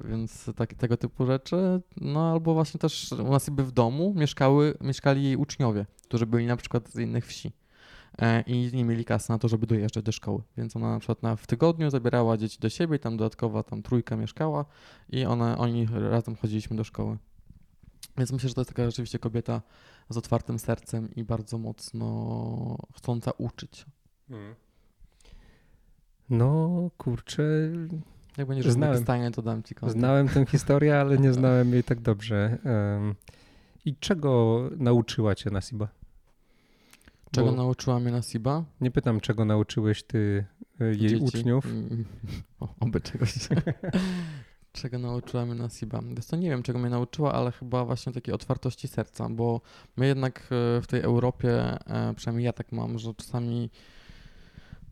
więc 0.06 0.50
tak, 0.56 0.74
tego 0.74 0.98
typu 0.98 1.26
rzeczy, 1.26 1.82
no 2.02 2.32
albo 2.32 2.54
właśnie 2.54 2.80
też 2.80 3.12
u 3.12 3.32
nas 3.32 3.48
jakby 3.48 3.64
w 3.64 3.72
domu 3.72 4.14
mieszkały, 4.16 4.78
mieszkali 4.82 5.24
jej 5.24 5.36
uczniowie, 5.36 5.86
którzy 6.04 6.26
byli 6.26 6.48
na 6.48 6.58
przykład 6.58 6.90
z 6.90 7.00
innych 7.00 7.26
wsi 7.28 7.52
i 8.48 8.70
nie 8.74 8.86
mieli 8.86 9.06
kasy 9.06 9.30
na 9.32 9.40
to, 9.40 9.48
żeby 9.48 9.68
dojeżdżać 9.68 10.04
do 10.04 10.12
szkoły. 10.12 10.42
Więc 10.58 10.76
ona 10.76 10.90
na 10.92 11.00
przykład 11.00 11.24
na, 11.24 11.36
w 11.36 11.48
tygodniu 11.48 11.90
zabierała 11.90 12.38
dzieci 12.38 12.58
do 12.60 12.70
siebie 12.70 12.96
i 12.96 13.00
tam 13.00 13.18
dodatkowa 13.18 13.64
tam 13.64 13.82
trójka 13.84 14.16
mieszkała 14.16 14.66
i 15.10 15.26
one, 15.26 15.58
oni 15.58 15.88
razem 15.92 16.36
chodziliśmy 16.36 16.78
do 16.78 16.84
szkoły. 16.84 17.18
Więc 18.18 18.32
myślę, 18.32 18.50
że 18.50 18.56
to 18.56 18.62
jest 18.62 18.70
taka 18.70 18.86
rzeczywiście 18.86 19.20
kobieta 19.20 19.62
z 20.10 20.18
otwartym 20.18 20.60
sercem 20.60 21.16
i 21.16 21.24
bardzo 21.24 21.58
mocno 21.58 22.78
chcąca 22.96 23.32
uczyć. 23.38 23.86
Mhm. 24.30 24.56
No 26.30 26.70
kurczę, 26.98 27.44
Jak 28.38 28.48
będziesz 28.48 28.68
w 28.68 28.72
Znałem. 28.72 28.92
Uzbekistanie, 28.94 29.32
to 29.32 29.42
dam 29.42 29.64
ci 29.64 29.76
kontakt. 29.76 30.00
znałem 30.00 30.30
tę 30.30 30.46
historię, 30.46 31.00
ale 31.00 31.18
nie 31.18 31.34
znałem 31.40 31.74
jej 31.74 31.84
tak 31.84 32.00
dobrze. 32.02 32.58
I 33.86 33.96
czego 33.96 34.62
nauczyła 34.78 35.36
cię 35.36 35.50
Nasiba? 35.52 35.88
Czego 37.34 37.48
Bo 37.52 37.58
nauczyła 37.58 38.00
mnie 38.00 38.12
Nasiba? 38.12 38.64
Nie 38.82 38.92
pytam, 38.92 39.20
czego 39.20 39.46
nauczyłeś 39.46 40.04
ty 40.04 40.46
e, 40.82 40.86
jej 40.86 40.98
Dzieci. 40.98 41.24
uczniów. 41.24 41.66
Mm, 41.66 42.06
O, 42.60 42.68
oby 42.80 43.02
czegoś. 43.02 43.34
czego 44.72 45.00
nauczyła 45.00 45.46
mnie 45.46 45.56
Nasiba? 45.56 46.00
Wiesz 46.16 46.26
to 46.26 46.36
nie 46.36 46.50
wiem, 46.50 46.64
czego 46.64 46.80
mnie 46.80 46.90
nauczyła, 46.90 47.34
ale 47.34 47.52
chyba 47.52 47.86
właśnie 47.86 48.14
takiej 48.14 48.34
otwartości 48.34 48.88
serca, 48.88 49.30
bo 49.30 49.62
my 49.98 50.08
jednak 50.08 50.40
e, 50.40 50.82
w 50.82 50.88
tej 50.88 51.02
Europie, 51.02 51.50
e, 51.88 52.14
przynajmniej 52.16 52.46
ja 52.46 52.54
tak 52.54 52.72
mam, 52.72 53.00
że 53.00 53.14
czasami 53.14 53.70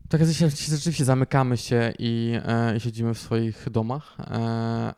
tak 0.08 0.20
się- 0.32 0.50
rzeczywiście 0.50 1.04
zamykamy 1.04 1.56
się 1.56 1.92
i, 1.98 2.32
i 2.76 2.80
siedzimy 2.80 3.14
w 3.14 3.18
swoich 3.18 3.70
domach, 3.70 4.16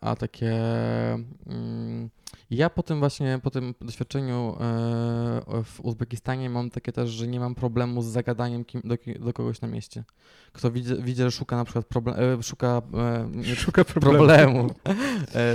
a 0.01 0.16
takie 0.18 0.53
mm, 1.47 2.11
ja 2.51 2.70
po 2.70 2.82
tym 2.82 2.99
właśnie, 2.99 3.40
po 3.42 3.51
tym 3.51 3.74
doświadczeniu 3.80 4.57
e, 4.61 5.62
w 5.64 5.80
Uzbekistanie 5.82 6.51
mam 6.51 6.70
takie 6.70 6.92
też, 6.92 7.11
że 7.11 7.26
nie 7.26 7.40
mam 7.40 7.55
problemu 7.55 8.03
z 8.03 8.07
zagadaniem 8.07 8.64
kim, 8.64 8.80
do, 8.84 8.97
do 9.20 9.32
kogoś 9.32 9.61
na 9.61 9.68
mieście. 9.68 10.05
Kto 10.53 10.70
widzi, 10.70 10.95
widzi 11.03 11.22
że 11.22 11.30
szuka 11.30 11.57
na 11.57 11.64
przykład 11.64 11.86
problem, 11.86 12.16
e, 12.40 12.42
szuka 12.42 12.82
e, 12.95 13.28
nie, 13.32 13.57
Szuka 13.57 13.84
problemu. 13.84 14.16
problemu, 14.18 14.70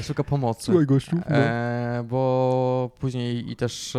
szuka 0.04 0.24
pomocy. 0.24 0.64
Słuchaj 0.64 0.86
gościu. 0.86 1.16
No. 1.16 2.04
Bo 2.04 2.92
później 3.00 3.52
i 3.52 3.56
też 3.56 3.98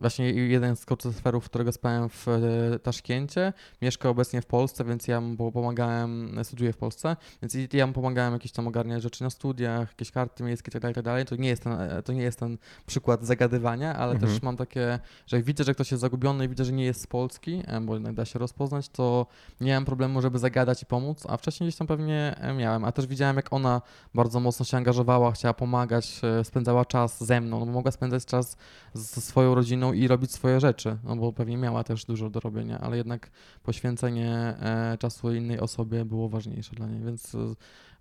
właśnie 0.00 0.30
jeden 0.30 0.76
z 0.76 0.84
coacherów, 0.84 1.44
którego 1.44 1.72
spałem 1.72 2.08
w 2.08 2.28
e, 2.28 2.78
Taszkencie, 2.78 3.52
mieszka 3.82 4.08
obecnie 4.08 4.42
w 4.42 4.46
Polsce, 4.46 4.84
więc 4.84 5.08
ja 5.08 5.20
mu 5.20 5.52
pomagałem, 5.52 6.40
studiuję 6.42 6.72
w 6.72 6.76
Polsce, 6.76 7.16
więc 7.42 7.56
ja 7.72 7.86
mu 7.86 7.92
pomagałem 7.92 8.32
jakieś 8.32 8.52
tam 8.52 8.68
ogarniać 8.68 9.02
rzeczy 9.02 9.22
na 9.22 9.30
studiach, 9.30 9.88
jakieś 9.88 10.10
karty 10.10 10.44
miejskie 10.44 10.70
itd., 10.74 10.88
itd. 10.88 11.24
To 11.24 11.36
nie 11.36 11.48
jest 11.48 11.62
ten, 11.62 11.72
e, 11.72 12.02
to 12.02 12.12
nie 12.12 12.22
jest 12.22 12.38
ten 12.38 12.58
przykład 12.86 13.24
zagadywania, 13.26 13.96
ale 13.96 14.12
Mhm. 14.12 14.32
też 14.32 14.42
mam 14.42 14.56
takie, 14.56 14.98
że 15.26 15.36
jak 15.36 15.44
widzę, 15.44 15.64
że 15.64 15.74
ktoś 15.74 15.90
jest 15.90 16.00
zagubiony 16.00 16.44
i 16.44 16.48
widzę, 16.48 16.64
że 16.64 16.72
nie 16.72 16.84
jest 16.84 17.00
z 17.00 17.06
Polski, 17.06 17.62
e, 17.66 17.80
bo 17.80 17.94
jednak 17.94 18.14
da 18.14 18.24
się 18.24 18.38
rozpoznać, 18.38 18.88
to 18.88 19.26
nie 19.60 19.66
miałem 19.68 19.84
problemu, 19.84 20.22
żeby 20.22 20.38
zagadać 20.38 20.82
i 20.82 20.86
pomóc, 20.86 21.24
a 21.28 21.36
wcześniej 21.36 21.68
gdzieś 21.68 21.78
tam 21.78 21.86
pewnie 21.86 22.34
miałem, 22.56 22.84
a 22.84 22.92
też 22.92 23.06
widziałem, 23.06 23.36
jak 23.36 23.52
ona 23.52 23.82
bardzo 24.14 24.40
mocno 24.40 24.64
się 24.64 24.76
angażowała, 24.76 25.32
chciała 25.32 25.54
pomagać, 25.54 26.20
spędzała 26.42 26.84
czas 26.84 27.24
ze 27.24 27.40
mną, 27.40 27.60
no 27.60 27.66
bo 27.66 27.72
mogła 27.72 27.92
spędzać 27.92 28.24
czas 28.24 28.56
ze 28.94 29.20
swoją 29.20 29.54
rodziną 29.54 29.83
i 29.92 30.08
robić 30.08 30.32
swoje 30.32 30.60
rzeczy, 30.60 30.96
no 31.04 31.16
bo 31.16 31.32
pewnie 31.32 31.56
miała 31.56 31.84
też 31.84 32.04
dużo 32.04 32.30
do 32.30 32.40
robienia, 32.40 32.80
ale 32.80 32.96
jednak 32.96 33.30
poświęcenie 33.62 34.30
e, 34.32 34.96
czasu 34.98 35.34
innej 35.34 35.60
osobie 35.60 36.04
było 36.04 36.28
ważniejsze 36.28 36.76
dla 36.76 36.86
niej, 36.86 37.04
więc 37.04 37.34
e, 37.34 37.38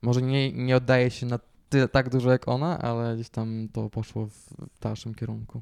może 0.01 0.21
nie, 0.21 0.51
nie 0.51 0.77
oddaje 0.77 1.11
się 1.11 1.25
na 1.25 1.39
tyle, 1.69 1.87
tak 1.87 2.09
dużo 2.09 2.31
jak 2.31 2.47
ona, 2.47 2.79
ale 2.79 3.15
gdzieś 3.15 3.29
tam 3.29 3.67
to 3.73 3.89
poszło 3.89 4.25
w, 4.25 4.53
dalszym 4.81 5.15
kierunku. 5.15 5.61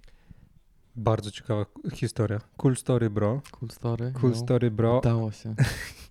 Bardzo 0.95 1.31
ciekawa 1.31 1.65
historia. 1.93 2.39
Cool 2.57 2.75
story, 2.75 3.09
bro. 3.09 3.41
Cool 3.51 3.69
story. 3.71 4.11
Cool 4.21 4.31
no. 4.31 4.37
story, 4.37 4.71
bro. 4.71 4.97
Udało 4.99 5.31
się. 5.31 5.55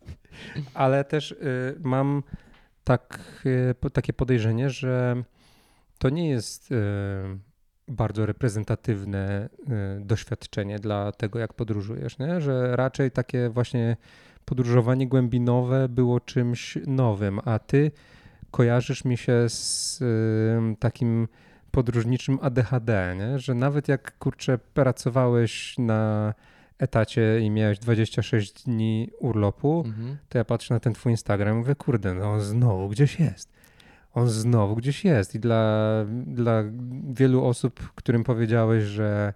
Ale 0.74 1.04
też 1.04 1.32
y, 1.32 1.36
mam 1.80 2.22
tak, 2.84 3.22
y, 3.86 3.90
takie 3.90 4.12
podejrzenie, 4.12 4.70
że 4.70 5.22
to 5.98 6.08
nie 6.08 6.28
jest 6.28 6.72
y, 6.72 6.76
bardzo 7.90 8.26
reprezentatywne 8.26 9.48
y, 9.98 10.04
doświadczenie 10.04 10.78
dla 10.78 11.12
tego, 11.12 11.38
jak 11.38 11.52
podróżujesz, 11.54 12.18
nie? 12.18 12.40
że 12.40 12.76
raczej 12.76 13.10
takie 13.10 13.48
właśnie 13.48 13.96
podróżowanie 14.44 15.08
głębinowe 15.08 15.88
było 15.88 16.20
czymś 16.20 16.78
nowym, 16.86 17.40
a 17.44 17.58
ty 17.58 17.90
kojarzysz 18.50 19.04
mi 19.04 19.16
się 19.16 19.48
z 19.48 20.02
takim 20.78 21.28
podróżniczym 21.70 22.38
ADHD, 22.42 23.16
nie? 23.18 23.38
że 23.38 23.54
nawet 23.54 23.88
jak 23.88 24.18
kurczę 24.18 24.58
pracowałeś 24.58 25.78
na 25.78 26.34
etacie 26.78 27.40
i 27.40 27.50
miałeś 27.50 27.78
26 27.78 28.64
dni 28.64 29.10
urlopu, 29.18 29.82
Mhm. 29.86 30.16
to 30.28 30.38
ja 30.38 30.44
patrzę 30.44 30.74
na 30.74 30.80
ten 30.80 30.92
twój 30.94 31.12
Instagram 31.12 31.56
i 31.56 31.58
mówię, 31.58 31.74
kurde, 31.74 32.14
no 32.14 32.40
znowu 32.40 32.88
gdzieś 32.88 33.20
jest. 33.20 33.52
On 34.14 34.28
znowu 34.28 34.76
gdzieś 34.76 35.04
jest. 35.04 35.34
I 35.34 35.40
dla, 35.40 35.84
dla 36.26 36.62
wielu 37.10 37.44
osób, 37.44 37.92
którym 37.94 38.24
powiedziałeś, 38.24 38.84
że 38.84 39.32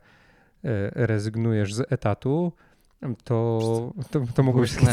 e, 0.64 0.90
rezygnujesz 1.06 1.74
z 1.74 1.92
etatu, 1.92 2.52
to, 3.24 3.92
to, 4.10 4.20
to 4.34 4.42
mogło 4.42 4.60
być 4.60 4.76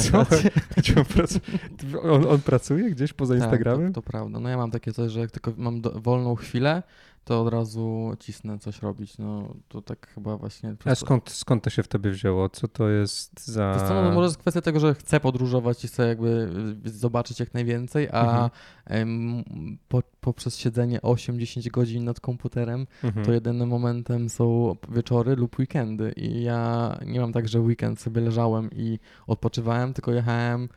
on, 2.04 2.28
on 2.28 2.42
pracuje 2.42 2.92
gdzieś 2.92 3.14
poza 3.14 3.36
Instagramem? 3.36 3.88
Tak, 3.88 3.96
to, 3.96 4.02
to 4.02 4.12
prawda. 4.12 4.40
No 4.40 4.50
ja 4.50 4.58
mam 4.58 4.72
takie 4.72 4.94
coś, 4.94 5.12
że 5.12 5.20
jak 5.20 5.32
tylko 5.32 5.54
mam 5.58 5.82
do, 5.82 5.92
wolną 6.02 6.36
chwilę, 6.36 6.84
to 7.24 7.42
od 7.42 7.54
razu 7.54 8.12
cisnę 8.20 8.60
coś 8.60 8.82
robić. 8.82 9.18
No 9.18 9.56
to 9.68 9.82
tak 9.82 10.08
chyba 10.08 10.38
właśnie. 10.38 10.76
A 10.86 10.96
skąd, 10.96 11.30
skąd 11.30 11.64
to 11.64 11.70
się 11.70 11.84
w 11.84 11.88
tobie 11.88 12.12
wzięło? 12.12 12.50
Co 12.50 12.68
to 12.68 12.90
jest 12.90 13.46
za... 13.48 13.76
Co, 13.88 13.94
no, 13.94 14.04
to 14.04 14.12
może 14.12 14.26
jest 14.26 14.38
kwestia 14.38 14.62
tego, 14.62 14.80
że 14.80 14.94
chcę 14.96 15.20
podróżować 15.20 15.84
i 15.84 15.88
chcę 15.88 16.08
jakby 16.08 16.50
y, 16.86 16.90
zobaczyć 16.90 17.40
jak 17.40 17.54
najwięcej, 17.54 18.10
a 18.12 18.50
em, 18.86 19.44
po, 19.88 20.04
poprzez 20.22 20.58
siedzenie 20.58 21.00
8-10 21.00 21.72
godzin 21.72 22.04
nad 22.04 22.20
komputerem, 22.20 22.88
Mhm. 23.04 23.26
to 23.26 23.32
jedynym 23.32 23.70
momentem 23.70 24.30
są 24.30 24.76
wieczory 24.90 25.36
lub 25.36 25.60
weekendy 25.60 26.14
i 26.18 26.44
ja 26.44 26.98
nie 27.06 27.20
mam 27.20 27.34
tak, 27.34 27.48
że 27.48 27.60
weekend 27.60 28.00
sobie 28.00 28.22
leżałem 28.22 28.70
i 28.76 29.00
odpoczywałem, 29.28 29.94
tylko 29.94 30.12
jechałem 30.12 30.70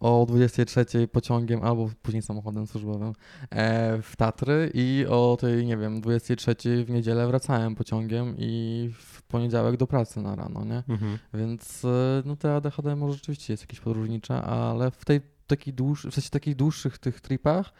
o 0.00 0.26
23 0.28 1.08
pociągiem 1.08 1.62
albo 1.62 1.90
później 2.02 2.22
samochodem 2.22 2.66
służbowym 2.66 3.12
e, 3.50 4.02
w 4.02 4.16
Tatry 4.16 4.70
i 4.74 5.06
o 5.08 5.36
tej, 5.40 5.66
nie 5.66 5.76
wiem, 5.76 6.00
23 6.00 6.84
w 6.84 6.90
niedzielę 6.90 7.26
wracałem 7.26 7.74
pociągiem 7.74 8.34
i 8.38 8.90
w 8.98 9.22
poniedziałek 9.22 9.76
do 9.76 9.86
pracy 9.86 10.20
na 10.20 10.36
rano, 10.36 10.64
nie? 10.64 10.82
Mhm. 10.88 11.18
Więc 11.34 11.84
e, 11.84 12.22
no 12.24 12.36
te 12.36 12.54
ADHD 12.54 12.96
może 12.96 13.14
rzeczywiście 13.14 13.52
jest 13.52 13.62
jakieś 13.62 13.80
podróżnicze, 13.80 14.42
ale 14.42 14.90
w 14.90 15.04
tej 15.04 15.20
takiej 15.46 15.74
dłuż, 15.74 16.06
w 16.06 16.14
sensie 16.14 16.30
takich 16.30 16.56
dłuższych 16.56 16.98
tych 16.98 17.20
tripach, 17.20 17.72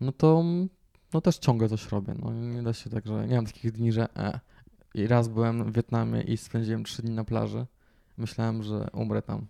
no 0.00 0.12
to 0.12 0.44
no 1.14 1.20
też 1.20 1.38
ciągle 1.38 1.68
coś 1.68 1.92
robię. 1.92 2.14
No 2.22 2.32
nie 2.32 2.62
da 2.62 2.72
się 2.72 2.90
tak, 2.90 3.06
że 3.06 3.26
nie 3.26 3.36
mam 3.36 3.46
takich 3.46 3.72
dni, 3.72 3.92
że 3.92 4.16
e. 4.16 4.40
I 4.94 5.06
raz 5.06 5.28
byłem 5.28 5.64
w 5.64 5.72
Wietnamie 5.72 6.22
i 6.22 6.36
spędziłem 6.36 6.84
trzy 6.84 7.02
dni 7.02 7.10
na 7.10 7.24
plaży. 7.24 7.66
Myślałem, 8.16 8.62
że 8.62 8.88
umrę 8.92 9.22
tam. 9.22 9.46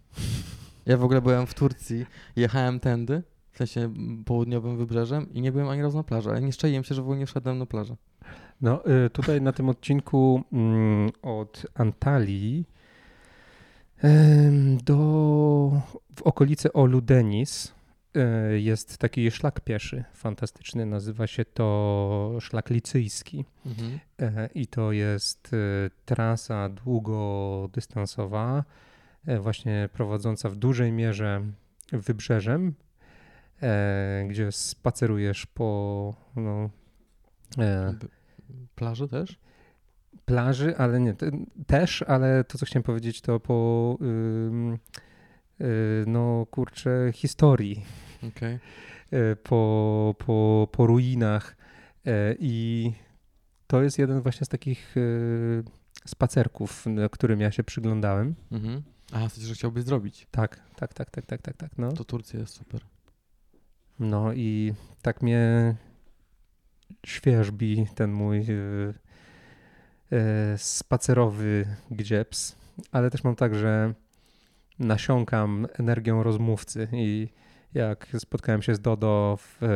Ja 0.86 0.96
w 0.96 1.04
ogóle 1.04 1.22
byłem 1.22 1.46
w 1.46 1.54
Turcji, 1.54 2.06
jechałem 2.36 2.80
tędy, 2.80 3.22
w 3.52 3.58
sensie 3.58 3.94
południowym 4.24 4.76
wybrzeżem 4.76 5.32
i 5.32 5.40
nie 5.40 5.52
byłem 5.52 5.68
ani 5.68 5.82
razu 5.82 5.96
na 5.96 6.04
plaży, 6.04 6.30
ale 6.30 6.42
nie 6.42 6.52
szczaiłem 6.52 6.84
się, 6.84 6.94
że 6.94 7.02
w 7.02 7.04
ogóle 7.04 7.18
nie 7.18 7.26
wszedłem 7.26 7.58
na 7.58 7.66
plażę. 7.66 7.96
No 8.60 8.86
y, 9.06 9.10
tutaj 9.10 9.40
na 9.40 9.52
tym 9.52 9.68
odcinku 9.68 10.42
mm, 10.52 11.10
od 11.22 11.66
Antalii 11.74 12.64
do 14.84 14.96
w 16.16 16.22
okolicy 16.22 16.72
Olu 16.72 17.00
Denis 17.00 17.74
y, 18.16 18.60
jest 18.60 18.98
taki 18.98 19.30
szlak 19.30 19.60
pieszy 19.60 20.04
fantastyczny. 20.14 20.86
Nazywa 20.86 21.26
się 21.26 21.44
to 21.44 22.36
szlak 22.40 22.70
licyjski. 22.70 23.44
E, 24.20 24.48
I 24.54 24.66
to 24.66 24.92
jest 24.92 25.50
e, 25.54 25.90
trasa 26.04 26.68
długodystansowa, 26.68 28.64
właśnie 29.40 29.88
prowadząca 29.92 30.50
w 30.50 30.56
dużej 30.56 30.92
mierze 30.92 31.42
wybrzeżem, 31.92 32.74
e, 33.62 34.24
gdzie 34.28 34.52
spacerujesz 34.52 35.46
po 35.46 36.14
no, 36.36 36.70
e, 37.58 37.94
Plaży 38.74 39.08
też? 39.08 39.38
plaży, 40.24 40.76
ale 40.76 41.00
nie, 41.00 41.14
te, 41.14 41.30
też, 41.66 42.02
ale 42.02 42.44
to 42.44 42.58
co 42.58 42.66
chciałem 42.66 42.82
powiedzieć 42.82 43.20
to 43.20 43.40
po 43.40 43.98
ym, 44.00 44.78
y, 45.60 46.04
no 46.06 46.46
kurczę 46.50 47.10
historii, 47.14 47.84
e, 49.10 49.36
po, 49.36 50.14
po, 50.18 50.68
po 50.72 50.86
ruinach 50.86 51.56
e, 52.06 52.34
i 52.38 52.92
to 53.66 53.82
jest 53.82 53.98
jeden 53.98 54.20
właśnie 54.20 54.44
z 54.44 54.48
takich 54.48 54.94
e, 54.96 55.00
spacerków, 56.08 56.86
na 56.86 57.08
którym 57.08 57.40
ja 57.40 57.50
się 57.50 57.64
przyglądałem. 57.64 58.34
Mhm. 58.52 58.82
A, 59.14 59.28
coś, 59.28 59.44
że 59.44 59.54
chciałbyś 59.54 59.84
zrobić. 59.84 60.26
Tak, 60.30 60.60
tak, 60.76 60.94
tak, 60.94 61.10
tak, 61.10 61.26
tak, 61.26 61.42
tak, 61.42 61.56
tak, 61.56 61.70
no. 61.78 61.92
To 61.92 62.04
Turcja 62.04 62.40
jest 62.40 62.54
super. 62.54 62.80
No 63.98 64.32
i 64.32 64.74
tak 65.02 65.22
mnie 65.22 65.74
świeżbi 67.06 67.86
ten 67.94 68.12
mój 68.12 68.38
e, 68.38 68.44
e, 70.16 70.58
spacerowy 70.58 71.66
gdzieps, 71.90 72.56
ale 72.92 73.10
też 73.10 73.24
mam 73.24 73.36
tak, 73.36 73.54
że 73.54 73.94
nasiąkam 74.78 75.66
energią 75.78 76.22
rozmówcy 76.22 76.88
i 76.92 77.28
jak 77.74 78.08
spotkałem 78.18 78.62
się 78.62 78.74
z 78.74 78.80
Dodo 78.80 79.38
w, 79.40 79.62
e, 79.62 79.66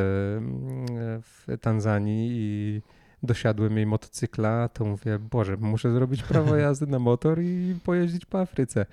w 1.23 1.47
Tanzanii 1.61 2.31
i 2.33 2.83
dosiadłem 3.23 3.77
jej 3.77 3.87
motocykla, 3.87 4.69
to 4.69 4.85
mówię, 4.85 5.19
Boże, 5.19 5.57
muszę 5.57 5.93
zrobić 5.93 6.23
prawo 6.23 6.57
jazdy 6.67 6.87
na 6.87 6.99
motor 6.99 7.41
i 7.43 7.77
pojeździć 7.85 8.27
po 8.27 8.41
Afryce. 8.41 8.87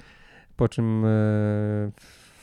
Po 0.56 0.70
czym 0.70 1.06
e, 1.06 1.10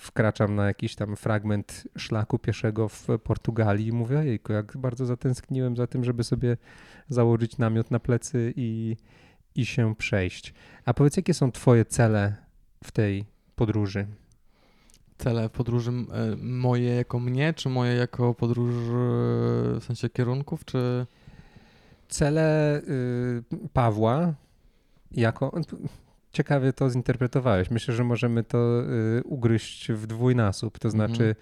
wkraczam 0.01 0.55
na 0.55 0.67
jakiś 0.67 0.95
tam 0.95 1.17
fragment 1.17 1.89
szlaku 1.97 2.39
pieszego 2.39 2.89
w 2.89 3.07
Portugalii 3.25 3.87
i 3.87 3.93
mówię, 3.93 4.19
ojejku, 4.19 4.53
jak 4.53 4.77
bardzo 4.77 5.07
zatęskniłem 5.07 5.77
za 5.77 5.87
tym, 5.87 6.05
żeby 6.05 6.25
sobie 6.25 6.57
założyć 7.09 7.59
namiot 7.59 7.91
na 7.91 8.01
plecy 8.01 8.53
i, 8.57 8.97
i 9.55 9.67
się 9.67 9.95
przejść. 9.95 10.55
A 10.85 10.95
powiedz, 10.95 11.17
jakie 11.17 11.35
są 11.35 11.53
twoje 11.53 11.85
cele 11.85 12.37
w 12.85 12.93
tej 12.93 13.25
podróży? 13.57 14.07
Cele 15.19 15.49
podróży 15.49 15.91
e, 15.91 16.37
moje 16.37 16.95
jako 16.95 17.21
mnie, 17.21 17.55
czy 17.55 17.69
moje 17.69 17.95
jako 17.95 18.35
podróż 18.35 18.75
e, 18.75 18.91
w 19.81 19.85
sensie 19.85 20.09
kierunków, 20.09 20.65
czy... 20.65 21.07
Cele 22.13 22.81
y, 22.81 23.69
Pawła 23.73 24.35
jako... 25.13 25.53
Ciekawie 26.33 26.73
to 26.73 26.91
zinterpretowałeś. 26.91 27.71
Myślę, 27.71 27.95
że 27.95 28.05
możemy 28.05 28.45
to 28.45 28.83
y, 29.19 29.23
ugryźć 29.25 29.93
w 29.93 30.07
dwójnasób, 30.07 30.79
to 30.79 30.89
Mhm. 30.89 31.09
znaczy 31.09 31.37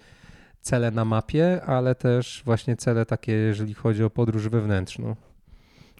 cele 0.61 0.91
na 0.91 1.05
mapie, 1.05 1.61
ale 1.65 1.95
też 1.95 2.41
właśnie 2.45 2.75
cele 2.75 3.05
takie, 3.05 3.31
jeżeli 3.31 3.73
chodzi 3.73 4.03
o 4.03 4.09
podróż 4.09 4.49
wewnętrzną. 4.49 5.15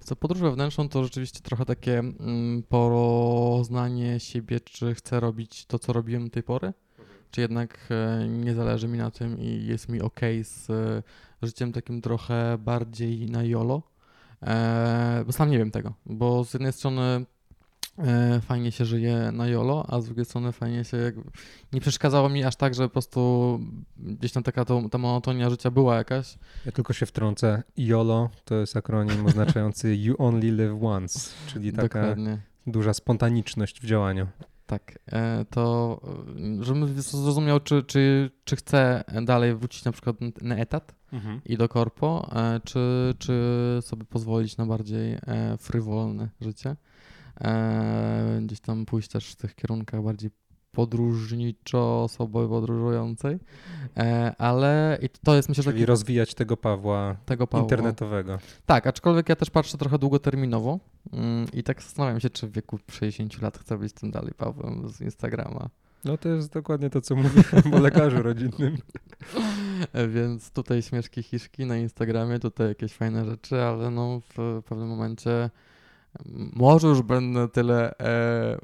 Co 0.04 0.16
podróż 0.16 0.42
wewnętrzną 0.42 0.89
to 0.89 1.04
rzeczywiście 1.04 1.39
trochę 1.39 1.66
takie 1.66 2.00
mm, 2.00 2.64
poznanie 2.70 4.20
siebie, 4.20 4.60
czy 4.60 4.96
chcę 4.96 5.20
robić 5.20 5.66
to, 5.66 5.80
co 5.80 5.94
robiłem 5.94 6.24
do 6.24 6.30
tej 6.30 6.44
pory, 6.44 6.74
czy 7.32 7.42
jednak 7.42 7.78
e, 7.89 8.28
nie 8.28 8.54
zależy 8.54 8.88
mi 8.88 8.98
na 8.98 9.12
tym 9.12 9.39
i 9.39 9.66
jest 9.66 9.89
mi 9.89 10.02
ok 10.02 10.20
z 10.44 10.70
e, 10.70 11.04
życiem 11.42 11.72
takim 11.72 12.02
trochę 12.02 12.58
bardziej 12.60 13.26
na 13.30 13.44
YOLO. 13.44 13.82
E, 14.44 15.24
bo 15.26 15.32
sam 15.32 15.50
nie 15.50 15.58
wiem 15.58 15.72
tego, 15.72 15.94
bo 16.06 16.46
z 16.46 16.54
jednej 16.54 16.74
strony 16.74 17.26
fajnie 18.41 18.72
się 18.72 18.86
żyje 18.86 19.32
na 19.34 19.47
YOLO, 19.47 19.86
a 19.89 20.02
z 20.02 20.06
drugiej 20.06 20.26
strony 20.26 20.52
fajnie 20.52 20.84
się 20.84 20.97
jakby... 20.97 21.24
Nie 21.74 21.82
przeszkadzało 21.82 22.30
mi 22.30 22.43
aż 22.43 22.56
tak, 22.56 22.74
że 22.76 22.84
po 22.84 22.89
prostu 22.89 23.60
gdzieś 23.97 24.32
tam 24.32 24.43
taka 24.43 24.66
to, 24.66 24.89
ta 24.89 24.97
monotonia 24.97 25.49
życia 25.49 25.72
była 25.72 25.95
jakaś, 25.95 26.38
Ja 26.66 26.72
tylko 26.72 26.93
się 26.93 27.06
wtrącę. 27.06 27.64
YOLO 27.78 28.30
to 28.45 28.56
jest 28.56 28.78
akronim 28.78 29.26
oznaczający 29.26 29.95
You 30.04 30.16
Only 30.18 30.52
Live 30.52 30.84
Once, 30.84 31.30
czyli 31.47 31.74
taka 31.74 32.02
Dokładnie. 32.02 32.38
duża 32.68 32.93
spontaniczność 32.93 33.82
w 33.82 33.86
działaniu. 33.86 34.28
Tak, 34.66 34.99
e, 35.12 35.45
to 35.49 35.99
e, 36.60 36.64
żebym 36.64 37.02
zrozumiał, 37.02 37.60
czy, 37.60 37.84
czy, 37.84 38.32
czy 38.43 38.56
chcę 38.56 39.04
dalej 39.24 39.56
wrócić 39.56 39.84
na 39.86 39.91
przykład 39.91 40.16
na 40.41 40.56
etat 40.56 40.95
i 41.45 41.58
do 41.58 41.70
korpo, 41.70 42.30
e, 42.36 42.60
czy, 42.64 43.14
czy 43.20 43.34
sobie 43.82 44.06
pozwolić 44.06 44.58
na 44.58 44.66
bardziej 44.66 45.14
e, 45.14 45.58
frywolne 45.60 46.30
życie. 46.41 46.76
E, 47.41 48.39
Gdzieś 48.41 48.59
tam 48.59 48.86
pójść 48.86 49.09
też 49.09 49.32
w 49.32 49.36
tych 49.36 49.55
kierunkach 49.55 50.03
bardziej 50.03 50.29
podróżniczo 50.71 52.03
osoby 52.03 52.47
podróżującej, 52.47 53.39
E, 53.97 54.36
ale 54.38 54.97
i 55.01 55.09
to 55.09 55.36
jest 55.36 55.49
myślę, 55.49 55.63
że 55.63 55.71
Czyli 55.71 55.86
rozwijać 55.86 56.34
tego 56.34 56.57
Pawła 56.57 57.15
tego 57.25 57.47
Pawła. 57.47 57.63
internetowego. 57.63 58.39
Tak, 58.65 58.88
aczkolwiek 58.88 59.29
ja 59.29 59.36
też 59.36 59.49
patrzę 59.49 59.77
trochę 59.77 59.99
długoterminowo 59.99 60.79
mm, 61.13 61.47
i 61.53 61.63
tak 61.63 61.82
zastanawiam 61.84 62.19
się, 62.19 62.29
czy 62.29 62.47
w 62.47 62.51
wieku 62.51 62.79
60 62.91 63.41
lat 63.41 63.57
chcę 63.57 63.77
być 63.77 63.93
tym 63.93 64.11
dalej 64.11 64.34
Pawłem 64.38 64.89
z 64.89 65.01
Instagrama. 65.01 65.69
No 66.05 66.17
to 66.17 66.29
jest 66.29 66.53
dokładnie 66.53 66.89
to, 66.89 67.01
co 67.01 67.15
mówiłem 67.15 67.73
o 67.75 67.79
lekarzu 67.79 68.21
rodzinnym. 68.21 68.77
Więc 70.15 70.51
tutaj 70.51 70.82
śmieszki 70.82 71.23
hiszki 71.23 71.65
na 71.65 71.77
Instagramie, 71.77 72.39
tutaj 72.39 72.67
jakieś 72.67 72.93
fajne 72.93 73.25
rzeczy, 73.25 73.61
ale 73.61 73.89
no 73.89 74.21
w 74.38 74.61
pewnym 74.69 74.88
momencie 74.88 75.49
może 76.53 76.88
już 76.88 77.01
będę 77.01 77.49
tyle 77.49 77.97
e, 77.97 78.57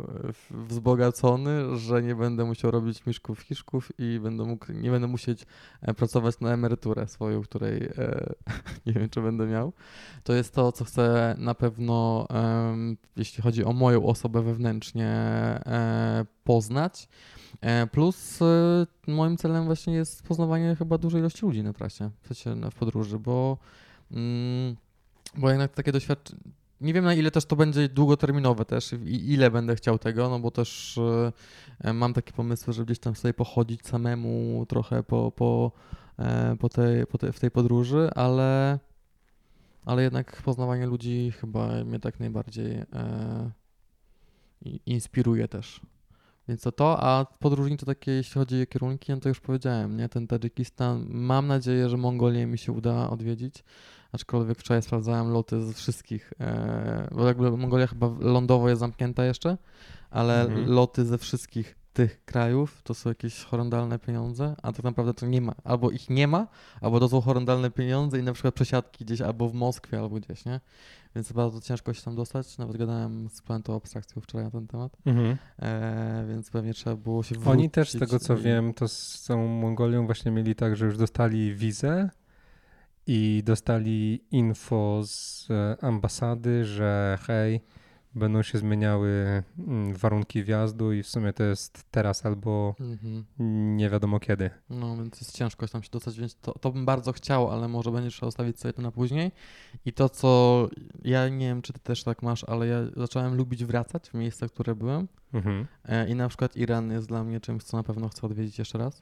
wzbogacony, 0.49 1.77
że 1.77 2.03
nie 2.03 2.15
będę 2.15 2.45
musiał 2.45 2.71
robić 2.71 3.05
miszków 3.05 3.39
hiszków 3.39 3.91
i 3.97 4.19
będę 4.19 4.43
mógł, 4.43 4.71
nie 4.73 4.91
będę 4.91 5.07
musieć 5.07 5.45
e, 5.81 5.93
pracować 5.93 6.39
na 6.39 6.53
emeryturę 6.53 7.07
swoją, 7.07 7.41
której 7.41 7.83
e, 7.83 8.33
nie 8.85 8.93
wiem, 8.93 9.09
czy 9.09 9.21
będę 9.21 9.47
miał. 9.47 9.73
To 10.23 10.33
jest 10.33 10.53
to, 10.53 10.71
co 10.71 10.85
chcę 10.85 11.35
na 11.37 11.55
pewno, 11.55 12.27
em, 12.29 12.97
jeśli 13.17 13.43
chodzi 13.43 13.63
o 13.63 13.73
moją 13.73 14.05
osobę 14.05 14.41
wewnętrznie, 14.41 15.07
e, 15.07 16.25
poznać. 16.43 17.07
E, 17.61 17.87
Plus 17.87 18.41
e, 18.41 18.87
moim 19.07 19.37
celem 19.37 19.65
właśnie 19.65 19.93
jest 19.93 20.23
poznawanie 20.23 20.75
chyba 20.75 20.97
dużej 20.97 21.19
ilości 21.19 21.45
ludzi 21.45 21.63
na 21.63 21.73
trasie, 21.73 22.09
w 22.21 22.27
sensie 22.27 22.69
w 22.71 22.75
podróży, 22.75 23.19
bo, 23.19 23.57
mm, 24.11 24.75
bo 25.37 25.49
jednak 25.49 25.73
takie 25.73 25.91
doświadczenie, 25.91 26.56
nie 26.81 26.93
wiem 26.93 27.05
na 27.05 27.13
ile 27.13 27.31
też 27.31 27.45
to 27.45 27.55
będzie 27.55 27.89
długoterminowe 27.89 28.65
też 28.65 28.93
i 28.93 29.33
ile 29.33 29.51
będę 29.51 29.75
chciał 29.75 29.99
tego, 29.99 30.29
no 30.29 30.39
bo 30.39 30.51
też 30.51 30.99
e, 31.83 31.93
mam 31.93 32.13
takie 32.13 32.33
pomysły, 32.33 32.73
że 32.73 32.85
gdzieś 32.85 32.99
tam 32.99 33.15
sobie 33.15 33.33
pochodzić 33.33 33.87
samemu 33.87 34.65
trochę 34.69 35.03
po, 35.03 35.31
po, 35.31 35.71
e, 36.19 36.55
po, 36.59 36.69
tej, 36.69 37.07
po 37.07 37.17
tej, 37.17 37.31
w 37.31 37.39
tej 37.39 37.51
podróży, 37.51 38.09
ale, 38.15 38.79
ale 39.85 40.03
jednak 40.03 40.41
poznawanie 40.41 40.87
ludzi 40.87 41.31
chyba 41.39 41.83
mnie 41.83 41.99
tak 41.99 42.19
najbardziej 42.19 42.71
e, 42.71 43.51
inspiruje 44.85 45.47
też. 45.47 45.81
Więc 46.47 46.61
to 46.61 46.71
to, 46.71 47.03
a 47.03 47.25
podróżni 47.25 47.77
to 47.77 47.85
takie, 47.85 48.11
jeśli 48.11 48.33
chodzi 48.33 48.61
o 48.61 48.65
kierunki, 48.65 49.11
no 49.11 49.19
to 49.19 49.29
już 49.29 49.39
powiedziałem, 49.39 49.97
nie? 49.97 50.09
Ten 50.09 50.27
Tadżykistan, 50.27 51.05
mam 51.09 51.47
nadzieję, 51.47 51.89
że 51.89 51.97
Mongolię 51.97 52.45
mi 52.45 52.57
się 52.57 52.71
uda 52.71 53.09
odwiedzić, 53.09 53.63
aczkolwiek 54.11 54.57
wczoraj 54.59 54.81
sprawdzałem 54.81 55.31
loty 55.31 55.61
z 55.61 55.73
wszystkich, 55.73 56.33
e, 56.39 57.07
bo 57.11 57.27
jakby 57.27 57.57
Mongolia 57.57 57.87
chyba 57.87 58.09
lądowo 58.19 58.69
jest 58.69 58.79
zamknięta 58.79 59.25
jeszcze, 59.25 59.57
ale 60.09 60.41
Mhm. 60.41 60.69
loty 60.69 61.05
ze 61.05 61.17
wszystkich 61.17 61.75
tych 61.93 62.25
krajów 62.25 62.81
to 62.83 62.93
są 62.93 63.09
jakieś 63.09 63.43
horrendalne 63.43 63.99
pieniądze, 63.99 64.55
a 64.63 64.71
tak 64.71 64.83
naprawdę 64.83 65.13
to 65.13 65.25
nie 65.25 65.41
ma, 65.41 65.53
albo 65.63 65.91
ich 65.91 66.09
nie 66.09 66.27
ma, 66.27 66.47
albo 66.81 66.99
to 66.99 67.09
są 67.09 67.21
horrendalne 67.21 67.71
pieniądze 67.71 68.19
i 68.19 68.23
na 68.23 68.33
przykład 68.33 68.53
przesiadki 68.53 69.05
gdzieś 69.05 69.21
albo 69.21 69.49
w 69.49 69.53
Moskwie, 69.53 69.99
albo 69.99 70.15
gdzieś, 70.15 70.45
nie? 70.45 70.59
Więc 71.15 71.31
bardzo 71.31 71.61
ciężko 71.61 71.93
się 71.93 72.01
tam 72.01 72.15
dostać, 72.15 72.57
nawet 72.57 72.77
gadałem 72.77 73.29
z 73.29 73.41
Planetą 73.41 73.75
Abstrakcją 73.75 74.21
wczoraj 74.21 74.45
na 74.45 74.51
ten 74.51 74.67
temat. 74.67 74.97
Mhm. 75.05 75.37
E, 75.61 76.25
więc 76.29 76.49
pewnie 76.51 76.73
trzeba 76.73 76.95
było 76.95 77.23
się 77.23 77.35
wrócić. 77.35 77.51
Oni 77.53 77.69
też, 77.69 77.89
z 77.91 77.99
tego 77.99 78.19
co 78.19 78.33
i- 78.37 78.41
wiem, 78.41 78.73
to 78.73 78.87
z 78.87 79.23
tą 79.27 79.47
Mongolią 79.47 80.05
właśnie 80.05 80.31
mieli 80.31 80.55
tak, 80.55 80.75
że 80.75 80.85
już 80.85 80.97
dostali 80.97 81.55
wizę 81.55 82.09
i 83.07 83.43
dostali 83.45 84.23
info 84.31 85.01
z 85.05 85.47
e, 85.51 85.77
ambasady, 85.83 86.65
że 86.65 87.17
hej, 87.21 87.61
będą 88.15 88.43
się 88.43 88.57
zmieniały 88.57 89.43
mm, 89.59 89.93
warunki 89.93 90.43
wjazdu 90.43 90.93
i 90.93 91.03
w 91.03 91.07
sumie 91.07 91.33
to 91.33 91.43
jest 91.43 91.83
teraz 91.91 92.25
albo 92.25 92.75
Mhm. 92.79 93.25
nie 93.77 93.89
wiadomo 93.89 94.19
kiedy. 94.19 94.49
No, 94.69 94.97
więc 94.97 95.21
jest 95.21 95.37
ciężko 95.37 95.67
tam 95.67 95.83
się 95.83 95.89
dostać, 95.91 96.19
więc 96.19 96.35
to, 96.35 96.51
to 96.59 96.71
bym 96.71 96.85
bardzo 96.85 97.11
chciał, 97.13 97.51
ale 97.51 97.67
może 97.67 97.91
będzie 97.91 98.09
trzeba 98.09 98.27
ustawić 98.27 98.59
sobie 98.59 98.73
to 98.73 98.81
na 98.81 98.91
później. 98.91 99.31
I 99.85 99.93
to, 99.93 100.09
co 100.09 100.69
ja 101.03 101.29
nie 101.29 101.47
wiem, 101.47 101.61
czy 101.61 101.73
ty 101.73 101.79
też 101.79 102.03
tak 102.03 102.23
masz, 102.23 102.43
ale 102.43 102.67
ja 102.67 102.77
zacząłem 102.95 103.35
lubić 103.35 103.65
wracać 103.65 104.09
w 104.09 104.13
miejsca, 104.13 104.47
które 104.49 104.75
byłem. 104.75 105.07
Mhm. 105.33 105.67
E, 105.85 106.09
I 106.09 106.15
na 106.15 106.27
przykład 106.27 106.57
Iran 106.57 106.91
jest 106.91 107.07
dla 107.07 107.23
mnie 107.23 107.39
czymś, 107.39 107.63
co 107.63 107.77
na 107.77 107.83
pewno 107.83 108.09
chcę 108.09 108.27
odwiedzić 108.27 108.59
jeszcze 108.59 108.77
raz. 108.77 109.01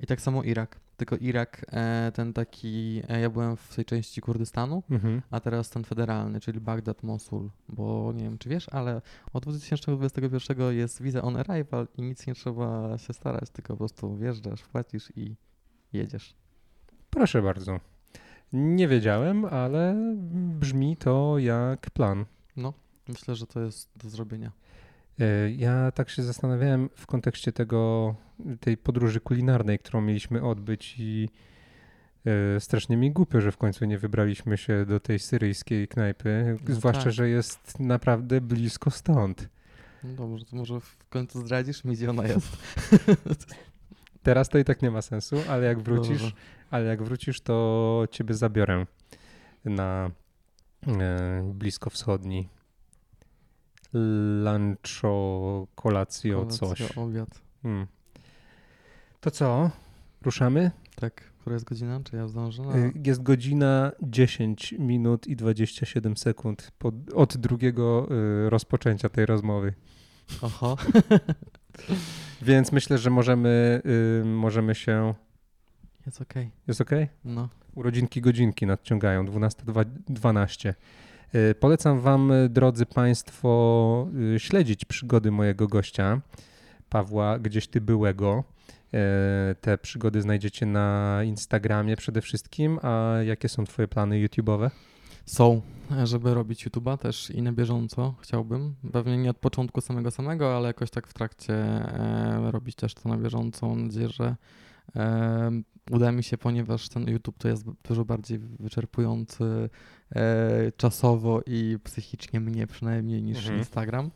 I 0.00 0.06
tak 0.06 0.20
samo 0.20 0.42
Irak. 0.42 0.80
Tylko 0.96 1.16
Irak, 1.16 1.66
e, 1.72 2.12
ten 2.14 2.32
taki, 2.32 3.02
e, 3.08 3.20
ja 3.20 3.30
byłem 3.30 3.56
w 3.56 3.74
tej 3.76 3.84
części 3.84 4.20
Kurdystanu, 4.20 4.82
Mhm. 4.90 5.22
a 5.30 5.40
teraz 5.40 5.70
ten 5.70 5.84
federalny, 5.84 6.40
czyli 6.40 6.60
Bagdad, 6.60 7.02
Mosul, 7.02 7.50
bo 7.68 8.12
nie 8.16 8.24
wiem 8.24 8.38
czy 8.38 8.48
wiesz, 8.48 8.68
ale 8.68 9.02
od 9.32 9.42
2021 9.42 10.72
jest 10.72 11.02
visa 11.02 11.22
on 11.22 11.36
arrival 11.36 11.88
i 11.96 12.02
nic 12.02 12.26
nie 12.26 12.34
trzeba 12.34 12.98
się 12.98 13.12
starać, 13.12 13.50
tylko 13.50 13.72
po 13.72 13.76
prostu 13.78 14.16
wjeżdżasz, 14.16 14.62
płacisz 14.62 15.12
i 15.16 15.36
jedziesz. 15.92 16.34
Proszę 17.10 17.42
bardzo. 17.42 17.80
Nie 18.52 18.88
wiedziałem, 18.88 19.44
ale 19.44 19.94
brzmi 20.60 20.96
to 20.96 21.38
jak 21.38 21.90
plan. 21.90 22.24
Myślę, 23.08 23.34
że 23.34 23.46
to 23.46 23.60
jest 23.60 23.90
do 23.96 24.08
zrobienia. 24.10 24.52
E, 25.20 25.50
Ja 25.50 25.92
tak 25.92 26.10
się 26.10 26.22
zastanawiałem 26.22 26.88
w 26.96 27.06
kontekście 27.06 27.52
tego, 27.52 28.14
tej 28.60 28.76
podróży 28.76 29.20
kulinarnej, 29.20 29.78
którą 29.78 30.00
mieliśmy 30.00 30.42
odbyć 30.42 30.94
i 30.98 31.28
e, 32.56 32.60
strasznie 32.60 32.96
mi 32.96 33.10
głupio, 33.12 33.40
że 33.40 33.52
w 33.52 33.56
końcu 33.56 33.84
nie 33.84 33.98
wybraliśmy 33.98 34.58
się 34.58 34.86
do 34.86 35.00
tej 35.00 35.18
syryjskiej 35.18 35.88
knajpy, 35.88 36.58
No 36.68 36.74
zwłaszcza, 36.74 37.04
tak. 37.04 37.12
że 37.12 37.28
jest 37.28 37.80
naprawdę 37.80 38.40
blisko 38.40 38.90
stąd. 38.90 39.48
No 40.04 40.10
dobrze, 40.28 40.44
to 40.44 40.56
może 40.56 40.80
w 40.80 40.96
końcu 41.08 41.40
zdradzisz 41.40 41.84
mi, 41.84 41.94
gdzie 41.96 42.10
ona 42.10 42.26
jest. 42.26 42.56
Teraz 44.22 44.48
to 44.48 44.58
i 44.58 44.64
tak 44.64 44.82
nie 44.82 44.90
ma 44.90 45.02
sensu, 45.02 45.36
ale 45.48 45.66
jak 45.66 45.78
wrócisz, 45.80 46.22
Dobrze. 46.22 46.36
ale 46.70 46.84
jak 46.84 47.02
wrócisz, 47.02 47.40
to 47.40 48.04
ciebie 48.10 48.34
zabiorę 48.34 48.86
na 49.64 50.10
e, 50.86 51.50
blisko 51.54 51.90
wschodni 51.90 52.48
luncho, 53.92 55.66
kolacjo, 55.74 56.46
coś. 56.46 56.96
obiad. 56.96 57.40
Hmm. 57.62 57.86
To 59.20 59.30
co? 59.30 59.70
Ruszamy? 60.22 60.70
Tak, 60.96 61.14
która 61.20 61.54
jest 61.54 61.64
godzina? 61.64 62.00
Czy 62.04 62.16
ja 62.16 62.28
zdążę? 62.28 62.62
No. 62.62 62.72
Jest 63.04 63.22
godzina 63.22 63.92
10 64.02 64.74
minut 64.78 65.26
i 65.26 65.36
27 65.36 66.16
sekund 66.16 66.72
po, 66.78 66.92
od 67.14 67.36
drugiego 67.36 68.08
y, 68.46 68.50
rozpoczęcia 68.50 69.08
tej 69.08 69.26
rozmowy. 69.26 69.74
Oho. 70.42 70.76
Więc 72.42 72.72
myślę, 72.72 72.98
że 72.98 73.10
możemy, 73.10 73.82
y, 74.22 74.24
możemy 74.24 74.74
się. 74.74 75.14
Jest 76.06 76.20
okej. 76.20 76.50
Jest 76.68 76.80
ok? 76.80 76.90
No. 77.24 77.48
Urodzinki 77.74 78.20
godzinki 78.20 78.66
nadciągają 78.66 79.24
12.12. 79.24 80.68
Y, 80.68 80.74
Polecam 81.60 82.00
Wam, 82.00 82.30
y, 82.30 82.48
drodzy 82.48 82.86
Państwo, 82.86 84.08
y, 84.34 84.40
śledzić 84.40 84.84
przygody 84.84 85.30
mojego 85.30 85.68
gościa, 85.68 86.20
Pawła 86.88 87.38
Gdzieś 87.38 87.68
Ty 87.68 87.80
Byłego. 87.80 88.44
Y, 88.94 88.98
Te 89.60 89.78
przygody 89.78 90.22
znajdziecie 90.22 90.66
na 90.66 91.20
Instagramie 91.24 91.96
przede 91.96 92.20
wszystkim. 92.20 92.78
A 92.82 93.14
jakie 93.26 93.48
są 93.48 93.64
Twoje 93.64 93.88
plany 93.88 94.16
YouTube'owe? 94.16 94.70
Są, 95.26 95.62
żeby 96.04 96.34
robić 96.34 96.66
YouTube'a 96.66 96.98
też 96.98 97.30
i 97.30 97.42
na 97.42 97.52
bieżąco 97.52 98.14
chciałbym. 98.20 98.74
Pewnie 98.92 99.16
nie 99.16 99.30
od 99.30 99.38
początku 99.38 99.80
samego 99.80 100.10
samego, 100.10 100.56
ale 100.56 100.66
jakoś 100.66 100.90
tak 100.90 101.06
w 101.06 101.14
trakcie 101.14 101.54
e, 101.54 102.50
robić 102.50 102.76
też 102.76 102.94
to 102.94 103.08
na 103.08 103.16
bieżąco. 103.16 103.68
Mam 103.68 103.86
nadzieję, 103.86 104.08
że 104.08 104.36
uda 105.90 106.12
mi 106.12 106.22
się, 106.22 106.38
ponieważ 106.38 106.88
ten 106.88 107.08
YouTube 107.08 107.38
to 107.38 107.48
jest 107.48 107.64
dużo 107.88 108.04
bardziej 108.04 108.38
wyczerpujący 108.38 109.70
e, 110.16 110.72
czasowo 110.76 111.40
i 111.46 111.78
psychicznie 111.84 112.40
mnie 112.40 112.66
przynajmniej 112.66 113.22
niż 113.22 113.38
Mhm. 113.38 113.58
Instagram. 113.58 114.10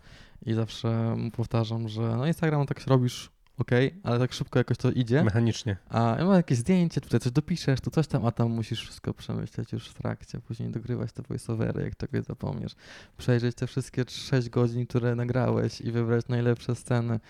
I 0.46 0.54
zawsze 0.54 1.16
powtarzam, 1.36 1.88
że 1.88 2.02
no 2.02 2.26
Instagram 2.26 2.66
tak 2.66 2.86
robisz 2.86 3.30
ok, 3.58 3.70
ale 4.02 4.18
tak 4.18 4.32
szybko 4.32 4.58
jakoś 4.58 4.76
to 4.76 4.90
idzie. 4.90 5.24
Mechanicznie. 5.24 5.76
A 5.88 6.16
ja 6.18 6.24
mam 6.24 6.34
jakieś 6.36 6.58
zdjęcie, 6.58 7.00
tutaj 7.00 7.20
coś 7.20 7.32
dopiszesz, 7.32 7.80
tu 7.80 7.90
coś 7.90 8.06
tam, 8.06 8.26
a 8.26 8.30
tam 8.30 8.50
musisz 8.50 8.80
wszystko 8.80 9.14
przemyśleć 9.14 9.72
już 9.72 9.88
w 9.88 9.94
trakcie, 9.94 10.40
później 10.40 10.70
dogrywać 10.70 11.12
te 11.12 11.22
voiceovery, 11.22 11.82
jak 11.82 11.96
czegoś 11.96 12.24
zapomniesz. 12.24 12.72
Przejrzeć 13.16 13.56
te 13.56 13.66
wszystkie 13.66 14.04
6 14.08 14.48
godzin, 14.48 14.86
które 14.86 15.14
nagrałeś 15.14 15.80
i 15.80 15.90
wybrać 15.92 16.28
najlepsze 16.28 16.74
sceny. 16.74 17.20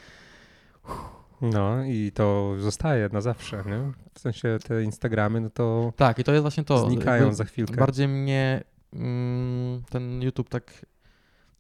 No 1.52 1.84
i 1.84 2.12
to 2.14 2.54
zostaje 2.58 3.08
na 3.12 3.20
zawsze, 3.20 3.56
nie? 3.66 3.92
W 4.14 4.18
sensie 4.20 4.58
te 4.68 4.82
Instagramy, 4.84 5.40
no 5.40 5.50
to 5.50 5.92
Tak, 5.96 6.18
i 6.18 6.24
to 6.24 6.32
jest 6.32 6.42
właśnie 6.42 6.64
to. 6.64 6.86
znikają 6.86 7.20
jakby 7.22 7.34
za 7.36 7.44
chwilkę. 7.44 7.74
Bardziej 7.76 8.08
mnie 8.08 8.64
mm, 8.92 9.82
ten 9.90 10.22
YouTube 10.22 10.48
tak 10.48 10.86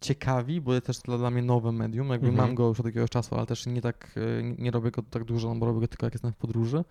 ciekawi, 0.00 0.60
bo 0.60 0.74
jest 0.74 0.86
też 0.86 0.98
dla, 0.98 1.18
dla 1.18 1.30
mnie 1.30 1.42
nowe 1.42 1.72
medium. 1.72 2.08
Jakby 2.08 2.28
Mhm. 2.28 2.46
mam 2.48 2.54
go 2.54 2.68
już 2.68 2.80
od 2.80 2.86
jakiegoś 2.86 3.10
czasu, 3.10 3.34
ale 3.34 3.46
też 3.46 3.66
nie 3.66 3.80
tak, 3.82 4.14
e, 4.38 4.42
nie 4.42 4.70
robię 4.70 4.90
go 4.90 5.02
tak 5.02 5.24
dużo, 5.24 5.48
no 5.54 5.60
bo 5.60 5.66
robię 5.66 5.80
go 5.80 5.88
tylko 5.88 6.06
jak 6.06 6.14
jestem 6.14 6.32
w 6.32 6.36
podróży. 6.36 6.84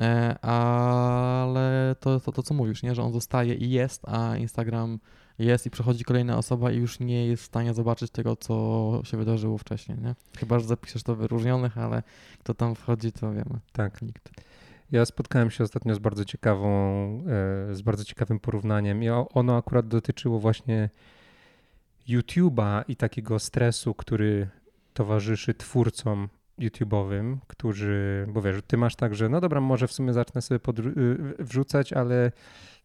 E, 0.00 0.38
ale 0.44 1.96
to, 2.00 2.20
to, 2.20 2.32
to 2.32 2.42
co 2.42 2.54
mówisz, 2.54 2.82
nie? 2.82 2.94
że 2.94 3.02
on 3.02 3.12
zostaje 3.12 3.54
i 3.54 3.70
jest, 3.70 4.02
a 4.08 4.36
Instagram 4.36 4.98
jest 5.38 5.66
i 5.66 5.70
przechodzi 5.70 6.04
kolejna 6.04 6.38
osoba 6.38 6.72
i 6.72 6.76
już 6.76 7.00
nie 7.00 7.26
jest 7.26 7.42
w 7.42 7.46
stanie 7.46 7.74
zobaczyć 7.74 8.10
tego, 8.10 8.36
co 8.36 9.00
się 9.04 9.16
wydarzyło 9.16 9.58
wcześniej. 9.58 9.98
Nie? 9.98 10.14
Chyba, 10.38 10.58
że 10.58 10.66
zapiszesz 10.66 11.02
to 11.02 11.14
w 11.14 11.18
wyróżnionych, 11.18 11.78
ale 11.78 12.02
kto 12.38 12.54
tam 12.54 12.74
wchodzi, 12.74 13.12
to 13.12 13.32
wiemy. 13.32 13.60
Tak. 13.72 14.02
Nikt. 14.02 14.30
Ja 14.92 15.04
spotkałem 15.04 15.50
się 15.50 15.64
ostatnio 15.64 15.94
z 15.94 15.98
bardzo 15.98 16.24
ciekawą, 16.24 16.68
e, 17.70 17.74
z 17.74 17.82
bardzo 17.82 18.04
ciekawym 18.04 18.40
porównaniem 18.40 19.02
i 19.02 19.08
ono 19.08 19.56
akurat 19.56 19.88
dotyczyło 19.88 20.38
właśnie 20.38 20.90
YouTube'a 22.08 22.84
i 22.88 22.96
takiego 22.96 23.38
stresu, 23.38 23.94
który 23.94 24.48
towarzyszy 24.94 25.54
twórcom 25.54 26.28
YouTube'owym, 26.58 27.36
którzy, 27.46 28.26
bo 28.28 28.42
wiesz, 28.42 28.56
ty 28.66 28.76
masz 28.76 28.96
tak, 28.96 29.14
że 29.14 29.28
no 29.28 29.40
dobra, 29.40 29.60
może 29.60 29.88
w 29.88 29.92
sumie 29.92 30.12
zacznę 30.12 30.42
sobie 30.42 30.58
podru- 30.58 30.98
y, 30.98 31.44
wrzucać, 31.44 31.92
ale 31.92 32.32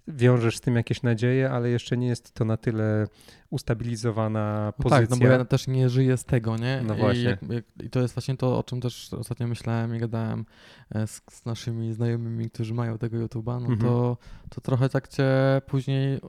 wiążesz 0.07 0.57
z 0.57 0.61
tym 0.61 0.75
jakieś 0.75 1.03
nadzieje, 1.03 1.51
ale 1.51 1.69
jeszcze 1.69 1.97
nie 1.97 2.07
jest 2.07 2.33
to 2.33 2.45
na 2.45 2.57
tyle 2.57 3.07
ustabilizowana 3.49 4.73
No 4.77 4.83
pozycja. 4.83 4.99
tak, 5.07 5.09
no 5.09 5.17
bo 5.17 5.25
ja 5.33 5.45
też 5.45 5.67
nie 5.67 5.89
żyję 5.89 6.17
z 6.17 6.25
tego, 6.25 6.57
nie? 6.57 6.81
No 6.87 6.95
I, 6.95 6.97
właśnie. 6.97 7.23
jak, 7.23 7.39
I 7.83 7.89
to 7.89 7.99
jest 8.01 8.13
właśnie 8.13 8.37
to, 8.37 8.59
o 8.59 8.63
czym 8.63 8.81
też 8.81 9.13
ostatnio 9.13 9.47
myślałem 9.47 9.95
i 9.95 9.99
gadałem 9.99 10.45
e, 10.95 11.07
z, 11.07 11.21
z 11.31 11.45
naszymi 11.45 11.93
znajomymi, 11.93 12.49
którzy 12.49 12.73
mają 12.73 12.97
tego 12.97 13.17
YouTube'a, 13.17 13.45
no 13.61 13.67
Mhm. 13.67 13.79
to, 13.79 14.17
to 14.49 14.61
trochę 14.61 14.89
tak 14.89 15.07
cię 15.07 15.25
później 15.67 16.13
e, 16.15 16.21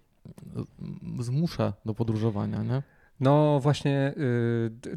zmusza 1.23 1.73
do 1.85 1.95
podróżowania, 1.95 2.63
nie? 2.63 2.83
No 3.21 3.61
właśnie 3.61 4.15
y, 4.17 4.71
d- 4.71 4.97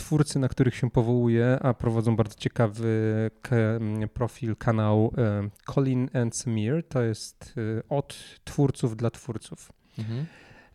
twórcy, 0.00 0.38
na 0.38 0.48
których 0.48 0.74
się 0.74 0.90
powołuje, 0.90 1.58
a 1.62 1.74
prowadzą 1.74 2.16
bardzo 2.16 2.34
ciekawy 2.34 3.30
k- 3.42 3.56
m, 3.56 4.08
profil, 4.14 4.56
kanał 4.56 5.12
y, 5.46 5.72
Colin 5.72 6.10
and 6.14 6.36
Samir, 6.36 6.88
to 6.88 7.02
jest 7.02 7.54
y, 7.58 7.82
od 7.88 8.40
twórców 8.44 8.96
dla 8.96 9.10
twórców. 9.10 9.72
Mhm. 9.98 10.26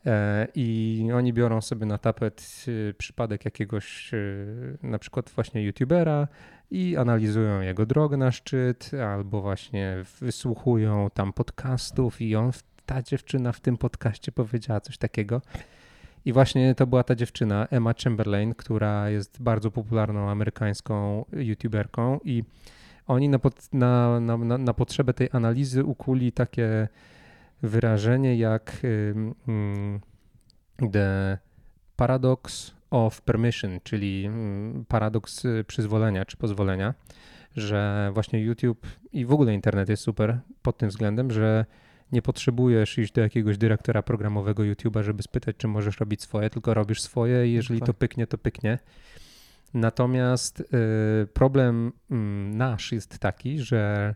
E, 0.06 0.48
I 0.56 1.10
oni 1.14 1.34
biorą 1.34 1.62
sobie 1.62 1.86
na 1.86 1.98
tapet 1.98 2.66
przypadek 2.98 3.46
jakiegoś 3.46 4.12
na 4.84 5.00
przykład 5.00 5.30
właśnie 5.30 5.64
youtubera 5.64 6.28
i 6.72 6.98
analizują 6.98 7.62
jego 7.62 7.86
drogę 7.86 8.18
na 8.18 8.32
szczyt, 8.32 8.92
albo 9.14 9.42
właśnie 9.42 9.98
wysłuchują 10.22 11.10
tam 11.14 11.34
podcastów 11.34 12.22
i 12.22 12.36
on, 12.36 12.52
ta 12.86 13.02
dziewczyna 13.02 13.52
w 13.52 13.60
tym 13.60 13.78
podcaście 13.78 14.32
powiedziała 14.32 14.80
coś 14.82 14.98
takiego. 14.98 15.42
I 16.26 16.34
właśnie 16.34 16.76
to 16.76 16.88
była 16.88 17.04
ta 17.04 17.16
dziewczyna, 17.16 17.68
Emma 17.72 17.94
Chamberlain, 18.04 18.54
która 18.54 19.10
jest 19.10 19.42
bardzo 19.42 19.72
popularną 19.72 20.30
amerykańską 20.30 21.26
youtuberką 21.34 22.20
i 22.24 22.44
oni 23.08 23.30
na, 23.30 23.40
pod, 23.40 23.74
na, 23.74 24.20
na, 24.20 24.38
na, 24.38 24.74
potrzebę 24.74 25.14
tej 25.14 25.30
analizy 25.32 25.84
ukuli 25.84 26.32
takie 26.32 26.88
wyrażenie 27.62 28.38
jak 28.38 28.82
um, 29.48 30.00
the 30.92 31.38
paradox 31.96 32.76
of 32.90 33.22
permission, 33.22 33.80
czyli 33.84 34.30
paradoks 34.88 35.46
y, 35.46 35.64
przyzwolenia 35.68 36.26
czy 36.26 36.38
pozwolenia, 36.38 36.94
że 37.56 38.12
właśnie 38.14 38.40
YouTube 38.40 38.88
i 39.12 39.26
w 39.26 39.32
ogóle 39.32 39.54
internet 39.54 39.90
jest 39.90 40.04
super 40.04 40.40
pod 40.62 40.78
tym 40.78 40.90
względem, 40.90 41.32
że 41.32 41.66
nie 42.12 42.22
potrzebujesz 42.22 42.98
iść 42.98 43.14
do 43.14 43.22
jakiegoś 43.22 43.58
dyrektora 43.58 44.04
programowego 44.04 44.64
YouTube'a, 44.64 45.04
żeby 45.04 45.24
spytać, 45.24 45.56
czy 45.58 45.68
możesz 45.68 46.00
robić 46.00 46.22
swoje, 46.22 46.50
tylko 46.50 46.74
robisz 46.74 47.02
swoje 47.02 47.48
i 47.48 47.54
jeżeli 47.54 47.80
tak. 47.80 47.88
to 47.88 47.94
pyknie, 47.94 48.28
to 48.28 48.38
pyknie. 48.38 48.80
Natomiast 49.74 50.60
y, 50.60 51.28
problem 51.34 51.88
y, 52.12 52.16
nasz 52.56 52.92
jest 52.92 53.20
taki, 53.20 53.60
że 53.60 54.16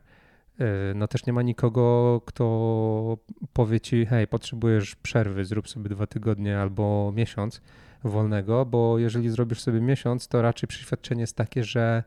y, 0.62 0.64
no 0.96 1.08
też 1.08 1.26
nie 1.26 1.34
ma 1.34 1.42
nikogo, 1.42 2.22
kto 2.26 3.18
powie 3.54 3.80
ci, 3.80 4.06
hej, 4.06 4.28
potrzebujesz 4.28 4.96
przerwy, 4.96 5.46
zrób 5.46 5.70
sobie 5.70 5.90
dwa 5.90 6.08
tygodnie 6.08 6.60
albo 6.60 7.14
miesiąc 7.16 7.62
wolnego, 8.04 8.66
bo 8.66 9.00
jeżeli 9.00 9.30
zrobisz 9.30 9.62
sobie 9.62 9.82
miesiąc, 9.82 10.28
to 10.28 10.42
raczej 10.42 10.68
przeświadczenie 10.68 11.22
jest 11.22 11.36
takie, 11.36 11.64
że 11.64 12.04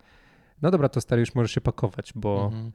no 0.63 0.71
dobra, 0.71 0.89
to 0.89 1.01
stary 1.01 1.21
już 1.21 1.35
możesz 1.35 1.53
się 1.53 1.61
pakować, 1.61 2.13
bo 2.15 2.45
mhm 2.45 2.73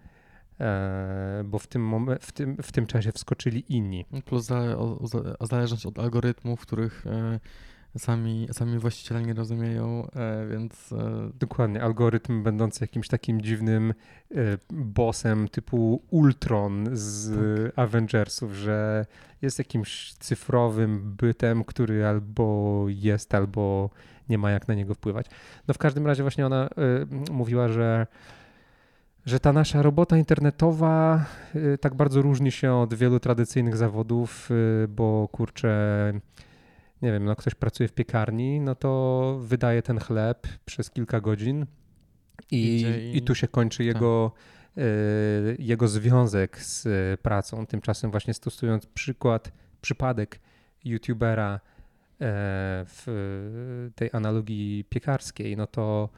bo 1.46 1.60
w 1.60 1.68
tym, 1.68 1.92
momen- 1.92 2.18
w, 2.22 2.32
tym, 2.32 2.58
w 2.62 2.72
tym 2.72 2.86
czasie 2.86 3.12
wskoczyli 3.12 3.64
inni. 3.70 4.06
Plus 4.26 4.46
zale- 4.46 4.78
o, 4.78 5.00
o, 5.40 5.48
zależność 5.48 5.86
od 5.86 6.00
algorytmów, 6.00 6.62
których 6.62 7.08
e, 7.08 7.40
sami, 8.00 8.48
sami 8.52 8.80
właściciele 8.80 9.22
nie 9.22 9.34
rozumieją, 9.34 10.08
e, 10.16 10.48
więc... 10.48 10.94
Dokładnie, 11.40 11.84
algorytm 11.84 12.44
będący 12.44 12.84
jakimś 12.84 13.08
takim 13.08 13.42
dziwnym 13.42 13.94
bossem 14.70 15.48
typu 15.48 16.02
Ultron 16.10 16.90
z 16.92 17.30
tak. 17.76 17.80
Avengersów, 17.80 18.54
że 18.54 19.06
jest 19.42 19.60
jakimś 19.60 20.14
cyfrowym 20.14 21.16
bytem, 21.16 21.64
który 21.64 22.06
albo 22.06 22.86
jest, 22.88 23.36
albo 23.36 23.90
nie 24.30 24.38
ma 24.38 24.52
jak 24.52 24.68
na 24.68 24.74
niego 24.74 24.94
wpływać. 24.94 25.26
No 25.68 25.74
w 25.74 25.78
każdym 25.78 26.08
razie 26.08 26.24
właśnie 26.24 26.46
ona 26.46 26.70
mówiła, 27.32 27.68
że 27.68 28.08
że 29.28 29.40
ta 29.40 29.54
nasza 29.54 29.82
robota 29.82 30.18
internetowa 30.18 31.26
y, 31.56 31.78
tak 31.78 31.96
bardzo 31.96 32.22
różni 32.22 32.52
się 32.52 32.74
od 32.74 32.94
wielu 32.94 33.20
tradycyjnych 33.20 33.78
zawodów, 33.78 34.50
y, 34.52 34.88
bo 34.88 35.28
kurczę, 35.32 36.14
nie 37.02 37.12
wiem, 37.12 37.26
no 37.26 37.36
ktoś 37.36 37.56
pracuje 37.56 37.90
w 37.90 37.94
piekarni, 37.94 38.60
no 38.60 38.76
to 38.76 39.40
wydaje 39.42 39.82
ten 39.82 40.00
chleb 40.00 40.48
przez 40.66 40.92
kilka 40.92 41.22
godzin 41.22 41.66
i, 42.52 42.86
i 43.14 43.22
tu 43.22 43.36
się 43.36 43.48
kończy 43.48 43.78
tak. 43.78 43.86
jego, 43.86 44.32
y, 44.78 45.56
jego 45.60 45.88
związek 45.88 46.60
z 46.60 46.88
pracą. 47.22 47.66
Tymczasem 47.66 48.12
właśnie 48.12 48.34
stosując 48.34 48.86
przykład, 48.86 49.52
przypadek 49.82 50.40
youtubera 50.86 51.60
w 52.20 53.92
tej 53.96 54.10
analogii 54.14 54.86
piekarskiej, 54.90 55.58
no 55.58 55.68
to 55.68 56.10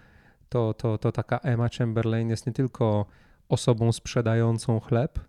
to, 0.50 0.74
to, 0.74 0.98
to 0.98 1.12
taka 1.12 1.38
Emma 1.38 1.70
Chamberlain 1.78 2.30
jest 2.30 2.48
nie 2.48 2.54
tylko 2.54 3.06
osobą 3.50 3.92
sprzedającą 3.92 4.80
chleb, 4.80 5.20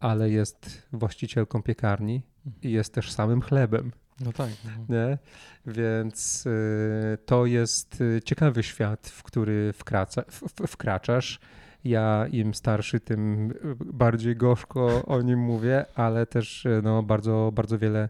ale 0.00 0.30
jest 0.30 0.88
właścicielką 0.92 1.62
piekarni 1.62 2.22
i 2.62 2.70
jest 2.70 2.94
też 2.94 3.12
samym 3.12 3.42
chlebem. 3.42 3.92
No 4.20 4.32
tak. 4.32 4.50
No. 4.64 4.70
Nie? 4.96 5.18
Więc 5.66 6.46
y, 6.46 7.18
to 7.26 7.46
jest 7.46 8.00
y, 8.00 8.20
ciekawy 8.24 8.62
świat, 8.62 9.08
w 9.08 9.22
który 9.22 9.72
wkraca, 9.72 10.22
w, 10.28 10.40
w, 10.40 10.66
wkraczasz. 10.66 11.40
Ja 11.84 12.26
im 12.32 12.54
starszy, 12.54 13.00
tym 13.00 13.54
bardziej 13.84 14.36
gorzko 14.36 15.04
o 15.06 15.22
nim 15.22 15.38
mówię, 15.38 15.84
ale 15.94 16.26
też 16.26 16.66
y, 16.66 16.80
no, 16.82 17.02
bardzo, 17.02 17.50
bardzo 17.54 17.78
wiele 17.78 18.08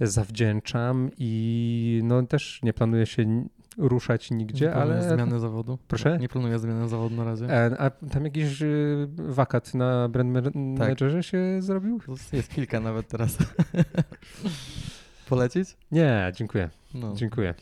zawdzięczam 0.00 1.10
i 1.18 2.00
no, 2.04 2.22
też 2.22 2.60
nie 2.62 2.72
planuję 2.72 3.06
się 3.06 3.44
ruszać 3.78 4.30
nigdzie, 4.30 4.66
nie 4.66 4.74
ale... 4.74 5.14
zmiany 5.14 5.40
zawodu? 5.40 5.78
Proszę? 5.88 6.18
Nie 6.18 6.28
planuję 6.28 6.58
zmiany 6.58 6.88
zawodu 6.88 7.16
na 7.16 7.24
razie. 7.24 7.50
E, 7.50 7.80
a 7.80 7.90
tam 7.90 8.24
jakiś 8.24 8.62
y, 8.62 9.08
wakat 9.16 9.74
na 9.74 10.08
brand 10.08 10.44
tak. 10.44 10.54
managerze 10.54 11.16
tak. 11.16 11.24
się 11.24 11.62
zrobił? 11.62 12.00
Jest 12.32 12.50
kilka 12.50 12.80
nawet 12.80 13.08
teraz. 13.08 13.38
Polecić? 15.28 15.76
Nie, 15.92 16.32
dziękuję. 16.34 16.70
No, 16.94 17.14
dziękuję. 17.14 17.54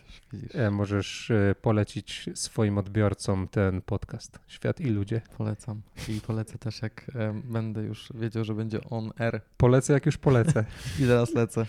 E, 0.54 0.70
możesz 0.70 1.30
e, 1.30 1.54
polecić 1.62 2.30
swoim 2.34 2.78
odbiorcom 2.78 3.48
ten 3.48 3.82
podcast 3.82 4.38
Świat 4.46 4.80
i 4.80 4.90
Ludzie. 4.90 5.20
Polecam. 5.38 5.82
I 6.08 6.20
polecę 6.20 6.58
też, 6.58 6.82
jak 6.82 7.10
będę 7.44 7.82
już 7.82 8.12
wiedział, 8.14 8.44
że 8.44 8.54
będzie 8.54 8.80
on 8.90 9.10
air. 9.18 9.40
Polecę, 9.56 9.92
jak 9.92 10.06
już 10.06 10.18
polecę. 10.18 10.64
I 11.00 11.04
zaraz 11.04 11.34
lecę. 11.34 11.66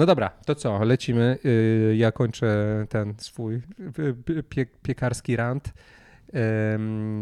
No 0.00 0.06
dobra, 0.06 0.28
to 0.28 0.54
co, 0.54 0.84
lecimy. 0.84 1.38
Y, 1.44 1.94
ja 1.96 2.12
kończę 2.12 2.86
ten 2.88 3.14
swój 3.18 3.62
pie 4.48 4.66
piekarski 4.82 5.36
rant, 5.36 5.72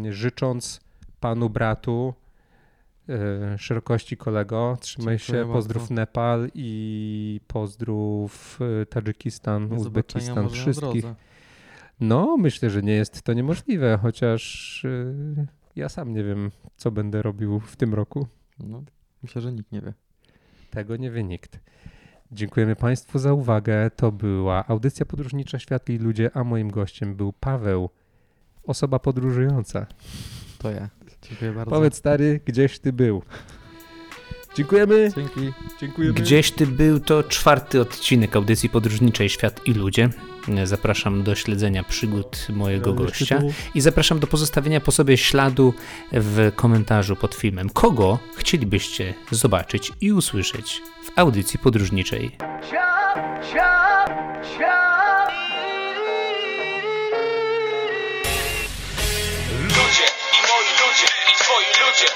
życząc 0.09 0.81
panu 1.19 1.49
bratu 1.49 2.13
y, 3.09 3.57
szerokości 3.57 4.17
kolego. 4.17 4.77
Trzymaj 4.81 5.17
Dziękuję 5.17 5.43
się, 5.43 5.53
pozdrów 5.53 5.83
bardzo. 5.83 5.93
Nepal 5.93 6.49
i 6.55 7.41
pozdrów 7.47 8.59
y, 8.81 8.85
Tadżykistan, 8.85 9.73
Uzbekistan, 9.73 10.49
wszystkich. 10.49 11.05
No, 11.99 12.37
myślę, 12.37 12.69
że 12.69 12.81
nie 12.81 12.93
jest 12.93 13.21
to 13.21 13.33
niemożliwe, 13.33 13.99
chociaż 14.01 14.85
ja 15.75 15.89
sam 15.89 16.13
nie 16.13 16.23
wiem, 16.23 16.51
co 16.77 16.91
będę 16.91 17.21
robił 17.21 17.59
w 17.59 17.75
tym 17.75 17.93
roku. 17.93 18.27
No, 18.59 18.83
myślę, 19.23 19.41
że 19.41 19.53
nikt 19.53 19.71
nie 19.71 19.81
wie. 19.81 19.93
Tego 20.71 20.95
nie 20.95 21.11
wie 21.11 21.23
nikt. 21.23 21.59
Dziękujemy 22.31 22.75
Państwu 22.75 23.19
za 23.19 23.33
uwagę. 23.33 23.91
To 23.95 24.11
była 24.11 24.67
audycja 24.67 25.05
podróżnicza 25.05 25.59
Światli 25.59 25.97
Ludzie, 25.97 26.31
a 26.33 26.43
moim 26.43 26.71
gościem 26.71 27.15
był 27.15 27.33
Paweł, 27.33 27.89
osoba 28.63 28.99
podróżująca. 28.99 29.85
To 30.57 30.71
ja. 30.71 30.89
Dziękuję 31.21 31.51
bardzo. 31.51 31.71
Powiedz 31.71 31.95
stary, 31.95 32.39
gdzieś 32.45 32.79
ty 32.79 32.93
był. 32.93 33.21
Dziękujemy. 34.55 35.11
Dzięki. 35.15 35.53
Dziękujemy. 35.81 36.13
Gdzieś 36.13 36.51
ty 36.51 36.67
był 36.67 36.99
to 36.99 37.23
czwarty 37.23 37.81
odcinek 37.81 38.35
audycji 38.35 38.69
podróżniczej 38.69 39.29
Świat 39.29 39.67
i 39.67 39.73
Ludzie. 39.73 40.09
Zapraszam 40.63 41.23
do 41.23 41.35
śledzenia 41.35 41.83
przygód 41.83 42.47
mojego 42.49 42.93
gościa 42.93 43.41
i 43.75 43.81
zapraszam 43.81 44.19
do 44.19 44.27
pozostawienia 44.27 44.81
po 44.81 44.91
sobie 44.91 45.17
śladu 45.17 45.73
w 46.11 46.51
komentarzu 46.55 47.15
pod 47.15 47.35
filmem. 47.35 47.69
Kogo 47.69 48.19
chcielibyście 48.35 49.13
zobaczyć 49.31 49.91
i 50.01 50.13
usłyszeć 50.13 50.81
w 51.03 51.19
audycji 51.19 51.59
podróżniczej? 51.59 52.31
Ciao. 52.71 52.99
Ludzie 59.63 60.07
i 60.33 60.39
moi 60.47 60.69
ludzie 60.79 61.07
i 61.31 61.35
twoi 61.35 61.65
ludzie. 61.65 62.13